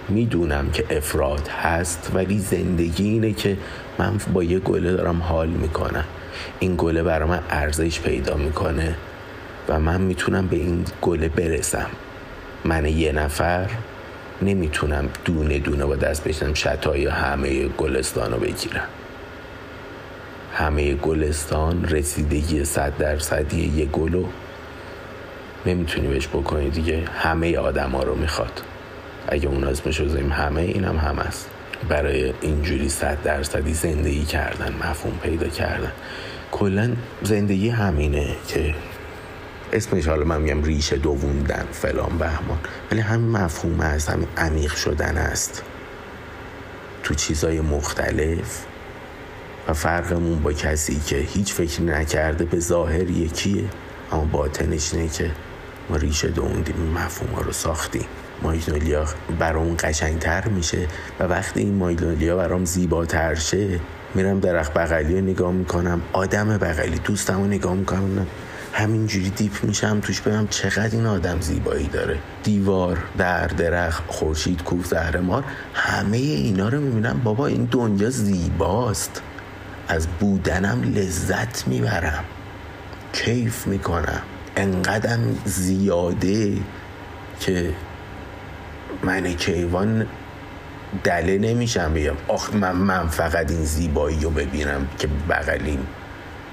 می‌دونم 0.09 0.71
که 0.71 0.97
افراد 0.97 1.47
هست 1.47 2.11
ولی 2.13 2.39
زندگی 2.39 3.09
اینه 3.09 3.33
که 3.33 3.57
من 3.97 4.17
با 4.33 4.43
یه 4.43 4.59
گله 4.59 4.91
دارم 4.91 5.21
حال 5.21 5.47
می‌کنم. 5.47 6.05
این 6.59 6.75
گله 6.77 7.03
برای 7.03 7.29
من 7.29 7.39
ارزش 7.49 7.99
پیدا 7.99 8.35
می‌کنه 8.35 8.95
و 9.69 9.79
من 9.79 10.01
می‌تونم 10.01 10.47
به 10.47 10.55
این 10.55 10.85
گله 11.01 11.29
برسم. 11.29 11.87
من 12.65 12.85
یه 12.85 13.11
نفر 13.11 13.69
نمی‌تونم 14.41 15.09
دونه 15.25 15.59
دونه 15.59 15.85
با 15.85 15.95
دست 15.95 16.23
بشنم 16.23 16.53
شتای 16.53 17.05
همه 17.07 17.67
گلستان 17.67 18.31
رو 18.31 18.39
بگیرم. 18.39 18.87
همه 20.53 20.93
گلستان 20.93 21.85
رسیدگی 21.85 22.65
صد 22.65 22.97
درصدی 22.97 23.71
یه 23.75 23.85
گلو. 23.85 24.25
نمی‌تونی 25.65 26.07
بهش 26.07 26.27
بکنی 26.27 26.69
دیگه. 26.69 27.03
همه 27.19 27.57
آدم 27.57 27.89
ها 27.89 28.03
رو 28.03 28.15
می‌خواد. 28.15 28.61
اگه 29.27 29.47
اون 29.47 29.63
اسمش 29.63 29.99
رو 29.99 30.29
همه 30.31 30.61
اینم 30.61 30.97
هم 30.97 31.15
هست 31.15 31.49
برای 31.89 32.33
اینجوری 32.41 32.89
صد 32.89 33.17
درصدی 33.23 33.73
زندگی 33.73 34.25
کردن 34.25 34.73
مفهوم 34.73 35.17
پیدا 35.23 35.47
کردن. 35.47 35.91
کلا 36.51 36.93
زندگی 37.23 37.69
همینه 37.69 38.35
که 38.47 38.75
اسمش 39.73 40.07
حالا 40.07 40.25
من 40.25 40.41
میگم 40.41 40.63
ریشه 40.63 40.97
دووندن 40.97 41.65
فلان 41.71 42.17
بهمان. 42.17 42.59
ولی 42.91 43.01
همین 43.01 43.29
مفهوم 43.29 43.81
هست 43.81 44.09
همین 44.09 44.27
عمیق 44.37 44.75
شدن 44.75 45.17
است. 45.17 45.63
تو 47.03 47.13
چیزای 47.13 47.61
مختلف 47.61 48.65
و 49.67 49.73
فرقمون 49.73 50.39
با 50.39 50.53
کسی 50.53 50.99
که 50.99 51.15
هیچ 51.15 51.53
فکری 51.53 51.85
نکرده 51.85 52.45
به 52.45 52.59
ظاهر 52.59 53.09
یکیه. 53.09 53.63
اما 54.11 54.23
باطنش 54.23 54.93
اینه 54.93 55.09
که 55.09 55.31
ما 55.89 55.95
ریشه 55.95 56.27
دووندیم 56.27 56.93
مفهوم 56.95 57.33
ها 57.35 57.41
رو 57.41 57.51
ساختیم. 57.51 58.05
مایلولیا 58.43 59.05
برام 59.39 59.75
قشنگتر 59.75 60.47
میشه 60.47 60.87
و 61.19 61.23
وقتی 61.23 61.59
این 61.59 61.75
مایلولیا 61.75 62.37
برام 62.37 62.65
زیباتر 62.65 63.35
شه 63.35 63.79
میرم 64.15 64.39
درخت 64.39 64.73
بغلی 64.73 65.13
رو 65.13 65.21
نگاه 65.21 65.51
می‌کنم 65.51 66.01
آدم 66.13 66.57
بغلی 66.57 66.99
دوستم 66.99 67.37
رو 67.37 67.47
نگاه 67.47 67.73
می‌کنم 67.73 68.27
همینجوری 68.73 69.29
دیپ 69.29 69.63
میشم 69.63 69.99
توش 69.99 70.21
بگم 70.21 70.47
چقدر 70.47 70.95
این 70.95 71.05
آدم 71.05 71.41
زیبایی 71.41 71.87
داره. 71.87 72.17
دیوار 72.43 72.97
در 73.17 73.47
درخت 73.47 74.03
خورشید 74.07 74.63
کوه 74.63 74.83
زهرمار 74.83 75.43
همه 75.73 76.17
اینا 76.17 76.69
رو 76.69 76.81
می‌بینم. 76.81 77.21
بابا 77.23 77.47
این 77.47 77.67
دنیا 77.71 78.09
زیباست. 78.09 79.21
از 79.87 80.07
بودنم 80.07 80.81
لذت 80.95 81.67
می‌برم. 81.67 82.23
کیف 83.13 83.67
می‌کنم. 83.67 84.21
انقدرم 84.55 85.37
زیاده 85.45 86.57
که 87.39 87.73
من 89.03 89.33
کیوان 89.33 90.07
دله 91.03 91.37
نمیشم 91.37 91.93
بگم 91.93 92.15
آخ 92.27 92.53
من, 92.53 92.71
من 92.71 93.07
فقط 93.07 93.51
این 93.51 93.63
زیبایی 93.63 94.19
رو 94.19 94.29
ببینم 94.29 94.87
که 94.99 95.07
بغلیم 95.29 95.87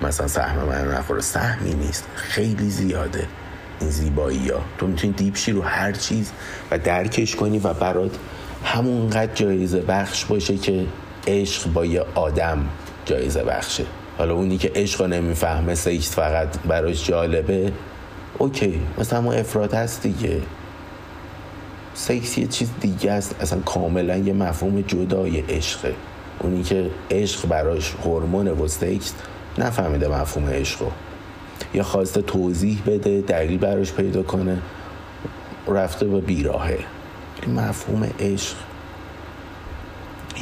مثلا 0.02 0.28
سهم 0.28 0.58
من 0.58 0.94
نخوره. 0.94 1.20
سهمی 1.20 1.74
نیست. 1.74 2.08
خیلی 2.14 2.70
زیاده 2.70 3.26
این 3.80 3.90
زیبایی 3.90 4.48
ها 4.48 4.60
تو 4.78 4.86
می‌تونی 4.86 5.12
دیپشی 5.12 5.52
رو 5.52 5.62
هر 5.62 5.92
چیز 5.92 6.32
و 6.70 6.78
درکش 6.78 7.36
کنی 7.36 7.58
و 7.58 7.74
برات 7.74 8.10
همونقدر 8.64 9.34
جایزه 9.34 9.80
بخش 9.80 10.24
باشه 10.24 10.56
که 10.56 10.86
عشق 11.26 11.72
با 11.72 11.84
یه 11.84 12.04
آدم 12.14 12.68
جایزه 13.04 13.44
بخشه. 13.44 13.84
حالا 14.18 14.34
اونی 14.34 14.58
که 14.58 14.72
عشق 14.74 15.00
رو 15.00 15.06
نمی‌فهمه 15.06 15.74
سکس 15.74 16.14
فقط 16.14 16.58
براش 16.58 17.06
جالبه 17.06 17.72
okay. 18.38 18.80
مثلا 18.98 19.20
ما 19.20 19.32
افراد 19.32 19.74
هست 19.74 20.02
دیگه. 20.02 20.40
سکس 21.96 22.38
یه 22.38 22.46
چیز 22.46 22.68
دیگه 22.80 23.12
است. 23.12 23.34
اصلا 23.40 23.60
کاملا 23.60 24.16
یه 24.16 24.32
مفهوم 24.32 24.80
جدای 24.80 25.40
عشقه 25.40 25.94
اونی 26.40 26.62
که 26.62 26.90
عشق 27.10 27.48
براش 27.48 27.94
هورمون 28.04 28.48
و 28.48 28.68
سکس 28.68 29.14
نفهمیده 29.58 30.08
مفهوم 30.08 30.48
عشق 30.48 30.82
رو. 30.82 30.90
یا 31.74 31.82
خواسته 31.82 32.22
توضیح 32.22 32.82
بده 32.86 33.20
دلیل 33.20 33.58
براش 33.58 33.92
پیدا 33.92 34.22
کنه. 34.22 34.58
رفته 35.68 36.06
به 36.06 36.20
بیراهه. 36.20 36.78
مفهوم 37.56 38.10
عشق 38.20 38.56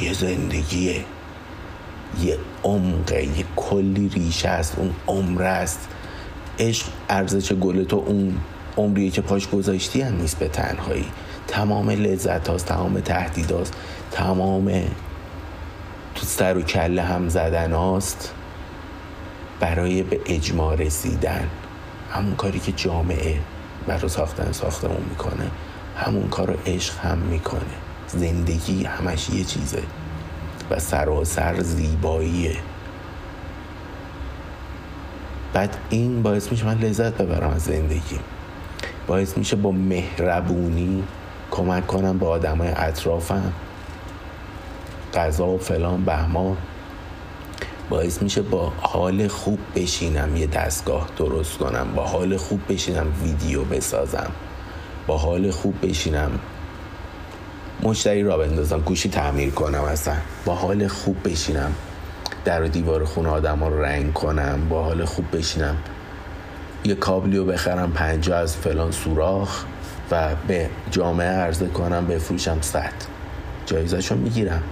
یه 0.01 0.13
زندگیه. 0.13 1.05
یه 2.23 2.37
عمقه. 2.63 3.23
یه 3.23 3.45
کلی 3.55 4.09
ریشه 4.09 4.49
است. 4.49 4.75
اون 4.77 4.93
عمر 5.07 5.43
است. 5.43 5.87
عشق 6.59 6.85
ارزش 7.09 7.53
گل 7.53 7.83
تو 7.83 8.03
اون 8.05 8.37
عمریه 8.77 9.11
که 9.11 9.21
پاش 9.21 9.49
گذاشتی 9.49 10.01
هم 10.01 10.15
نیست 10.15 10.39
به 10.39 10.47
تنهایی. 10.47 11.05
تمام 11.47 11.89
لذت 11.89 12.47
هاست 12.47 12.65
تمام 12.65 12.99
تهدید 12.99 13.51
هاست 13.51 13.73
تمام 14.11 14.71
تو 16.15 16.25
سر 16.25 16.57
و 16.57 16.61
کله 16.61 17.01
هم 17.01 17.29
زدن 17.29 17.73
هاست 17.73 18.33
برای 19.59 20.03
به 20.03 20.19
اجماع 20.25 20.75
رسیدن. 20.75 21.47
همون 22.11 22.35
کاری 22.35 22.59
که 22.59 22.71
جامعه 22.71 23.39
برای 23.87 24.09
ساختن 24.09 24.51
ساختمون 24.51 25.05
می‌کنه. 25.09 25.51
همون 25.97 26.29
کار 26.29 26.47
رو 26.47 26.57
عشق 26.65 26.97
هم 26.97 27.17
می‌کنه. 27.17 27.61
زندگی 28.07 28.83
همش 28.83 29.29
یه 29.29 29.43
چیزه 29.43 29.83
و 30.69 30.79
سراسر 30.79 31.61
زیباییه. 31.61 32.55
بعد 35.53 35.77
این 35.89 36.23
باعث 36.23 36.51
میشه 36.51 36.65
من 36.65 36.77
لذت 36.77 37.13
ببرم 37.13 37.49
از 37.49 37.61
زندگی. 37.61 38.19
باعث 39.07 39.37
میشه 39.37 39.55
با 39.55 39.71
مهربونی 39.71 41.03
کمک 41.55 41.87
کنم 41.87 42.17
به 42.17 42.25
آدمای 42.25 42.69
اطرافم. 42.75 43.53
غذا 45.13 45.47
و 45.47 45.57
فلان 45.57 46.05
بهمان. 46.05 46.57
باعث 47.89 48.21
میشه 48.21 48.41
با 48.41 48.73
حال 48.81 49.27
خوب 49.27 49.59
بشینم 49.75 50.35
یه 50.35 50.47
دستگاه 50.47 51.07
درست 51.17 51.57
کنم. 51.57 51.87
با 51.95 52.03
حال 52.03 52.37
خوب 52.37 52.61
بشینم 52.69 53.07
ویدیو 53.23 53.63
بسازم. 53.63 54.31
با 55.07 55.17
حال 55.17 55.51
خوب 55.51 55.75
بشینم 55.81 56.39
مشتری 57.83 58.23
را 58.23 58.37
بندازم 58.37 58.79
گوشی 58.79 59.09
تعمیر 59.09 59.49
کنم 59.49 59.83
اصلا. 59.83 60.15
با 60.45 60.55
حال 60.55 60.87
خوب 60.87 61.17
بشینم 61.29 61.75
در 62.45 62.63
و 62.63 62.67
دیوار 62.67 63.05
خونه 63.05 63.29
آدم 63.29 63.63
رو 63.63 63.81
رنگ 63.81 64.13
کنم. 64.13 64.67
با 64.69 64.83
حال 64.83 65.05
خوب 65.05 65.25
بشینم 65.37 65.77
یه 66.83 66.95
کابلیو 66.95 67.45
بخرم 67.45 67.91
پنجا 67.91 68.37
از 68.37 68.57
فلان 68.57 68.91
سوراخ. 68.91 69.65
و 70.11 70.35
به 70.47 70.69
جامعه 70.91 71.27
عرضه 71.27 71.67
کنم 71.67 72.07
بفروشم 72.07 72.57
صد. 72.61 72.93
جایزشو 73.65 74.15
می‌گیرم. 74.15 74.63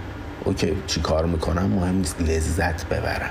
اوکی 0.44 0.76
چی 0.86 1.00
کار 1.00 1.26
می‌کنم؟ 1.26 1.66
مهم 1.66 1.94
نیست 1.94 2.20
لذت 2.20 2.86
ببرم. 2.88 3.30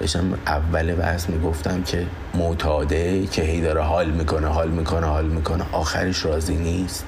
داشتم 0.00 0.38
اول 0.46 0.94
بحث 0.94 1.28
می‌گفتم 1.28 1.82
که 1.82 2.06
معتاده 2.34 3.26
که 3.26 3.42
هی 3.42 3.60
داره 3.60 3.80
حال 3.80 4.10
می‌کنه 4.10 4.46
حال 4.46 4.70
می‌کنه 4.70 5.06
حال 5.06 5.26
می‌کنه. 5.26 5.64
آخرش 5.72 6.24
راضی 6.24 6.56
نیست. 6.56 7.04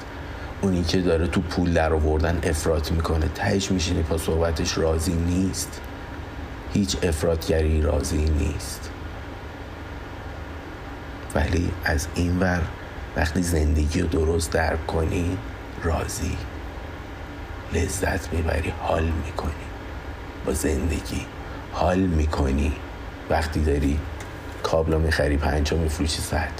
اونی 0.62 0.82
که 0.82 1.00
داره 1.00 1.26
تو 1.26 1.40
پول 1.40 1.72
در 1.72 1.92
آوردن 1.92 2.40
افراط 2.42 2.92
می‌کنه. 2.92 3.28
تهش 3.34 3.70
میشینی 3.70 4.02
پا 4.02 4.18
صحبتش 4.18 4.78
راضی 4.78 5.12
نیست. 5.12 5.80
هیچ 6.74 6.96
افرادگری 7.02 7.82
راضی 7.82 8.30
نیست. 8.30 8.90
ولی 11.34 11.70
از 11.84 12.06
این 12.14 12.38
ور 12.38 12.62
وقتی 13.16 13.42
زندگی 13.42 14.00
رو 14.00 14.08
درست 14.08 14.50
درک 14.50 14.86
کنی 14.86 15.38
راضی. 15.82 16.36
لذت 17.72 18.32
می‌بری 18.32 18.72
حال 18.82 19.04
می‌کنی. 19.04 19.52
با 20.46 20.52
زندگی 20.52 21.26
حال 21.72 21.98
می‌کنی. 21.98 22.72
وقتی 23.30 23.60
داری 23.60 23.98
کابلا 24.62 24.98
می‌خری 24.98 25.36
پنجا 25.36 25.76
میفروشی 25.76 26.22
صد. 26.22 26.52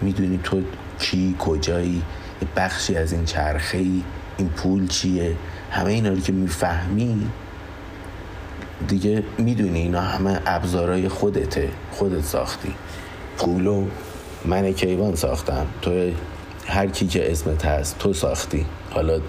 می‌دونی 0.00 0.40
تو 0.44 0.62
کی 0.98 1.36
کجایی 1.38 2.02
یه 2.42 2.48
بخشی 2.56 2.96
از 2.96 3.12
این 3.12 3.24
چرخه 3.24 3.78
ای 3.78 4.02
این 4.36 4.48
پول 4.48 4.86
چیه؟ 4.86 5.36
همه 5.70 5.90
اینا 5.90 6.08
رو 6.08 6.20
که 6.20 6.32
می‌فهمی 6.32 7.30
دیگه 8.88 9.22
می‌دونی 9.38 9.78
اینا 9.78 10.00
همه 10.00 10.40
ابزارهای 10.46 11.08
خودته 11.08 11.70
خودت 11.90 12.24
ساختی. 12.24 12.74
پولو 13.38 13.86
من 14.44 14.72
کیوان 14.72 15.14
ساختم. 15.14 15.66
تو 15.82 16.10
هر 16.66 16.86
کی 16.86 17.06
که 17.06 17.32
اسمت 17.32 17.64
هست 17.64 17.98
تو 17.98 18.12
ساختی. 18.12 18.66
حالا 18.90 19.20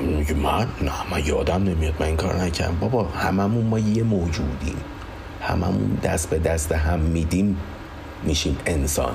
میگه 0.00 0.34
من؟ 0.34 0.66
نه 0.82 0.92
من 1.10 1.26
یادم 1.26 1.62
نمیاد. 1.62 1.94
من 2.00 2.06
این 2.06 2.16
کار 2.16 2.42
نکردم. 2.42 2.76
بابا 2.80 3.04
هممون 3.04 3.64
ما 3.64 3.78
یه 3.78 4.02
موجودیم. 4.02 4.76
هممون 5.42 5.98
دست 6.02 6.30
به 6.30 6.38
دست 6.38 6.72
هم 6.72 7.00
میدیم 7.00 7.56
میشیم 8.24 8.58
انسان. 8.66 9.14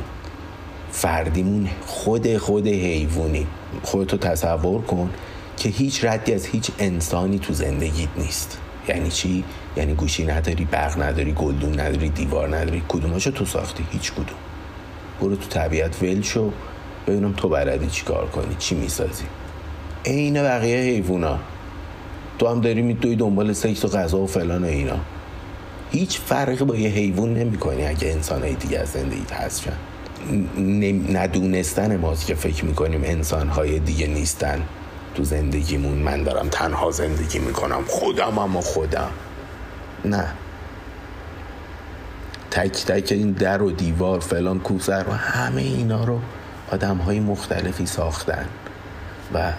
فردیمون 0.91 1.69
خود 1.85 2.37
خود 2.37 2.67
حیوانی. 2.67 3.47
خودتو 3.83 4.17
تصور 4.17 4.81
کن 4.81 5.09
که 5.57 5.69
هیچ 5.69 6.05
ردی 6.05 6.33
از 6.33 6.45
هیچ 6.45 6.71
انسانی 6.79 7.39
تو 7.39 7.53
زندگیت 7.53 8.09
نیست. 8.17 8.57
یعنی 8.87 9.09
چی؟ 9.09 9.43
یعنی 9.77 9.93
گوشی 9.93 10.25
نداری 10.25 10.65
برق 10.65 11.01
نداری 11.01 11.33
گلدون 11.33 11.79
نداری 11.79 12.09
دیوار 12.09 12.57
نداری. 12.57 12.83
کدوماشو 12.87 13.31
تو 13.31 13.45
ساختی؟ 13.45 13.85
هیچ 13.91 14.11
کدوم. 14.11 14.40
برو 15.21 15.35
تو 15.35 15.49
طبیعت 15.49 16.03
ول 16.03 16.21
شو 16.21 16.51
ببینم 17.07 17.33
تو 17.33 17.49
بلدی 17.49 17.87
چی 17.87 18.05
کار 18.05 18.25
کنی 18.27 18.55
چی 18.59 18.75
می‌سازی. 18.75 19.23
عین 20.05 20.43
بقیه 20.43 20.77
حیوونا. 20.77 21.39
تو 22.39 22.47
هم 22.47 22.61
داری 22.61 22.81
میدوی 22.81 23.15
دنبال 23.15 23.53
سکس 23.53 23.85
و 23.85 23.87
غذا 23.87 24.17
و 24.17 24.27
فلان 24.27 24.63
و 24.63 24.67
اینا. 24.67 24.97
هیچ 25.91 26.19
فرقی 26.19 26.63
با 26.65 26.75
یه 26.75 26.89
حیوان 26.89 27.33
نمی 27.33 27.57
کنی 27.57 27.85
اگه 27.85 28.07
انسان 28.07 28.41
های 28.41 28.53
دیگه 28.53 28.79
از 28.79 28.89
زندگیت 28.89 29.33
هستن 29.33 29.73
ندونستن 31.11 31.97
ماست 31.97 32.25
که 32.27 32.35
فکر 32.35 32.65
می‌کنیم 32.65 33.01
انسان 33.03 33.47
های 33.47 33.79
دیگه 33.79 34.07
نیستن 34.07 34.61
تو 35.15 35.23
زندگیمون. 35.23 35.97
من 35.97 36.23
دارم 36.23 36.47
تنها 36.51 36.91
زندگی 36.91 37.39
می‌کنم 37.39 37.83
خودم 37.87 38.39
اما 38.39 38.61
خودم. 38.61 39.09
نه. 40.05 40.27
تک 42.51 42.85
تک 42.85 43.11
این 43.11 43.31
در 43.31 43.61
و 43.61 43.71
دیوار 43.71 44.19
فلان 44.19 44.59
کوسر 44.59 45.05
و 45.09 45.13
همه 45.13 45.61
اینا 45.61 46.03
رو 46.03 46.19
آدم 46.71 46.97
های 46.97 47.19
مختلفی 47.19 47.85
ساختن. 47.85 48.45
و 49.33 49.53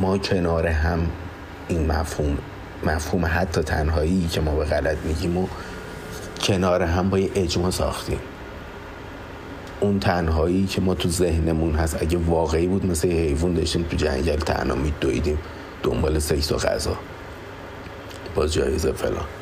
ما 0.00 0.18
کنار 0.18 0.66
هم 0.66 1.06
این 1.68 1.86
مفهوم 1.86 2.38
مفهوم 2.86 3.26
حتی 3.26 3.62
تنهایی 3.62 4.28
که 4.32 4.40
ما 4.40 4.54
به 4.54 4.64
غلط 4.64 4.96
میگیم 5.04 5.36
و 5.36 5.46
کنار 6.42 6.82
هم 6.82 7.10
با 7.10 7.18
یه 7.18 7.30
اجماع 7.34 7.70
ساختیم. 7.70 8.18
اون 9.80 10.00
تنهایی 10.00 10.66
که 10.66 10.80
ما 10.80 10.94
تو 10.94 11.08
ذهنمون 11.08 11.74
هست 11.74 12.02
اگه 12.02 12.18
واقعی 12.18 12.66
بود 12.66 12.86
مثل 12.86 13.08
یه 13.08 13.20
حیوان 13.20 13.54
داشتیم 13.54 13.82
تو 13.82 13.96
جنگل 13.96 14.36
تنها 14.36 14.76
میدویدیم 14.76 15.38
دنبال 15.82 16.18
سکس 16.18 16.52
و 16.52 16.56
غذا. 16.56 16.96
باز 18.34 18.52
جایزه 18.52 18.92
فلان. 18.92 19.41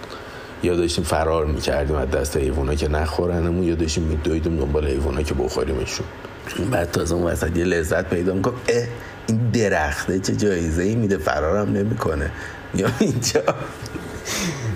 یا 0.62 0.76
داشتیم 0.76 1.04
فرار 1.04 1.46
می‌کردیم 1.46 1.96
از 1.96 2.10
دست 2.10 2.36
حیوانا 2.36 2.74
که 2.74 2.88
نخورنمون 2.88 3.62
یا 3.62 3.74
داشتیم 3.74 4.02
میدویدیم 4.02 4.56
دنبال 4.56 4.86
حیوانا 4.86 5.22
که 5.22 5.34
بخوریمشون. 5.34 6.06
بعد 6.70 6.90
تازه 6.90 7.14
اون 7.14 7.24
وسط 7.24 7.56
یه 7.56 7.64
لذت 7.64 8.08
پیدا 8.08 8.34
می‌کنم 8.34 8.54
اه 8.68 8.84
این 9.26 9.50
درخته 9.50 10.18
چه 10.18 10.36
جایزه 10.36 10.82
ای 10.82 10.94
میده؟ 10.94 11.18
فرارم 11.18 11.72
نمی‌کنه. 11.72 12.30
یا 12.74 12.88
اینجا 12.98 13.42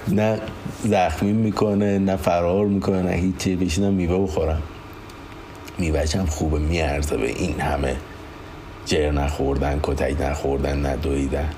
نه 0.08 0.38
زخمی 0.84 1.32
می‌کنه 1.32 1.98
نه 1.98 2.16
فرار 2.16 2.66
می‌کنه 2.66 3.02
نه 3.02 3.12
هیچی 3.12 3.56
بشینم 3.56 3.94
میوه 3.94 4.22
بخورم. 4.22 4.62
میوهشم 5.78 6.26
خوبه 6.26 6.58
میارزه 6.58 7.16
به 7.16 7.28
این 7.28 7.60
همه 7.60 7.96
جر 8.86 9.10
نخوردن 9.10 9.80
کتک 9.82 10.16
نخوردن 10.20 10.86
ندویدن 10.86 11.48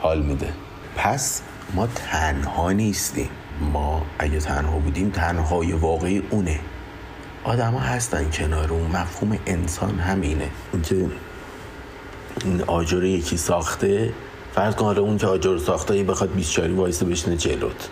حال 0.00 0.22
میده. 0.22 0.48
پس 0.96 1.42
ما 1.74 1.86
تنها 1.86 2.72
نیستیم. 2.72 3.28
ما 3.60 4.02
اگه 4.18 4.38
تنها 4.38 4.78
بودیم 4.78 5.10
تنهای 5.10 5.72
واقعی 5.72 6.22
اونه. 6.30 6.60
آدما 7.44 7.78
هستن 7.78 8.30
کنار 8.30 8.72
اون 8.72 8.90
مفهوم 8.90 9.38
انسان 9.46 9.98
همینه. 9.98 10.48
اینکه 10.72 11.06
این 12.44 12.62
آجر 12.62 13.04
یکی 13.04 13.36
ساخته 13.36 14.12
فرض 14.54 14.74
کن 14.74 14.84
حالا 14.84 15.02
اون 15.02 15.18
که 15.18 15.26
آجر 15.26 15.58
ساخته 15.58 16.02
بخواد 16.02 16.34
بیچاری 16.34 16.72
وایسه 16.72 17.04
بشینه 17.04 17.36
جلوت. 17.36 17.88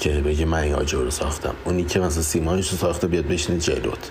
که 0.00 0.10
بگه 0.10 0.44
من 0.44 0.58
این 0.58 0.74
آجر 0.74 0.98
رو 0.98 1.10
ساختم. 1.10 1.54
اونی 1.64 1.84
که 1.84 2.00
مثلا 2.00 2.22
سیمانش 2.22 2.70
رو 2.70 2.78
ساخته 2.78 3.06
بیاد 3.06 3.26
بشینه 3.26 3.58
جلوت. 3.58 4.10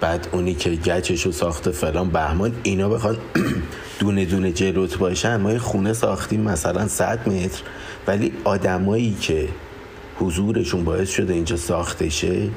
بعد 0.00 0.28
اونی 0.32 0.54
که 0.54 0.70
گچش 0.70 1.26
رو 1.26 1.32
ساخته 1.32 1.70
فلان 1.70 2.10
بهمان 2.10 2.52
اینا 2.62 2.88
بخوان 2.88 3.18
دونه 4.00 4.24
دونه 4.24 4.52
جلوت 4.52 4.98
باشن. 4.98 5.36
ما 5.36 5.52
یه 5.52 5.58
خونه 5.58 5.92
ساختیم 5.92 6.40
مثلا 6.40 6.88
100 6.88 7.28
متر. 7.28 7.62
ولی 8.08 8.32
آدمایی 8.44 9.16
که 9.20 9.48
حضورشون 10.18 10.84
باعث 10.84 11.10
شده 11.10 11.34
اینجا 11.34 11.56
ساخته 11.56 12.08
شه 12.08 12.48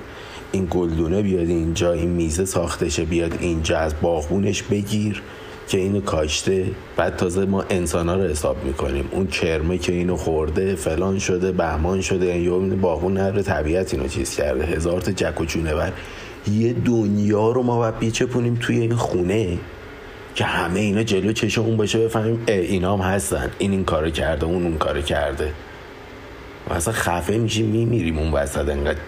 این 0.51 0.67
گلدونه 0.69 1.21
بیاد 1.21 1.49
اینجا 1.49 1.93
این 1.93 2.09
میزه 2.09 2.45
ساخته 2.45 2.89
شه 2.89 3.05
بیاد 3.05 3.37
اینجا 3.39 3.77
از 3.77 3.93
باغبونش 4.01 4.63
بگیر 4.63 5.21
که 5.67 5.77
اینو 5.77 6.01
کاشته. 6.01 6.65
بعد 6.97 7.15
تازه 7.15 7.45
ما 7.45 7.65
انسان 7.69 8.09
ها 8.09 8.15
رو 8.15 8.21
حساب 8.21 8.63
می‌کنیم. 8.65 9.09
اون 9.11 9.27
کرمه 9.27 9.77
که 9.77 9.93
اینو 9.93 10.15
خورده 10.17 10.75
فلان 10.75 11.19
شده 11.19 11.51
بهمان 11.51 12.01
شده 12.01 12.25
یعنی 12.25 12.43
یه 12.43 12.75
باغبون 12.75 13.13
نره 13.13 13.43
طبیعت 13.43 13.93
اینو 13.93 14.07
چیز 14.07 14.35
کرده. 14.35 14.65
هزار 14.65 15.01
تا 15.01 15.11
جک 15.11 15.41
و 15.41 15.45
چونه 15.45 15.75
بر 15.75 15.93
یه 16.51 16.73
دنیا 16.73 17.51
رو 17.51 17.63
ما 17.63 17.77
باید 17.77 17.99
بیچپونیم 17.99 18.57
توی 18.61 18.79
این 18.79 18.95
خونه. 18.95 19.57
که 20.35 20.45
همه 20.45 20.79
اینا 20.79 21.03
جلو 21.03 21.33
چشم 21.33 21.61
اون 21.61 21.77
باشه 21.77 21.99
بفهمیم 21.99 22.43
اینا 22.47 22.97
هم 22.97 23.01
هستن. 23.01 23.51
این 23.59 23.71
این 23.71 23.85
کارو 23.85 24.09
کرده 24.09 24.45
اون 24.45 24.63
اون 24.63 24.77
کارو 24.77 25.01
کرده. 25.01 25.53
و 26.69 26.73
اصلا 26.73 26.93
خفه 26.93 27.37
میشیم 27.37 27.65
میمیریم 27.65 28.17
اون 28.17 28.31
وسط 28.31 28.69
انقدر 28.69 28.99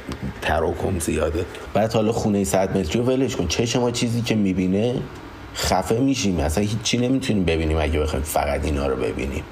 تراکم 0.42 1.00
زیاده. 1.00 1.46
بعد 1.74 1.94
حالا 1.94 2.12
خونه 2.12 2.44
100 2.44 2.78
متری 2.78 3.00
رو 3.00 3.06
ولش 3.06 3.36
کن. 3.36 3.48
چشم 3.48 3.80
ما 3.80 3.92
چیزی 3.92 4.22
که 4.22 4.36
می‌بینه 4.36 4.96
خفه 5.56 6.00
میشیم. 6.00 6.40
اصلا 6.40 6.64
هیچی 6.64 6.98
نمی‌تونیم 6.98 7.46
ببینیم 7.46 7.78
اگه 7.78 8.00
بخوایم 8.00 8.26
فقط 8.26 8.66
اینا 8.66 8.88
رو 8.88 8.96
ببینیم. 8.96 9.44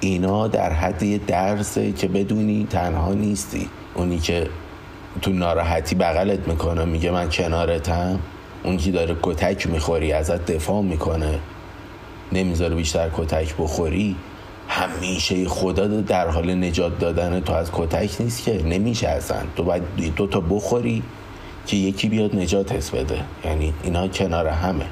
اینا 0.00 0.48
در 0.48 0.72
حد 0.72 1.02
یه 1.02 1.18
درسه 1.18 1.92
که 1.92 2.08
بدونی 2.08 2.66
تنها 2.70 3.14
نیستی. 3.14 3.68
اونی 3.94 4.18
که 4.18 4.48
تو 5.22 5.32
ناراحتی 5.32 5.94
بغلت 5.94 6.48
می‌کنه 6.48 6.84
میگه 6.84 7.10
من 7.10 7.28
کنارتم. 7.28 8.18
اون 8.66 8.76
که 8.76 8.90
داره 8.90 9.16
کتک 9.22 9.66
می‌خوری 9.66 10.12
ازت 10.12 10.46
دفاع 10.46 10.82
می‌کنه 10.82 11.38
نمی‌ذاره 12.32 12.74
بیشتر 12.74 13.10
کتک 13.16 13.54
بخوری 13.58 14.16
همیشه 14.68 15.48
خدا 15.48 15.86
در 15.86 16.28
حال 16.28 16.54
نجات 16.54 16.98
دادن 16.98 17.40
تو 17.40 17.52
از 17.52 17.70
کتک 17.72 18.20
نیست 18.20 18.44
که 18.44 18.62
نمیشه 18.62 19.08
اصلا. 19.08 19.38
تو 19.56 19.62
باید 19.62 19.82
دو 20.16 20.26
تا 20.26 20.40
بخوری 20.40 21.02
که 21.66 21.76
یکی 21.76 22.08
بیاد 22.08 22.36
نجات 22.36 22.72
حس 22.72 22.90
بده. 22.90 23.24
یعنی 23.44 23.74
اینا 23.82 24.08
کنار 24.08 24.48
همه. 24.48 24.86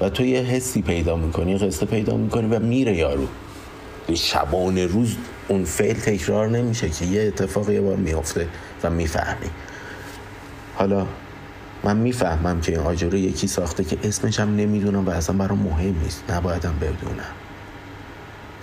و 0.00 0.08
تو 0.08 0.24
یه 0.24 0.40
حسی 0.40 0.82
پیدا 0.82 1.16
می‌کنی 1.16 1.58
قصه 1.58 1.86
پیدا 1.86 2.16
می‌کنی 2.16 2.46
و 2.46 2.58
میره 2.58 2.96
یارو. 2.96 3.26
شبانه 4.14 4.86
روز 4.86 5.16
اون 5.48 5.64
فعل 5.64 5.94
تکرار 5.94 6.48
نمیشه 6.48 6.88
که 6.88 7.04
یه 7.04 7.22
اتفاق 7.22 7.70
یه 7.70 7.80
بار 7.80 7.96
میافته 7.96 8.48
و 8.82 8.90
می‌فهمی. 8.90 9.50
حالا 10.74 11.06
من 11.84 11.96
می‌فهمم 11.96 12.60
که 12.60 12.72
این 12.72 12.80
آجر 12.80 13.14
یکی 13.14 13.46
ساخته 13.46 13.84
که 13.84 13.98
اسمش 14.02 14.40
هم 14.40 14.56
نمی‌دونم 14.56 15.06
و 15.06 15.10
اصلا 15.10 15.36
برام 15.36 15.58
مهم 15.58 15.98
نیست. 16.02 16.30
نبایدم 16.30 16.74
بدونم. 16.80 17.32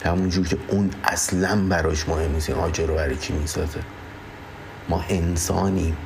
همونجور 0.05 0.47
که 0.47 0.57
اون 0.67 0.89
اصلا 1.03 1.67
براش 1.69 2.09
مهم 2.09 2.31
نیست 2.31 2.49
این 2.49 2.59
آجر 2.59 2.85
رو 2.85 2.95
برای 2.95 3.15
کی 3.15 3.33
می‌سازه. 3.33 3.79
ما 4.89 5.03
انسانیم. 5.09 5.97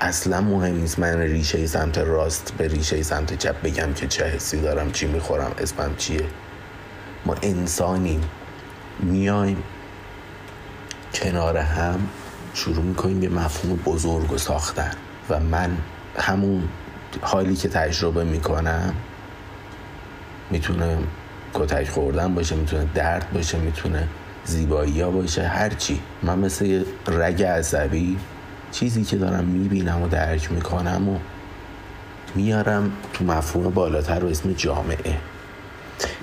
اصلا 0.00 0.40
مهم 0.40 0.76
نیست 0.76 0.98
من 0.98 1.18
ریشه 1.18 1.66
سمت 1.66 1.98
راست 1.98 2.52
به 2.58 2.68
ریشه 2.68 3.02
سمت 3.02 3.38
چپ 3.38 3.62
بگم 3.62 3.92
که 3.92 4.06
چه 4.06 4.24
حسی 4.24 4.60
دارم 4.60 4.92
چی 4.92 5.06
می‌خورم 5.06 5.52
اسمم 5.58 5.96
چیه. 5.96 6.26
ما 7.26 7.34
انسانیم. 7.42 8.20
میایم 9.00 9.62
کنار 11.14 11.56
هم 11.56 12.08
شروع 12.54 12.84
می‌کنیم 12.84 13.22
یه 13.22 13.28
مفهوم 13.28 13.76
بزرگ 13.76 14.32
و 14.32 14.38
ساختن. 14.38 14.92
و 15.30 15.40
من 15.40 15.76
همون 16.18 16.68
حالی 17.22 17.56
که 17.56 17.68
تجربه 17.68 18.24
می‌کنم 18.24 18.94
می‌تونه 20.50 20.98
کتک 21.54 21.88
خوردن 21.88 22.34
باشه 22.34 22.56
می‌تونه 22.56 22.86
درد 22.94 23.32
باشه 23.34 23.58
می‌تونه 23.58 24.08
زیبایی 24.44 25.00
ها 25.00 25.10
باشه 25.10 25.46
هرچی 25.46 26.00
من 26.22 26.38
مثل 26.38 26.84
رگ 27.06 27.42
عصبی 27.42 28.18
چیزی 28.72 29.04
که 29.04 29.16
دارم 29.16 29.44
می‌بینم 29.44 30.02
و 30.02 30.08
درک 30.08 30.52
می‌کنم 30.52 31.08
و 31.08 31.18
میارم 32.34 32.92
تو 33.12 33.24
مفهوم 33.24 33.70
بالاتر 33.70 34.24
و 34.24 34.28
اسم 34.28 34.52
جامعه. 34.52 35.16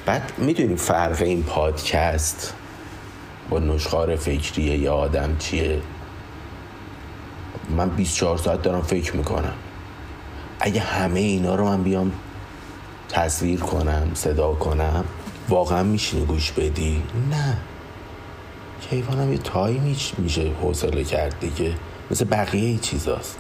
بعد 0.06 0.32
می‌دونیم 0.38 0.76
فرق 0.76 1.22
این 1.22 1.44
پادکست 1.44 2.54
با 3.50 3.60
نشخار 3.60 4.16
فکری 4.16 4.64
یا 4.64 4.94
آدم 4.94 5.36
چیه؟ 5.40 5.82
من 7.78 7.90
24 7.90 8.38
ساعت 8.38 8.62
دارم 8.62 8.82
فکر 8.82 9.16
می‌کنم. 9.16 9.54
اگه 10.60 10.82
همه 10.82 11.20
اینا 11.20 11.56
رو 11.56 11.66
من 11.66 11.84
بیام 11.84 12.12
تصویر 13.10 13.60
کنم 13.60 14.12
صدا 14.14 14.54
کنم 14.54 15.06
واقعا 15.50 15.84
میشینی 15.84 16.26
گوش 16.26 16.52
بدی؟ 16.52 17.04
نه. 17.32 17.58
کیوانم 18.90 19.32
یه 19.32 19.38
تایمی 19.38 19.96
میشه 20.18 20.52
حوصله 20.62 21.04
کرد 21.04 21.40
دیگه. 21.40 21.74
مثل 22.12 22.26
بقیه 22.26 22.78
چیزاست. 22.78 23.38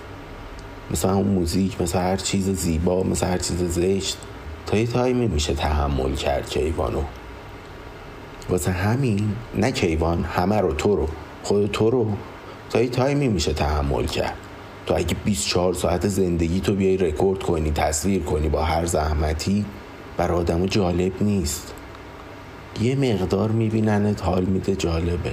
مثل 0.92 1.10
اون 1.10 1.28
موزیک 1.28 1.82
مثل 1.82 2.00
هر 2.00 2.18
چیز 2.18 2.50
زیبا 2.50 3.04
مثل 3.04 3.28
هر 3.28 3.38
چیز 3.38 3.64
زشت. 3.64 4.18
تا 4.66 4.78
یه 4.78 4.88
time 4.88 5.20
ی 5.20 5.28
میشه 5.28 5.54
تحمل 5.54 6.16
کرد 6.16 6.50
کیوانو. 6.50 7.02
واسه 8.50 8.72
همین 8.72 9.36
نه 9.56 9.72
کیوان 9.72 10.24
همه 10.24 10.58
رو 10.58 10.74
تو 10.74 10.96
رو. 10.96 11.08
خود 11.44 11.72
تو 11.72 11.90
رو 11.90 12.12
تا 12.74 12.82
یه 12.82 12.90
time 12.90 13.20
ی 13.20 13.28
میشه 13.28 13.54
تحمل 13.54 14.06
کرد. 14.06 14.34
تو 14.86 14.94
اگه 14.96 15.16
24 15.26 15.74
ساعت 15.74 16.08
زندگی 16.08 16.60
تو 16.60 16.76
بیای 16.76 16.98
رکورد 16.98 17.44
کنی 17.44 17.72
تصویر 17.72 18.24
کنی 18.24 18.50
با 18.50 18.64
هر 18.64 18.86
زحمتی 18.86 19.66
برای 20.18 20.32
آدم 20.32 20.66
جالب 20.66 21.12
نیست. 21.22 21.74
یه 22.82 22.96
مقدار 22.96 23.52
میبیننت 23.52 24.24
حال 24.24 24.46
میده 24.46 24.76
جالبه. 24.76 25.32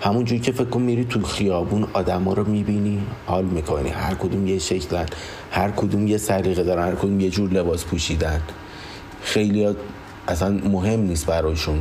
همونجوری 0.00 0.40
که 0.40 0.52
فکر 0.52 0.64
کن 0.64 0.82
میری 0.82 1.04
تو 1.04 1.22
خیابون 1.22 1.86
آدما 1.92 2.32
رو 2.32 2.44
می‌بینی 2.44 3.02
حال 3.26 3.44
می‌کنی. 3.44 3.88
هر 3.88 4.14
کدوم 4.14 4.46
یه 4.46 4.58
شکلن 4.58 5.06
هر 5.50 5.70
کدوم 5.70 6.06
یه 6.06 6.18
سلیقه 6.18 6.62
دارن 6.62 6.82
هر 6.82 6.94
کدوم 6.94 7.20
یه 7.20 7.30
جور 7.30 7.50
لباس 7.50 7.84
پوشیدن. 7.84 8.40
خیلی 9.22 9.74
اصلا 10.28 10.50
مهم 10.50 11.00
نیست 11.00 11.26
براشون 11.26 11.78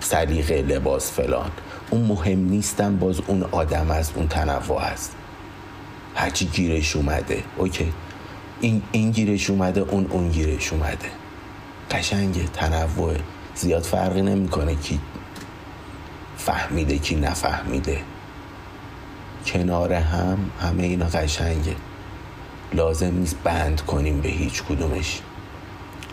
سلیقه 0.00 0.62
لباس 0.62 1.12
فلان. 1.12 1.50
اون 1.92 2.02
مهم 2.02 2.38
نیستن 2.38 2.96
باز 2.96 3.20
اون 3.26 3.42
آدم 3.42 3.90
است 3.90 4.12
اون 4.16 4.28
تنوع 4.28 4.78
است 4.78 5.16
هرچی 6.14 6.46
گیرش 6.46 6.96
اومده. 6.96 7.44
اوکی. 7.56 7.92
این, 8.60 8.82
این 8.92 9.10
گیرش 9.10 9.50
اومده 9.50 9.80
اون 9.80 10.06
اون 10.10 10.28
گیرش 10.28 10.72
اومده. 10.72 11.08
قشنگه. 11.90 12.44
تنوع 12.44 13.14
زیاد 13.54 13.82
فرقی 13.82 14.22
نمی‌کنه 14.22 14.74
کی 14.74 15.00
فهمیده 16.36 16.98
کی 16.98 17.16
نفهمیده. 17.16 17.98
کنار 19.46 19.92
هم 19.92 20.50
همه 20.60 20.82
اینا 20.82 21.06
قشنگه. 21.06 21.76
لازم 22.72 23.14
نیست 23.14 23.36
بند 23.44 23.80
کنیم 23.80 24.20
به 24.20 24.28
هیچ 24.28 24.62
کدومش. 24.62 25.20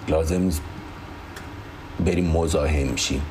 لازم 0.07 0.41
نیست 0.41 0.61
بریم 2.05 2.31
مزاحم 2.31 2.95
شیم. 2.95 3.21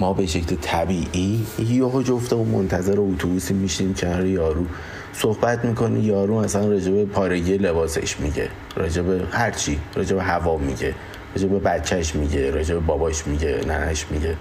ما 0.00 0.12
به 0.12 0.26
شکل 0.26 0.56
طبیعی 0.62 1.46
یهو 1.58 2.02
جفته 2.02 2.36
و 2.36 2.44
منتظر 2.44 2.94
اتوبوسی 2.98 3.54
میشیم 3.54 3.94
کنار 3.94 4.26
یارو. 4.26 4.64
صحبت 5.12 5.64
می‌کنی 5.64 6.00
یارو 6.00 6.34
اصلا 6.34 6.68
راجب 6.68 7.04
پارگی 7.04 7.56
لباسش 7.58 8.20
میگه. 8.20 8.48
راجب 8.76 9.04
هرچی 9.34 9.78
راجب 9.94 10.18
هوا 10.18 10.56
میگه. 10.56 10.94
راجب 11.34 11.62
بچهش 11.64 12.14
میگه 12.14 12.50
راجب 12.50 12.86
باباش 12.86 13.26
میگه 13.26 13.60
ننش 13.68 14.06
میگه. 14.10 14.36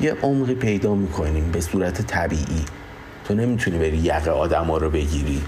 یه 0.00 0.16
عمقی 0.22 0.54
پیدا 0.54 0.94
می‌کنیم 0.94 1.50
به 1.52 1.60
صورت 1.60 2.02
طبیعی. 2.02 2.64
تو 3.24 3.34
نمی‌تونی 3.34 3.78
بری 3.78 3.96
یقه 3.96 4.30
آدم 4.30 4.64
ها 4.64 4.78
رو 4.78 4.90
بگیری. 4.90 5.42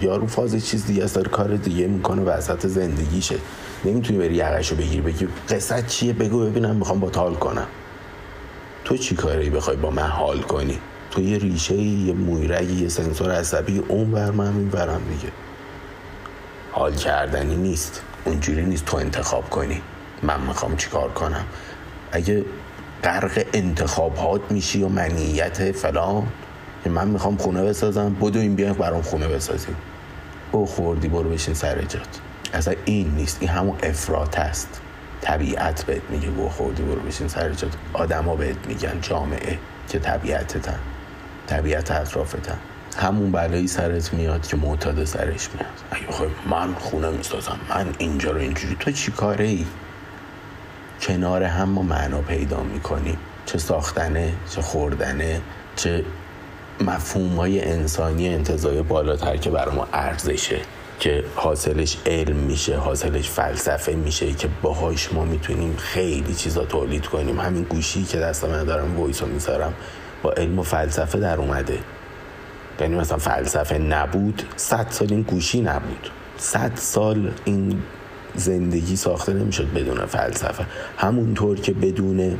یارو 0.00 0.26
فاز 0.26 0.66
چیز 0.66 0.86
دیگه 0.86 1.04
از 1.04 1.18
کار 1.18 1.56
دیگه 1.56 1.86
می‌کنه 1.86 2.22
وسط 2.22 2.66
زندگیشه. 2.66 3.36
نمی‌تونی 3.84 4.18
بری 4.18 4.34
یقش 4.34 4.70
رو 4.70 4.76
بگیری 4.76 5.00
بگی 5.00 5.28
قصت 5.48 5.86
چیه؟ 5.86 6.12
بگو 6.12 6.44
ببینم 6.44 6.76
می‌خوام 6.76 7.00
با 7.00 7.10
حال 7.16 7.34
کنم. 7.34 7.66
تو 8.88 8.96
چی 8.96 9.14
کاری 9.14 9.50
بخوای 9.50 9.76
با 9.76 9.90
من 9.90 10.02
حال 10.02 10.40
کنی؟ 10.40 10.78
تو 11.10 11.20
یه 11.20 11.38
ریشه 11.38 11.74
یه 11.74 12.12
مویرگی 12.12 12.82
یه 12.82 12.88
سنسور 12.88 13.32
عصبی 13.32 13.78
اون 13.78 14.10
بر 14.10 14.30
من 14.30 14.52
می‌برم 14.52 15.00
دیگه. 15.08 15.32
حال 16.72 16.94
کردنی 16.94 17.56
نیست. 17.56 18.02
اونجوری 18.24 18.64
نیست 18.64 18.84
تو 18.84 18.96
انتخاب 18.96 19.50
کنی. 19.50 19.82
من 20.22 20.40
می‌خوام 20.40 20.76
چیکار 20.76 21.08
کنم؟ 21.08 21.44
اگه 22.12 22.44
غرق 23.04 23.44
انتخابات 23.52 24.40
میشی 24.50 24.82
و 24.82 24.88
منیت 24.88 25.72
فلان 25.72 26.26
که 26.84 26.90
من 26.90 27.08
می‌خوام 27.08 27.36
خونه 27.36 27.64
بسازم 27.64 28.14
بدو 28.14 28.38
این 28.38 28.54
بیان 28.54 28.72
برام 28.72 29.02
خونه 29.02 29.28
بسازیم. 29.28 29.76
او 30.52 30.66
خوردی 30.66 31.08
برو 31.08 31.30
بشین 31.30 31.54
سر 31.54 31.82
جات. 31.82 32.20
اصلا 32.52 32.74
این 32.84 33.10
نیست. 33.10 33.36
این 33.40 33.50
همون 33.50 33.76
افراط 33.82 34.38
است. 34.38 34.80
طبیعت 35.20 35.84
بهت 35.84 36.02
میگه 36.10 36.28
گو 36.28 36.48
خوردی 36.48 36.82
برو 36.82 37.00
بشین 37.00 37.28
سر 37.28 37.50
جات. 37.52 37.72
آدما 37.92 38.36
بهت 38.36 38.56
میگن 38.66 39.00
جامعه 39.00 39.58
که 39.88 39.98
طبیعتتن. 39.98 40.78
طبیعت 41.46 41.90
اطرافتن. 41.90 42.58
همون 42.96 43.32
بلایی 43.32 43.68
سرت 43.68 44.12
میاد 44.14 44.46
که 44.46 44.56
معتاد 44.56 45.04
سرش 45.04 45.48
میاد. 45.54 45.66
اگه 45.90 46.06
بخوای 46.06 46.28
من 46.50 46.74
خونه 46.74 47.10
می‌سازم 47.10 47.58
من 47.70 47.86
اینجا 47.98 48.30
رو 48.30 48.38
اینجوری. 48.38 48.76
تو 48.80 48.90
چی 48.90 49.12
کاره 49.12 49.44
ای؟ 49.44 49.66
کنار 51.00 51.42
هم 51.42 51.68
ما 51.68 51.82
معنا 51.82 52.20
پیدا 52.20 52.62
می‌کنیم. 52.62 53.18
چه 53.46 53.58
ساختنه 53.58 54.32
چه 54.50 54.62
خوردنه 54.62 55.40
چه 55.76 56.04
مفهوم 56.80 57.36
های 57.36 57.64
انسانی 57.64 58.28
انتظای 58.28 58.82
بالاتر 58.82 59.36
که 59.36 59.50
برای 59.50 59.74
ما 59.74 59.88
ارزشه. 59.92 60.60
که 61.00 61.24
حاصلش 61.34 61.96
علم 62.06 62.36
میشه 62.36 62.76
حاصلش 62.76 63.30
فلسفه 63.30 63.92
میشه 63.92 64.32
که 64.32 64.48
باهاش 64.62 65.12
ما 65.12 65.24
می‌تونیم 65.24 65.76
خیلی 65.76 66.34
چیزا 66.34 66.64
تولید 66.64 67.06
کنیم. 67.06 67.40
همین 67.40 67.62
گوشی 67.62 68.04
که 68.04 68.18
دست 68.18 68.44
من 68.44 68.64
دارم 68.64 69.00
وایس 69.00 69.22
رو 69.22 69.28
می‌ذارم 69.28 69.74
با 70.22 70.32
علم 70.32 70.58
و 70.58 70.62
فلسفه 70.62 71.18
در 71.18 71.36
اومده. 71.36 71.78
یعنی 72.80 72.94
مثلا 72.94 73.18
فلسفه 73.18 73.78
نبود 73.78 74.42
صد 74.56 74.86
سال 74.90 75.08
این 75.10 75.22
گوشی 75.22 75.60
نبود. 75.60 76.10
صد 76.36 76.72
سال 76.74 77.32
این 77.44 77.82
زندگی 78.34 78.96
ساخته 78.96 79.32
نمی‌شد 79.32 79.72
بدون 79.72 80.06
فلسفه. 80.06 80.66
همونطور 80.96 81.60
که 81.60 81.72
بدون 81.72 82.38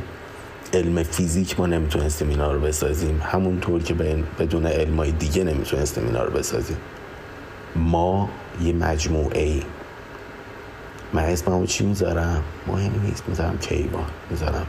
علم 0.73 1.03
فیزیک 1.03 1.59
ما 1.59 1.65
نمی‌تونستیم 1.65 2.29
اینا 2.29 2.51
رو 2.51 2.59
بسازیم 2.59 3.21
همونطور 3.25 3.83
که 3.83 3.93
بدون 4.39 4.65
علمای 4.65 5.11
دیگه 5.11 5.43
نمی‌تونستیم 5.43 6.05
اینا 6.05 6.23
رو 6.23 6.31
بسازیم. 6.31 6.77
ما 7.75 8.29
یه 8.61 8.73
مجموعه 8.73 9.43
ای. 9.43 9.63
من 11.13 11.23
اسممو 11.23 11.65
چی 11.65 11.85
می‌ذارم؟ 11.85 12.43
مهم 12.67 12.91
نیست. 13.05 13.23
می‌ذارم 13.27 13.57
کیوان. 13.57 14.05
می‌ذارم. 14.29 14.65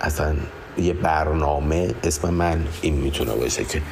اصلا 0.00 0.36
یه 0.78 0.92
برنامه 0.92 1.94
اسم 2.04 2.30
من 2.30 2.64
این 2.82 2.94
می‌تونه 2.94 3.34
باشه 3.34 3.64
که 3.64 3.82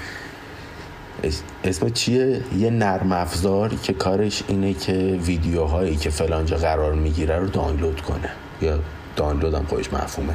اسم 1.65 1.89
چیه؟ 1.89 2.43
یه 2.59 2.71
نرم 2.71 3.13
افزار 3.13 3.75
که 3.75 3.93
کارش 3.93 4.43
اینه 4.49 4.75
که 4.75 4.93
ویدیوهایی 5.27 5.97
که 5.97 6.11
فلانجا 6.11 6.57
قرار 6.57 6.95
می‌گیره 6.95 7.39
رو 7.39 7.47
دانلود 7.47 8.01
کنه. 8.01 8.31
یا 8.63 8.79
دانلود 9.17 9.55
هم 9.55 9.67
خودش 9.67 9.93
مفهومه. 9.93 10.35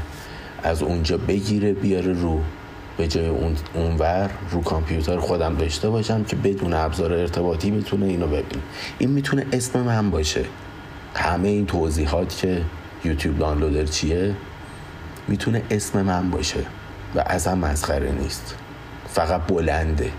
از 0.64 0.84
اونجا 0.84 1.18
بگیره 1.18 1.74
بیاره 1.74 2.14
رو 2.14 2.42
به 3.02 3.08
جای 3.08 3.28
اون 3.28 3.56
اونور 3.74 4.30
رو 4.52 4.62
کامپیوتر 4.62 5.20
خودم 5.20 5.56
داشته 5.56 5.90
باشم 5.90 6.24
که 6.24 6.36
بدون 6.36 6.74
ابزار 6.74 7.14
ارتباطی 7.14 7.72
می‌تونه 7.72 8.06
اینو 8.06 8.28
ببین 8.28 8.62
این 9.00 9.10
می‌تونه 9.10 9.46
اسم 9.54 9.82
من 9.82 10.10
باشه. 10.10 10.46
همه 11.16 11.48
این 11.48 11.66
توضیحات 11.66 12.38
که 12.38 12.62
یوتیوب 13.06 13.40
دانلودر 13.40 13.86
چیه؟ 13.86 14.36
می‌تونه 15.28 15.62
اسم 15.72 16.02
من 16.02 16.30
باشه 16.30 16.60
و 17.16 17.24
ازم 17.26 17.58
مسخره 17.58 18.12
نیست. 18.12 18.56
فقط 19.10 19.42
بلنده. 19.42 20.12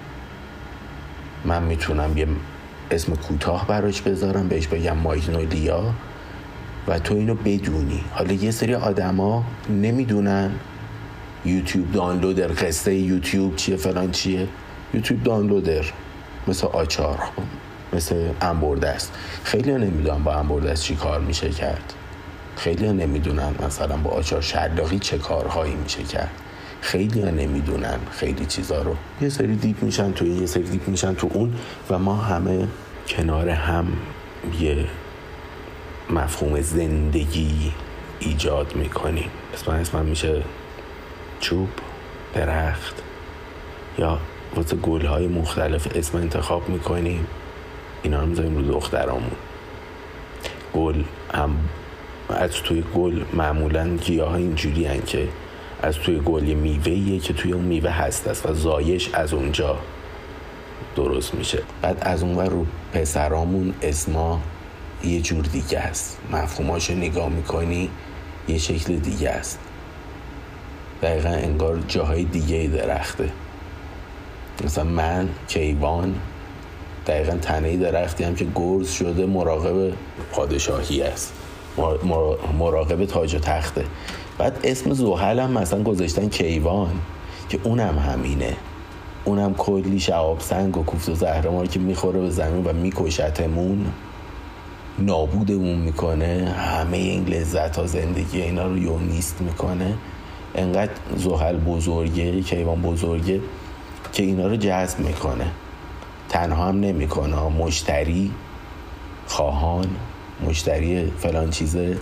من 1.44 1.62
می‌تونم 1.62 2.18
یه 2.18 2.26
اسم 2.90 3.14
کوتاه 3.14 3.66
براش 3.66 4.00
بذارم 4.02 4.48
بهش 4.48 4.66
بگم 4.66 4.96
مایگنولیا 4.96 5.94
و 6.88 6.98
تو 6.98 7.14
اینو 7.14 7.34
بدونی. 7.34 8.04
حالا 8.12 8.32
یه 8.32 8.50
سری 8.50 8.74
آدما 8.74 9.44
نمی‌دونن 9.70 10.50
یوتیوب 11.44 11.92
دانلودر. 11.92 12.48
قصه 12.48 12.94
یوتیوب 12.94 13.56
چیه؟ 13.56 13.76
فلان 13.76 14.10
چیه؟ 14.10 14.48
یوتیوب 14.94 15.22
دانلودر. 15.22 15.84
مثل 16.48 16.66
آچار. 16.66 17.18
مثل 17.92 18.28
انبرده 18.40 18.88
است 18.88 19.12
خیلی 19.44 19.72
نمی‌دونن 19.72 20.24
با 20.24 20.34
انبرده 20.34 20.70
است 20.70 20.82
چی 20.82 20.94
کار 20.94 21.20
میشه 21.20 21.50
کرد. 21.50 21.92
خیلی 22.56 22.92
نمی‌دونن 22.92 23.54
مثلا 23.66 23.96
با 23.96 24.10
آچار 24.10 24.40
شلاقی 24.40 24.98
چه 24.98 25.18
کارهایی 25.18 25.74
میشه 25.74 26.02
کرد. 26.02 26.30
خیلی 26.80 27.22
نمی‌دونن 27.22 27.98
خیلی 28.10 28.46
چیزا 28.46 28.82
رو. 28.82 28.96
یه 29.20 29.28
سری 29.28 29.56
deep 29.56 29.82
میشن 29.82 30.12
تو 30.12 30.26
یه 30.26 30.46
سری 30.46 30.62
deep 30.62 30.88
میشن 30.88 31.14
تو 31.14 31.30
اون 31.32 31.52
و 31.90 31.98
ما 31.98 32.16
همه 32.16 32.68
کنار 33.08 33.48
هم 33.48 33.86
یه 34.60 34.84
مفهوم 36.10 36.60
زندگی 36.60 37.72
ایجاد 38.20 38.76
می‌کنیم. 38.76 39.30
اسم 39.54 39.70
اسم 39.70 40.04
میشه 40.04 40.42
چوب 41.42 41.68
درخت 42.34 43.02
یا 43.98 44.18
واسه 44.56 44.76
گل 44.76 45.06
های 45.06 45.28
مختلف 45.28 45.88
اسم 45.94 46.18
انتخاب 46.18 46.68
می‌کنیم. 46.68 47.26
اینا 48.02 48.20
رو 48.20 48.26
می‌ذاریم 48.26 48.56
رو 48.56 48.62
دخترامون. 48.62 49.30
گل 50.74 51.02
هم 51.34 51.56
از 52.28 52.52
توی 52.52 52.84
گل 52.94 53.22
معمولا 53.32 53.96
گیاه 53.96 54.34
اینجوری 54.34 54.84
هن 54.84 55.02
که 55.06 55.28
از 55.82 55.96
توی 55.96 56.18
گل 56.18 56.48
یه 56.48 56.54
میوه 56.54 57.18
که 57.18 57.32
توی 57.32 57.52
اون 57.52 57.64
میوه 57.64 57.90
هست 57.90 58.28
است 58.28 58.46
و 58.46 58.54
زایش 58.54 59.14
از 59.14 59.34
اونجا 59.34 59.78
درست 60.96 61.34
میشه. 61.34 61.62
بعد 61.82 61.98
از 62.00 62.22
اون 62.22 62.38
رو 62.38 62.66
پسرامون 62.92 63.74
اسما 63.82 64.40
یه 65.04 65.20
جور 65.20 65.44
دیگه 65.44 65.78
است. 65.78 66.18
مفهوماش 66.32 66.90
نگاه 66.90 67.28
می‌کنی 67.28 67.90
یه 68.48 68.58
شکل 68.58 68.96
دیگه 68.96 69.30
است. 69.30 69.58
دقیقا 71.02 71.28
انگار 71.28 71.78
جاهای 71.88 72.24
دیگه 72.24 72.70
درخته. 72.76 73.28
مثلا 74.64 74.84
من 74.84 75.28
کیوان 75.48 76.14
دقیقا 77.06 77.36
تنه 77.42 77.76
درختی 77.76 78.24
هم 78.24 78.34
که 78.34 78.46
گرز 78.54 78.90
شده 78.90 79.26
مراقب 79.26 79.92
پادشاهی 80.32 81.02
است. 81.02 81.32
مراقب 82.58 83.04
تاج 83.04 83.34
و 83.34 83.38
تخته. 83.38 83.84
بعد 84.38 84.58
اسم 84.64 84.92
زحل 84.92 85.40
هم 85.40 85.50
مثلا 85.50 85.82
گذاشتن 85.82 86.28
کیوان 86.28 86.92
که 87.48 87.58
اونم 87.62 87.98
همینه. 87.98 88.56
اونم 89.24 89.54
کلی 89.54 90.00
شعاب 90.00 90.40
سنگ 90.40 90.76
و 90.76 90.82
کوفت 90.82 91.08
و 91.08 91.14
زهرمار 91.14 91.66
که 91.66 91.80
می‌خوره 91.80 92.20
به 92.20 92.30
زمین 92.30 92.64
و 92.64 92.72
میکشتمون. 92.72 93.86
نابودمون 94.98 95.78
می‌کنه. 95.78 96.54
همه 96.58 96.96
این 96.96 97.24
لذت 97.24 97.76
ها 97.76 97.86
زندگی 97.86 98.42
اینا 98.42 98.66
رو 98.66 98.78
یونیست 98.78 99.40
می‌کنه. 99.40 99.94
انقدر 100.54 100.92
زحل 101.16 101.56
بزرگه 101.56 102.40
کیوان 102.40 102.82
بزرگه 102.82 103.40
که 104.12 104.22
اینا 104.22 104.46
رو 104.46 104.56
جذب 104.56 104.98
می‌کنه. 104.98 105.50
تنها 106.28 106.68
هم 106.68 106.80
نمی‌کنه. 106.80 107.48
مشتری 107.48 108.30
خواهان 109.26 109.86
مشتری 110.46 111.12
فلان 111.18 111.50
چیزه 111.50 111.98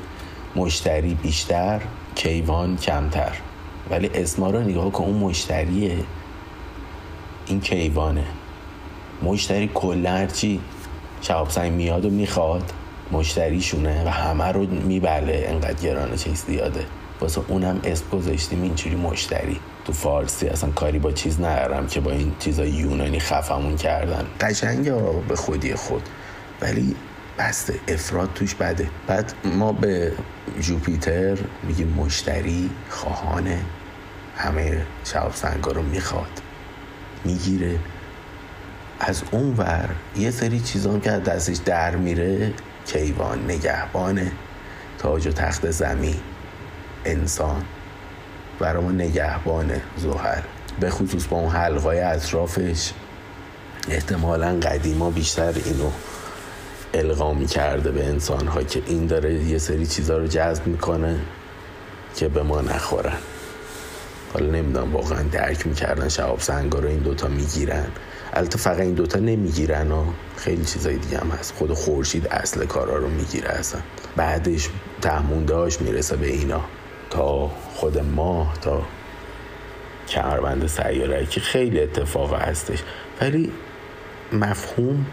مشتری 0.57 1.15
بیشتر 1.15 1.81
کیوان 2.15 2.77
کمتر. 2.77 3.33
ولی 3.91 4.11
اسما 4.15 4.51
رو 4.51 4.61
نگاه 4.61 4.93
کن 4.93 5.05
اون 5.05 5.17
مشتریه. 5.17 5.97
این 7.47 7.61
کیوانه. 7.61 8.25
مشتری 9.23 9.71
کلا 9.75 10.11
هرچی 10.11 10.61
سنگ 11.49 11.73
میاد 11.73 12.05
و 12.05 12.11
می‌خواد 12.11 12.73
مشتریشونه 13.13 14.05
و 14.05 14.09
همه 14.09 14.45
رو 14.45 14.67
میبله. 14.67 15.45
انقدر 15.49 15.83
گرانه 15.83 16.17
چیز 16.17 16.45
زیاده. 16.45 16.87
واسه 17.21 17.41
اونم 17.49 17.81
اسم 17.85 18.05
گذاشتیم 18.13 18.63
اینجوری 18.63 18.97
مشتری. 18.97 19.61
تو 19.85 19.93
فارسی 19.93 20.47
اصلا 20.47 20.71
کاری 20.71 20.99
با 20.99 21.13
چیز 21.13 21.41
ندارم 21.41 21.87
که 21.87 22.01
با 22.01 22.11
این 22.11 22.33
چیزای 22.39 22.71
یونانی 22.71 23.21
خفمون 23.21 23.77
کردن. 23.77 24.27
قشنگه 24.41 25.23
به 25.29 25.37
خودی 25.37 25.75
خود. 25.75 26.03
ولی 26.61 26.97
بسته 27.39 27.75
افراد 27.89 28.31
توش 28.35 28.55
بده. 28.55 28.89
بعد 29.07 29.33
ما 29.45 29.73
به 29.73 30.13
جوپیتر 30.61 31.39
میگیم 31.63 31.89
مشتری 31.89 32.71
خواهانه. 32.89 33.59
همه 34.37 34.87
سنگا 35.35 35.73
رو 35.73 35.83
می‌خواد. 35.83 36.41
می‌گیره. 37.25 37.79
از 39.01 39.23
اون 39.31 39.55
ور 39.57 39.89
یه 40.17 40.31
سری 40.31 40.61
چیزان 40.61 41.01
که 41.01 41.11
از 41.11 41.23
دستش 41.23 41.57
در 41.57 41.97
میره 41.97 42.53
کیوان 42.87 43.45
نگهبانه. 43.45 44.33
تاج 44.99 45.27
و 45.27 45.31
تخت 45.33 45.71
زمین. 45.71 46.17
انسان. 47.05 47.65
برای 48.59 48.83
ما 48.83 48.93
نگهبانه 48.93 49.81
زهر 49.97 50.43
به 50.81 50.91
خصوص 50.91 51.27
با 51.27 51.37
اون 51.37 51.51
حلقای 51.51 52.01
اطرافش. 52.01 52.93
احتمالا 53.89 54.61
قدیما 54.61 55.11
بیشتر 55.11 55.53
اینو 55.65 55.91
القا 56.95 57.45
کرده 57.45 57.91
به 57.91 58.07
انسان 58.07 58.47
ها 58.47 58.63
که 58.63 58.83
این 58.87 59.07
داره 59.07 59.35
یه 59.35 59.59
سری 59.59 59.87
چیزها 59.87 60.17
رو 60.17 60.27
جذب 60.27 60.67
می‌کنه 60.67 61.21
که 62.17 62.29
به 62.29 62.43
ما 62.43 62.61
نخورن. 62.61 63.19
حالا 64.35 64.47
نمی‌دونم 64.47 64.93
واقعا 64.93 65.23
درک 65.23 65.67
می‌کردن 65.67 66.09
شعب 66.09 66.41
سنگا 66.41 66.79
رو 66.79 66.89
این 66.89 66.99
دوتا 66.99 67.29
می‌گیرن. 67.29 67.87
البته 68.33 68.59
فقط 68.59 68.81
این 68.81 68.95
دوتا 68.95 69.19
نمی‌گیرن 69.19 69.93
و 69.93 70.05
خیلی 70.37 70.65
چیزای 70.65 70.97
دیگه 70.97 71.19
هم 71.19 71.31
هست. 71.31 71.55
خود 71.55 71.73
خورشید 71.73 72.27
اصل 72.27 72.67
کارا 72.67 72.97
رو 72.97 73.09
می‌گیره 73.09 73.49
اصلا. 73.49 73.81
بعدش 74.17 74.69
تهموندهاش 75.03 75.81
می‌رسه 75.81 76.17
به 76.17 76.27
اینا. 76.27 76.61
تا 77.11 77.49
خود 77.49 77.99
ماه 77.99 78.59
تا 78.61 78.83
کمربند 80.09 80.67
سیاره 80.67 81.27
که 81.27 81.41
خیلی 81.41 81.81
اتفاق 81.81 82.35
هستش. 82.35 82.83
ولی 83.21 83.53
مفهوم 84.33 85.07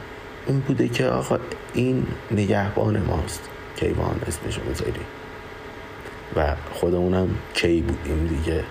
این 0.47 0.59
بوده 0.59 0.87
که 0.87 1.05
آقا 1.05 1.37
این 1.73 2.07
نگهبان 2.31 2.97
ماست. 2.97 3.49
کیوان 3.75 4.21
اسمشو 4.27 4.61
می‌ذاری. 4.67 5.01
و 6.35 6.55
خودمونم 6.73 7.29
کی 7.53 7.81
بودیم 7.81 8.27
دیگه. 8.27 8.63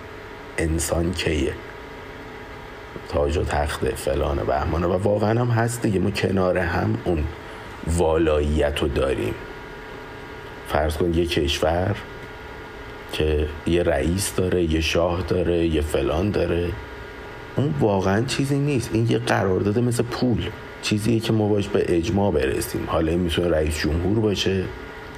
انسان 0.58 1.12
کیه؟ 1.12 1.52
تاج 3.08 3.36
و 3.36 3.44
تخت 3.44 3.84
فلان 3.84 4.36
بهمانه 4.36 4.86
و 4.86 4.92
واقعا 5.02 5.40
هم 5.40 5.48
هست 5.48 5.82
دیگه. 5.82 5.98
ما 5.98 6.10
کنار 6.10 6.58
هم 6.58 6.98
اون 7.04 7.24
والاییت 7.86 8.82
رو 8.82 8.88
داریم. 8.88 9.34
فرض 10.68 10.96
کن 10.96 11.14
یه 11.14 11.26
کشور 11.26 11.96
که 13.18 13.46
یه 13.66 13.82
رئیس 13.82 14.34
داره 14.34 14.62
یه 14.62 14.80
شاه 14.80 15.22
داره 15.28 15.66
یه 15.66 15.80
فلان 15.80 16.30
داره. 16.30 16.68
اون 17.56 17.74
واقعا 17.80 18.24
چیزی 18.26 18.58
نیست. 18.58 18.90
این 18.92 19.06
یه 19.10 19.18
قرارداد 19.18 19.78
مثل 19.78 20.02
پول. 20.02 20.42
چیزیه 20.82 21.20
که 21.20 21.32
ما 21.32 21.48
باش 21.48 21.68
به 21.68 21.96
اجماع 21.96 22.32
برسیم. 22.32 22.84
حالا 22.86 23.10
این 23.10 23.20
می‌تونه 23.20 23.48
رئیس 23.48 23.78
جمهور 23.78 24.20
باشه. 24.20 24.64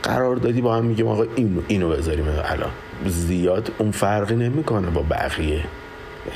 قرار 0.03 0.37
دادی 0.37 0.61
با 0.61 0.77
هم 0.77 0.85
میگیم 0.85 1.09
آقا 1.09 1.25
اینو 1.37 1.61
اینو 1.69 1.89
بذاریم 1.89 2.25
الان. 2.45 2.71
زیاد 3.07 3.73
اون 3.79 3.91
فرقی 3.91 4.37
نمی‌کنه 4.37 4.91
با 4.91 5.03
بقیه. 5.11 5.65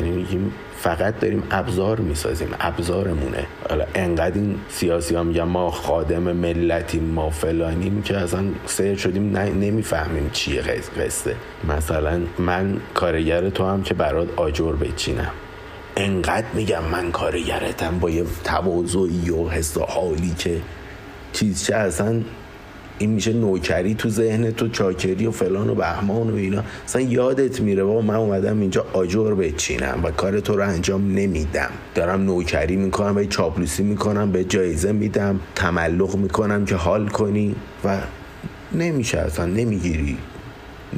یعنی 0.00 0.12
میگیم 0.12 0.52
فقط 0.82 1.20
داریم 1.20 1.42
ابزار 1.50 2.00
می‌سازیم 2.00 2.48
ابزارمونه. 2.60 3.46
حالا 3.70 3.84
انقدر 3.94 4.34
این 4.34 4.58
سیاسی 4.68 5.14
ها 5.14 5.22
میگن 5.22 5.42
ما 5.42 5.70
خادم 5.70 6.22
ملتیم 6.22 7.04
ما 7.04 7.30
فلانیم 7.30 8.02
که 8.02 8.16
اصلا 8.16 8.44
سیر 8.66 8.96
شدیم 8.96 9.36
نمی‌فهمیم 9.36 10.30
چیه 10.32 10.62
قصه. 10.62 11.34
مثلا 11.68 12.20
من 12.38 12.76
کارگر 12.94 13.50
تو 13.50 13.66
هم 13.66 13.82
که 13.82 13.94
برات 13.94 14.28
آجر 14.36 14.72
بچینم. 14.72 15.30
انقدر 15.96 16.46
میگم 16.54 16.84
من 16.92 17.10
کارگرتم 17.10 17.98
با 17.98 18.10
یه 18.10 18.24
تواضعی 18.44 19.30
و 19.30 19.48
حس 19.48 19.78
حالی 19.78 20.34
که 20.38 20.60
چیز 21.32 21.64
چه 21.64 21.76
اصلا 21.76 22.20
این 23.02 23.10
میشه 23.10 23.32
نوکری 23.32 23.94
تو 23.94 24.08
ذهن 24.08 24.50
تو 24.50 24.68
چاکری 24.68 25.26
و 25.26 25.30
فلان 25.30 25.70
و 25.70 25.74
بهمان 25.74 26.30
و 26.30 26.34
اینا. 26.34 26.62
اصلا 26.84 27.02
یادت 27.02 27.60
میره 27.60 27.84
بابا 27.84 28.00
من 28.00 28.14
اومدم 28.14 28.60
اینجا 28.60 28.86
آجر 28.92 29.34
بچینم 29.34 30.00
و 30.02 30.10
کار 30.10 30.40
تو 30.40 30.56
رو 30.56 30.68
انجام 30.68 31.12
نمیدم. 31.12 31.70
دارم 31.94 32.22
نوکری 32.22 32.76
می‌کنم 32.76 33.16
و 33.16 33.24
چاپلوسی 33.24 33.82
می‌کنم 33.82 34.32
به 34.32 34.44
جایزه 34.44 34.92
میدم 34.92 35.40
تملق 35.54 36.16
می‌کنم 36.16 36.64
که 36.64 36.74
حال 36.74 37.08
کنی 37.08 37.54
و 37.84 37.98
نمیشه 38.72 39.18
اصلا 39.18 39.46
نمی‌گیری. 39.46 40.16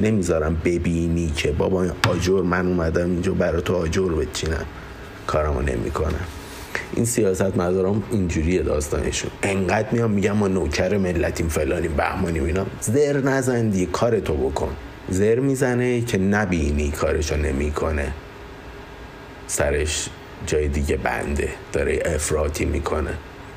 نمی‌ذارم 0.01 0.61
ببینی 0.65 1.31
که 1.35 1.51
بابا 1.51 1.85
آجر 2.09 2.41
من 2.41 2.67
اومدم 2.67 3.09
اینجا 3.09 3.33
برای 3.33 3.61
تو 3.61 3.75
آجر 3.75 4.07
بچینم. 4.07 4.65
کارمو 5.27 5.61
نمی‌کنم. 5.61 6.25
این 6.93 7.05
سیاست 7.05 7.57
مدارم 7.57 8.03
اینجوریه 8.11 8.61
داستانشون. 8.61 9.31
انقدر 9.43 9.87
میام 9.91 10.11
میگم 10.11 10.31
ما 10.31 10.47
نوکر 10.47 10.97
ملتیم 10.97 11.47
فلانیم 11.47 11.93
بهمانیم 11.93 12.43
اینا. 12.43 12.65
زر 12.81 13.21
نزن 13.21 13.69
دیگه 13.69 13.85
کار 13.85 14.19
تو 14.19 14.33
بکن. 14.33 14.75
زر 15.09 15.39
می‌زنه 15.39 16.01
که 16.01 16.17
نبینی 16.17 16.91
کارشو 16.91 17.37
نمی‌کنه. 17.37 18.11
سرش 19.47 20.09
جای 20.47 20.67
دیگه 20.67 20.97
بنده 20.97 21.49
داره 21.73 21.99
افراطی 22.05 22.65
می‌کنه. 22.65 23.11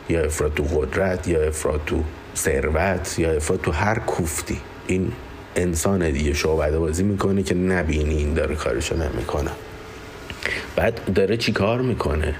یا 0.08 0.24
افراد 0.24 0.54
تو 0.54 0.62
قدرت 0.62 1.28
یا 1.28 1.42
افراد 1.42 1.80
تو 1.86 2.04
ثروت 2.36 3.18
یا 3.18 3.32
افراد 3.32 3.60
تو 3.60 3.72
هر 3.72 3.98
کوفتی. 3.98 4.60
این 4.86 5.12
انسان 5.56 6.10
دیگه 6.10 6.34
شعبده 6.34 6.78
بازی 6.78 7.02
می‌کنه 7.02 7.42
که 7.42 7.54
نبینی 7.54 8.16
این 8.16 8.34
داره 8.34 8.54
کارشو 8.54 8.96
نمی‌کنه. 8.96 9.50
بعد 10.76 11.12
داره 11.14 11.36
چی 11.36 11.52
کار 11.52 11.80
می‌کنه؟ 11.80 12.34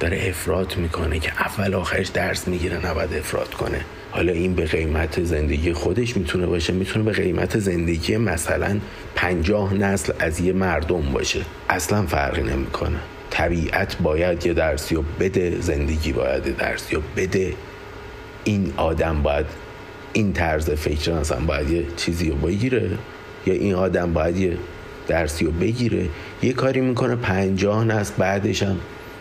داره 0.00 0.28
افراد 0.28 0.76
می‌کنه 0.76 1.18
که 1.18 1.32
اول 1.32 1.74
آخرش 1.74 2.08
درس 2.08 2.48
می‌گیره 2.48 2.86
نباید 2.86 3.14
افراد 3.14 3.54
کنه. 3.54 3.80
حالا 4.10 4.32
این 4.32 4.54
به 4.54 4.64
قیمت 4.64 5.24
زندگی 5.24 5.72
خودش 5.72 6.16
می‌تونه 6.16 6.46
باشه 6.46 6.72
می‌تونه 6.72 7.04
به 7.04 7.12
قیمت 7.12 7.58
زندگی 7.58 8.16
مثلا 8.16 8.78
پنجاه 9.14 9.74
نسل 9.74 10.12
از 10.18 10.40
یه 10.40 10.52
مردم 10.52 11.12
باشه. 11.12 11.40
اصلا 11.68 12.02
فرقی 12.02 12.42
نمی‌کنه. 12.42 12.96
طبیعت 13.30 13.96
باید 14.02 14.46
یه 14.46 14.54
درسی 14.54 14.96
و 14.96 15.02
بده 15.20 15.60
زندگی 15.60 16.12
باید 16.12 16.46
یه 16.46 16.52
درسی 16.52 16.96
و 16.96 17.00
بده. 17.16 17.52
این 18.44 18.72
آدم 18.76 19.22
باید 19.22 19.46
این 20.12 20.32
طرز 20.32 20.70
فکر 20.70 21.12
مثلا 21.12 21.40
باید 21.40 21.70
یه 21.70 21.84
چیزی 21.96 22.30
رو 22.30 22.36
بگیره. 22.36 22.90
یا 23.46 23.54
این 23.54 23.74
آدم 23.74 24.12
باید 24.12 24.36
یه 24.36 24.56
درسی 25.08 25.44
رو 25.44 25.50
بگیره. 25.50 26.08
یه 26.42 26.52
کاری 26.52 26.80
می‌کنه 26.80 27.16
پنجاه 27.16 27.84
نسل 27.84 28.14
بعدش 28.18 28.62
هم 28.62 28.76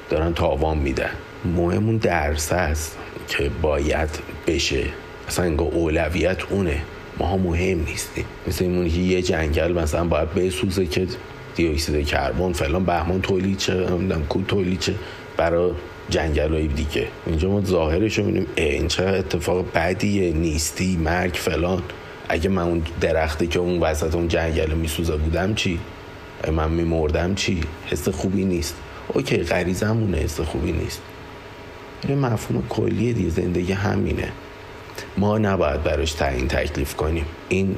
دارن 0.10 0.34
تاوان 0.34 0.78
میدن. 0.78 1.10
مهم 1.45 1.86
اون 1.86 1.97
درس 1.97 2.51
است 2.51 2.97
که 3.28 3.51
باید 3.62 4.10
بشه. 4.47 4.84
اصلا 5.28 5.45
انگاه 5.45 5.68
اولویت 5.68 6.38
اونه. 6.49 6.82
ما 7.18 7.28
ها 7.28 7.38
مهم 7.38 7.86
نیستیم. 7.86 8.26
مثل 8.47 8.66
این 8.66 8.86
یه 8.86 9.22
جنگل 9.22 9.72
مثلا 9.72 10.03
باید 10.03 10.34
بسوزه 10.34 10.86
که 10.86 11.07
دیوکسید 11.55 12.05
کربن 12.07 12.53
فلان 12.53 12.86
بهمان 12.86 13.22
تولید 13.22 13.57
چه 13.57 13.74
نمی‌دونم 13.74 14.26
کو 14.26 14.41
تولید 14.41 14.80
چه 14.80 14.95
برای 15.38 15.72
جنگل 16.10 16.53
های 16.53 16.68
دیگه. 16.68 17.07
اینجا 17.28 17.49
ما 17.49 17.62
ظاهرش 17.62 18.20
رو 18.20 18.26
می‌بینیم 18.26 18.47
این 18.55 18.88
چه 18.88 19.03
اتفاق 19.03 19.66
بدیه 19.76 20.34
نیستی 20.34 20.97
مرگ 20.97 21.34
فلان. 21.34 21.82
اگه 22.30 22.49
من 22.49 22.62
اون 22.62 22.84
درختی 23.01 23.47
که 23.47 23.60
اون 23.60 23.80
وسط 23.80 24.16
اون 24.16 24.28
جنگل 24.28 24.74
میسوزه 24.74 25.18
بودم 25.18 25.55
چی؟ 25.55 25.80
من 26.51 26.72
میمردم 26.72 27.36
چی؟ 27.36 27.62
حس 27.86 28.10
خوبی 28.10 28.45
نیست. 28.45 28.76
اوکی 29.14 29.38
غریزمونه 29.38 30.18
حس 30.18 30.39
خوبی 30.39 30.72
نیست. 30.72 31.01
یه 32.10 32.16
مفهوم 32.16 32.68
کلیه 32.70 33.14
دیگه 33.14 33.30
زندگی 33.30 33.74
همینه. 33.74 34.32
ما 35.18 35.38
نباید 35.38 35.84
براش 35.84 36.14
تعیین 36.14 36.47
تکلیف 36.47 36.95
کنیم. 36.95 37.26
این 37.49 37.76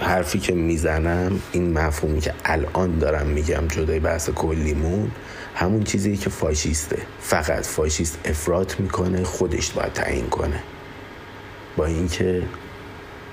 حرفی 0.00 0.38
که 0.38 0.54
می‌زنم 0.54 1.40
این 1.52 1.78
مفهومی 1.78 2.20
که 2.20 2.34
الان 2.44 2.98
دارم 2.98 3.26
میگم 3.26 3.68
جدای 3.68 4.00
بحث 4.00 4.30
کلیمون 4.30 5.10
همون 5.54 5.82
چیزی 5.82 6.16
که 6.16 6.30
فاشیسته. 6.30 6.98
فقط 7.20 7.66
فاشیست 7.66 8.18
افراط 8.24 8.80
می‌کنه 8.80 9.24
خودش 9.24 9.70
باید 9.70 9.92
تعیین 9.92 10.26
کنه. 10.26 10.62
با 11.76 11.86
اینکه 11.86 12.42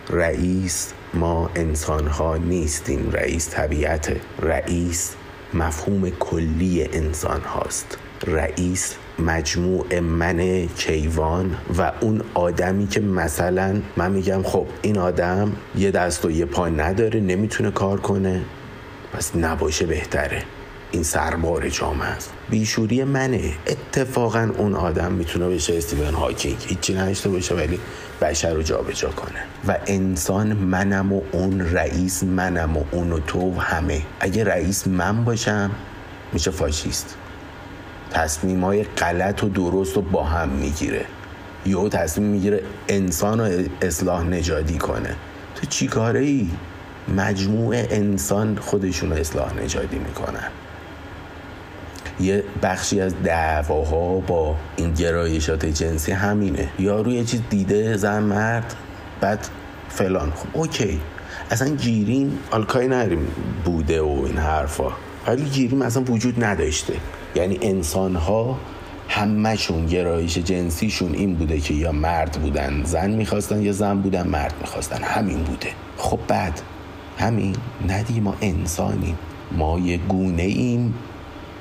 رئیس 0.09 0.93
ما 1.13 1.49
انسان 1.55 2.07
ها 2.07 2.37
نیستیم. 2.37 3.11
رئیس 3.11 3.49
طبیعت 3.49 4.15
رئیس 4.41 5.15
مفهوم 5.53 6.09
کلی 6.09 6.89
انسان 6.93 7.41
هاست. 7.41 7.97
رئیس 8.27 8.95
مجموع 9.19 9.99
من 9.99 10.67
کیوان 10.67 11.55
و 11.77 11.91
اون 12.01 12.21
آدمی 12.33 12.87
که 12.87 12.99
مثلا 12.99 13.81
من 13.97 14.11
میگم 14.11 14.43
خب 14.43 14.65
این 14.81 14.97
آدم 14.97 15.55
یه 15.75 15.91
دست 15.91 16.25
و 16.25 16.31
یه 16.31 16.45
پا 16.45 16.69
نداره 16.69 17.19
نمی‌تونه 17.19 17.71
کار 17.71 17.99
کنه. 17.99 18.41
پس 19.13 19.35
نباشه 19.35 19.85
بهتره. 19.85 20.43
این 20.91 21.03
سربار 21.03 21.69
جامعه 21.69 22.07
است. 22.07 22.33
بیشوری 22.49 23.03
منه. 23.03 23.53
اتفاقا 23.67 24.51
اون 24.57 24.75
آدم 24.75 25.11
می‌تونه 25.11 25.49
بشه 25.49 25.77
استیون 25.77 26.13
هاکینگ 26.13 26.57
هیچی 26.67 26.93
نشته 26.93 27.29
باشه 27.29 27.55
ولی 27.55 27.79
بشر 28.21 28.53
رو 28.53 28.61
جابجا 28.61 29.09
کنه. 29.09 29.43
و 29.67 29.77
انسان 29.87 30.53
منم 30.53 31.13
و 31.13 31.21
اون 31.31 31.61
رئیس 31.61 32.23
منم 32.23 32.77
و 32.77 32.83
اون 32.91 33.11
و 33.11 33.19
تو 33.19 33.39
و 33.39 33.59
همه. 33.59 34.01
اگه 34.19 34.43
رئیس 34.43 34.87
من 34.87 35.23
باشم 35.23 35.71
میشه 36.33 36.51
فاشیست. 36.51 37.15
تصمیم 38.11 38.63
های 38.63 38.83
غلط 38.83 39.43
و 39.43 39.49
درست 39.49 39.95
رو 39.95 40.01
با 40.01 40.23
هم 40.23 40.49
می‌گیره. 40.49 41.05
یهو 41.65 41.89
تصمیم 41.89 42.27
می‌گیره 42.27 42.63
انسان 42.87 43.39
رو 43.39 43.63
اصلاح 43.81 44.23
نجادی 44.23 44.77
کنه. 44.77 45.15
تو 45.55 45.67
چی 45.67 45.87
کاره 45.87 46.19
ای؟ 46.19 46.49
مجموع 47.17 47.75
انسان 47.75 48.57
خودشون 48.61 49.09
رو 49.09 49.15
اصلاح 49.15 49.63
نجادی 49.63 49.99
می‌کنن. 49.99 50.47
یه 52.19 52.43
بخشی 52.63 53.01
از 53.01 53.13
دعواها 53.23 54.19
با 54.19 54.55
این 54.75 54.93
گرایشات 54.93 55.65
جنسی 55.65 56.11
همینه. 56.11 56.69
یارو 56.79 57.11
یه 57.11 57.23
چیز 57.23 57.41
دیده 57.49 57.97
زن 57.97 58.23
مرد 58.23 58.75
بعد 59.21 59.47
فلان. 59.89 60.31
خب 60.31 60.47
اوکی. 60.53 60.99
اصلا 61.51 61.75
گیریم 61.75 62.39
آلکای 62.51 62.87
نریم 62.87 63.27
بوده 63.65 64.01
و 64.01 64.23
این 64.25 64.37
حرفا. 64.37 64.91
ولی 65.27 65.43
گیریم 65.43 65.81
اصلا 65.81 66.03
وجود 66.03 66.43
نداشته. 66.43 66.93
یعنی 67.35 67.59
انسان 67.61 68.15
ها 68.15 68.59
همهشون 69.07 69.85
گرایش 69.85 70.37
جنسیشون 70.37 71.13
این 71.13 71.35
بوده 71.35 71.59
که 71.59 71.73
یا 71.73 71.91
مرد 71.91 72.31
بودن 72.31 72.83
زن 72.83 73.11
می‌خواستن 73.11 73.61
یا 73.61 73.71
زن 73.71 73.97
بودن 74.01 74.27
مرد 74.27 74.53
می‌خواستن. 74.61 75.03
همین 75.03 75.37
بوده. 75.37 75.69
خب 75.97 76.19
بعد؟ 76.27 76.61
همین؟ 77.17 77.55
ندی 77.87 78.19
ما 78.19 78.35
انسانیم. 78.41 79.17
ما 79.51 79.79
یه 79.79 79.97
گونه 79.97 80.43
ایم 80.43 80.93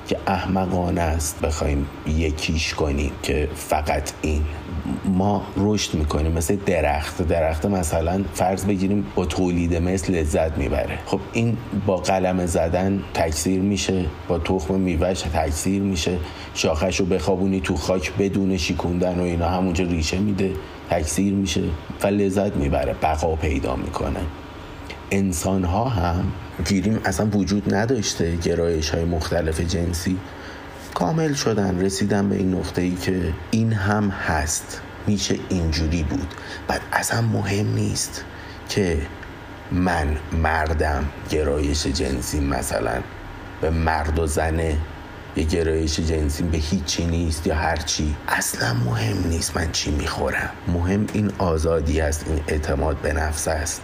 که 0.09 0.17
احمقانه 0.27 1.01
است 1.01 1.41
بخوایم 1.41 1.85
یکیش 2.07 2.73
کنیم 2.73 3.11
که 3.23 3.49
فقط 3.55 4.11
این. 4.21 4.43
ما 5.05 5.43
رشد 5.57 5.93
می‌کنیم 5.93 6.31
مثل 6.31 6.57
درخت. 6.65 7.21
درخت 7.21 7.65
مثلا 7.65 8.23
فرض 8.33 8.65
بگیریم 8.65 9.05
با 9.15 9.25
تولید 9.25 9.75
مثل 9.75 10.15
لذت 10.15 10.57
می‌بره. 10.57 10.99
خب 11.05 11.19
این 11.33 11.57
با 11.85 11.97
قلم 11.97 12.45
زدن 12.45 13.03
تکثیر 13.13 13.61
میشه 13.61 14.05
با 14.27 14.39
تخم 14.39 14.73
میوهش 14.73 15.21
تکثیر 15.21 15.81
میشه. 15.81 16.17
شاخش 16.53 16.99
رو 16.99 17.05
بخوابونی 17.05 17.59
تو 17.59 17.75
خاک 17.75 18.13
بدون 18.19 18.57
شیکوندن 18.57 19.19
و 19.19 19.23
اینا 19.23 19.49
همونجا 19.49 19.85
ریشه 19.85 20.17
میده 20.17 20.53
تکثیر 20.89 21.33
میشه 21.33 21.63
و 22.03 22.07
لذت 22.07 22.55
می‌بره 22.55 22.95
بقا 23.01 23.35
پیدا 23.35 23.75
می‌کنه. 23.75 24.19
انسان 25.11 25.63
ها 25.63 25.85
هم 25.85 26.31
گیریم 26.65 27.01
اصلا 27.05 27.25
وجود 27.25 27.73
نداشته 27.75 28.35
گرایش 28.35 28.89
های 28.89 29.05
مختلف 29.05 29.61
جنسی. 29.61 30.17
کامل 30.93 31.33
شدن 31.33 31.81
رسیدن 31.81 32.29
به 32.29 32.35
این 32.35 32.53
نقطه 32.53 32.81
ای 32.81 32.95
که 32.95 33.33
این 33.51 33.73
هم 33.73 34.09
هست. 34.09 34.81
میشه 35.07 35.35
اینجوری 35.49 36.03
بود. 36.03 36.27
بعد 36.67 36.81
اصلا 36.93 37.21
مهم 37.21 37.73
نیست 37.73 38.23
که 38.69 39.01
من 39.71 40.17
مردم 40.31 41.05
گرایش 41.29 41.87
جنسی 41.87 42.39
مثلا 42.39 43.01
به 43.61 43.69
مرد 43.69 44.19
و 44.19 44.27
زنه 44.27 44.77
یه 45.35 45.43
گرایش 45.43 45.99
جنسی 45.99 46.43
به 46.43 46.57
هیچی 46.57 47.05
نیست 47.05 47.47
یا 47.47 47.55
هر 47.55 47.75
چی. 47.75 48.15
اصلا 48.27 48.73
مهم 48.73 49.27
نیست 49.27 49.57
من 49.57 49.71
چی 49.71 49.91
می‌خورم. 49.91 50.49
مهم 50.67 51.07
این 51.13 51.31
آزادی 51.37 52.01
است 52.01 52.25
این 52.27 52.39
اعتماد 52.47 52.97
به 52.97 53.13
نفس 53.13 53.47
است 53.47 53.81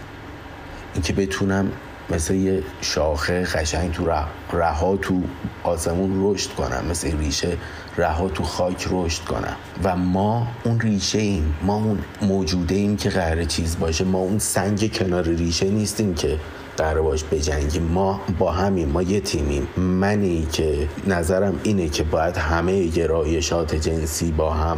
اینکه 0.94 1.14
بتونم 1.14 1.72
مثل 2.10 2.34
یه 2.34 2.64
شاخه 2.82 3.44
قشنگ 3.44 3.92
تو 3.92 4.08
رها 4.54 4.98
تو 4.98 5.22
آسمون 5.64 6.20
رشد 6.24 6.50
کنم 6.50 6.86
مثل 6.90 7.18
ریشه 7.18 7.58
رها 7.98 8.30
تو 8.30 8.44
خاک 8.44 8.88
رشد 8.92 9.24
کنم. 9.24 9.56
و 9.84 9.96
ما 9.96 10.48
اون 10.64 10.80
ریشه 10.80 11.20
ایم 11.20 11.56
ما 11.62 11.76
اون 11.76 12.00
موجوده 12.22 12.76
ایم 12.76 12.98
که 12.98 13.10
قرار 13.10 13.44
چیز 13.44 13.80
باشه. 13.80 14.04
ما 14.04 14.20
اون 14.20 14.40
سنگ 14.40 14.94
کنار 14.98 15.24
ریشه 15.24 15.70
نیستیم 15.70 16.16
که 16.16 16.40
قرار 16.78 17.02
باش 17.02 17.24
بجنگیم. 17.24 17.84
ما 17.84 18.22
با 18.40 18.52
همین 18.52 18.90
ما 18.90 19.02
یه 19.02 19.20
تیمیم. 19.20 19.68
منی 19.78 20.48
که 20.52 20.88
نظرم 21.08 21.60
اینه 21.64 21.90
که 21.90 22.04
باید 22.04 22.38
همه 22.38 22.88
گرایشات 22.88 23.76
جنسی 23.76 24.32
با 24.32 24.54
هم 24.54 24.78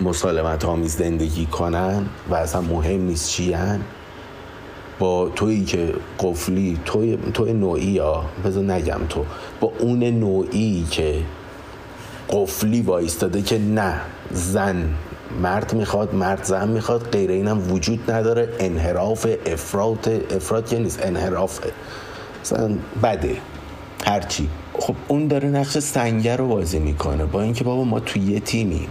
مسالمت 0.00 0.64
آمیز 0.64 0.96
زندگی 0.96 1.46
کنن 1.46 2.06
و 2.30 2.34
اصلا 2.34 2.60
مهم 2.60 3.00
نیست 3.00 3.28
چیان 3.28 3.80
با 5.02 5.28
تویی 5.28 5.64
که 5.64 5.94
قفلی 6.18 6.78
توی, 6.84 7.18
توی 7.34 7.52
نوعی 7.52 7.98
ها 7.98 8.24
بذار 8.44 8.64
نگم 8.64 9.00
تو. 9.08 9.24
با 9.60 9.72
اون 9.78 10.04
نوعی 10.04 10.86
که 10.90 11.22
قفلی 12.28 12.82
وایستاده 12.82 13.42
که 13.42 13.58
نه 13.58 14.00
زن 14.30 14.88
مرد 15.42 15.74
می‌خواد 15.74 16.14
مرد 16.14 16.44
زن 16.44 16.68
می‌خواد 16.68 17.10
غیر 17.10 17.30
اینم 17.30 17.72
وجود 17.72 18.10
نداره. 18.10 18.48
انحراف 18.60 19.26
افراد 19.46 20.22
افراد 20.30 20.68
که 20.68 20.78
نیست 20.78 21.06
انحرافه 21.06 21.72
مثلا 22.42 22.70
بده 23.02 23.36
هرچی. 24.06 24.48
خب 24.78 24.94
اون 25.08 25.28
داره 25.28 25.48
نقش 25.48 25.78
سنگر 25.78 26.36
رو 26.36 26.48
بازی 26.48 26.78
می‌کنه. 26.78 27.24
با 27.24 27.42
اینکه 27.42 27.64
بابا 27.64 27.84
ما 27.84 28.00
تو 28.00 28.18
یه 28.18 28.40
تیمیم. 28.40 28.88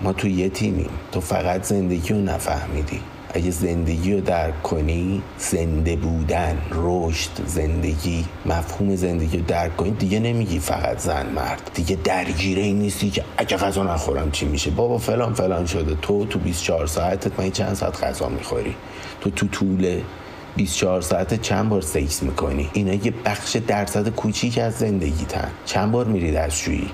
ما 0.00 0.12
تو 0.12 0.28
یه 0.28 0.48
تیمیم. 0.48 0.90
تو 1.12 1.20
فقط 1.20 1.62
زندگی 1.62 2.14
رو 2.14 2.20
نفهمیدی. 2.20 3.00
اگه 3.34 3.50
زندگی 3.50 4.14
رو 4.14 4.20
درک 4.20 4.62
کنی 4.62 5.22
زنده 5.38 5.96
بودن 5.96 6.58
رشد 6.70 7.30
زندگی 7.46 8.24
مفهوم 8.46 8.96
زندگی 8.96 9.38
رو 9.38 9.44
درک 9.44 9.76
کنی 9.76 9.90
دیگه 9.90 10.20
نمیگی 10.20 10.58
فقط 10.58 10.98
زن 10.98 11.26
مرد. 11.26 11.70
دیگه 11.74 11.98
درگیره 12.04 12.62
این 12.62 12.78
نیستی 12.78 13.10
که 13.10 13.24
اگه 13.36 13.56
غذا 13.56 13.82
نخورم 13.82 14.30
چی 14.30 14.46
میشه؟ 14.46 14.70
بابا 14.70 14.98
فلان 14.98 15.34
فلان 15.34 15.66
شده. 15.66 15.94
تو 16.02 16.26
تو 16.26 16.38
24 16.38 16.86
ساعتت 16.86 17.40
من 17.40 17.50
چند 17.50 17.74
ساعت 17.74 18.04
غذا 18.04 18.28
می‌خوری؟ 18.28 18.74
تو 19.20 19.30
تو 19.30 19.46
طول 19.46 20.00
24 20.56 21.00
ساعت 21.00 21.42
چند 21.42 21.68
بار 21.68 21.80
سکس 21.80 22.22
می‌کنی؟ 22.22 22.70
اینا 22.72 22.94
یه 22.94 23.14
بخش 23.24 23.56
درصد 23.56 24.08
کوچیک 24.08 24.58
از 24.58 24.74
زندگی 24.74 25.24
تن 25.24 25.50
چند 25.66 25.92
بار 25.92 26.04
میری 26.06 26.32
دستشویی؟ 26.32 26.90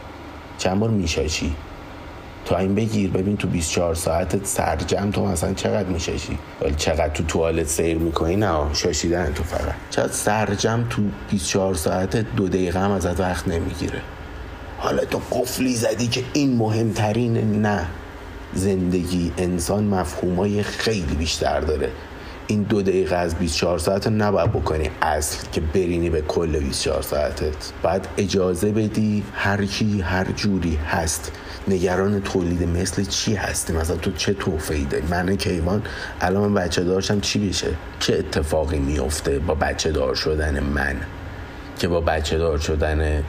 چند 0.59 0.81
بار 0.81 0.91
میشاشی؟ 0.91 1.55
تو 2.45 2.55
این 2.55 2.75
بگیر 2.75 3.11
ببین 3.11 3.37
تو 3.37 3.49
24 3.49 3.95
ساعت 3.95 4.47
سرجم 4.47 5.11
تو 5.11 5.27
مثلا 5.27 5.55
چقدر 5.55 5.89
میششی؟ 5.89 6.39
ولی 6.61 6.75
چقدر 6.75 7.09
تو 7.09 7.25
توالت 7.25 7.67
سیر 7.67 7.99
می‌کنی؟ 7.99 8.37
نه 8.37 8.75
شاشیدن 8.75 9.33
تو 9.35 9.43
فقط. 9.43 9.75
چقدر 9.91 10.13
سرجم 10.13 10.85
تو 10.91 11.03
24 11.31 11.75
ساعت 11.75 12.17
دو 12.17 12.49
دقیقه 12.49 12.81
هم 12.81 12.91
ازت 12.91 13.21
وقت 13.21 13.49
نمی‌گیره. 13.49 14.01
حالا 14.79 15.05
تو 15.05 15.21
قفلی 15.31 15.75
زدی 15.75 16.07
که 16.07 16.25
این 16.33 16.57
مهمترین 16.57 17.63
نه. 17.67 17.87
زندگی 18.55 19.33
انسان 19.39 19.85
مفهومای 19.85 20.63
خیلی 20.63 21.15
بیشتر 21.19 21.61
داره. 21.61 21.91
این 22.47 22.63
دو 22.63 22.83
دقیقه 22.83 23.17
از 23.17 23.35
24 23.35 23.79
ساعت 23.79 24.07
رو 24.07 24.13
نباید 24.13 24.53
بکنی. 24.53 24.91
اصل 25.03 25.39
که 25.53 25.61
برینی 25.61 26.11
به 26.11 26.21
کل 26.21 26.59
24 26.59 27.03
ساعتت. 27.03 27.73
باید 27.83 28.09
اجازه 28.17 28.73
بدی 28.73 29.25
هر 29.35 29.65
کی 29.65 30.01
هر 30.01 30.25
جوری 30.25 30.77
هست 30.77 31.33
نگران 31.69 32.21
تولید 32.21 32.63
مثل 32.63 33.05
چی 33.05 33.35
هستی 33.35 33.73
مثلا 33.73 33.97
تو 33.97 34.13
چه 34.13 34.33
توفهی 34.35 34.85
داری 34.85 35.07
من 35.11 35.37
کیوان 35.37 35.83
الان 36.21 36.49
من 36.49 36.55
بچه 36.55 36.85
دارشم 36.85 37.21
چی 37.21 37.49
بشه 37.49 37.69
چه 38.01 38.15
اتفاقی 38.15 38.79
میفته 38.79 39.39
با 39.39 39.55
بچه 39.55 39.93
دار 39.93 40.15
شدن 40.15 40.61
من 40.61 40.97
که 41.79 41.89
با 41.89 42.01
بچه 42.01 42.39
دار 42.39 42.59
شدن 42.59 43.23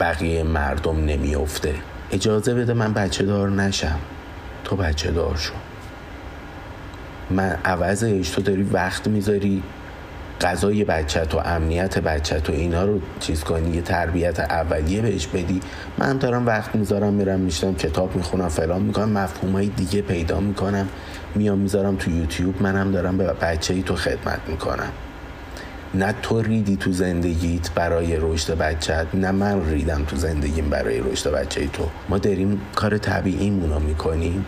بقیه 0.00 0.42
مردم 0.42 1.04
نمیفته؟ 1.04 1.74
اجازه 2.12 2.54
بده 2.54 2.72
من 2.72 2.92
بچه 2.92 3.24
دار 3.24 3.50
نشم. 3.50 3.98
تو 4.64 4.76
بچه 4.76 5.10
دار 5.10 5.36
شو. 5.36 5.52
من 7.30 7.58
عوضش 7.64 8.30
تو 8.30 8.42
داری 8.42 8.62
وقت 8.62 9.08
می‌ذاری. 9.08 9.62
غذای 10.40 10.84
بچه 10.84 11.20
تو 11.20 11.38
امنیت 11.44 11.98
بچه 11.98 12.40
تو 12.40 12.52
اینا 12.52 12.84
رو 12.84 13.00
چیز 13.20 13.44
کنی 13.44 13.70
یه 13.76 13.82
تربیت 13.82 14.40
اولیه 14.40 15.00
بهش 15.00 15.26
بدی. 15.26 15.60
من 15.98 16.18
دارم 16.18 16.46
وقت 16.46 16.74
می‌ذارم 16.74 17.12
میرم 17.12 17.40
میشتم 17.40 17.74
کتاب 17.74 18.16
می‌خونم 18.16 18.48
فلان 18.48 18.82
می‌کنم 18.82 19.08
مفهوم 19.08 19.52
های 19.52 19.66
دیگه 19.66 20.02
پیدا 20.02 20.40
می‌کنم. 20.40 20.88
میام 21.34 21.58
می‌ذارم 21.58 21.96
تو 21.96 22.10
یوتیوب 22.10 22.62
منم 22.62 22.92
دارم 22.92 23.18
به 23.18 23.24
بچه 23.24 23.74
ای 23.74 23.82
تو 23.82 23.96
خدمت 23.96 24.40
می‌کنم. 24.48 24.92
نه 25.94 26.14
تو 26.22 26.42
ریدی 26.42 26.76
تو 26.76 26.92
زندگیت 26.92 27.70
برای 27.70 28.16
رشد 28.20 28.58
بچت 28.58 29.06
نه 29.14 29.30
من 29.30 29.70
ریدم 29.70 30.04
تو 30.04 30.16
زندگیم 30.16 30.70
برای 30.70 31.00
رشد 31.00 31.30
بچه 31.30 31.60
ای 31.60 31.68
تو. 31.68 31.88
ما 32.08 32.18
داریم 32.18 32.60
کار 32.74 32.98
طبیعیمون 32.98 33.70
رو 33.70 33.78
می‌کنیم 33.80 34.46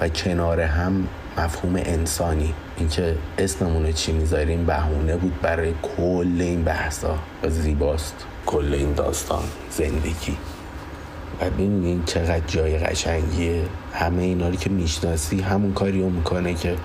و 0.00 0.08
کنار 0.08 0.60
هم 0.60 1.06
مفهوم 1.38 1.76
انسانی. 1.76 2.54
اینکه 2.78 3.16
اسممون 3.38 3.92
چی 3.92 4.12
می‌ذاریم 4.12 4.66
بهونه 4.66 5.16
بود 5.16 5.40
برای 5.42 5.72
کل 5.96 6.36
این 6.40 6.62
بحثا 6.64 7.18
و 7.42 7.50
زیباست. 7.50 8.14
کل 8.46 8.74
این 8.74 8.92
داستان. 8.92 9.44
زندگی. 9.70 10.36
و 11.40 11.50
ببینین 11.50 12.02
چقدر 12.04 12.46
جای 12.46 12.78
قشنگیه. 12.78 13.62
همه 13.92 14.22
اینا 14.22 14.48
رو 14.48 14.56
که 14.56 14.70
می‌شناسی 14.70 15.40
همون 15.40 15.72
کاری 15.72 16.02
رو 16.02 16.10
می‌کنه 16.10 16.54
که 16.54 16.76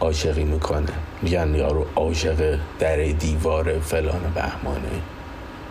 عاشقی 0.00 0.44
می‌کنه. 0.44 0.92
میگن 1.22 1.54
یارو 1.54 1.86
عاشق 1.96 2.58
در 2.78 2.96
دیوار 2.96 3.78
فلان 3.78 4.32
بهمانه. 4.34 4.88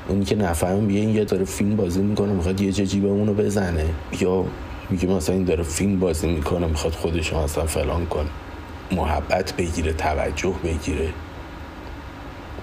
اونی 0.08 0.26
که 0.26 0.36
نفهم 0.36 0.88
بیه 0.88 1.00
این 1.00 1.10
یه 1.10 1.26
داره 1.26 1.46
فیلم 1.46 1.76
بازی 1.76 2.02
می‌کنه 2.02 2.34
می‌خواد 2.34 2.62
یه 2.62 2.72
جیبه 2.72 3.08
اونو 3.08 3.34
بزنه. 3.34 3.86
یا 4.20 4.46
میگه 4.94 5.08
مثلا 5.08 5.36
این 5.36 5.44
داره 5.44 5.64
فیلم 5.64 6.00
بازی 6.00 6.28
می‌کنه 6.28 6.68
می‌خواد 6.68 6.94
خودش 6.94 7.34
مثلا 7.34 7.66
فلان 7.66 8.06
کنه. 8.06 8.30
محبت 8.92 9.54
بگیره 9.54 9.94
توجه 9.94 10.54
بگیره. 10.64 11.10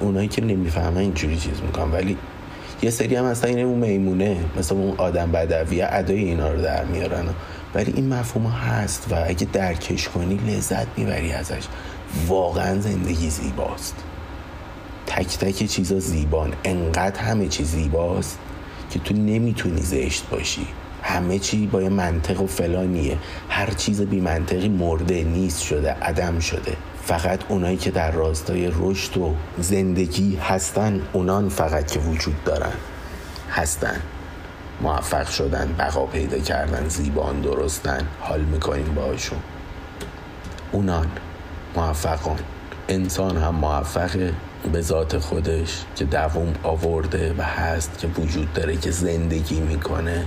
اونایی 0.01 0.28
که 0.28 0.44
نمی‌فهمن 0.44 0.97
اینجوری 0.97 1.36
چیز 1.36 1.62
می‌کنن. 1.62 1.93
ولی 1.93 2.16
یه 2.82 2.90
سری 2.90 3.16
هم 3.16 3.24
مثلا 3.24 3.51
این 3.51 3.66
اون 3.66 3.78
میمونه 3.78 4.36
مثلا 4.59 4.78
اون 4.78 4.94
آدم 4.97 5.32
بدویه 5.32 5.89
ادای 5.90 6.19
اینا 6.19 6.52
رو 6.52 6.62
در 6.62 6.85
میارن. 6.85 7.24
ولی 7.74 7.93
این 7.97 8.09
مفهوم 8.09 8.47
هست 8.47 9.07
و 9.11 9.24
اگه 9.27 9.47
درکش 9.52 10.09
کنی 10.09 10.35
لذت 10.36 10.86
می‌بری 10.97 11.32
ازش. 11.32 11.62
واقعا 12.27 12.81
زندگی 12.81 13.31
زیباست. 13.31 13.97
تک 15.07 15.39
تک 15.39 15.66
چیزا 15.66 15.98
زیبان. 15.98 16.52
انقدر 16.65 17.20
همه 17.20 17.48
چیز 17.48 17.70
زیباست 17.70 18.39
که 18.90 18.98
تو 18.98 19.15
نمی‌تونی 19.15 19.81
زشت 19.81 20.24
باشی. 20.31 20.66
همه 21.02 21.39
چی 21.39 21.66
با 21.66 21.82
یه 21.82 21.89
منطق 21.89 22.40
و 22.40 22.47
فلانیه. 22.47 23.18
هر 23.48 23.70
چیز 23.70 24.02
بی 24.02 24.20
منطقی 24.20 24.68
مرده 24.68 25.24
نیست 25.24 25.62
شده 25.62 25.90
عدم 25.90 26.39
شده. 26.39 26.77
فقط 27.02 27.40
اونایی 27.48 27.77
که 27.77 27.90
در 27.90 28.10
راستای 28.10 28.72
رشد 28.81 29.18
و 29.18 29.35
زندگی 29.59 30.36
هستن 30.36 31.02
اونان 31.12 31.48
فقط 31.48 31.90
که 31.93 32.01
وجود 32.01 32.44
دارن. 32.44 32.72
هستن. 33.51 34.01
موفق 34.82 35.28
شدن 35.31 35.74
بقا 35.78 36.06
پیدا 36.06 36.39
کردن 36.39 36.89
زیبان 36.89 37.40
درستن 37.40 38.09
حال 38.20 38.40
می‌کنیم 38.40 38.94
باشون 38.94 39.39
اونان 40.72 41.06
موفقان. 41.77 42.39
انسان 42.89 43.36
هم 43.36 43.55
موفقه 43.55 44.32
به 44.72 44.81
ذات 44.81 45.18
خودش 45.18 45.85
که 45.97 46.05
دووم 46.05 46.55
آورده 46.62 47.35
و 47.39 47.43
هست 47.43 47.98
که 47.98 48.06
وجود 48.06 48.52
داره 48.52 48.77
که 48.77 48.90
زندگی 48.90 49.60
می‌کنه. 49.60 50.27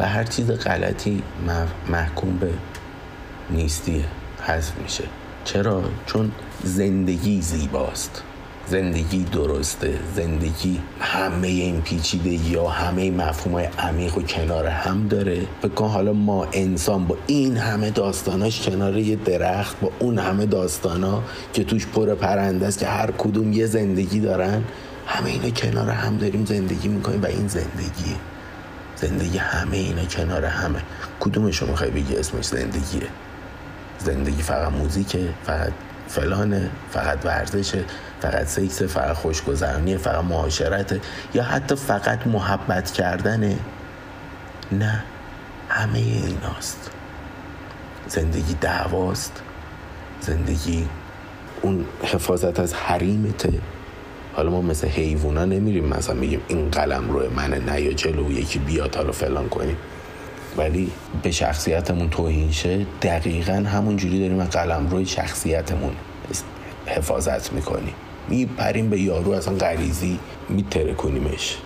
و 0.00 0.08
هر 0.08 0.24
چیز 0.24 0.50
غلطی 0.50 1.22
محکوم 1.88 2.36
به 2.36 2.50
نیستیه 3.50 4.04
حذف 4.46 4.72
میشه. 4.82 5.04
چرا؟ 5.44 5.82
چون 6.06 6.32
زندگی 6.64 7.42
زیباست. 7.42 8.22
زندگی 8.66 9.24
درسته. 9.24 9.98
زندگی 10.16 10.80
همه 11.00 11.48
این 11.48 11.80
پیچیده 11.80 12.30
یا 12.30 12.68
همه 12.68 13.10
مفهوم 13.10 13.54
های 13.54 13.68
عمیق 13.78 14.18
و 14.18 14.22
کنار 14.22 14.66
هم 14.66 15.08
داره. 15.08 15.40
بکن 15.62 15.88
حالا 15.88 16.12
ما 16.12 16.46
انسان 16.52 17.06
با 17.06 17.16
این 17.26 17.56
همه 17.56 17.90
داستاناش 17.90 18.68
کنار 18.68 18.98
یه 18.98 19.16
درخت 19.16 19.80
با 19.80 19.90
اون 19.98 20.18
همه 20.18 20.46
داستانا 20.46 21.22
که 21.52 21.64
توش 21.64 21.86
پر 21.86 22.14
پرنده 22.14 22.66
است 22.66 22.78
که 22.78 22.86
هر 22.86 23.10
کدوم 23.10 23.52
یه 23.52 23.66
زندگی 23.66 24.20
دارن 24.20 24.64
همه 25.06 25.30
اینا 25.30 25.50
کنار 25.50 25.90
هم 25.90 26.16
داریم 26.16 26.44
زندگی 26.44 26.88
می‌کنیم 26.88 27.22
و 27.22 27.26
این 27.26 27.48
زندگیه. 27.48 28.16
زندگی 29.00 29.38
همه 29.38 29.76
اینا 29.76 30.04
کنار 30.04 30.44
همه. 30.44 30.82
کدومش 31.20 31.58
رو 31.62 31.68
می‌خوای 31.68 31.90
بگی 31.90 32.16
اسمش 32.16 32.44
زندگیه؟ 32.44 33.06
زندگی 33.98 34.42
فقط 34.42 34.72
موزیکه 34.72 35.28
فقط 35.44 35.72
فلانه 36.08 36.70
فقط 36.90 37.26
ورزشه 37.26 37.84
فقط 38.20 38.46
سکس 38.46 38.82
فقط 38.82 39.16
خوشگذرانیه 39.16 39.96
فقط 39.96 40.24
معاشرته 40.24 41.00
یا 41.34 41.42
حتی 41.42 41.76
فقط 41.76 42.26
محبت 42.26 42.90
کردنه؟ 42.90 43.58
نه 44.72 45.04
همه 45.68 45.98
ایناست. 45.98 46.90
زندگی 48.08 48.54
دعواست. 48.54 49.42
زندگی 50.20 50.88
اون 51.62 51.84
حفاظت 52.02 52.60
از 52.60 52.74
حریمته. 52.74 53.52
حالا 54.38 54.50
ما 54.50 54.60
مثل 54.60 54.88
حیوونا 54.88 55.44
نمیریم 55.44 55.84
مثلا 55.84 56.14
میگیم 56.14 56.40
این 56.48 56.70
قلم 56.70 57.10
روی 57.10 57.28
منه 57.28 57.58
نه 57.58 57.80
یا 57.80 57.92
جلو 57.92 58.32
یکی 58.32 58.58
بیاد 58.58 58.96
حالا 58.96 59.12
فلان 59.12 59.48
کنیم 59.48 59.76
ولی 60.56 60.90
به 61.22 61.30
شخصیتمون 61.30 62.10
توهین 62.10 62.52
شه 62.52 62.86
دقیقا 63.02 63.52
همون 63.52 63.96
جوری 63.96 64.20
داریم 64.20 64.44
قلم 64.44 64.88
روی 64.90 65.06
شخصیتمون 65.06 65.92
حفاظت 66.86 67.52
می‌کنیم 67.52 67.94
میپریم 68.28 68.90
به 68.90 69.00
یارو 69.00 69.30
اصلا 69.30 69.54
غریزی 69.54 70.18
میتره 70.48 70.94
کنیمش 70.94 71.56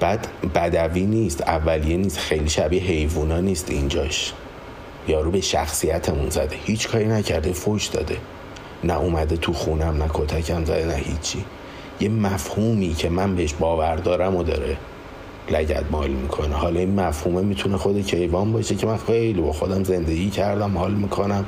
بعد 0.00 0.28
بدوی 0.54 1.06
نیست 1.06 1.42
اولیه 1.42 1.96
نیست 1.96 2.18
خیلی 2.18 2.48
شبیه 2.48 2.82
حیوونا 2.82 3.40
نیست 3.40 3.70
اینجاش. 3.70 4.32
یارو 5.08 5.30
به 5.30 5.40
شخصیتمون 5.40 6.30
زده 6.30 6.56
هیچ 6.64 6.88
کاری 6.88 7.06
نکرده 7.06 7.52
فوش 7.52 7.86
داده. 7.86 8.16
نه 8.84 8.98
اومده 8.98 9.36
تو 9.36 9.52
خونم 9.52 10.02
نه 10.02 10.10
کتکم 10.14 10.64
زده 10.64 10.86
نه 10.86 10.94
هیچی. 10.94 11.44
یه 12.00 12.08
مفهومی 12.08 12.94
که 12.94 13.08
من 13.08 13.36
بهش 13.36 13.54
باور 13.54 13.96
دارم 13.96 14.36
و 14.36 14.42
داره 14.42 14.76
لگت 15.50 15.84
مال 15.90 16.10
می‌کنه. 16.10 16.54
حالا 16.54 16.80
این 16.80 17.00
مفهومه 17.00 17.42
می‌تونه 17.42 17.76
خود 17.76 18.06
کیوان 18.06 18.52
باشه 18.52 18.74
که 18.74 18.86
من 18.86 18.96
خیلی 18.96 19.40
با 19.40 19.52
خودم 19.52 19.84
زندگی 19.84 20.30
کردم 20.30 20.78
حال 20.78 20.94
می‌کنم. 20.94 21.44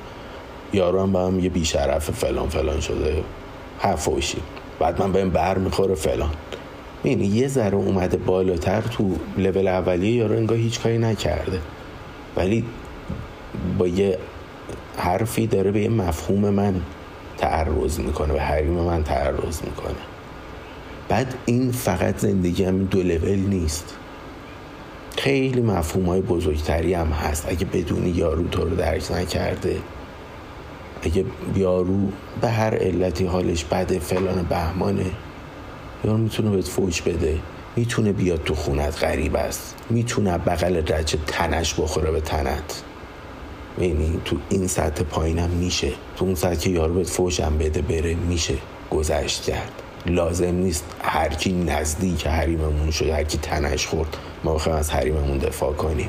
یارو 0.72 1.02
هم 1.02 1.12
با 1.12 1.26
هم 1.26 1.40
یه 1.40 1.48
بیشرف 1.48 2.10
فلان 2.10 2.48
فلان 2.48 2.80
شده. 2.80 3.22
حفوشی 3.78 4.38
بعد 4.78 5.02
من 5.02 5.12
بهم 5.12 5.30
بر 5.30 5.58
می‌خوره 5.58 5.94
فلان. 5.94 6.30
یعنی 7.04 7.26
یه 7.26 7.48
ذره 7.48 7.74
اومده 7.74 8.16
بالاتر 8.16 8.80
تو 8.80 9.16
لول 9.38 9.68
اولیه 9.68 10.14
یارو 10.14 10.36
انگاه 10.36 10.58
هیچ 10.58 10.80
کاری 10.80 10.98
نکرده. 10.98 11.60
ولی 12.36 12.64
با 13.78 13.88
یه 13.88 14.18
حرفی 14.96 15.46
داره 15.46 15.70
به 15.70 15.80
یه 15.80 15.88
مفهوم 15.88 16.50
من 16.50 16.74
تعرض 17.38 17.98
می‌کنه 18.00 18.32
به 18.32 18.42
حریم 18.42 18.72
من 18.72 19.02
تعرض 19.02 19.62
می‌کنه. 19.62 19.94
بعد 21.08 21.34
این 21.46 21.72
فقط 21.72 22.18
زندگی 22.18 22.64
هم 22.64 22.84
دو 22.84 23.02
لول 23.02 23.38
نیست. 23.38 23.94
خیلی 25.18 25.60
مفهوم 25.60 26.06
های 26.06 26.20
بزرگتری 26.20 26.94
هم 26.94 27.06
هست. 27.06 27.46
اگه 27.48 27.64
بدونی 27.64 28.10
یارو 28.10 28.48
تو 28.48 28.64
رو 28.64 28.76
درک 28.76 29.12
نکرده 29.12 29.76
اگه 31.02 31.24
یارو 31.56 31.98
به 32.40 32.48
هر 32.48 32.74
علتی 32.74 33.26
حالش 33.26 33.64
بده 33.64 33.98
فلان 33.98 34.42
بهمانه 34.42 35.10
یارو 36.04 36.18
می‌تونه 36.18 36.50
بهت 36.50 36.68
فوش 36.68 37.02
بده. 37.02 37.38
می‌تونه 37.76 38.12
بیاد 38.12 38.44
تو 38.44 38.54
خونت 38.54 39.04
غریب 39.04 39.36
است. 39.36 39.74
می‌تونه 39.90 40.38
بغل 40.38 40.76
رجه 40.76 41.18
تنش 41.26 41.74
بخوره 41.80 42.10
به 42.10 42.20
تنت. 42.20 42.82
یعنی 43.78 44.20
تو 44.24 44.36
این 44.50 44.66
سطح 44.66 45.02
پایینم 45.02 45.50
میشه. 45.50 45.88
تو 46.16 46.24
اون 46.24 46.34
سطح 46.34 46.54
که 46.54 46.70
یارو 46.70 46.94
بهت 46.94 47.10
فوشم 47.10 47.58
بده 47.58 47.82
بره 47.82 48.14
میشه. 48.14 48.54
گذشت 48.90 49.42
کرد. 49.42 49.82
لازم 50.06 50.54
نیست 50.54 50.84
هر 51.00 51.28
کی 51.28 51.52
نزدیک 51.52 52.26
حریممون 52.26 52.90
شده 52.90 53.14
هر 53.14 53.24
کی 53.24 53.38
تنش 53.38 53.86
خورد 53.86 54.16
ما 54.44 54.54
بخوایم 54.54 54.78
از 54.78 54.90
حریممون 54.90 55.38
دفاع 55.38 55.72
کنیم. 55.72 56.08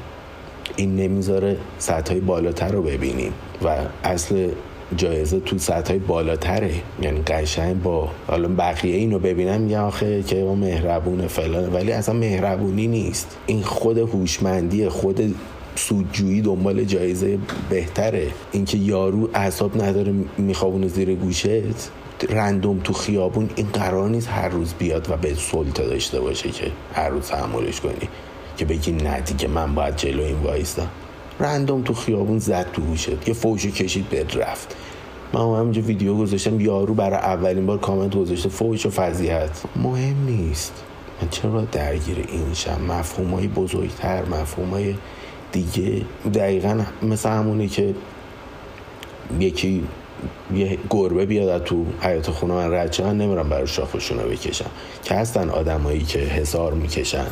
این 0.76 0.96
نمی‌ذاره 0.96 1.58
سطح 1.80 2.12
های 2.12 2.22
بالاتر 2.22 2.72
رو 2.72 2.82
ببینیم. 2.82 3.34
و 3.64 3.78
اصل 4.04 4.50
جایزه 4.96 5.40
تو 5.40 5.58
سطح 5.58 5.90
های 5.90 6.00
بالاتره. 6.00 6.74
یعنی 7.02 7.22
قشنگ 7.22 7.82
با 7.82 8.10
حالا 8.28 8.48
بقیه 8.48 8.96
اینو 8.96 9.20
ببینم 9.20 9.70
یا 9.70 9.88
آخه 9.88 10.24
که 10.24 10.44
ما 10.44 10.56
مهربونه 10.56 11.28
فلان. 11.28 11.74
ولی 11.74 11.92
اصلا 11.92 12.16
مهربونی 12.16 12.88
نیست. 12.88 13.38
این 13.46 13.64
خود 13.64 13.98
هوشمندی 13.98 14.90
خود 14.90 15.36
سودجویی 15.78 16.42
دنبال 16.42 16.84
جایزه 16.84 17.38
بهتره. 17.70 18.28
اینکه 18.52 18.78
یارو 18.78 19.30
اعصاب 19.34 19.82
نداره 19.84 20.14
میخوابونه 20.38 20.88
زیر 20.88 21.16
گوشت 21.16 21.48
رندوم 22.30 22.80
تو 22.80 22.94
خیابون 22.94 23.50
این 23.56 23.68
قرار 23.68 24.10
نیست 24.10 24.30
هر 24.30 24.50
روز 24.50 24.74
بیاد 24.74 25.12
و 25.12 25.18
به 25.18 25.34
سلطه 25.34 25.86
داشته 25.86 26.20
باشه 26.20 26.50
که 26.50 26.72
هر 26.94 27.10
روز 27.10 27.28
تحملش 27.28 27.82
کنی. 27.82 28.10
که 28.58 28.66
بگی 28.66 28.92
نه 28.92 29.22
دیگه 29.22 29.48
من 29.48 29.76
باید 29.76 29.96
جلو 29.96 30.24
این 30.24 30.38
وایستم. 30.44 30.88
رندوم 31.40 31.82
تو 31.82 31.94
خیابون 31.94 32.40
زد 32.40 32.72
تو 32.74 32.82
گوشت. 32.82 33.28
یه 33.28 33.34
فوشو 33.34 33.70
کشید 33.70 34.10
به 34.10 34.26
رفت. 34.36 34.76
من 35.34 35.42
همینجا 35.42 35.82
ویدیو 35.82 36.16
گذاشتم 36.16 36.60
یارو 36.60 36.94
برای 36.94 37.18
اولین 37.18 37.66
بار 37.66 37.78
کامنت 37.78 38.16
گذاشته 38.16 38.50
فوش 38.50 38.86
و 38.86 38.90
فضیحت. 38.90 39.64
مهم 39.76 40.26
نیست. 40.26 40.84
من 41.22 41.30
چرا 41.30 41.62
درگیر 41.62 42.26
این 42.28 42.54
شم؟ 42.54 42.82
مفهوم 42.90 43.34
های 43.34 43.48
بزرگتر 43.48 44.26
مفهوم 44.26 44.70
های 44.70 44.96
دیگه 45.52 46.02
دقیقا 46.34 46.82
مثل 47.02 47.30
همونه 47.30 47.68
که 47.68 47.96
یکی 49.40 49.84
یه 50.54 50.78
گربه 50.90 51.26
بیاد 51.26 51.64
تو 51.64 51.86
حیات 52.02 52.32
خونه 52.32 52.54
من 52.54 52.74
رد 52.74 53.02
من 53.02 53.18
نمیرم 53.18 53.50
برای 53.50 53.68
شاخشون 53.68 54.20
رو 54.20 54.30
بکشم. 54.30 54.70
که 55.04 55.16
هستن 55.16 55.50
آدمایی 55.50 56.04
که 56.04 56.20
حسار 56.20 56.74
می‌کشن. 56.74 57.28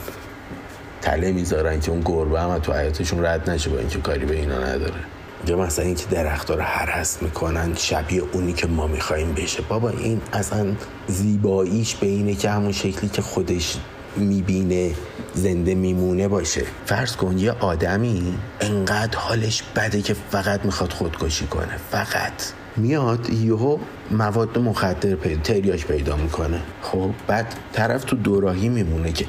تله 1.02 1.32
می‌ذارن 1.32 1.80
که 1.80 1.92
اون 1.92 2.02
گربه 2.06 2.42
هم 2.42 2.60
تو 2.60 2.74
حیاتشون 2.74 3.26
رد 3.26 3.50
نشه 3.50 3.70
با 3.70 3.78
اینکه 3.80 4.00
کاری 4.00 4.26
به 4.26 4.36
اینا 4.36 4.60
نداره. 4.60 5.00
یا 5.48 5.58
مثلا 5.58 5.86
اینکه 5.86 6.06
درختها 6.12 6.56
رو 6.56 6.62
هرست 6.62 7.24
می‌کنن 7.24 7.76
شبیه 7.76 8.22
اونی 8.34 8.54
که 8.54 8.68
ما 8.68 8.88
می‌خوایم 8.88 9.34
بشه. 9.34 9.62
بابا 9.62 9.90
این 9.90 10.22
اصلا 10.34 10.66
زیباییش 11.08 11.96
به 11.96 12.08
اینه 12.08 12.36
که 12.36 12.50
همون 12.50 12.72
شکلی 12.72 13.10
که 13.10 13.22
خودش 13.22 13.78
می‌بینه 14.18 14.92
زنده 15.34 15.76
میمونه 15.76 16.28
باشه. 16.28 16.64
فرض 16.86 17.16
کن 17.16 17.38
یه 17.38 17.52
آدمی 17.52 18.34
انقدر 18.62 19.18
حالش 19.18 19.64
بده 19.76 20.02
که 20.02 20.14
فقط 20.14 20.66
می‌خواد 20.66 20.94
خودکشی 20.94 21.46
کنه. 21.46 21.78
فقط. 21.92 22.34
میاد 22.78 23.30
یهو 23.30 23.78
مواد 24.12 24.58
مخدر 24.58 25.16
پیدا 25.16 25.42
تریاش 25.42 25.86
پیدا 25.86 26.16
می‌کنه. 26.16 26.62
خب 26.82 27.10
بعد 27.28 27.56
طرف 27.74 28.04
تو 28.04 28.16
دوراهی 28.16 28.70
میمونه 28.70 29.12
که 29.12 29.26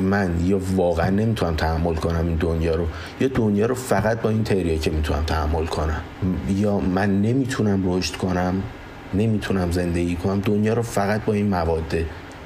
من 0.00 0.46
یا 0.46 0.60
واقعا 0.76 1.10
نمی‌تونم 1.10 1.56
تحمل 1.56 1.94
کنم 1.94 2.26
این 2.26 2.36
دنیا 2.36 2.74
رو. 2.74 2.86
یا 3.20 3.28
دنیا 3.28 3.66
رو 3.66 3.74
فقط 3.74 4.20
با 4.20 4.30
این 4.30 4.44
تریه 4.44 4.78
که 4.78 4.90
می‌تونم 4.90 5.22
تحمل 5.22 5.66
کنم. 5.66 6.00
یا 6.48 6.78
من 6.78 7.22
نمی‌تونم 7.22 7.96
رشد 7.96 8.16
کنم 8.16 8.62
نمی‌تونم 9.14 9.70
زندگی 9.70 10.16
کنم. 10.16 10.40
دنیا 10.40 10.74
رو 10.74 10.82
فقط 10.82 11.24
با 11.24 11.32
این 11.32 11.48
مواد 11.48 11.94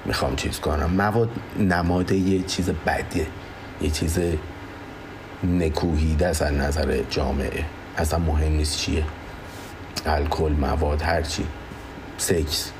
می‌خوام 0.07 0.37
چیز 0.37 0.61
کنم. 0.61 0.91
مواد 0.91 1.31
نماد 1.59 2.13
یه 2.13 2.43
چیز 2.43 2.71
بدیه. 2.87 3.27
یه 3.83 3.91
چیز 3.91 4.19
نکوهیده 5.45 6.27
از 6.27 6.43
نظر 6.43 7.03
جامعه. 7.11 7.65
اصلا 7.97 8.19
مهم 8.19 8.53
نیست 8.53 8.79
چیه. 8.79 9.05
الکل 10.07 10.53
مواد 10.53 11.03
هرچی 11.03 11.47
سکس. 12.19 12.71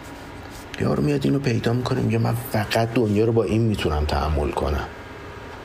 یارو 0.81 1.03
میاد 1.03 1.25
اینو 1.25 1.39
پیدا 1.39 1.73
می‌کنه 1.73 2.01
میگه 2.01 2.19
من 2.19 2.35
فقط 2.53 2.95
دنیا 2.95 3.25
رو 3.25 3.33
با 3.33 3.45
این 3.45 3.63
می‌تونم 3.63 4.05
تحمل 4.05 4.51
کنم. 4.51 4.87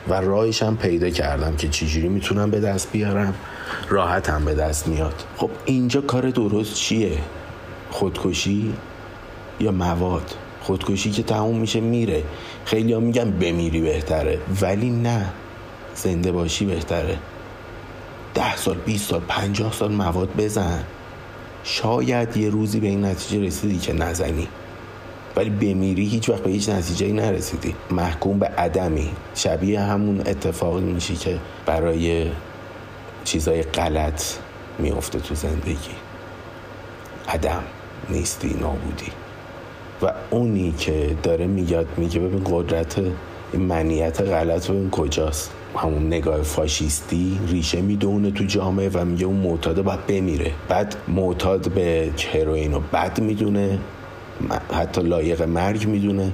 و 0.08 0.14
راهش 0.14 0.62
هم 0.62 0.76
پیدا 0.76 1.10
کردم 1.10 1.56
که 1.56 1.68
چجوری 1.68 2.08
می‌تونم 2.08 2.50
به 2.50 2.60
دست 2.60 2.92
بیارم. 2.92 3.34
راحت 3.88 4.30
هم 4.30 4.44
به 4.44 4.54
دست 4.54 4.88
میاد. 4.88 5.24
خب 5.36 5.50
اینجا 5.64 6.00
کار 6.00 6.30
درست 6.30 6.74
چیه؟ 6.74 7.18
خودکشی 7.90 8.74
یا 9.60 9.72
مواد؟ 9.72 10.34
خودکشی 10.62 11.10
که 11.10 11.22
تموم 11.22 11.58
میشه 11.58 11.80
میره. 11.80 12.22
خیلی 12.64 12.92
ها 12.92 13.00
میگن 13.00 13.30
بمیری 13.30 13.80
بهتره 13.80 14.38
ولی 14.60 14.90
نه. 14.90 15.32
زنده 15.94 16.32
باشی 16.32 16.64
بهتره. 16.64 17.18
ده 18.34 18.56
سال 18.56 18.76
20 18.76 19.10
سال 19.10 19.20
پنجاه 19.28 19.72
سال 19.72 19.92
مواد 19.92 20.28
بزن. 20.36 20.84
شاید 21.64 22.36
یه 22.36 22.50
روزی 22.50 22.80
به 22.80 22.86
این 22.86 23.04
نتیجه 23.04 23.46
رسیدی 23.46 23.78
که 23.78 23.92
نزنی. 23.92 24.48
ولی 25.36 25.50
بمیری 25.50 26.06
هیچ 26.06 26.28
وقت 26.28 26.42
به 26.42 26.50
هیچ 26.50 26.68
نتیجه 26.68 27.12
نرسیدی. 27.12 27.74
محکوم 27.90 28.38
به 28.38 28.46
عدمی. 28.46 29.10
شبیه 29.34 29.80
همون 29.80 30.20
اتفاقی 30.20 30.80
میشی 30.80 31.16
که 31.16 31.38
برای 31.66 32.30
چیزای 33.24 33.62
غلط 33.62 34.22
میفته 34.78 35.20
تو 35.20 35.34
زندگی. 35.34 35.94
عدم 37.28 37.62
نیستی 38.10 38.56
نابودی. 38.60 39.21
و 40.02 40.12
اونی 40.30 40.74
که 40.78 41.16
داره 41.22 41.46
میاد 41.46 41.86
میگه 41.96 42.20
ببین 42.20 42.42
قدرت 42.46 42.98
این 43.52 43.62
منیت 43.62 44.20
غلط 44.20 44.70
ببین 44.70 44.90
کجاست؟ 44.90 45.50
همون 45.76 46.06
نگاه 46.06 46.42
فاشیستی 46.42 47.38
ریشه 47.48 47.80
می‌دونه 47.80 48.30
تو 48.30 48.44
جامعه 48.44 48.90
و 48.94 49.04
میگه 49.04 49.24
اون 49.26 49.36
معتاد 49.36 49.82
باید 49.82 50.06
بمیره. 50.06 50.52
بعد 50.68 50.96
معتاد 51.08 51.72
به 51.72 52.10
هروئین 52.34 52.72
رو 52.72 52.82
بد 52.92 53.20
می‌دونه 53.20 53.78
حتی 54.72 55.02
لایق 55.02 55.42
مرگ 55.42 55.86
می‌دونه 55.86 56.32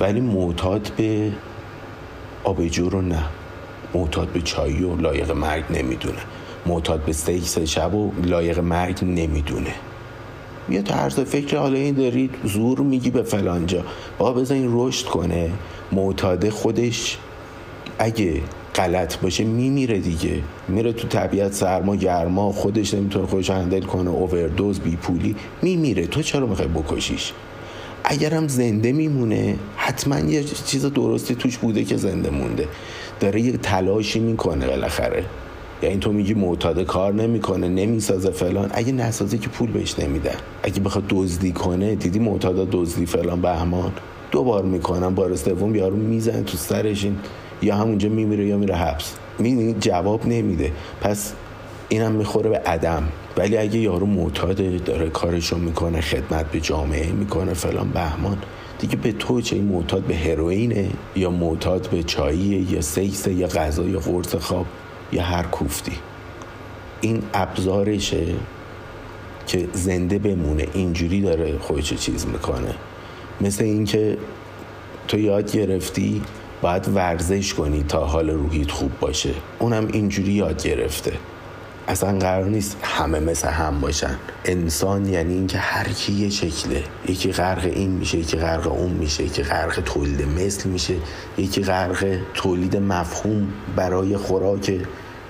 ولی 0.00 0.20
معتاد 0.20 0.92
به 0.96 1.32
آبجو 2.44 2.88
رو 2.88 3.02
نه. 3.02 3.24
معتاد 3.94 4.28
به 4.28 4.40
چایی 4.40 4.84
و 4.84 4.96
لایق 4.96 5.30
مرگ 5.30 5.64
نمی‌دونه. 5.70 6.18
معتاد 6.66 7.00
به 7.00 7.12
سکس 7.12 7.58
شب 7.58 7.94
و 7.94 8.12
لایق 8.24 8.58
مرگ 8.58 9.04
نمی‌دونه. 9.04 9.74
یه 10.70 10.82
طرز 10.82 11.20
فکر 11.20 11.58
حالا 11.58 11.78
این 11.78 11.94
دارید 11.94 12.30
زور 12.44 12.80
میگی 12.80 13.10
به 13.10 13.22
فلانجا 13.22 13.84
با 14.18 14.32
بزن 14.32 14.54
این 14.54 14.70
رشد 14.72 15.06
کنه. 15.06 15.50
معتاد 15.92 16.48
خودش 16.48 17.18
اگه 17.98 18.40
غلط 18.74 19.16
باشه 19.16 19.44
میمیره 19.44 19.98
دیگه. 19.98 20.40
میره 20.68 20.92
تو 20.92 21.08
طبیعت 21.08 21.52
سرما 21.52 21.96
گرما 21.96 22.52
خودش 22.52 22.94
نمی‌تونه 22.94 23.26
خودش 23.26 23.50
handle 23.50 23.82
کنه 23.82 24.10
اووردوز 24.10 24.80
بی 24.80 24.96
پولی 24.96 25.36
میمیره. 25.62 26.06
تو 26.06 26.22
چرا 26.22 26.46
می‌خوای 26.46 26.68
بکشیش؟ 26.68 27.32
اگرم 28.04 28.48
زنده 28.48 28.92
میمونه 28.92 29.58
حتما 29.76 30.18
یه 30.18 30.44
چیز 30.44 30.84
درستی 30.84 31.34
توش 31.34 31.58
بوده 31.58 31.84
که 31.84 31.96
زنده 31.96 32.30
مونده. 32.30 32.68
داره 33.20 33.40
یه 33.40 33.52
تلاشی 33.52 34.20
می‌کنه 34.20 34.66
بالاخره. 34.66 35.24
یعنی 35.82 35.98
تو 35.98 36.12
میگی 36.12 36.34
معتاده 36.34 36.84
کار 36.84 37.14
نمی‌کنه 37.14 37.68
نمی‌سازه 37.68 38.30
فلان. 38.30 38.70
اگه 38.72 38.92
نسازه 38.92 39.38
که 39.38 39.48
پول 39.48 39.70
بهش 39.70 39.98
نمیدن 39.98 40.36
اگه 40.62 40.80
بخواد 40.80 41.04
دزدی 41.08 41.52
کنه 41.52 41.94
دیدی 41.94 42.18
معتاده 42.18 42.68
دزدی 42.72 43.06
فلان 43.06 43.40
بهمان. 43.40 43.92
دو 44.30 44.44
بار 44.44 44.64
می‌کنن 44.64 45.14
بار 45.14 45.36
سوم 45.36 45.74
یارو 45.74 45.96
می‌زنه 45.96 46.42
تو 46.42 46.56
سرش 46.56 47.04
این 47.04 47.16
یا 47.62 47.76
همونجا 47.76 48.08
میمیره 48.08 48.46
یا 48.46 48.56
میره 48.56 48.74
حبس. 48.74 49.14
می‌دونی؟ 49.38 49.74
جواب 49.80 50.26
نمیده. 50.26 50.72
پس 51.00 51.32
اینم 51.88 52.12
می‌خوره 52.12 52.50
به 52.50 52.58
عدم. 52.58 53.02
ولی 53.36 53.56
اگه 53.56 53.78
یارو 53.78 54.06
معتاده 54.06 54.78
داره 54.78 55.10
کارشو 55.10 55.58
می‌کنه 55.58 56.00
خدمت 56.00 56.50
به 56.50 56.60
جامعه 56.60 57.12
می‌کنه 57.12 57.54
فلان 57.54 57.90
بهمان 57.90 58.38
دیگه 58.78 58.96
به 58.96 59.12
تو 59.12 59.40
چه؟ 59.40 59.56
این 59.56 59.64
معتاد 59.64 60.02
به 60.02 60.16
هروئینه؟ 60.16 60.88
یا 61.16 61.30
معتاد 61.30 61.88
به 61.90 62.02
چاییه؟ 62.02 62.72
یا 62.72 62.80
سیکسه؟ 62.80 63.32
یا 63.32 63.46
غذا؟ 63.46 63.84
یا 63.84 63.98
قرص 63.98 64.34
خواب؟ 64.34 64.66
یا 65.12 65.22
هر 65.22 65.42
کوفتی. 65.42 65.92
این 67.00 67.22
ابزارشه 67.34 68.26
که 69.46 69.68
زنده 69.72 70.18
بمونه 70.18 70.66
اینجوری 70.74 71.20
داره 71.20 71.58
خودش 71.58 71.92
چیز 71.94 72.26
می‌کنه. 72.26 72.74
مثل 73.40 73.64
اینکه 73.64 74.18
تو 75.08 75.18
یاد 75.18 75.52
گرفتی 75.52 76.22
باید 76.62 76.88
ورزش 76.88 77.54
کنی 77.54 77.84
تا 77.88 78.04
حال 78.04 78.30
روحیت 78.30 78.70
خوب 78.70 79.00
باشه. 79.00 79.34
اونم 79.58 79.88
اینجوری 79.92 80.32
یاد 80.32 80.62
گرفته. 80.62 81.12
اصلا 81.88 82.18
قرار 82.18 82.44
نیست 82.44 82.76
همه 82.82 83.20
مثل 83.20 83.48
هم 83.48 83.80
باشن. 83.80 84.16
انسان 84.44 85.06
یعنی 85.06 85.34
اینکه 85.34 85.58
هر 85.58 85.88
کی 85.88 86.12
یه 86.12 86.30
شکله. 86.30 86.84
یکی 87.08 87.32
غرق 87.32 87.64
این 87.64 87.90
میشه 87.90 88.18
یکی 88.18 88.36
غرق 88.36 88.72
اون 88.72 88.90
میشه 88.90 89.24
یکی 89.24 89.42
غرق 89.42 89.80
تولید 89.80 90.22
مثل 90.22 90.68
میشه 90.68 90.94
یکی 91.38 91.62
غرق 91.62 92.18
تولید 92.34 92.76
مفهوم 92.76 93.48
برای 93.76 94.16
خوراک 94.16 94.80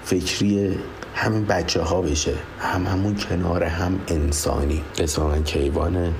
فکری 0.05 0.79
همین 1.15 1.45
بچه 1.45 1.83
ها 1.83 2.03
بشه. 2.03 2.35
هم 2.61 2.87
همون 2.87 3.17
کنار 3.17 3.65
هم 3.65 4.01
انسانی. 4.09 4.83
اسم 4.99 5.23
من 5.23 5.45
کیوانه 5.45 6.13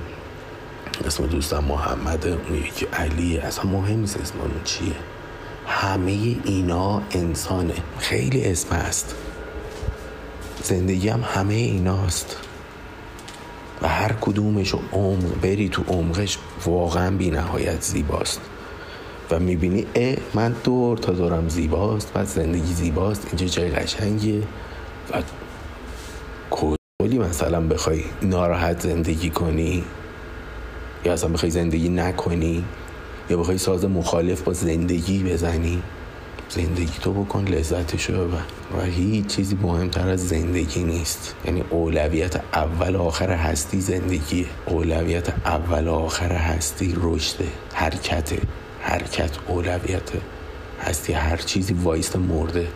اسم 1.05 1.25
دوستم 1.25 1.63
محمد 1.63 2.27
اون 2.27 2.57
یکی 2.57 2.85
علی 2.93 3.37
اصلا 3.37 3.63
مهم 3.63 3.99
نیست 3.99 4.17
اسم 4.17 4.35
چیه. 4.63 4.93
همه 5.67 6.35
اینا 6.45 7.01
انسانه. 7.11 7.73
خیلی 7.99 8.45
اسم 8.45 8.75
هست. 8.75 9.15
زندگی 10.63 11.09
هم 11.09 11.23
همه 11.23 11.53
ایناست. 11.53 12.37
و 13.81 13.87
هر 13.87 14.13
کدومش 14.21 14.75
عمق 14.93 15.41
بری 15.41 15.69
تو 15.69 15.83
عمقش 15.87 16.37
واقعا 16.65 17.17
بی 17.17 17.31
نهایت 17.31 17.81
زیباست. 17.81 18.41
و 19.31 19.39
می‌بینی 19.39 19.85
اه 19.95 20.15
من 20.33 20.55
دور 20.63 20.97
تا 20.97 21.11
دورم 21.11 21.49
زیباست 21.49 22.11
و 22.15 22.25
زندگی 22.25 22.73
زیباست. 22.73 23.27
اینجا 23.27 23.45
جای 23.45 23.69
قشنگیه. 23.69 24.43
و 25.11 25.21
کلی 26.49 27.17
مثلا 27.17 27.61
بخوای 27.61 28.03
ناراحت 28.21 28.81
زندگی 28.81 29.29
کنی 29.29 29.83
یا 31.05 31.13
اصلا 31.13 31.29
بخوای 31.29 31.51
زندگی 31.51 31.89
نکنی 31.89 32.63
یا 33.29 33.37
بخوای 33.37 33.57
ساز 33.57 33.85
مخالف 33.85 34.41
با 34.41 34.53
زندگی 34.53 35.23
بزنی. 35.23 35.83
زندگی 36.49 36.99
تو 37.01 37.13
بکن 37.13 37.45
لذتشو 37.45 38.27
ببر. 38.27 38.41
و 38.77 38.81
هیچ 38.85 39.27
چیزی 39.27 39.57
مهمتر 39.61 40.09
از 40.09 40.27
زندگی 40.27 40.83
نیست. 40.83 41.35
یعنی 41.45 41.63
اولویت 41.69 42.41
اول 42.53 42.95
آخر 42.95 43.31
هستی 43.31 43.81
زندگی 43.81 44.45
اولویت 44.65 45.29
اول 45.45 45.87
آخر 45.87 46.31
هستی 46.31 46.95
رشد 46.97 47.35
حرکت 47.73 48.33
حرکت 48.81 49.31
اولویت 49.47 50.11
هستی 50.81 51.13
هر 51.13 51.37
چیزی 51.37 51.73
وایست 51.73 52.15
مرده. 52.15 52.67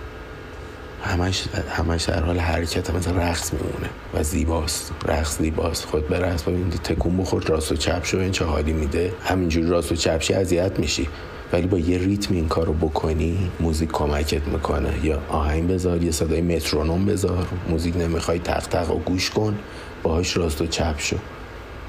همش 1.04 1.44
همش 1.70 2.04
در 2.04 2.24
حال 2.24 2.40
حرکت 2.40 2.90
مثل 2.90 3.16
رقص 3.16 3.54
میمونه. 3.54 3.90
و 4.14 4.24
زیباست. 4.24 4.92
رقص 5.06 5.38
زیباست. 5.38 5.86
خود 5.86 6.08
به 6.08 6.20
رقص 6.20 6.44
ببین 6.44 6.70
تکون 6.70 7.18
بخور 7.18 7.44
راست 7.44 7.72
و 7.72 7.76
چپ 7.76 8.06
شو 8.06 8.18
این 8.18 8.32
چه 8.32 8.46
حالی 8.46 8.74
میده؟ 8.74 9.14
همینجور 9.24 9.66
راست 9.66 9.92
و 9.92 9.96
چپشی 9.96 10.34
اذیت 10.34 10.80
میشی. 10.80 11.08
ولی 11.54 11.68
با 11.68 11.80
یه 11.80 11.98
ریتم 11.98 12.34
این 12.34 12.48
کارو 12.48 12.74
بکنی 12.74 13.52
موزیک 13.60 13.92
کمکت 13.92 14.48
می‌کنه. 14.48 14.94
یا 15.04 15.20
آهنگ 15.30 15.68
بذار 15.68 16.04
یه 16.04 16.12
صدای 16.12 16.42
مترونوم 16.42 17.06
بذار 17.06 17.48
موزیک 17.70 17.98
نمی‌خوای 17.98 18.40
تق 18.40 18.68
تق 18.68 18.92
و 18.92 19.00
گوش 19.00 19.30
کن 19.30 19.58
باهاش 20.04 20.38
راست 20.38 20.62
و 20.62 20.68
چپ 20.68 20.96
شو. 20.98 21.18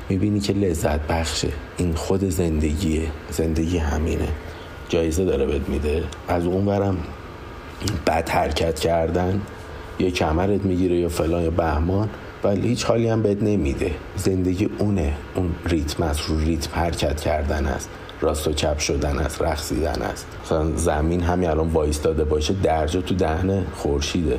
می‌بینی 0.08 0.40
که 0.40 0.52
لذت 0.52 1.00
بخشه. 1.00 1.48
این 1.76 1.94
خود 1.94 2.30
زندگیه. 2.30 3.02
زندگی 3.30 3.78
همینه. 3.78 4.28
جایزه 4.88 5.24
داره 5.24 5.46
بهت 5.46 5.68
میده. 5.68 6.04
از 6.28 6.46
اون 6.46 6.64
برم 6.64 6.96
بد 8.06 8.28
حرکت 8.28 8.80
کردن 8.80 9.40
یا 9.98 10.10
کمرت 10.10 10.64
می‌گیره 10.64 10.96
یا 10.96 11.08
فلان 11.08 11.42
یا 11.42 11.50
بهمان 11.50 12.08
ولی 12.44 12.68
هیچ 12.68 12.84
حالی 12.84 13.08
هم 13.08 13.22
بهت 13.22 13.42
نمیده. 13.42 13.90
زندگی 14.16 14.68
اونه. 14.78 15.12
اون 15.34 15.54
ریتم 15.66 16.02
است 16.02 16.20
رو 16.20 16.38
ریتم 16.38 16.70
حرکت 16.74 17.20
کردن 17.20 17.66
است. 17.66 17.88
راست 18.24 18.48
و 18.48 18.52
چپ 18.52 18.78
شدن 18.78 19.18
است 19.18 19.42
رقصیدن 19.42 20.02
است. 20.02 20.26
مثلا 20.44 20.76
زمین 20.76 21.22
همین 21.22 21.50
الان 21.50 21.68
وایستاده 21.68 22.24
باشه 22.24 22.54
درجا 22.62 23.00
تو 23.00 23.14
دهن 23.14 23.64
خورشیده. 23.76 24.38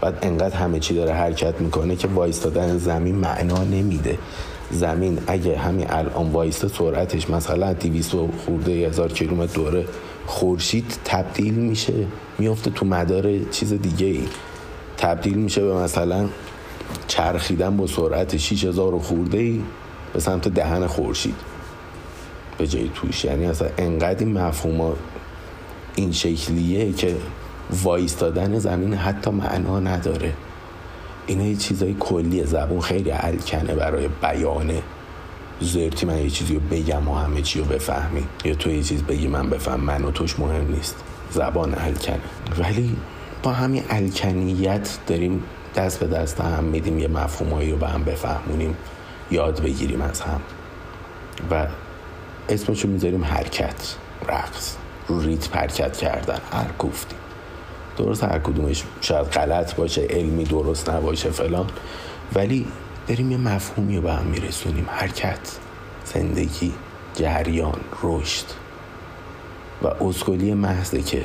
بعد 0.00 0.18
انقدر 0.22 0.56
همه 0.56 0.78
چی 0.78 0.94
داره 0.94 1.12
حرکت 1.12 1.60
می‌کنه 1.60 1.96
که 1.96 2.08
وایستادن 2.08 2.78
زمین 2.78 3.14
معنا 3.14 3.64
نمیده. 3.64 4.18
زمین 4.70 5.18
اگه 5.26 5.58
همین 5.58 5.90
الان 5.90 6.32
وایستا 6.32 6.68
سرعتش 6.68 7.30
مثلا 7.30 7.72
200 7.72 8.14
خورده 8.46 8.72
هزار 8.72 9.12
کیلومتر 9.12 9.54
دوره 9.54 9.84
خورشید 10.26 10.98
تبدیل 11.04 11.54
میشه 11.54 12.06
میفته 12.38 12.70
تو 12.70 12.86
مدار 12.86 13.38
چیز 13.50 13.72
دیگه 13.72 14.06
ای. 14.06 14.24
تبدیل 14.96 15.34
میشه 15.34 15.64
به 15.64 15.74
مثلا 15.74 16.28
چرخیدن 17.08 17.76
با 17.76 17.86
سرعت 17.86 18.36
6000 18.36 18.98
خورده 18.98 19.38
ای 19.38 19.60
به 20.12 20.20
سمت 20.20 20.48
دهن 20.48 20.86
خورشید. 20.86 21.34
به 22.58 22.66
جای 22.66 22.90
توش. 22.94 23.24
یعنی 23.24 23.46
اصلا 23.46 23.68
انقدر 23.78 24.18
این 24.18 24.38
مفهوم 24.38 24.96
این 25.94 26.12
شکلیه 26.12 26.92
که 26.92 27.16
وایستادن 27.82 28.58
زمین 28.58 28.94
حتی 28.94 29.30
معنا 29.30 29.80
نداره. 29.80 30.32
اینا 31.26 31.44
یه 31.44 31.56
چیزای 31.56 31.96
کلیه. 32.00 32.44
زبون 32.44 32.80
خیلی 32.80 33.10
الکنه 33.12 33.74
برای 33.74 34.08
بیانه 34.22 34.82
زرتی. 35.60 36.06
من 36.06 36.18
یه 36.18 36.30
چیزی 36.30 36.54
رو 36.54 36.60
بگم 36.60 37.08
و 37.08 37.14
همه 37.14 37.42
چی 37.42 37.58
رو 37.58 37.64
بفهمی 37.64 38.24
یا 38.44 38.54
تو 38.54 38.70
یه 38.70 38.82
چیز 38.82 39.02
بگی 39.02 39.26
من 39.26 39.50
بفهم. 39.50 39.80
من 39.80 40.04
و 40.04 40.10
توش 40.10 40.38
مهم 40.38 40.70
نیست. 40.70 40.96
زبان 41.30 41.74
الکنه. 41.78 42.20
ولی 42.58 42.96
با 43.42 43.52
همین 43.52 43.82
الکنیت 43.90 44.98
داریم 45.06 45.42
دست 45.76 46.00
به 46.00 46.06
دست 46.06 46.40
هم 46.40 46.64
میدیم. 46.64 46.98
یه 46.98 47.08
مفهومایی 47.08 47.70
رو 47.70 47.76
به 47.76 47.88
هم 47.88 48.04
بفهمونیم. 48.04 48.76
یاد 49.30 49.62
بگیریم 49.62 50.02
از 50.02 50.20
هم. 50.20 50.40
و 51.50 51.66
اسمشو 52.48 52.88
می‌ذاریم 52.88 53.24
حرکت 53.24 53.94
رقص 54.28 54.76
رو 55.08 55.20
ریت 55.20 55.56
حرکت 55.56 55.96
کردن 55.96 56.38
هر 56.52 56.66
گفتیم 56.78 57.18
درست 57.96 58.24
هر 58.24 58.38
کدومش 58.38 58.84
شاید 59.00 59.26
غلط 59.26 59.74
باشه 59.74 60.02
علمی 60.02 60.44
درست 60.44 60.90
نباشه 60.90 61.30
فلان. 61.30 61.66
ولی 62.34 62.66
داریم 63.08 63.30
یه 63.30 63.36
مفهومی 63.36 63.96
رو 63.96 64.02
به 64.02 64.12
هم 64.12 64.26
میرسونیم 64.26 64.86
حرکت 64.90 65.58
زندگی 66.04 66.72
جریان 67.14 67.80
رشد. 68.02 68.44
و 69.82 70.04
اسکلی 70.04 70.54
محضه 70.54 71.02
که 71.02 71.22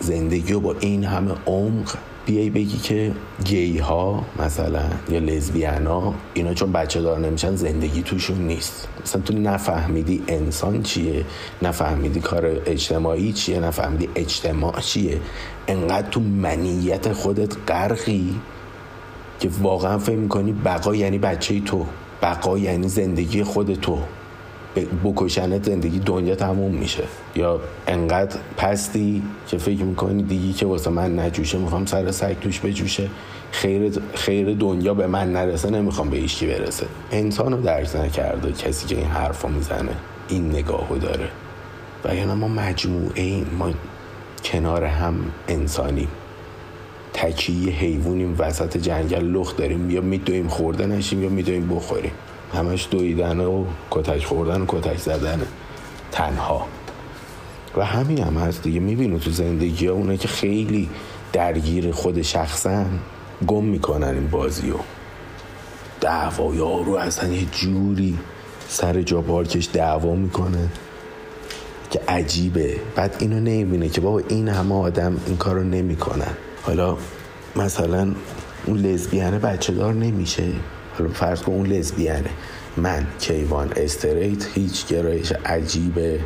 زندگی 0.00 0.52
رو 0.52 0.60
با 0.60 0.74
این 0.80 1.04
همه 1.04 1.34
عمق 1.46 1.94
بیای 2.26 2.50
بگی 2.50 2.78
که 2.78 3.12
گی 3.44 3.78
ها 3.78 4.24
مثلا 4.38 4.82
یا 5.08 5.18
لزبیان 5.18 5.86
ها 5.86 6.14
اینا 6.34 6.54
چون 6.54 6.72
بچه 6.72 7.00
دار 7.00 7.18
نمیشن 7.18 7.56
زندگی 7.56 8.02
توشون 8.02 8.38
نیست. 8.38 8.88
مثلا 9.02 9.22
تو 9.22 9.34
نفهمیدی 9.34 10.22
انسان 10.28 10.82
چیه 10.82 11.24
نفهمیدی 11.62 12.20
کار 12.20 12.46
اجتماعی 12.66 13.32
چیه 13.32 13.60
نفهمیدی 13.60 14.08
اجتماع 14.14 14.80
چیه. 14.80 15.20
انقدر 15.68 16.10
تو 16.10 16.20
منیت 16.20 17.12
خودت 17.12 17.56
غرقی 17.68 18.34
که 19.40 19.50
واقعا 19.62 19.98
فکر 19.98 20.16
می‌کنی 20.16 20.52
بقا 20.52 20.94
یعنی 20.94 21.18
بچه 21.18 21.60
تو 21.60 21.86
بقا 22.22 22.58
یعنی 22.58 22.88
زندگی 22.88 23.44
خود 23.44 23.74
تو. 23.74 23.98
بکشنت 25.04 25.66
زندگی 25.66 25.98
دنیا 25.98 26.34
تموم 26.34 26.74
میشه. 26.74 27.04
یا 27.36 27.60
انقدر 27.86 28.36
پستی 28.56 29.22
که 29.48 29.58
فکر 29.58 29.82
می‌کنی 29.82 30.22
دیگی 30.22 30.52
که 30.52 30.66
واسه 30.66 30.90
من 30.90 31.18
نجوشه 31.18 31.58
می‌خوام 31.58 31.86
سر 31.86 32.10
سگ 32.10 32.36
توش 32.40 32.60
بجوشه. 32.60 33.08
خیر, 33.50 33.92
خیر 34.14 34.54
دنیا 34.54 34.94
به 34.94 35.06
من 35.06 35.32
نرسه 35.32 35.70
نمی‌خوام 35.70 36.10
به 36.10 36.16
ایشکی 36.16 36.46
برسه. 36.46 36.86
انسان 37.12 37.52
رو 37.52 37.62
درک 37.62 37.96
نکرده 37.96 38.52
کسی 38.52 38.86
که 38.86 38.96
این 38.96 39.06
حرف 39.06 39.44
می‌زنه 39.44 39.92
این 40.28 40.48
نگاهو 40.48 40.98
داره. 40.98 41.28
و 42.04 42.14
یعنی 42.14 42.32
ما 42.32 42.48
مجموعه 42.48 43.22
ایم 43.22 43.46
ما 43.58 43.70
کنار 44.44 44.84
هم 44.84 45.14
انسانیم. 45.48 46.08
تکیه 47.14 47.72
حیوانیم 47.72 48.36
وسط 48.38 48.76
جنگل 48.76 49.24
لخت 49.24 49.56
داریم. 49.56 49.90
یا 49.90 50.00
میدویم 50.00 50.48
خورده 50.48 50.86
نشیم 50.86 51.22
یا 51.22 51.28
میدویم 51.28 51.68
بخوریم. 51.68 52.12
همش 52.54 52.88
دویدن 52.90 53.40
و 53.40 53.64
کتک 53.90 54.24
خوردن 54.24 54.60
و 54.60 54.64
کتک 54.68 54.98
زدن 54.98 55.42
تنها. 56.12 56.66
و 57.76 57.84
همین 57.84 58.18
هم 58.18 58.36
هست 58.36 58.62
دیگه. 58.62 58.80
میبینو 58.80 59.18
تو 59.18 59.30
زندگی 59.30 59.86
ها 59.86 59.94
اونه 59.94 60.16
که 60.16 60.28
خیلی 60.28 60.90
درگیر 61.32 61.92
خود 61.92 62.22
شخصن 62.22 62.86
گم 63.46 63.64
می‌کنن 63.64 64.08
این 64.08 64.28
بازی 64.28 64.70
و 64.70 64.74
دعوا 66.00 66.54
یارو 66.54 66.94
اصلا 66.94 67.32
یه 67.32 67.46
جوری 67.52 68.18
سر 68.68 69.02
جا 69.02 69.20
پارکش 69.20 69.68
دعوا 69.72 70.14
می‌کنه 70.14 70.68
که 71.90 72.00
عجیبه. 72.08 72.76
بعد 72.96 73.16
اینو 73.18 73.40
نمی‌بینه 73.40 73.88
که 73.88 74.00
بابا 74.00 74.22
این 74.28 74.48
همه 74.48 74.74
آدم 74.74 75.16
این 75.26 75.36
کارو 75.36 75.64
نمی‌کنن. 75.64 76.36
حالا 76.62 76.96
مثلا 77.56 78.14
اون 78.66 78.78
لزبیانه 78.78 79.38
بچه 79.38 79.72
دار 79.72 79.94
نمیشه. 79.94 80.52
فرض 81.14 81.42
کن 81.42 81.52
اون 81.52 81.66
لزبیانه. 81.66 82.30
من 82.76 83.06
کیوان 83.18 83.72
استریت 83.76 84.46
هیچ 84.54 84.86
گرایش 84.86 85.32
عجیبه 85.32 86.20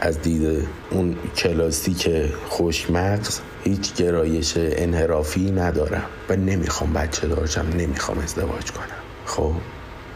از 0.00 0.22
دید 0.22 0.68
اون 0.90 1.16
کلاسیک 1.36 2.10
خوشمغز 2.46 3.40
هیچ 3.64 3.94
گرایش 3.94 4.54
انحرافی 4.56 5.50
ندارم 5.50 6.04
و 6.28 6.36
نمی‌خوام 6.36 6.92
بچه 6.92 7.28
دارشم 7.28 7.66
نمی‌خوام 7.78 8.18
ازدواج 8.18 8.70
کنم. 8.70 9.02
خب 9.26 9.52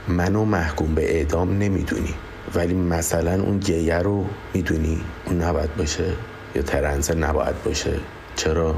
منو 0.08 0.44
محکوم 0.44 0.94
به 0.94 1.16
اعدام 1.16 1.58
نمی‌دونی 1.58 2.14
ولی 2.54 2.74
مثلا 2.74 3.42
اون 3.42 3.58
گیه 3.58 3.98
رو 3.98 4.24
می‌دونی 4.54 5.00
اون 5.26 5.42
نباید 5.42 5.76
باشه 5.76 6.12
یا 6.54 6.62
ترنسه 6.62 7.14
نباید 7.14 7.62
باشه؟ 7.62 7.94
چرا؟ 8.36 8.74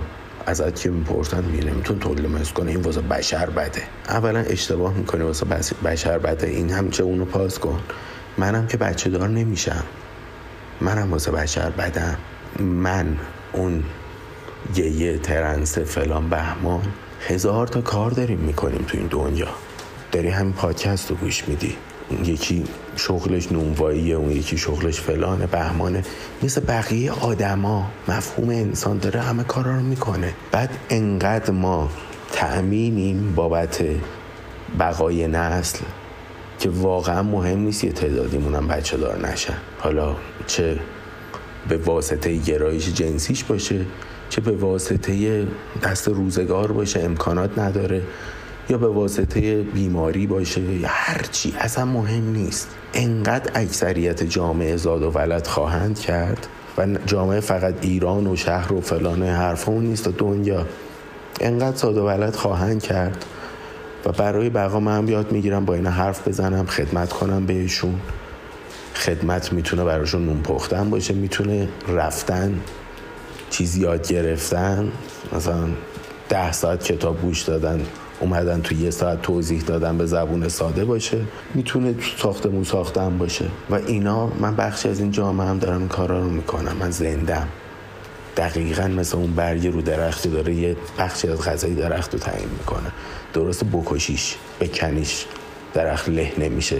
ازت 0.47 0.81
که 0.81 0.91
می‌پرسن؟ 0.91 1.45
میگه 1.45 1.65
نمیتون 1.65 1.99
تولمس 1.99 2.53
کنه. 2.53 2.71
این 2.71 2.81
واسه 2.81 3.01
بشر 3.01 3.51
بده. 3.51 3.83
اولا 4.09 4.39
اشتباه 4.39 4.95
می‌کنه 4.95 5.25
واسه 5.25 5.47
بشر 5.85 6.19
بده. 6.19 6.47
این 6.47 6.71
هم 6.71 6.91
چه 6.91 7.03
اونو 7.03 7.25
پاس 7.25 7.59
کن. 7.59 7.81
منم 8.39 8.66
که 8.66 8.77
بچه 8.77 9.11
دار 9.11 9.29
نمیشم. 9.29 9.85
منم 10.81 11.12
واسه 11.12 11.31
بشر 11.31 11.71
بدم. 11.71 12.16
من 12.61 13.16
اون 13.53 13.85
گیه 14.75 15.19
ترنسه 15.19 15.85
فلان 15.85 16.29
بهمان 16.29 16.83
هزار 17.29 17.66
تا 17.66 17.81
کار 17.81 18.11
داریم 18.11 18.39
می‌کنیم 18.39 18.85
تو 18.89 18.99
این 18.99 19.07
دنیا. 19.07 19.49
داری 20.12 20.29
همین 20.29 20.53
پادکست 20.53 21.11
رو 21.11 21.16
گوش 21.16 21.49
میدی. 21.49 21.77
یکی 22.24 22.64
شغلش 22.97 23.52
نونواییه 23.52 24.14
اون 24.14 24.31
یکی 24.31 24.59
شغلش 24.59 25.01
فلانه 25.01 25.47
بهمانه. 25.47 26.02
مثل 26.43 26.60
بقیه 26.60 27.12
آدما 27.12 27.90
مفهوم 28.09 28.48
انسان 28.48 28.98
داره 28.98 29.20
همه 29.20 29.44
کارا 29.44 29.76
رو 29.76 29.82
می‌کنه. 29.82 30.35
بعد 30.52 30.70
انقدر 30.90 31.51
ما 31.51 31.90
تأمینیم 32.32 33.35
بابت 33.35 33.85
بقای 34.78 35.28
نسل 35.28 35.78
که 36.59 36.70
واقعا 36.70 37.22
مهم 37.22 37.59
نیست 37.59 37.85
یه 37.85 37.93
تعدادیمون 37.93 38.55
هم 38.55 38.68
بچه 38.68 38.97
دار 38.97 39.28
نشن. 39.28 39.56
حالا 39.78 40.16
چه 40.47 40.78
به 41.68 41.76
واسطه 41.76 42.36
گرایش 42.36 42.89
جنسیش 42.89 43.44
باشه 43.44 43.81
چه 44.28 44.40
به 44.40 44.51
واسطه 44.51 45.47
دست 45.82 46.09
روزگار 46.09 46.72
باشه 46.72 47.01
امکانات 47.01 47.59
نداره. 47.59 48.02
یا 48.69 48.78
به 48.78 48.89
واسطه 48.89 49.62
بیماری 49.62 50.27
باشه 50.27 50.61
یا 50.61 50.89
هرچی 50.91 51.55
اصلا 51.59 51.85
مهم 51.85 52.32
نیست. 52.32 52.69
انقدر 52.95 53.51
اکثریت 53.55 54.24
جامعه 54.24 54.77
زاد 54.77 55.03
و 55.03 55.11
ولد 55.11 55.47
خواهند 55.47 55.99
کرد 55.99 56.47
و 56.78 56.86
جامعه 57.07 57.41
فقط 57.41 57.74
ایران 57.81 58.27
و 58.27 58.36
شهر 58.36 58.73
و 58.73 58.81
فلان 58.81 59.23
حرف 59.23 59.69
اون 59.69 59.85
نیست. 59.85 60.09
و 60.09 60.12
دنیا 60.19 60.66
انقدر 61.41 61.77
زاد 61.77 61.97
و 61.97 62.07
ولد 62.07 62.36
خواهند 62.36 62.82
کرد 62.82 63.24
و 64.07 64.12
برای 64.12 64.51
بقا 64.51 64.81
من 64.81 65.09
یاد 65.09 65.32
می‌گیرم 65.32 65.65
با 65.65 65.74
اینا 65.74 65.91
حرف 65.91 66.28
بزنم 66.28 66.66
خدمت 66.66 67.12
کنم 67.12 67.47
بهشون. 67.47 68.01
خدمت 68.95 69.53
می‌تونه 69.53 69.85
براشون 69.85 70.27
نون 70.27 70.43
پختن 70.43 70.91
باشه 70.91 71.15
می‌تونه 71.15 71.69
رفتن 71.89 72.61
چیزی 73.51 73.81
یاد 73.81 74.09
گرفتن. 74.09 74.93
مثلا 75.32 75.69
ده 76.28 76.53
ساعت 76.53 76.85
کتاب 76.85 77.20
گوش 77.20 77.43
دادن. 77.43 77.81
اومدن 78.20 78.61
تو 78.61 78.74
یه 78.74 78.91
ساعت 78.91 79.23
توضیح 79.23 79.62
دادن 79.62 79.99
به 79.99 80.07
زبون 80.07 80.49
ساده 80.49 80.85
باشه 80.85 81.20
می‌تونه 81.55 81.95
ساختمون 82.19 82.65
ساختن 82.65 83.19
باشه. 83.19 83.45
و 83.70 83.74
اینا 83.74 84.27
من 84.27 84.57
بخشی 84.57 84.89
از 84.89 85.01
این 85.01 85.11
جامعه 85.11 85.47
هم 85.47 85.59
دارم 85.59 85.78
این 85.78 85.89
کارا 85.89 86.19
رو 86.19 86.31
می‌کنم. 86.31 86.77
من 86.81 86.91
زندم. 86.91 87.49
دقیقا 88.36 88.89
مثل 88.89 89.16
اون 89.16 89.35
برگی 89.35 89.69
رو 89.69 89.82
درختی 89.82 90.28
داره 90.28 90.55
یه 90.55 90.77
بخشی 90.99 91.28
از 91.28 91.41
غذای 91.43 91.74
درخت 91.74 92.12
رو 92.12 92.19
تعیین 92.20 92.49
می‌کنه. 92.59 92.93
درست 93.35 93.65
بکشیش 93.65 94.36
بکنیش 94.61 95.27
درخت 95.74 96.09
له 96.09 96.32
نمیشه. 96.39 96.78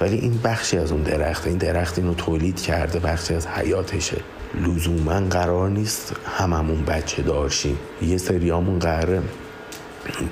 ولی 0.00 0.16
این 0.16 0.40
بخشی 0.44 0.78
از 0.78 0.92
اون 0.92 1.02
درخت 1.02 1.46
این 1.46 1.58
درخت 1.58 1.98
اینو 1.98 2.14
تولید 2.14 2.60
کرده 2.60 2.98
بخشی 2.98 3.34
از 3.34 3.46
حیاتشه. 3.46 4.16
لزوما 4.54 5.20
قرار 5.20 5.70
نیست 5.70 6.12
هممون 6.38 6.84
بچه 6.84 7.22
دارشیم 7.22 7.78
یه 8.02 8.18
سریامون 8.18 8.78
قراره 8.78 9.22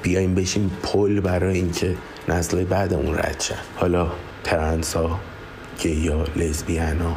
بیایم 0.02 0.34
بشیم 0.34 0.70
پل 0.82 1.20
برای 1.20 1.54
اینکه 1.54 1.94
نسل 2.28 2.64
بعدمون 2.64 3.14
رد 3.14 3.40
شن. 3.40 3.58
حالا 3.76 4.12
ترنسا 4.44 5.20
گیا 5.80 6.24
لزبیانا 6.36 7.16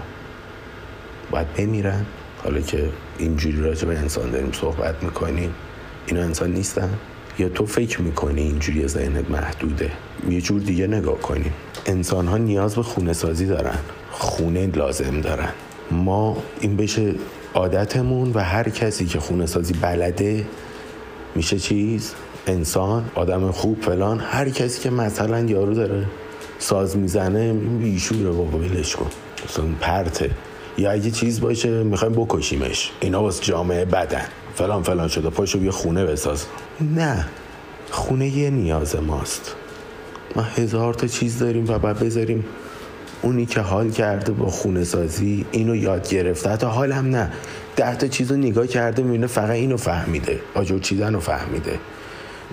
باید 1.31 1.53
بمیرن. 1.53 2.05
حالا 2.43 2.61
که 2.61 2.89
اینجوری 3.17 3.61
راجع 3.61 3.87
به 3.87 3.99
انسان 3.99 4.31
داریم 4.31 4.51
صحبت 4.51 5.03
می‌کنیم 5.03 5.53
اینا 6.07 6.21
انسان 6.21 6.51
نیستن. 6.51 6.89
یا 7.39 7.49
تو 7.49 7.65
فکر 7.65 8.01
می‌کنی 8.01 8.41
اینجوری 8.41 8.87
ذهنت 8.87 9.31
محدوده؟ 9.31 9.91
یه 10.29 10.41
جور 10.41 10.61
دیگه 10.61 10.87
نگاه 10.87 11.19
کنیم. 11.19 11.53
انسان 11.85 12.27
ها 12.27 12.37
نیاز 12.37 12.75
به 12.75 12.83
خونه 12.83 13.13
سازی 13.13 13.45
دارن. 13.45 13.79
خونه 14.11 14.67
لازم 14.67 15.21
دارن. 15.21 15.49
ما 15.91 16.37
این 16.59 16.77
بشه 16.77 17.15
عادتمون 17.53 18.31
و 18.33 18.39
هر 18.39 18.69
کسی 18.69 19.05
که 19.05 19.19
خونه 19.19 19.45
سازی 19.45 19.73
بلده 19.73 20.45
میشه 21.35 21.59
چیز؟ 21.59 22.13
انسان 22.47 23.05
آدم 23.15 23.51
خوب 23.51 23.81
فلان 23.81 24.19
هر 24.19 24.49
کسی 24.49 24.81
که 24.81 24.89
مثلا 24.89 25.39
یارو 25.39 25.73
داره 25.73 26.05
ساز 26.59 26.97
می‌زنه 26.97 27.53
بیشوره 27.53 28.29
بابا 28.29 28.57
ولش 28.57 28.95
کن. 28.95 29.09
مثلا 29.49 29.65
پرته. 29.81 30.29
یا 30.77 30.91
اگه 30.91 31.11
چیز 31.11 31.41
باشه 31.41 31.83
می‌خوایم 31.83 32.13
بکشیمش. 32.13 32.91
اینا 32.99 33.23
واسه 33.23 33.43
جامعه 33.43 33.85
بدن. 33.85 34.25
فلان 34.55 34.83
فلان 34.83 35.07
شده. 35.07 35.29
پاشو 35.29 35.59
بیا 35.59 35.71
خونه 35.71 36.05
بساز. 36.05 36.45
نه. 36.95 37.25
خونه 37.91 38.27
یه 38.27 38.49
نیاز 38.49 38.95
ماست. 38.95 39.55
ما 40.35 40.41
هزار 40.41 40.93
تا 40.93 41.07
چیز 41.07 41.39
داریم 41.39 41.69
و 41.69 41.79
باید 41.79 41.99
بذاریم 41.99 42.45
اونی 43.21 43.45
که 43.45 43.61
حال 43.61 43.89
کرده 43.89 44.31
با 44.31 44.49
خونه 44.49 44.83
سازی 44.83 45.45
اینو 45.51 45.75
یاد 45.75 46.09
گرفته. 46.09 46.49
حتی 46.49 46.67
حال 46.67 46.91
هم 46.91 47.09
نه. 47.09 47.31
ده 47.75 47.95
تا 47.95 48.07
چیز 48.07 48.31
رو 48.31 48.37
نگاه 48.37 48.67
کرده 48.67 49.03
می‌بینه 49.03 49.27
فقط 49.27 49.49
اینو 49.49 49.77
فهمیده. 49.77 50.39
آجور 50.55 50.79
چیدن 50.79 51.13
رو 51.13 51.19
فهمیده. 51.19 51.79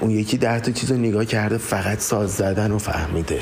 اون 0.00 0.10
یکی 0.10 0.36
ده 0.36 0.60
تا 0.60 0.72
چیز 0.72 0.90
رو 0.90 0.96
نگاه 0.96 1.24
کرده 1.24 1.58
فقط 1.58 1.98
ساز 1.98 2.32
زدن 2.32 2.70
رو 2.70 2.78
فهمیده. 2.78 3.40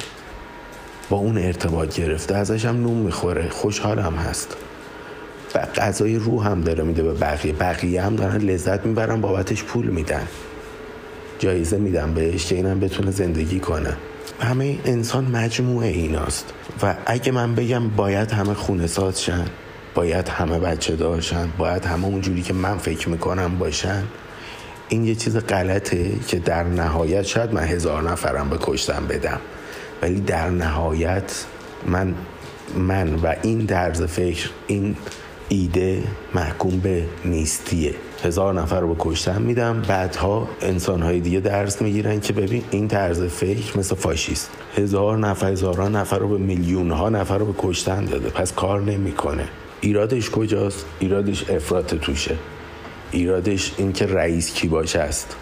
با 1.11 1.17
اون 1.17 1.39
ارتباط 1.39 1.97
گرفته 1.97 2.35
ازش 2.35 2.65
هم 2.65 2.83
نون 2.83 2.97
می‌خوره. 2.97 3.49
خوشحال 3.49 3.99
هم 3.99 4.15
هست. 4.15 4.57
و 5.55 5.59
غذای 5.59 6.17
روح 6.17 6.47
هم 6.47 6.61
داره 6.61 6.85
میده 6.85 7.03
به 7.03 7.15
بقیه. 7.15 7.53
بقیه 7.53 8.03
هم 8.03 8.17
دارن 8.17 8.37
لذت 8.37 8.87
می‌برن 8.87 9.21
بابتش 9.21 9.63
پول 9.65 9.87
میدن. 9.87 10.29
جایزه 11.39 11.79
میدن 11.79 12.15
بهش 12.15 12.47
که 12.47 12.55
اینم 12.55 12.81
بتونه 12.81 13.11
زندگی 13.11 13.61
کنه. 13.61 13.97
همه 14.41 14.79
انسان 14.85 15.25
مجموعه 15.25 15.89
ایناست. 15.89 16.53
و 16.83 16.95
اگه 17.07 17.33
من 17.33 17.55
بگم 17.55 17.89
باید 17.89 18.31
همه 18.31 18.55
خونه 18.55 18.87
ساز 18.87 19.23
شن 19.23 19.45
باید 19.95 20.29
همه 20.29 20.59
بچه 20.59 20.97
داشتن 20.97 21.49
باید 21.59 21.85
همه 21.85 22.05
اونجوری 22.05 22.43
که 22.43 22.53
من 22.53 22.79
فکر 22.79 23.09
می‌کنم 23.09 23.59
باشن 23.59 24.03
این 24.89 25.05
یه 25.05 25.15
چیز 25.15 25.37
غلطه 25.37 26.13
که 26.29 26.39
در 26.39 26.65
نهایت 26.65 27.23
شاید 27.23 27.53
من 27.53 27.65
هزار 27.65 28.11
نفرم 28.11 28.49
به 28.49 28.57
کشتن 28.61 29.07
بدم. 29.07 29.41
ولی 30.03 30.21
در 30.21 30.51
نهایت 30.51 31.45
من 31.87 32.15
من 32.77 33.15
و 33.15 33.35
این 33.43 33.59
درز 33.59 34.03
فکر 34.03 34.51
این 34.67 34.97
ایده 35.49 36.03
محکوم 36.35 36.79
به 36.79 37.05
نیستیه. 37.25 37.95
هزار 38.25 38.55
نفر 38.55 38.81
رو 38.81 38.95
به 38.95 38.97
کشتن 38.99 39.43
میدم 39.43 39.83
بعدها 39.89 40.49
انسانهای 40.61 41.21
دیگه 41.21 41.41
درس 41.41 41.83
می‌گیرن 41.83 42.21
که 42.21 42.33
ببین 42.33 42.63
این 42.71 42.89
طرز 42.89 43.23
فکر 43.23 43.79
مثل 43.79 43.95
فاشیست. 43.95 44.51
هزار 44.77 45.19
نفر 45.19 45.53
هزاران 45.53 45.97
نفر 45.97 46.19
رو 46.19 46.29
به 46.29 46.39
میلیون 46.39 46.91
ها 46.91 47.09
نفر 47.09 47.39
رو 47.39 47.47
به 47.47 47.55
کشتن 47.59 48.05
داده. 48.05 48.31
پس 48.31 48.53
کار 48.53 48.81
نمی‌کنه. 48.81 49.49
ایرادش 49.81 50.31
کجاست؟ 50.31 50.87
ایرادش 50.99 51.51
افراط 51.51 51.95
توشه. 51.95 52.37
ایرادش 53.15 53.73
این 53.77 53.93
که 53.93 54.07
رئیس 54.07 54.55
کی 54.55 54.69
باشه 54.69 54.99
است. 54.99 55.37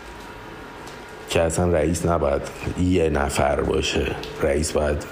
که 1.28 1.40
اصلا 1.40 1.72
رئیس 1.72 2.06
نباید 2.06 2.42
یه 2.82 3.08
نفر 3.08 3.60
باشه. 3.60 4.06
رئیس 4.42 4.72
باید 4.72 5.04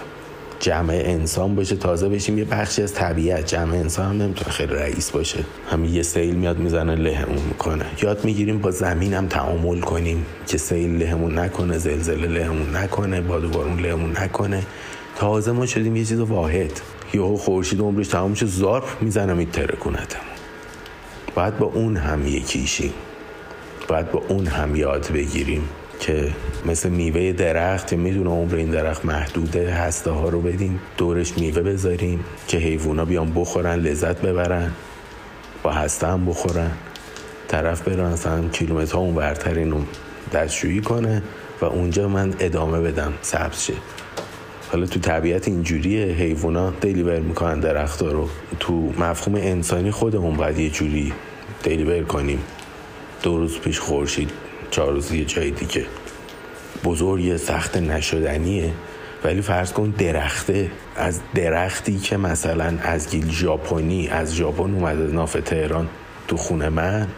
جمع 0.60 1.02
انسان 1.04 1.54
باشه. 1.54 1.76
تازه 1.76 2.08
بشیم 2.08 2.38
یه 2.38 2.44
بخشی 2.44 2.82
از 2.82 2.94
طبیعت. 2.94 3.46
جمع 3.46 3.74
انسان 3.74 4.06
هم 4.06 4.22
نمی‌تونه 4.22 4.50
خیلی 4.50 4.74
رئیس 4.74 5.10
باشه. 5.10 5.44
همین 5.70 5.94
یه 5.94 6.02
سیل 6.02 6.34
میاد 6.34 6.58
می‌زنه 6.58 6.94
لهمون 6.94 7.42
می‌کنه. 7.48 7.84
یاد 8.02 8.24
می‌گیریم 8.24 8.58
با 8.58 8.70
زمین 8.70 9.14
هم 9.14 9.26
تعامل 9.26 9.80
کنیم 9.80 10.26
که 10.46 10.58
سیل 10.58 11.02
لهمون 11.02 11.38
نکنه 11.38 11.78
زلزله 11.78 12.28
لهمون 12.28 12.76
نکنه 12.76 13.20
باد 13.20 13.44
و 13.44 13.48
بارون 13.48 13.80
لهمون 13.80 14.10
نکنه. 14.10 14.62
تازه 15.16 15.52
ما 15.52 15.66
شدیم 15.66 15.96
یه 15.96 16.04
چیز 16.04 16.20
واحد. 16.20 16.80
یهو 17.14 17.36
خورشید 17.36 17.80
عمرش 17.80 18.08
تمام 18.08 18.30
میشه 18.30 18.46
زارپ 18.46 18.84
می‌زنه 19.00 19.34
میتره 19.34 19.76
باید 21.34 21.58
با 21.58 21.66
اون 21.66 21.96
هم 21.96 22.26
یکیشیم 22.26 22.92
باید 23.88 24.10
با 24.10 24.22
اون 24.28 24.46
هم 24.46 24.76
یاد 24.76 25.12
بگیریم 25.12 25.68
که 26.00 26.30
مثل 26.66 26.88
میوه 26.88 27.32
درخت 27.32 27.92
می‌دونه 27.92 28.30
عمر 28.30 28.54
این 28.54 28.70
درخت 28.70 29.04
محدوده 29.04 29.70
هسته 29.70 30.10
ها 30.10 30.28
رو 30.28 30.40
بدیم 30.40 30.80
دورش 30.96 31.38
میوه 31.38 31.62
بذاریم 31.62 32.24
که 32.48 32.58
حیوونا 32.58 33.04
بیان 33.04 33.32
بخورن 33.32 33.74
لذت 33.74 34.20
ببرن 34.20 34.70
با 35.62 35.72
هسته 35.72 36.06
هم 36.06 36.26
بخورن. 36.26 36.70
طرف 37.48 37.88
بره 37.88 38.02
مثلا 38.02 38.48
کیلومتر 38.48 38.96
اون 38.96 39.14
برتر 39.14 39.54
اینو 39.54 39.82
دستشویی 40.32 40.80
کنه 40.80 41.22
و 41.60 41.64
اونجا 41.64 42.08
من 42.08 42.34
ادامه 42.40 42.80
بدم 42.80 43.12
سبز 43.22 43.60
شه. 43.60 43.74
حالا 44.72 44.86
تو 44.86 45.00
طبیعت 45.00 45.48
اینجوریه 45.48 46.04
حیوونا 46.04 46.70
دلیور 46.70 47.20
می‌کنن 47.20 47.60
درخت 47.60 48.02
رو. 48.02 48.28
تو 48.60 48.92
مفهوم 48.98 49.34
انسانی 49.34 49.90
خودمون 49.90 50.36
باید 50.36 50.58
یه 50.58 50.70
جوری 50.70 51.12
دلیور 51.62 52.02
کنیم. 52.02 52.38
دو 53.22 53.38
روز 53.38 53.58
پیش 53.58 53.80
خورشید 53.80 54.30
چهار 54.70 54.92
روز 54.92 55.12
یه 55.12 55.24
جای 55.24 55.50
دیگه. 55.50 55.86
بزرگ 56.84 57.36
سخت 57.36 57.76
نشدنیه. 57.76 58.72
ولی 59.24 59.42
فرض 59.42 59.72
کن 59.72 59.94
درخته 59.98 60.70
از 60.96 61.20
درختی 61.34 61.98
که 61.98 62.16
مثلا 62.16 62.78
از 62.82 63.10
گیل 63.10 63.30
ژاپنی 63.30 64.08
از 64.08 64.34
ژاپن 64.34 64.74
اومده 64.74 65.12
ناف 65.12 65.36
تهران 65.44 65.88
تو 66.28 66.36
خونه 66.36 66.68
من 66.68 67.08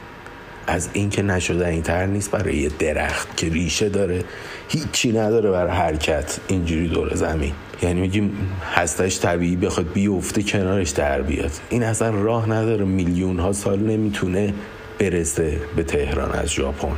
از 0.67 0.89
اینکه 0.93 1.23
نشده 1.23 1.69
این 1.69 1.83
تر 1.83 2.07
نیست 2.07 2.31
برای 2.31 2.57
یه 2.57 2.71
درخت 2.79 3.37
که 3.37 3.49
ریشه 3.49 3.89
داره. 3.89 4.25
هیچی 4.73 5.13
نداره 5.13 5.51
برای 5.51 5.73
حرکت 5.73 6.39
اینجوری 6.49 6.89
دور 6.89 7.15
زمین. 7.15 7.53
یعنی 7.83 8.01
میگیم 8.01 8.33
هستش 8.75 9.21
طبیعی 9.21 9.57
بخواد 9.57 9.93
بیفته 9.93 10.43
کنارش 10.43 10.91
در 10.91 11.23
بیاد. 11.23 11.51
این 11.71 11.83
اصلا 11.83 12.11
راه 12.11 12.51
نداره. 12.51 12.85
میلیون 12.85 13.39
ها 13.39 13.53
سال 13.53 13.79
نمی‌تونه 13.79 14.55
برسه 14.99 15.59
به 15.77 15.83
تهران 15.83 16.33
از 16.33 16.49
ژاپن. 16.49 16.97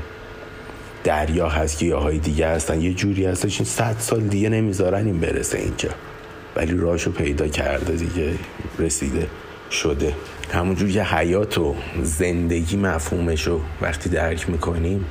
دریا 1.05 1.48
هست 1.48 1.82
های 1.82 2.18
دیگه 2.18 2.48
هستن. 2.48 2.80
یه 2.80 2.94
جوری 2.94 3.26
هستش 3.26 3.60
این 3.60 3.68
صد 3.68 3.96
سال 3.98 4.20
دیگه 4.20 4.48
نمی‌ذارن 4.48 5.06
این 5.06 5.20
برسه 5.20 5.59
اینجا. 5.59 5.90
ولی 6.56 6.76
راشو 6.76 7.12
پیدا 7.12 7.48
کرده 7.48 7.92
دیگه 7.92 8.34
رسیده 8.78 9.26
شده. 9.70 10.14
همونجور 10.52 10.90
که 10.90 11.02
حیات 11.02 11.59
و 11.59 11.74
زندگی 12.02 12.76
مفهومشو 12.76 13.60
وقتی 13.82 14.09
درک 14.09 14.51
می‌کنیم 14.51 15.05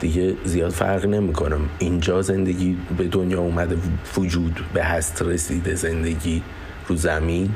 دیگه 0.00 0.34
زیاد 0.44 0.70
فرق 0.70 1.06
نمی‌کنم. 1.06 1.60
اینجا 1.78 2.22
زندگی 2.22 2.76
به 2.98 3.04
دنیا 3.04 3.40
اومده 3.40 3.76
وجود 4.16 4.60
به 4.74 4.84
هست 4.84 5.22
رسیده 5.22 5.74
زندگی 5.74 6.42
رو 6.88 6.96
زمین. 6.96 7.50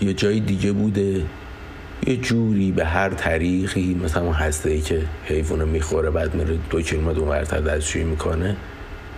یا 0.00 0.12
جای 0.12 0.40
دیگه 0.40 0.72
بوده. 0.72 1.22
یه 2.06 2.16
جوری 2.16 2.72
به 2.72 2.84
هر 2.84 3.08
طریقی 3.08 3.94
مثلا 4.04 4.22
اون 4.22 4.32
هسته 4.32 4.70
ای 4.70 4.80
که 4.80 5.02
حیوانو 5.24 5.66
می‌خوره 5.66 6.10
بعد 6.10 6.34
میره 6.34 6.58
دو 6.70 6.80
کیلومتر 6.82 7.20
اونورتر 7.20 7.60
دستشویی 7.60 8.04
می‌کنه. 8.04 8.56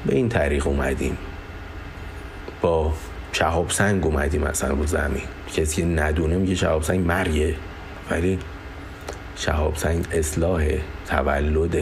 به 0.07 0.15
این 0.15 0.29
طریق 0.29 0.67
اومدیم. 0.67 1.19
با 2.63 2.95
شهاب 3.33 3.71
سنگ 3.71 4.07
اومدیم 4.07 4.43
مثلا 4.43 4.75
رو 4.75 4.87
زمین. 4.87 5.23
کسی 5.57 5.83
که 5.83 5.89
ندونه 5.89 6.37
میگه 6.37 6.55
شهاب 6.55 6.83
سنگ 6.83 7.07
مرگه. 7.07 7.55
ولی 8.11 8.39
شهاب 9.37 9.77
سنگ 9.77 10.07
اصلاح 10.13 10.69
تولد 11.07 11.77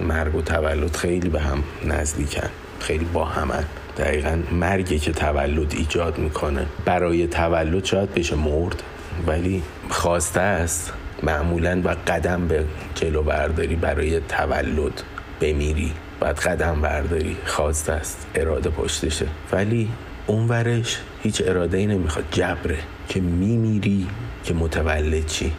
مرگ 0.00 0.34
و 0.34 0.42
تولد 0.42 0.96
خیلی 0.96 1.28
به 1.28 1.40
هم 1.40 1.64
نزدیکن. 1.84 2.48
خیلی 2.80 3.04
با 3.04 3.24
همن 3.24 3.64
دقیقا 3.98 4.38
مرگه 4.52 4.98
که 4.98 5.12
تولد 5.12 5.72
ایجاد 5.72 6.18
می‌کنه. 6.18 6.66
برای 6.84 7.26
تولد 7.26 7.84
شاید 7.84 8.14
بشه 8.14 8.36
مرد 8.36 8.82
ولی 9.26 9.62
خواسته 9.90 10.40
است. 10.40 10.92
معمولا 11.22 11.82
و 11.84 11.96
قدم 12.06 12.48
به 12.48 12.64
جلو 12.94 13.22
برداری 13.22 13.76
برای 13.76 14.20
تولد 14.20 15.02
بمیری. 15.40 15.92
باید 16.20 16.36
قدم 16.36 16.80
برداری 16.80 17.36
خواسته 17.46 17.92
است. 17.92 18.26
اراده 18.34 18.70
پشتشه. 18.70 19.26
ولی 19.52 19.88
اونورش 20.26 21.00
هیچ 21.22 21.42
اراده 21.46 21.78
ای 21.78 21.86
نمی‌خواد. 21.86 22.24
جبره. 22.30 22.78
که 23.08 23.20
میمیری 23.20 24.06
که 24.44 24.54
متولد 24.54 25.26
چی 25.26 25.52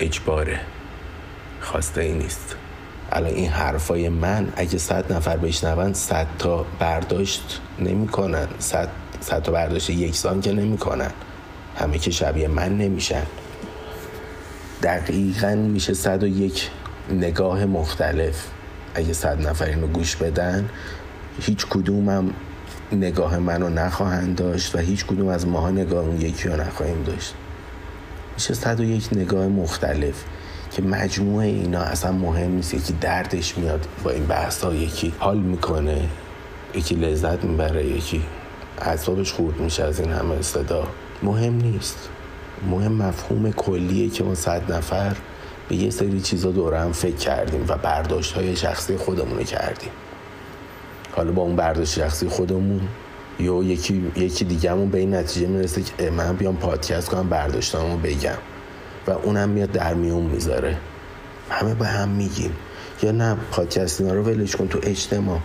اجباره. 0.00 0.60
خواسته 1.60 2.00
ای 2.00 2.12
نیست. 2.12 2.56
الان 3.12 3.34
این 3.34 3.48
حرفای 3.48 4.08
من 4.08 4.52
اگه 4.56 4.78
صد 4.78 5.12
نفر 5.12 5.36
بشنون 5.36 5.92
صد 5.92 6.26
تا 6.38 6.66
برداشت 6.78 7.60
نمی‌کنن. 7.78 8.48
صد, 8.58 8.88
صد 9.20 9.42
تا 9.42 9.52
برداشت 9.52 9.90
یکسان 9.90 10.40
که 10.40 10.52
نمی‌کنن. 10.52 11.10
همه 11.76 11.98
که 11.98 12.10
شبیه 12.10 12.48
من 12.48 12.78
نمیشن. 12.78 13.22
دقیقا 14.82 15.54
میشه 15.54 15.94
صد 15.94 16.22
و 16.22 16.26
یک 16.26 16.70
نگاه 17.10 17.64
مختلف. 17.64 18.46
اگه 18.94 19.12
صد 19.12 19.46
نفر 19.46 19.64
اینو 19.64 19.86
گوش 19.86 20.16
بدن 20.16 20.68
هیچ 21.40 21.66
کدومم 21.66 22.30
نگاه 22.92 23.38
منو 23.38 23.68
نخواهند 23.68 24.36
داشت 24.36 24.74
و 24.74 24.78
هیچ 24.78 25.06
کدوم 25.06 25.28
از 25.28 25.46
ماها 25.46 25.70
نگاه 25.70 26.04
اون 26.04 26.20
یکی 26.20 26.48
رو 26.48 26.56
نخواهیم 26.56 27.02
داشت. 27.02 27.34
میشه 28.34 28.54
صد 28.54 28.80
و 28.80 28.84
یک 28.84 29.08
نگاه 29.12 29.46
مختلف. 29.46 30.24
که 30.78 30.84
مجموعه 30.84 31.46
اینا 31.46 31.80
اصلا 31.80 32.12
مهم 32.12 32.50
نیست. 32.50 32.74
یکی 32.74 32.92
دردش 32.92 33.58
میاد 33.58 33.86
با 34.04 34.10
این 34.10 34.26
بحث 34.26 34.64
ها 34.64 34.74
یکی 34.74 35.12
حال 35.18 35.38
می‌کنه 35.38 36.08
یکی 36.74 36.94
لذت 36.94 37.44
می‌بره 37.44 37.86
یکی 37.86 38.22
اعصابش 38.78 39.32
خورد 39.32 39.60
میشه 39.60 39.84
از 39.84 40.00
این 40.00 40.10
همه 40.10 40.42
صدا 40.42 40.88
مهم 41.22 41.54
نیست. 41.54 42.08
مهم 42.70 42.92
مفهوم 42.92 43.52
کلیه 43.52 44.08
که 44.08 44.24
ما 44.24 44.34
صد 44.34 44.72
نفر 44.72 45.16
به 45.68 45.76
یه 45.76 45.90
سری 45.90 46.20
چیزا 46.20 46.50
دوره 46.50 46.80
هم 46.80 46.92
فکر 46.92 47.16
کردیم 47.16 47.64
و 47.68 47.76
برداشت 47.76 48.32
های 48.32 48.56
شخصی 48.56 48.96
خودمون 48.96 49.44
کردیم. 49.44 49.90
حالا 51.12 51.32
با 51.32 51.42
اون 51.42 51.56
برداشت 51.56 51.92
شخصی 51.92 52.28
خودمون 52.28 52.80
یا 53.40 53.62
یکی 53.62 54.12
یکی 54.16 54.44
دیگهمون 54.44 54.90
به 54.90 54.98
این 54.98 55.14
نتیجه 55.14 55.46
می‌رسه 55.46 55.82
که 55.82 56.10
من 56.10 56.36
بیام 56.36 56.56
پادکست 56.56 57.08
کنم 57.08 57.28
برداشتامو 57.28 57.96
بگم. 57.96 58.38
و 59.08 59.10
اونم 59.10 59.48
میاد 59.48 59.72
در 59.72 59.94
میون 59.94 60.22
می‌ذاره. 60.22 60.76
همه 61.50 61.74
به 61.74 61.86
هم 61.86 62.08
میگیم. 62.08 62.52
یا 63.02 63.10
نه 63.10 63.36
پادکست 63.50 64.00
اینا 64.00 64.14
رو 64.14 64.22
ولش 64.22 64.56
کن 64.56 64.68
تو 64.68 64.80
اجتماع. 64.82 65.38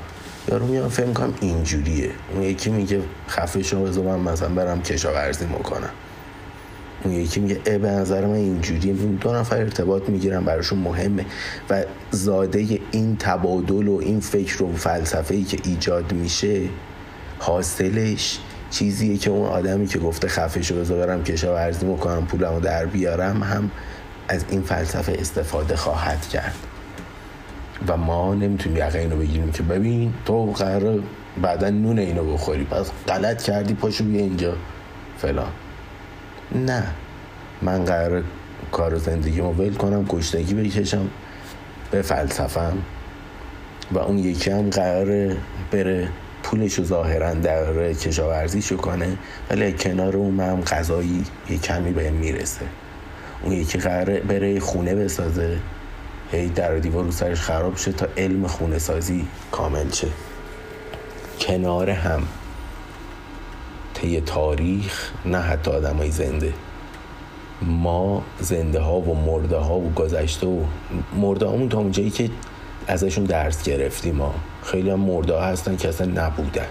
یارو 0.48 0.66
میاد 0.66 0.88
فهم 0.88 1.14
کنم 1.14 1.34
اینجوریه. 1.42 2.10
اون 2.34 2.44
یکی 2.44 2.70
میگه 2.70 3.02
خفه 3.30 3.64
شو 3.64 3.84
بذار 3.84 4.18
من 4.18 4.32
مثلا 4.32 4.50
برم 4.50 4.82
کشاورزی 4.82 5.46
می‌کنم 5.46 5.90
اون 7.04 7.14
یکی 7.14 7.40
میگه 7.40 7.62
ای 7.66 7.78
به 7.78 7.88
نظر 7.88 8.26
من 8.26 8.34
اینجوری 8.34 8.94
دو 8.94 9.34
نفر 9.34 9.58
ارتباط 9.58 10.10
می‌گیرن 10.10 10.46
براشون 10.46 10.80
مهمه. 10.80 11.26
و 11.70 11.84
زاده 12.12 12.80
این 12.92 13.18
تبادل 13.18 13.88
و 13.88 14.00
این 14.02 14.20
فکر 14.20 14.64
و 14.64 14.74
فلسفه 14.76 15.36
ای 15.36 15.44
که 15.44 15.58
ایجاد 15.64 16.14
میشه 16.14 16.62
حاصلش 17.40 18.40
چیزیه 18.74 19.18
که 19.18 19.30
اون 19.30 19.50
آدمی 19.50 19.88
که 19.88 20.00
گفته 20.00 20.28
خفه 20.28 20.74
بذار 20.74 21.08
برم 21.08 21.24
کشاورزی 21.24 21.86
می‌کنم 21.86 22.26
پولمو 22.26 22.60
در 22.60 22.86
بیارم 22.86 23.44
هم 23.44 23.72
از 24.28 24.46
این 24.50 24.62
فلسفه 24.62 25.16
استفاده 25.20 25.76
خواهد 25.76 26.28
کرد. 26.28 26.56
و 27.88 27.98
ما 27.98 28.34
نمی‌تونیم 28.34 28.78
یقه 28.78 29.00
اینو 29.00 29.16
بگیریم 29.16 29.52
که 29.52 29.64
ببین 29.64 30.14
تو 30.26 30.46
قرار 30.46 31.00
بعدا 31.42 31.70
نون 31.70 32.00
اینو 32.00 32.34
بخوری 32.34 32.64
پس 32.64 32.92
غلط 33.08 33.44
کردی 33.44 33.74
پاشو 33.74 34.04
بیا 34.04 34.22
اینجا. 34.22 34.54
فلان. 35.18 35.52
نه. 36.56 36.84
من 37.62 37.86
قرار 37.86 38.24
کار 38.72 38.98
زندگیمو 38.98 39.52
ول 39.52 39.74
کنم 39.74 40.04
گشتگی 40.04 40.54
بکشم 40.54 41.10
به 41.92 42.02
فلسفم 42.02 42.78
و 43.92 44.00
اون 44.00 44.18
یکی 44.18 44.52
هم 44.52 44.70
قرار 44.70 45.36
بره 45.72 46.08
پولش 46.44 46.74
رو 46.74 46.84
ظاهرا 46.84 47.34
در 47.34 47.94
کشاورزیشو 47.94 48.78
کنه 48.78 49.18
ولی 49.50 49.74
کنار 49.74 50.18
اون 50.18 50.40
هم 50.40 50.62
غذایی 50.62 51.24
یه 51.50 51.58
کمی 51.58 51.92
به 51.92 52.12
می‌رسه. 52.12 52.66
اون 53.44 53.54
یکی 53.54 53.78
قرار 53.78 54.20
بره 54.20 54.60
خونه 54.60 54.96
بسازه. 54.96 55.58
هی 56.32 56.50
در 56.50 56.78
دیوار 56.78 57.04
رو 57.04 57.12
سرش 57.12 57.42
خراب 57.42 57.78
شه 57.78 57.92
تا 57.92 58.08
علم 58.18 58.48
خونه 58.48 58.80
سازی 58.80 59.28
کامل 59.52 59.92
شه. 59.92 60.08
کنار 61.40 61.90
هم 61.90 62.24
طی 63.94 64.22
تاریخ 64.22 65.12
نه 65.26 65.38
حتی 65.38 65.72
آدم 65.72 65.98
های 65.98 66.12
زنده. 66.12 66.54
ما 67.62 68.24
زنده 68.40 68.80
ها 68.80 69.00
و 69.00 69.16
مرده 69.16 69.58
ها 69.58 69.78
و 69.78 69.94
گذشته 69.96 70.48
و 70.48 70.64
مرده 71.16 71.48
همون 71.48 71.70
تا 71.70 71.78
اونجایی 71.78 72.10
که 72.10 72.30
ازشون 72.88 73.24
درس 73.24 73.64
گرفتیم 73.64 74.16
ما 74.16 74.36
خیلی 74.64 74.90
هم 74.90 75.00
مرده 75.00 75.40
هستن 75.40 75.76
که 75.76 75.90
اصلا 75.90 76.08
نبودن. 76.08 76.68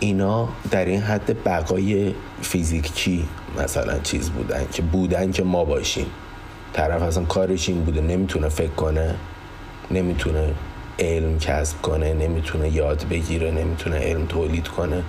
اینا 0.00 0.48
در 0.70 0.84
این 0.84 1.00
حد 1.00 1.44
بقای 1.44 2.14
فیزیکی 2.42 3.28
مثلا 3.58 3.98
چیز 3.98 4.30
بودن 4.30 4.66
که 4.72 4.82
بودن 4.82 5.32
که 5.32 5.42
ما 5.42 5.64
باشیم. 5.64 6.06
طرف 6.72 7.02
اصلا 7.02 7.24
کارش 7.24 7.68
این 7.68 7.84
بوده 7.84 8.00
نمی‌تونه 8.00 8.48
فکر 8.48 8.70
کنه 8.70 9.14
نمی‌تونه 9.90 10.54
علم 10.98 11.38
کسب 11.38 11.82
کنه 11.82 12.14
نمی‌تونه 12.14 12.68
یاد 12.68 13.06
بگیره 13.10 13.50
نمی‌تونه 13.50 13.98
علم 13.98 14.26
تولید 14.26 14.68
کنه. 14.68 15.02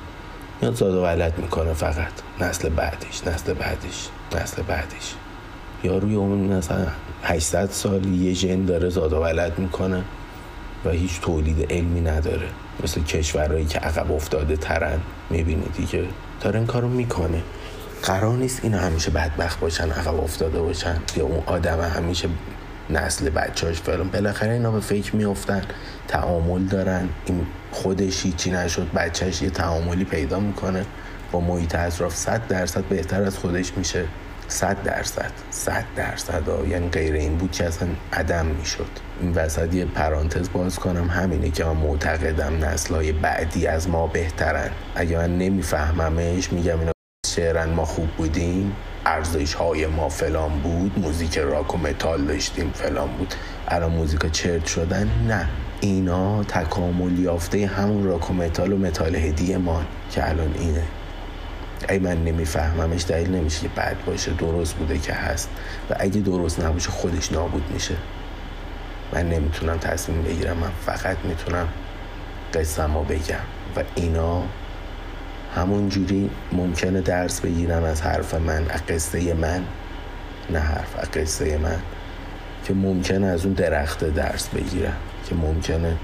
میاد 0.62 0.74
زاد 0.76 0.94
و 0.94 1.04
ولد 1.04 1.34
می‌کنه 1.38 1.74
فقط. 1.74 2.12
نسل 2.42 2.70
بعدش 2.70 3.28
نسل 3.28 3.54
بعدش 3.54 4.10
نسل 4.36 4.62
بعدش. 4.62 5.16
یا 5.84 5.98
روی 5.98 6.16
اون 6.16 6.40
مثلا 6.40 6.88
800 7.24 7.70
سال 7.72 8.06
یه 8.06 8.34
ژن 8.34 8.66
داره 8.66 8.90
زاد 8.90 9.14
و 9.14 9.20
ولد 9.20 9.60
می‌کنه. 9.60 10.04
و 10.86 10.90
هیچ 10.90 11.22
تولید 11.22 11.72
علمی 11.72 12.02
نداره. 12.02 12.48
مثل 12.84 13.02
کشورهایی 13.04 13.66
که 13.66 13.80
عقب 13.80 14.12
افتاده 14.12 14.58
ترن. 14.58 15.00
می‌بینید 15.30 15.90
که 15.90 16.06
داره 16.42 16.60
این 16.60 16.68
کارو 16.68 16.88
می‌کنه. 16.88 17.44
قرار 18.04 18.38
نیست 18.38 18.60
اینا 18.64 18.78
همیشه 18.80 19.12
بدبخت 19.12 19.60
باشن 19.60 19.92
عقب 19.92 20.20
افتاده 20.20 20.62
باشن. 20.62 20.98
یا 21.18 21.26
اون 21.26 21.44
آدم 21.46 21.82
همیشه 21.82 22.30
نسل 22.90 23.30
بچهاش 23.30 23.82
فلان. 23.82 24.10
بالاخره 24.10 24.54
اینا 24.54 24.72
به 24.72 24.80
فکر 24.80 25.16
میافتن. 25.16 25.62
تعامل 26.08 26.64
دارن. 26.64 27.10
این 27.26 27.48
خودش 27.72 28.26
هیچی 28.26 28.52
نشد 28.52 28.92
بچهش 28.92 29.42
یه 29.42 29.50
تعاملی 29.50 30.06
پیدا 30.06 30.40
می‌کنه. 30.40 30.86
با 31.32 31.40
محیط 31.40 31.76
اطراف 31.76 32.16
صد 32.16 32.48
درصد 32.48 32.84
بهتر 32.84 33.24
از 33.24 33.38
خودش 33.38 33.78
میشه. 33.78 34.06
صد 34.48 34.84
درصد. 34.84 35.32
صد 35.52 35.86
درصد. 35.96 36.44
یعنی 36.70 36.90
غیر 36.90 37.14
این 37.14 37.38
بود 37.38 37.52
که 37.52 37.66
اصلا 37.66 37.88
عدم 38.14 38.46
می‌شد. 38.46 39.11
این 39.22 39.32
وسط 39.32 39.74
یه 39.74 39.86
پرانتز 39.86 40.50
باز 40.54 40.80
کنم 40.80 41.10
همینه 41.10 41.52
که 41.52 41.66
من 41.66 41.76
معتقدم 41.76 42.66
نسلهای 42.66 43.12
بعدی 43.12 43.68
از 43.68 43.90
ما 43.90 44.08
بهترن. 44.08 44.70
اگه 44.96 45.18
من 45.18 45.38
نمیفهممش 45.38 46.54
میگم 46.54 46.80
اینا 46.80 46.92
شعرن 47.26 47.70
ما 47.70 47.86
خوب 47.86 48.08
بودیم 48.18 48.76
ارزش 49.06 49.54
های 49.54 49.88
ما 49.88 50.10
فلان 50.10 50.60
بود 50.60 51.00
موزیک 51.00 51.38
راک 51.38 51.76
و 51.76 51.78
متال 51.78 52.26
داشتیم 52.26 52.72
فلان 52.72 53.10
بود. 53.18 53.34
الان 53.68 53.92
موزیک 53.92 54.32
چرت 54.32 54.66
شدن؟ 54.66 55.10
نه. 55.28 55.50
اینا 55.82 56.44
تکامل 56.44 57.20
یافته 57.20 57.68
همون 57.68 58.04
راک 58.04 58.30
و 58.30 58.34
متال 58.34 58.74
و 58.74 58.78
متال 58.78 59.16
هدیه 59.16 59.58
ما 59.58 59.84
که 60.12 60.30
الان 60.30 60.54
اینه. 60.60 60.84
ای 61.90 62.00
من 62.00 62.24
نمیفهممش 62.24 63.06
دلیل 63.06 63.36
نمیشه 63.36 63.62
که 63.62 63.68
بد 63.68 63.96
باشه 64.06 64.32
درست 64.32 64.74
بوده 64.74 64.98
که 64.98 65.14
هست. 65.14 65.50
و 65.90 65.96
اگه 66.00 66.22
درست 66.22 66.60
نباشه 66.60 66.90
خودش 66.90 67.32
نابود 67.32 67.64
میشه. 67.74 67.96
من 69.14 69.30
نمی‌تونم 69.30 69.78
تصمیم 69.78 70.24
بگیرم 70.24 70.58
من 70.58 70.72
فقط 70.86 71.18
می‌تونم 71.24 71.68
قصه 72.54 72.88
بگم. 72.88 73.36
و 73.76 73.84
اینا 73.96 74.44
همون 75.56 75.90
جوری 75.90 76.30
ممکنه 76.52 77.02
درس 77.02 77.42
بگیرن 77.42 77.84
از 77.84 78.02
حرف 78.02 78.34
من 78.34 78.66
از 78.70 78.86
قصه 78.86 79.34
من. 79.34 79.64
نه 80.50 80.60
حرف 80.60 81.00
از 81.00 81.12
قصه 81.12 81.58
من. 81.58 81.80
که 82.66 82.74
ممکنه 82.74 83.28
از 83.28 83.46
اون 83.46 83.54
درخت 83.54 84.04
درس 84.04 84.48
بگیرن 84.48 84.94
که 85.30 85.36
ممکنه 85.36 85.98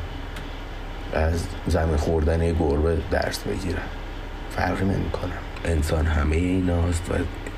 از 1.13 1.43
زمین 1.67 1.97
خوردن 1.97 2.53
گربه 2.53 2.97
درس 3.11 3.39
بگیرن 3.39 3.81
فرقی 4.55 4.85
نمی‌کنه. 4.85 5.33
انسان 5.65 6.05
همه 6.05 6.35
ایناست 6.35 7.11
و 7.11 7.13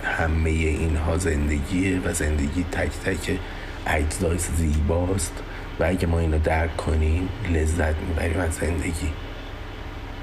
همه 0.08 0.50
اینها 0.50 1.18
زندگیه 1.18 2.00
و 2.00 2.14
زندگی 2.14 2.66
تک 2.72 2.92
تک 3.06 3.40
اجزای 3.88 4.38
زیباست 4.38 5.34
و 5.80 5.84
اگه 5.84 6.08
ما 6.08 6.20
اینو 6.20 6.40
درک 6.40 6.78
کنیم 6.78 7.30
لذت 7.54 7.96
می‌بریم 8.08 8.40
از 8.40 8.54
زندگی. 8.54 9.12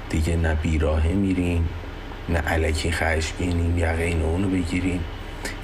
دیگه 0.09 0.35
نه 0.35 0.55
بیراهه 0.55 1.07
میریم 1.07 1.69
نه 2.29 2.39
علکی 2.39 2.91
خشمگینیم 2.91 3.77
یقه 3.77 4.03
اینو 4.03 4.25
اونو 4.25 4.49
بگیریم. 4.49 4.99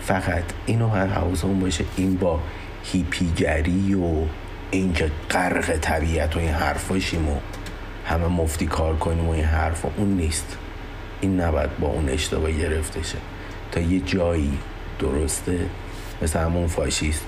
فقط 0.02 0.44
اینو 0.65 0.90
هر 0.90 1.07
حواسمون 1.07 1.60
باشه 1.60 1.86
این 1.95 2.15
با 2.18 2.40
هیپیگری 2.84 3.94
و 3.94 4.26
اینکه 4.72 5.11
غرق 5.32 5.78
طبیعت 5.78 6.36
و 6.36 6.40
این 6.40 6.49
حرفاشیم 6.49 7.30
و 7.30 7.36
همه 8.06 8.28
مفتی 8.28 8.65
کار 8.65 8.95
کنیم 8.95 9.28
و 9.28 9.32
این 9.32 9.44
حرفا 9.44 9.90
اون 9.98 10.18
نیست. 10.18 10.57
این 11.22 11.41
نباید 11.41 11.80
با 11.80 11.88
اون 11.88 12.10
اشتباه 12.10 12.52
گرفته 12.52 13.03
شه. 13.03 13.18
تا 13.72 13.80
یه 13.80 13.99
جایی 13.99 14.57
درسته 14.99 15.60
مثل 16.22 16.40
همون 16.40 16.68
فاشیست. 16.68 17.26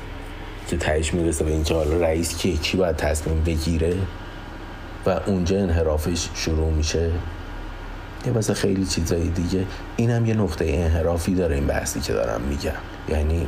که 0.68 0.78
تهش 0.78 1.14
می‌رسه 1.14 1.46
به 1.46 1.52
اینکه 1.52 1.74
حالا 1.74 1.98
رئیس 1.98 2.38
کیه؟ 2.38 2.58
کی 2.58 2.78
باید 2.78 2.96
تصمیم 2.96 3.44
بگیره؟ 3.44 3.96
و 5.06 5.20
اونجا 5.26 5.58
انحرافش 5.58 6.30
شروع 6.36 6.72
میشه. 6.72 7.12
یه 8.26 8.32
مثل 8.32 8.54
خیلی 8.54 8.86
چیزایی 8.86 9.30
دیگه. 9.30 9.66
اینم 9.96 10.26
یه 10.26 10.34
نقطه 10.34 10.66
انحرافی 10.68 11.36
داره 11.36 11.56
این 11.56 11.68
بحثی 11.68 12.00
که 12.00 12.14
دارم 12.14 12.42
میگم. 12.42 12.72
یعنی 13.10 13.48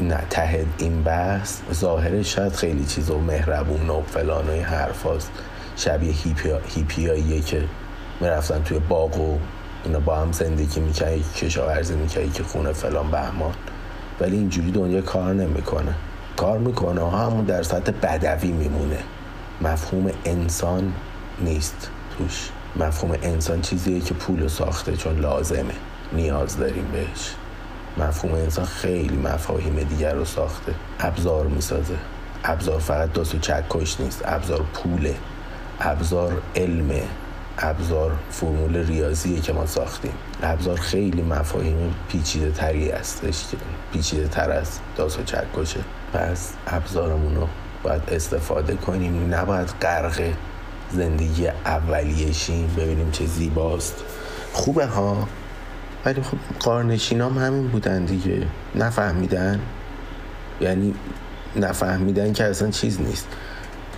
نه 0.00 0.20
ته 0.30 0.66
این 0.78 1.02
بحث 1.02 1.58
ظاهرش 1.72 2.34
شاید 2.34 2.52
خیلی 2.52 2.84
چیز 2.84 3.10
و 3.10 3.18
مهربون 3.18 3.90
و 3.90 4.02
فلان 4.02 4.46
و 4.46 4.50
این 4.50 4.64
حرف 4.64 5.06
هست. 5.06 5.30
شبیه 5.76 6.14
هیپی 6.74 7.42
که 7.42 7.64
می‌رفتن 8.20 8.62
توی 8.62 8.78
باغ 8.78 9.18
و 9.18 9.38
اینا 9.84 10.00
با 10.00 10.16
هم 10.16 10.32
زندگی 10.32 10.80
می‌کنن 10.80 11.20
کشاورزی 11.36 11.94
می‌کنن 11.94 12.32
که 12.32 12.42
خونه 12.42 12.72
فلان 12.72 13.10
بهمان. 13.10 13.54
ولی 14.20 14.36
اینجوری 14.36 14.70
دنیا 14.70 15.00
کار 15.00 15.34
نمی‌کنه. 15.34 15.94
کار 16.38 16.58
می‌کنه 16.58 17.10
همون 17.10 17.44
در 17.44 17.62
سطح 17.62 17.92
بدوی 17.92 18.52
میمونه. 18.52 18.98
مفهوم 19.60 20.10
انسان 20.24 20.92
نیست 21.40 21.90
توش. 22.18 22.48
مفهوم 22.76 23.16
انسان 23.22 23.60
چیزیه 23.60 24.00
که 24.00 24.14
پول 24.14 24.48
ساخته 24.48 24.96
چون 24.96 25.20
لازمه. 25.20 25.74
نیاز 26.12 26.58
داریم 26.58 26.84
بهش. 26.92 27.34
مفهوم 27.96 28.34
انسان 28.34 28.64
خیلی 28.64 29.16
مفاهیم 29.16 29.82
دیگر 29.82 30.14
رو 30.14 30.24
ساخته. 30.24 30.74
ابزار 31.00 31.46
می‌سازه. 31.46 31.96
ابزار 32.44 32.78
فقط 32.78 33.12
داست 33.12 33.34
و 33.34 33.38
چکش 33.38 34.00
نیست. 34.00 34.22
ابزار 34.24 34.60
پوله. 34.74 35.14
ابزار 35.80 36.42
علمه. 36.56 37.02
ابزار 37.58 38.12
فرمول 38.30 38.86
ریاضیه 38.86 39.40
که 39.40 39.52
ما 39.52 39.66
ساختیم. 39.66 40.12
ابزار 40.42 40.76
خیلی 40.76 41.22
مفاهیم 41.22 41.94
پیچیده 42.08 42.50
تری 42.50 42.90
هستش 42.90 43.44
پیچیده 43.92 44.28
تر 44.28 44.50
از 44.50 44.78
داس 44.96 45.18
و 45.18 45.22
چکشه. 45.22 45.80
پس 46.12 46.52
ابزارمون 46.66 47.34
رو 47.34 47.48
باید 47.82 48.02
استفاده 48.08 48.74
کنیم. 48.74 49.34
نباید 49.34 49.68
غرق 49.80 50.22
زندگی 50.92 51.48
اولیشیم 51.48 52.74
ببینیم 52.76 53.10
چه 53.10 53.26
زیباست. 53.26 53.94
خوبه 54.52 54.86
ها 54.86 55.28
ولی 56.04 56.22
خب 56.22 56.36
قارنشین 56.60 57.20
هم 57.20 57.38
همین 57.38 57.68
بودن 57.68 58.04
دیگه. 58.04 58.46
نفهمیدن؟ 58.74 59.60
یعنی 60.60 60.94
نفهمیدن 61.56 62.32
که 62.32 62.44
اصلا 62.44 62.70
چیز 62.70 63.00
نیست. 63.00 63.26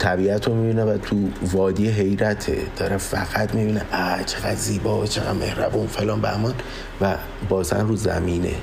طبیعت 0.01 0.49
رو 0.49 0.55
می‌بینه 0.55 0.85
و 0.85 0.99
تو 0.99 1.29
وادی 1.43 1.89
حیرته. 1.89 2.59
داره 2.77 2.97
فقط 2.97 3.55
می‌بینه 3.55 3.83
آه 3.93 4.25
چقدر 4.25 4.55
زیبا 4.55 5.07
چقدر 5.07 5.33
مهربون 5.33 5.87
فلان 5.87 6.21
بهمان. 6.21 6.55
و 7.01 7.15
بازن 7.49 7.89
رو 7.89 7.97
زمینه. 7.97 8.55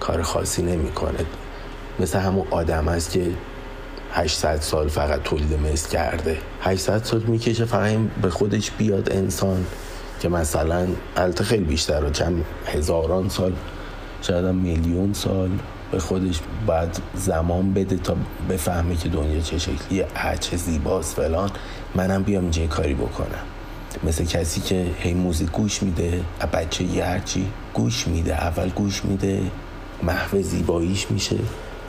کار 0.00 0.22
خاصی 0.22 0.62
نمی‌کنه. 0.62 1.24
مثل 2.00 2.18
همون 2.18 2.46
آدم 2.50 2.88
است 2.88 3.10
که 3.10 3.30
800 4.12 4.60
سال 4.60 4.88
فقط 4.88 5.22
تولید 5.22 5.52
مثل 5.72 5.88
کرده. 5.88 6.38
800 6.62 7.04
سال 7.04 7.22
می‌کشه 7.22 7.64
فقط 7.64 7.98
به 8.22 8.30
خودش 8.30 8.70
بیاد 8.70 9.12
انسان 9.12 9.66
که 10.20 10.28
مثلا 10.28 10.86
البته 11.16 11.44
خیلی 11.44 11.64
بیشتر 11.64 12.10
چند 12.10 12.44
هزاران 12.66 13.28
سال 13.28 13.52
شاید 14.22 14.44
میلیون 14.44 15.12
سال. 15.12 15.50
به 15.92 15.98
خودش 15.98 16.40
باید 16.66 17.02
زمان 17.14 17.72
بده 17.72 17.96
تا 17.96 18.16
بفهمه 18.50 18.96
که 18.96 19.08
دنیا 19.08 19.40
چه 19.40 19.58
شکلیه 19.58 20.06
چه 20.40 20.56
زیباست 20.56 21.16
فلان. 21.16 21.50
منم 21.94 22.22
بیام 22.22 22.42
اینجا 22.42 22.66
کاری 22.66 22.94
بکنم. 22.94 23.42
مثل 24.04 24.24
کسی 24.24 24.60
که 24.60 24.86
هی 24.98 25.14
موزیک 25.14 25.50
گوش 25.50 25.82
میده 25.82 26.24
بچه 26.52 26.84
یه 26.84 27.04
هرچی 27.04 27.46
گوش 27.74 28.08
میده 28.08 28.34
اول 28.34 28.68
گوش 28.68 29.04
میده 29.04 29.40
محو 30.02 30.42
زیباییش 30.42 31.10
میشه 31.10 31.36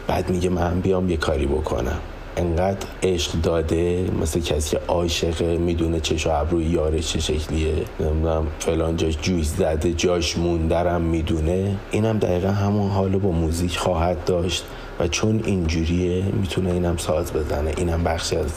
بعد 0.07 0.29
میگه 0.29 0.49
من 0.49 0.81
بیام 0.81 1.09
یه 1.09 1.17
کاری 1.17 1.45
بکنم. 1.45 1.99
انقدر 2.37 2.87
عشق 3.03 3.31
داده 3.31 4.09
مثل 4.21 4.39
کسی 4.39 4.69
که 4.69 4.81
عاشقه 4.87 5.57
می‌دونه 5.57 5.99
چش 5.99 6.27
و 6.27 6.29
ابروی 6.33 6.65
یارش 6.65 7.13
چه 7.13 7.19
شکلیه 7.19 7.73
نمی‌دونم 7.99 8.47
فلان 8.59 8.97
جاش 8.97 9.17
جویز 9.21 9.55
زده 9.55 9.93
جاش 9.93 10.37
موندرم 10.37 11.01
می‌دونه. 11.01 11.75
اینم 11.91 12.17
دقیقا 12.17 12.47
همون 12.47 12.89
حالو 12.89 13.19
با 13.19 13.31
موزیک 13.31 13.77
خواهد 13.77 14.25
داشت 14.25 14.63
و 14.99 15.07
چون 15.07 15.41
اینجوریه 15.45 16.23
می‌تونه 16.25 16.71
اینم 16.71 16.97
ساز 16.97 17.33
بزنه. 17.33 17.73
اینم 17.77 18.03
بخشی 18.03 18.35
از 18.35 18.51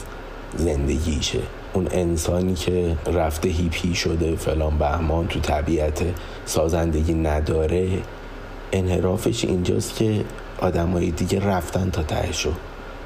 زندگیشه. 0.57 1.39
اون 1.73 1.87
انسانی 1.91 2.53
که 2.53 2.97
رفته 3.13 3.49
هیپی 3.49 3.95
شده 3.95 4.35
فلان 4.35 4.77
بهمان 4.77 5.27
تو 5.27 5.39
طبیعت 5.39 6.03
سازندگی 6.45 7.13
نداره 7.13 7.89
انحرافش 8.71 9.45
اینجاست 9.45 9.95
که 9.95 10.23
آدمای 10.59 11.11
دیگه 11.11 11.45
رفتن 11.45 11.89
تا 11.89 12.03
تهشو. 12.03 12.51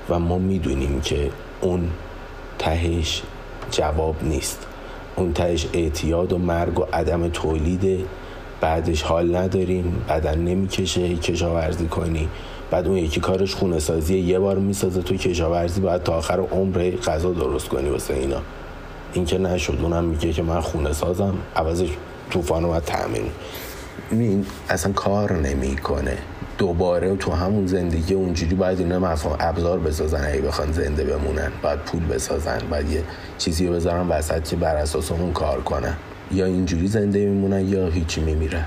و 0.10 0.19
ما 0.19 0.38
می‌دونیم 0.38 1.02
که 1.02 1.30
اون 1.61 1.90
تهش 2.60 3.22
جواب 3.72 4.15
نیست. 4.22 4.68
اون 5.15 5.34
تهش 5.34 5.68
اعتیاد 5.73 6.34
و 6.34 6.38
مرگ 6.38 6.80
و 6.80 6.86
عدم 6.94 7.30
تولیده. 7.30 7.99
بعدش 8.61 9.02
حال 9.02 9.36
نداریم. 9.36 10.06
بدن 10.10 10.40
نمی‌کشه. 10.40 11.15
کشاورزی 11.15 11.88
کنی. 11.88 12.30
بعد 12.72 12.88
اون 12.88 12.98
یکی 12.98 13.19
کارش 13.19 13.56
خونه 13.56 13.80
سازی 13.80 14.18
یه 14.18 14.40
بار 14.40 14.60
می‌سازه 14.60 15.02
تو 15.02 15.15
کشاورزی. 15.15 15.82
باید 15.82 16.03
تا 16.03 16.14
آخر 16.14 16.40
عمر 16.40 16.91
غذا 16.91 17.32
درست 17.32 17.68
کنی 17.68 17.90
واسه 17.90 18.14
اینا. 18.14 18.41
این 19.14 19.26
که 19.26 19.38
نشد. 19.38 19.77
اونم 19.82 20.03
میگه 20.03 20.34
که 20.34 20.44
من 20.44 20.61
خونه 20.61 20.94
سازم 20.94 21.34
عوضش 21.56 21.90
طوفان 22.32 22.65
اومد 22.65 22.84
تامین 22.84 23.30
این 24.11 24.45
اصلا 24.69 24.94
کار 24.94 25.34
نمی‌کنه. 25.34 26.18
دوباره 26.57 27.15
تو 27.15 27.32
همون 27.32 27.68
زندگی 27.68 28.14
اونجوری 28.14 28.56
باید 28.56 28.80
اینا 28.80 28.99
مفهوم 28.99 29.38
ابزار 29.40 29.80
بسازن. 29.80 30.26
اگه 30.27 30.41
بخوان 30.41 30.72
زنده 30.72 31.03
بمونن 31.03 31.52
باید 31.61 31.80
پول 31.80 32.06
بسازن. 32.06 32.60
باید 32.69 32.90
یه 32.91 33.03
چیزی 33.38 33.68
رو 33.68 33.73
بذارن 33.73 34.07
وسط 34.07 34.49
که 34.49 34.56
بر 34.56 34.76
اساس 34.76 35.11
اون 35.11 35.34
کار 35.34 35.61
کنن. 35.61 35.94
یا 36.32 36.45
اینجوری 36.45 36.88
زنده 36.88 37.26
میمونن 37.26 37.69
یا 37.69 37.88
هیچی 37.88 38.22
میمیرن. 38.22 38.65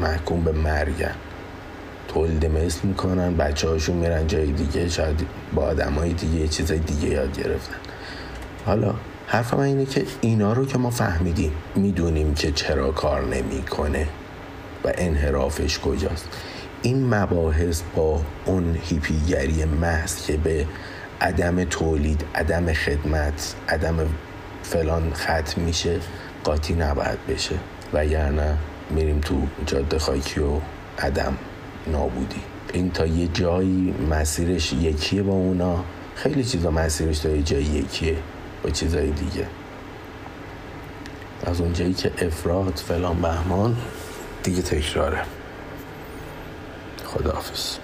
محکوم 0.00 0.40
به 0.40 0.52
مرگن. 0.52 1.14
تولید 2.08 2.46
مثل 2.46 2.78
می‌کنن 2.82 3.36
بچه 3.36 3.68
هاشون 3.68 3.96
میرن 3.96 4.26
جای 4.26 4.46
دیگه. 4.46 4.88
شاید 4.88 5.26
با 5.54 5.62
آدم 5.62 5.92
های 5.92 6.12
دیگه 6.12 6.48
چیزای 6.48 6.78
دیگه 6.78 7.08
یاد 7.08 7.38
گرفتن. 7.38 7.76
حالا 8.66 8.94
حرف 9.26 9.54
من 9.54 9.60
اینه 9.60 9.84
که 9.84 10.04
اینا 10.20 10.52
رو 10.52 10.66
که 10.66 10.78
ما 10.78 10.90
فهمیدیم 10.90 11.52
می‌دونیم 11.74 12.34
که 12.34 12.52
چرا 12.52 12.90
کار 12.90 13.24
نمی‌کنه. 13.24 14.08
و 14.84 14.92
انحرافش 14.94 15.78
کجاست؟ 15.78 16.28
این 16.82 17.14
مباحث 17.14 17.82
با 17.96 18.20
اون 18.44 18.78
هیپیگری 18.82 19.64
محض 19.64 20.26
که 20.26 20.36
به 20.36 20.66
عدم 21.20 21.64
تولید 21.64 22.24
عدم 22.34 22.72
خدمت 22.72 23.54
عدم 23.68 24.08
فلان 24.62 25.12
ختم 25.14 25.60
میشه 25.60 26.00
قاطی 26.44 26.74
نباید 26.74 27.26
بشه. 27.28 27.54
وگرنه 27.92 28.56
میریم 28.90 29.20
تو 29.20 29.42
جاده 29.66 29.98
خاکی 29.98 30.40
و 30.40 30.60
عدم 30.98 31.36
نابودی. 31.86 32.40
این 32.72 32.90
تا 32.90 33.06
یه 33.06 33.28
جایی 33.28 33.94
مسیرش 34.10 34.72
یکیه 34.72 35.22
با 35.22 35.32
اونا. 35.32 35.84
خیلی 36.14 36.44
چیزا 36.44 36.70
مسیرش 36.70 37.18
تا 37.18 37.28
یه 37.28 37.42
جایی 37.42 37.64
یکیه 37.64 38.16
با 38.62 38.70
چیزای 38.70 39.10
دیگه. 39.10 39.46
از 41.46 41.60
اونجایی 41.60 41.94
که 41.94 42.12
افراد 42.18 42.82
فلان 42.88 43.22
بهمان. 43.22 43.76
دیگه 44.44 44.62
تکراره. 44.62 45.22
خداحافظ. 47.04 47.78